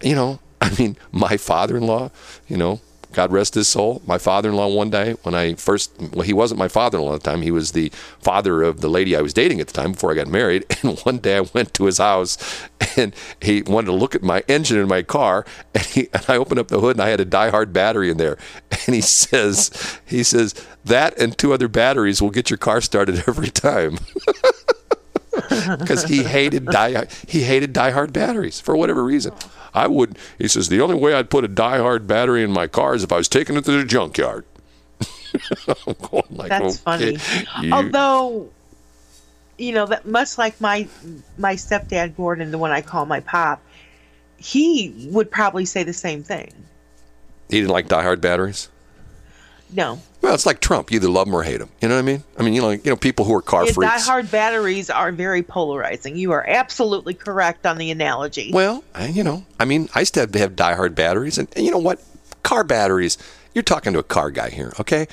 you 0.00 0.14
know. 0.14 0.40
I 0.62 0.70
mean, 0.78 0.96
my 1.10 1.36
father-in-law, 1.36 2.12
you 2.46 2.56
know, 2.56 2.80
God 3.12 3.32
rest 3.32 3.54
his 3.54 3.68
soul. 3.68 4.02
My 4.06 4.18
father-in-law 4.18 4.68
one 4.68 4.90
day 4.90 5.12
when 5.22 5.34
I 5.34 5.54
first, 5.54 5.92
well, 5.98 6.22
he 6.22 6.32
wasn't 6.32 6.58
my 6.58 6.68
father-in-law 6.68 7.14
at 7.14 7.22
the 7.22 7.30
time. 7.30 7.42
He 7.42 7.50
was 7.50 7.72
the 7.72 7.90
father 8.20 8.62
of 8.62 8.80
the 8.80 8.88
lady 8.88 9.16
I 9.16 9.20
was 9.20 9.32
dating 9.32 9.60
at 9.60 9.68
the 9.68 9.72
time 9.72 9.92
before 9.92 10.12
I 10.12 10.14
got 10.14 10.28
married. 10.28 10.64
And 10.82 10.98
one 11.00 11.18
day 11.18 11.36
I 11.36 11.40
went 11.40 11.74
to 11.74 11.84
his 11.84 11.98
house, 11.98 12.36
and 12.96 13.14
he 13.40 13.62
wanted 13.62 13.86
to 13.86 13.92
look 13.92 14.16
at 14.16 14.22
my 14.22 14.42
engine 14.48 14.78
in 14.78 14.88
my 14.88 15.02
car. 15.02 15.46
And, 15.74 15.84
he, 15.84 16.08
and 16.12 16.24
I 16.26 16.36
opened 16.36 16.58
up 16.58 16.68
the 16.68 16.80
hood, 16.80 16.96
and 16.96 17.02
I 17.02 17.08
had 17.08 17.20
a 17.20 17.24
die-hard 17.24 17.72
battery 17.72 18.10
in 18.10 18.16
there. 18.16 18.36
And 18.86 18.96
he 18.96 19.00
says, 19.00 20.00
he 20.04 20.24
says 20.24 20.54
that 20.84 21.16
and 21.18 21.38
two 21.38 21.52
other 21.52 21.68
batteries 21.68 22.20
will 22.20 22.30
get 22.30 22.50
your 22.50 22.56
car 22.56 22.80
started 22.80 23.22
every 23.28 23.50
time. 23.50 23.98
because 25.78 26.04
he 26.04 26.22
hated 26.24 26.66
die 26.66 27.06
he 27.26 27.42
hated 27.42 27.72
diehard 27.72 28.12
batteries 28.12 28.60
for 28.60 28.76
whatever 28.76 29.02
reason. 29.04 29.32
I 29.74 29.86
would. 29.86 30.18
He 30.38 30.48
says 30.48 30.68
the 30.68 30.80
only 30.82 30.94
way 30.96 31.14
I'd 31.14 31.30
put 31.30 31.44
a 31.44 31.48
diehard 31.48 32.06
battery 32.06 32.42
in 32.42 32.50
my 32.52 32.66
car 32.66 32.94
is 32.94 33.02
if 33.02 33.10
I 33.12 33.16
was 33.16 33.28
taking 33.28 33.56
it 33.56 33.64
to 33.64 33.72
the 33.72 33.84
junkyard. 33.84 34.44
I'm 35.86 35.94
going 36.10 36.24
like, 36.30 36.50
That's 36.50 36.86
okay, 36.86 37.16
funny. 37.16 37.66
you- 37.66 37.72
Although, 37.72 38.50
you 39.56 39.72
know, 39.72 39.86
that 39.86 40.06
much 40.06 40.36
like 40.36 40.60
my 40.60 40.86
my 41.38 41.54
stepdad 41.54 42.14
Gordon, 42.16 42.50
the 42.50 42.58
one 42.58 42.70
I 42.70 42.82
call 42.82 43.06
my 43.06 43.20
pop, 43.20 43.62
he 44.36 45.08
would 45.10 45.30
probably 45.30 45.64
say 45.64 45.82
the 45.84 45.92
same 45.94 46.22
thing. 46.22 46.52
he 47.48 47.60
didn't 47.60 47.70
like 47.72 47.88
diehard 47.88 48.20
batteries. 48.20 48.68
No, 49.74 49.98
Well, 50.22 50.34
it's 50.34 50.46
like 50.46 50.60
Trump. 50.60 50.92
You 50.92 50.96
either 50.96 51.08
love 51.08 51.26
him 51.26 51.34
or 51.34 51.42
hate 51.42 51.60
him. 51.60 51.68
You 51.80 51.88
know 51.88 51.96
what 51.96 52.02
I 52.02 52.04
mean? 52.04 52.22
I 52.38 52.42
mean, 52.44 52.54
you 52.54 52.62
know, 52.62 52.70
you 52.70 52.80
know, 52.86 52.96
people 52.96 53.24
who 53.24 53.34
are 53.34 53.42
car 53.42 53.66
yeah, 53.66 53.72
freaks. 53.72 54.08
diehard 54.08 54.30
batteries 54.30 54.88
are 54.88 55.10
very 55.10 55.42
polarizing. 55.42 56.16
You 56.16 56.30
are 56.30 56.48
absolutely 56.48 57.14
correct 57.14 57.66
on 57.66 57.76
the 57.76 57.90
analogy. 57.90 58.50
Well, 58.52 58.84
I, 58.94 59.08
you 59.08 59.24
know, 59.24 59.44
I 59.58 59.64
mean, 59.64 59.88
I 59.96 60.00
used 60.00 60.14
to 60.14 60.20
have, 60.20 60.34
have 60.34 60.54
diehard 60.54 60.94
batteries, 60.94 61.38
and, 61.38 61.48
and 61.56 61.64
you 61.64 61.72
know 61.72 61.78
what? 61.78 62.00
Car 62.44 62.62
batteries. 62.62 63.18
You're 63.52 63.64
talking 63.64 63.92
to 63.94 63.98
a 63.98 64.04
car 64.04 64.30
guy 64.30 64.50
here, 64.50 64.72
okay? 64.78 65.08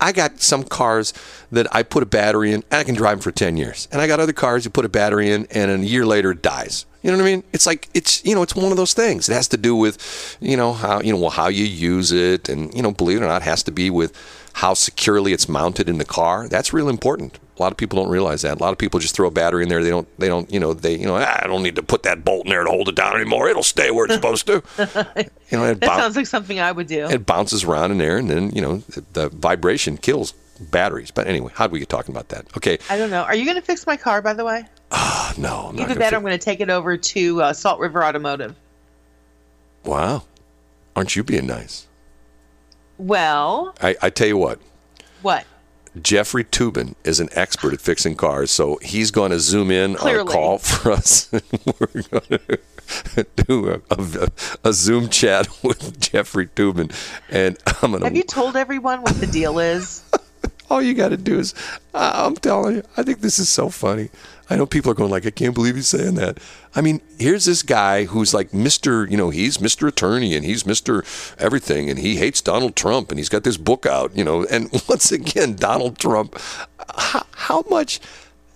I 0.00 0.12
got 0.12 0.40
some 0.40 0.64
cars 0.64 1.12
that 1.50 1.72
I 1.74 1.82
put 1.82 2.02
a 2.02 2.06
battery 2.06 2.52
in, 2.52 2.64
and 2.70 2.80
I 2.80 2.84
can 2.84 2.94
drive 2.94 3.18
them 3.18 3.22
for 3.22 3.32
ten 3.32 3.56
years, 3.56 3.88
and 3.92 4.00
I 4.00 4.06
got 4.06 4.20
other 4.20 4.32
cars 4.32 4.64
you 4.64 4.70
put 4.70 4.84
a 4.84 4.88
battery 4.88 5.30
in, 5.30 5.46
and 5.50 5.70
a 5.70 5.86
year 5.86 6.04
later 6.04 6.32
it 6.32 6.42
dies. 6.42 6.84
You 7.02 7.12
know 7.12 7.18
what 7.18 7.24
I 7.24 7.26
mean? 7.26 7.44
It's 7.52 7.66
like 7.66 7.88
it's 7.94 8.24
you 8.24 8.34
know 8.34 8.42
it's 8.42 8.56
one 8.56 8.70
of 8.72 8.76
those 8.76 8.92
things. 8.92 9.28
It 9.28 9.34
has 9.34 9.48
to 9.48 9.56
do 9.56 9.74
with 9.74 10.36
you 10.40 10.56
know 10.56 10.72
how 10.72 11.00
you 11.00 11.12
know 11.12 11.18
well, 11.18 11.30
how 11.30 11.48
you 11.48 11.64
use 11.64 12.12
it, 12.12 12.48
and 12.48 12.72
you 12.74 12.82
know 12.82 12.92
believe 12.92 13.18
it 13.18 13.24
or 13.24 13.28
not, 13.28 13.42
it 13.42 13.44
has 13.44 13.62
to 13.64 13.72
be 13.72 13.88
with 13.90 14.12
how 14.54 14.74
securely 14.74 15.32
it's 15.32 15.48
mounted 15.48 15.88
in 15.88 15.98
the 15.98 16.04
car. 16.04 16.48
That's 16.48 16.72
real 16.72 16.88
important. 16.88 17.38
A 17.58 17.62
lot 17.62 17.72
of 17.72 17.76
people 17.76 18.00
don't 18.00 18.10
realize 18.10 18.42
that. 18.42 18.58
A 18.58 18.62
lot 18.62 18.70
of 18.72 18.78
people 18.78 19.00
just 19.00 19.16
throw 19.16 19.26
a 19.26 19.30
battery 19.32 19.64
in 19.64 19.68
there. 19.68 19.82
They 19.82 19.90
don't. 19.90 20.06
They 20.18 20.28
don't. 20.28 20.48
You 20.52 20.60
know. 20.60 20.74
They. 20.74 20.96
You 20.96 21.06
know. 21.06 21.16
"Ah, 21.16 21.40
I 21.42 21.46
don't 21.48 21.64
need 21.64 21.74
to 21.76 21.82
put 21.82 22.04
that 22.04 22.24
bolt 22.24 22.44
in 22.46 22.50
there 22.50 22.62
to 22.62 22.70
hold 22.70 22.88
it 22.88 22.94
down 22.94 23.16
anymore. 23.16 23.48
It'll 23.48 23.64
stay 23.64 23.90
where 23.90 24.04
it's 24.04 24.14
supposed 24.20 24.46
to. 24.46 24.62
You 24.78 25.58
know. 25.58 25.64
It, 25.64 25.80
that 25.80 25.86
boun- 25.88 25.98
sounds 25.98 26.16
like 26.16 26.26
something 26.28 26.60
I 26.60 26.70
would 26.70 26.86
do. 26.86 27.06
it 27.08 27.26
bounces 27.26 27.64
around 27.64 27.90
in 27.90 27.98
there, 27.98 28.16
and 28.16 28.30
then 28.30 28.50
you 28.50 28.62
know 28.62 28.76
the, 28.76 29.04
the 29.14 29.28
vibration 29.30 29.96
kills 29.96 30.34
batteries. 30.60 31.10
But 31.10 31.26
anyway, 31.26 31.50
how 31.52 31.64
would 31.64 31.72
we 31.72 31.80
get 31.80 31.88
talking 31.88 32.14
about 32.14 32.28
that? 32.28 32.46
Okay. 32.56 32.78
I 32.88 32.96
don't 32.96 33.10
know. 33.10 33.22
Are 33.24 33.34
you 33.34 33.44
going 33.44 33.56
to 33.56 33.62
fix 33.62 33.86
my 33.88 33.96
car, 33.96 34.22
by 34.22 34.34
the 34.34 34.44
way? 34.44 34.64
Ah, 34.92 35.34
no. 35.36 35.66
I'm 35.70 35.80
Either 35.80 35.94
that, 35.94 36.10
fi- 36.10 36.14
or 36.14 36.18
I'm 36.18 36.22
going 36.22 36.38
to 36.38 36.44
take 36.44 36.60
it 36.60 36.70
over 36.70 36.96
to 36.96 37.42
uh, 37.42 37.52
Salt 37.52 37.80
River 37.80 38.04
Automotive. 38.04 38.54
Wow. 39.84 40.22
Aren't 40.94 41.16
you 41.16 41.24
being 41.24 41.46
nice? 41.48 41.87
Well, 42.98 43.74
I, 43.80 43.96
I 44.02 44.10
tell 44.10 44.28
you 44.28 44.36
what. 44.36 44.58
what? 45.22 45.46
Jeffrey 46.02 46.44
Toobin 46.44 46.94
is 47.04 47.20
an 47.20 47.28
expert 47.32 47.72
at 47.72 47.80
fixing 47.80 48.14
cars, 48.14 48.50
so 48.50 48.78
he's 48.82 49.10
going 49.10 49.30
to 49.30 49.40
zoom 49.40 49.70
in 49.70 49.96
on 49.96 50.14
a 50.16 50.24
call 50.24 50.58
for 50.58 50.92
us. 50.92 51.32
and 51.32 51.42
We're 51.64 52.02
going 52.02 52.40
to 53.16 53.26
do 53.46 53.70
a, 53.70 53.80
a, 53.90 54.28
a 54.64 54.72
Zoom 54.72 55.08
chat 55.08 55.48
with 55.62 55.98
Jeffrey 56.00 56.48
Toobin, 56.48 56.92
and 57.30 57.56
I'm 57.82 57.92
going 57.92 58.00
to. 58.00 58.06
Have 58.06 58.16
you 58.16 58.22
told 58.22 58.56
everyone 58.56 59.02
what 59.02 59.14
the 59.16 59.26
deal 59.26 59.58
is? 59.58 60.04
All 60.70 60.82
you 60.82 60.94
got 60.94 61.08
to 61.10 61.16
do 61.16 61.38
is, 61.38 61.54
I- 61.94 62.24
I'm 62.26 62.36
telling 62.36 62.76
you, 62.76 62.82
I 62.96 63.02
think 63.02 63.20
this 63.20 63.38
is 63.38 63.48
so 63.48 63.68
funny. 63.68 64.10
I 64.50 64.56
know 64.56 64.64
people 64.66 64.90
are 64.90 64.94
going 64.94 65.10
like, 65.10 65.26
I 65.26 65.30
can't 65.30 65.54
believe 65.54 65.74
he's 65.76 65.88
saying 65.88 66.14
that. 66.14 66.38
I 66.74 66.80
mean, 66.80 67.00
here's 67.18 67.44
this 67.44 67.62
guy 67.62 68.04
who's 68.04 68.32
like 68.32 68.50
Mr. 68.50 69.10
You 69.10 69.16
know, 69.16 69.28
he's 69.30 69.58
Mr. 69.58 69.88
Attorney 69.88 70.34
and 70.34 70.44
he's 70.44 70.62
Mr. 70.64 71.02
Everything, 71.38 71.90
and 71.90 71.98
he 71.98 72.16
hates 72.16 72.40
Donald 72.40 72.74
Trump, 72.74 73.10
and 73.10 73.18
he's 73.18 73.28
got 73.28 73.44
this 73.44 73.56
book 73.58 73.84
out. 73.84 74.16
You 74.16 74.24
know, 74.24 74.44
and 74.44 74.70
once 74.88 75.12
again, 75.12 75.54
Donald 75.54 75.98
Trump. 75.98 76.38
How, 76.96 77.26
how 77.32 77.64
much? 77.68 78.00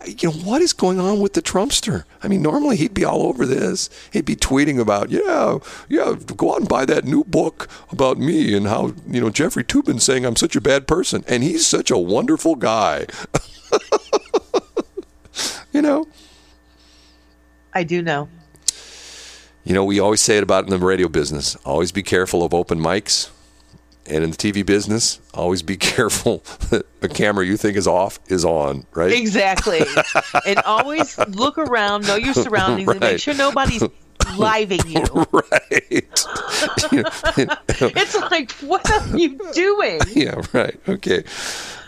You 0.06 0.30
know 0.30 0.36
what 0.38 0.62
is 0.62 0.72
going 0.72 0.98
on 0.98 1.20
with 1.20 1.34
the 1.34 1.42
Trumpster? 1.42 2.04
I 2.22 2.28
mean, 2.28 2.42
normally 2.42 2.76
he'd 2.76 2.94
be 2.94 3.04
all 3.04 3.22
over 3.22 3.46
this. 3.46 3.88
He'd 4.12 4.24
be 4.24 4.36
tweeting 4.36 4.80
about, 4.80 5.10
yeah, 5.10 5.58
yeah, 5.88 6.14
go 6.36 6.52
out 6.52 6.60
and 6.60 6.68
buy 6.68 6.84
that 6.86 7.04
new 7.04 7.24
book 7.24 7.68
about 7.90 8.18
me 8.18 8.56
and 8.56 8.66
how 8.66 8.94
you 9.06 9.20
know 9.20 9.30
Jeffrey 9.30 9.64
Toobin's 9.64 10.04
saying 10.04 10.24
I'm 10.24 10.36
such 10.36 10.56
a 10.56 10.60
bad 10.60 10.86
person, 10.86 11.24
and 11.28 11.42
he's 11.42 11.66
such 11.66 11.90
a 11.90 11.98
wonderful 11.98 12.56
guy. 12.56 13.06
you 15.72 15.82
know, 15.82 16.08
I 17.72 17.84
do 17.84 18.02
know. 18.02 18.28
You 19.64 19.74
know, 19.74 19.84
we 19.84 20.00
always 20.00 20.20
say 20.20 20.38
it 20.38 20.42
about 20.42 20.64
in 20.64 20.70
the 20.70 20.78
radio 20.78 21.08
business. 21.08 21.54
Always 21.64 21.92
be 21.92 22.02
careful 22.02 22.42
of 22.42 22.52
open 22.52 22.80
mics. 22.80 23.30
And 24.06 24.24
in 24.24 24.30
the 24.32 24.36
TV 24.36 24.66
business, 24.66 25.20
always 25.32 25.62
be 25.62 25.76
careful 25.94 26.38
that 26.70 26.86
a 27.02 27.08
camera 27.08 27.46
you 27.46 27.56
think 27.56 27.76
is 27.76 27.86
off 27.86 28.18
is 28.28 28.44
on, 28.44 28.84
right? 28.94 29.12
Exactly. 29.12 29.80
and 30.46 30.58
always 30.60 31.16
look 31.28 31.56
around, 31.58 32.06
know 32.06 32.16
your 32.16 32.34
surroundings, 32.34 32.88
and 32.90 33.00
make 33.00 33.20
sure 33.20 33.34
nobody's 33.34 33.82
living 34.36 34.80
you. 34.86 35.02
right. 35.32 36.06
You 36.92 37.02
know, 37.02 37.10
It's 37.68 38.14
like, 38.30 38.50
what 38.60 38.88
are 38.90 39.16
you 39.16 39.38
doing? 39.52 40.00
yeah, 40.14 40.40
right. 40.52 40.78
Okay. 40.88 41.24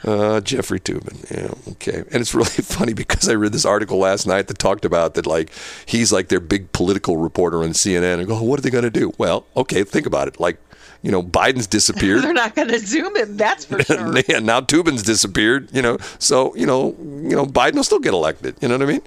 Uh, 0.04 0.40
Jeffrey 0.40 0.80
Toobin. 0.80 1.30
Yeah, 1.30 1.72
okay. 1.72 1.98
And 2.12 2.20
it's 2.20 2.34
really 2.34 2.44
funny 2.50 2.92
because 2.92 3.28
I 3.28 3.34
read 3.34 3.52
this 3.52 3.64
article 3.64 3.98
last 3.98 4.26
night 4.26 4.48
that 4.48 4.58
talked 4.58 4.84
about 4.84 5.14
that, 5.14 5.26
like, 5.26 5.50
he's 5.86 6.12
like 6.12 6.28
their 6.28 6.40
big 6.40 6.72
political 6.72 7.16
reporter 7.16 7.62
on 7.62 7.70
CNN. 7.70 8.18
And 8.18 8.26
go, 8.28 8.40
what 8.42 8.58
are 8.58 8.62
they 8.62 8.70
going 8.70 8.84
to 8.84 8.90
do? 8.90 9.12
Well, 9.18 9.46
okay, 9.56 9.82
think 9.82 10.06
about 10.06 10.28
it. 10.28 10.38
Like, 10.38 10.58
you 11.04 11.10
know, 11.10 11.22
Biden's 11.22 11.66
disappeared. 11.66 12.22
They're 12.24 12.32
not 12.32 12.54
going 12.56 12.68
to 12.68 12.78
zoom 12.78 13.14
him, 13.14 13.36
that's 13.36 13.66
for 13.66 13.82
sure. 13.84 14.18
yeah, 14.28 14.38
now 14.38 14.62
Toobin's 14.62 15.02
disappeared, 15.02 15.68
you 15.70 15.82
know. 15.82 15.98
So, 16.18 16.56
you 16.56 16.64
know, 16.64 16.96
you 16.98 17.36
know, 17.36 17.44
Biden 17.44 17.74
will 17.74 17.84
still 17.84 18.00
get 18.00 18.14
elected. 18.14 18.56
You 18.62 18.68
know 18.68 18.78
what 18.78 18.88
I 18.88 18.92
mean? 18.92 19.02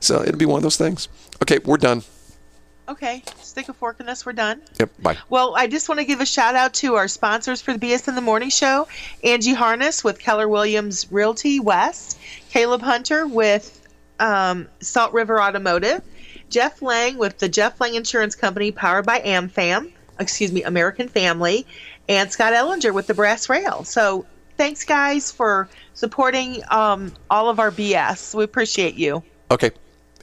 So 0.00 0.22
it'll 0.22 0.36
be 0.36 0.44
one 0.44 0.58
of 0.58 0.64
those 0.64 0.76
things. 0.76 1.08
Okay, 1.40 1.58
we're 1.64 1.76
done. 1.76 2.02
Okay, 2.88 3.22
stick 3.40 3.68
a 3.68 3.72
fork 3.72 4.00
in 4.00 4.06
this. 4.06 4.26
We're 4.26 4.32
done. 4.32 4.60
Yep. 4.80 4.90
Bye. 5.00 5.16
Well, 5.28 5.54
I 5.56 5.68
just 5.68 5.88
want 5.88 6.00
to 6.00 6.04
give 6.04 6.20
a 6.20 6.26
shout 6.26 6.56
out 6.56 6.74
to 6.74 6.96
our 6.96 7.08
sponsors 7.08 7.60
for 7.60 7.72
the 7.72 7.78
BS 7.78 8.08
in 8.08 8.16
the 8.16 8.20
Morning 8.20 8.50
Show 8.50 8.88
Angie 9.22 9.54
Harness 9.54 10.02
with 10.02 10.18
Keller 10.18 10.48
Williams 10.48 11.06
Realty 11.12 11.60
West, 11.60 12.18
Caleb 12.50 12.82
Hunter 12.82 13.26
with 13.26 13.86
um, 14.18 14.68
Salt 14.80 15.12
River 15.12 15.40
Automotive, 15.40 16.02
Jeff 16.50 16.82
Lang 16.82 17.18
with 17.18 17.38
the 17.38 17.48
Jeff 17.48 17.80
Lang 17.80 17.94
Insurance 17.94 18.34
Company 18.34 18.72
powered 18.72 19.06
by 19.06 19.20
AmFam, 19.20 19.92
excuse 20.18 20.52
me, 20.52 20.62
American 20.62 21.08
Family, 21.08 21.66
and 22.08 22.30
Scott 22.30 22.52
Ellinger 22.52 22.92
with 22.92 23.06
the 23.06 23.14
Brass 23.14 23.48
Rail. 23.48 23.84
So 23.84 24.26
thanks, 24.56 24.84
guys, 24.84 25.30
for 25.30 25.68
supporting 25.94 26.62
um, 26.70 27.12
all 27.30 27.48
of 27.48 27.58
our 27.60 27.70
BS. 27.70 28.34
We 28.34 28.44
appreciate 28.44 28.94
you. 28.94 29.22
Okay. 29.50 29.70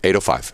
805. 0.03 0.53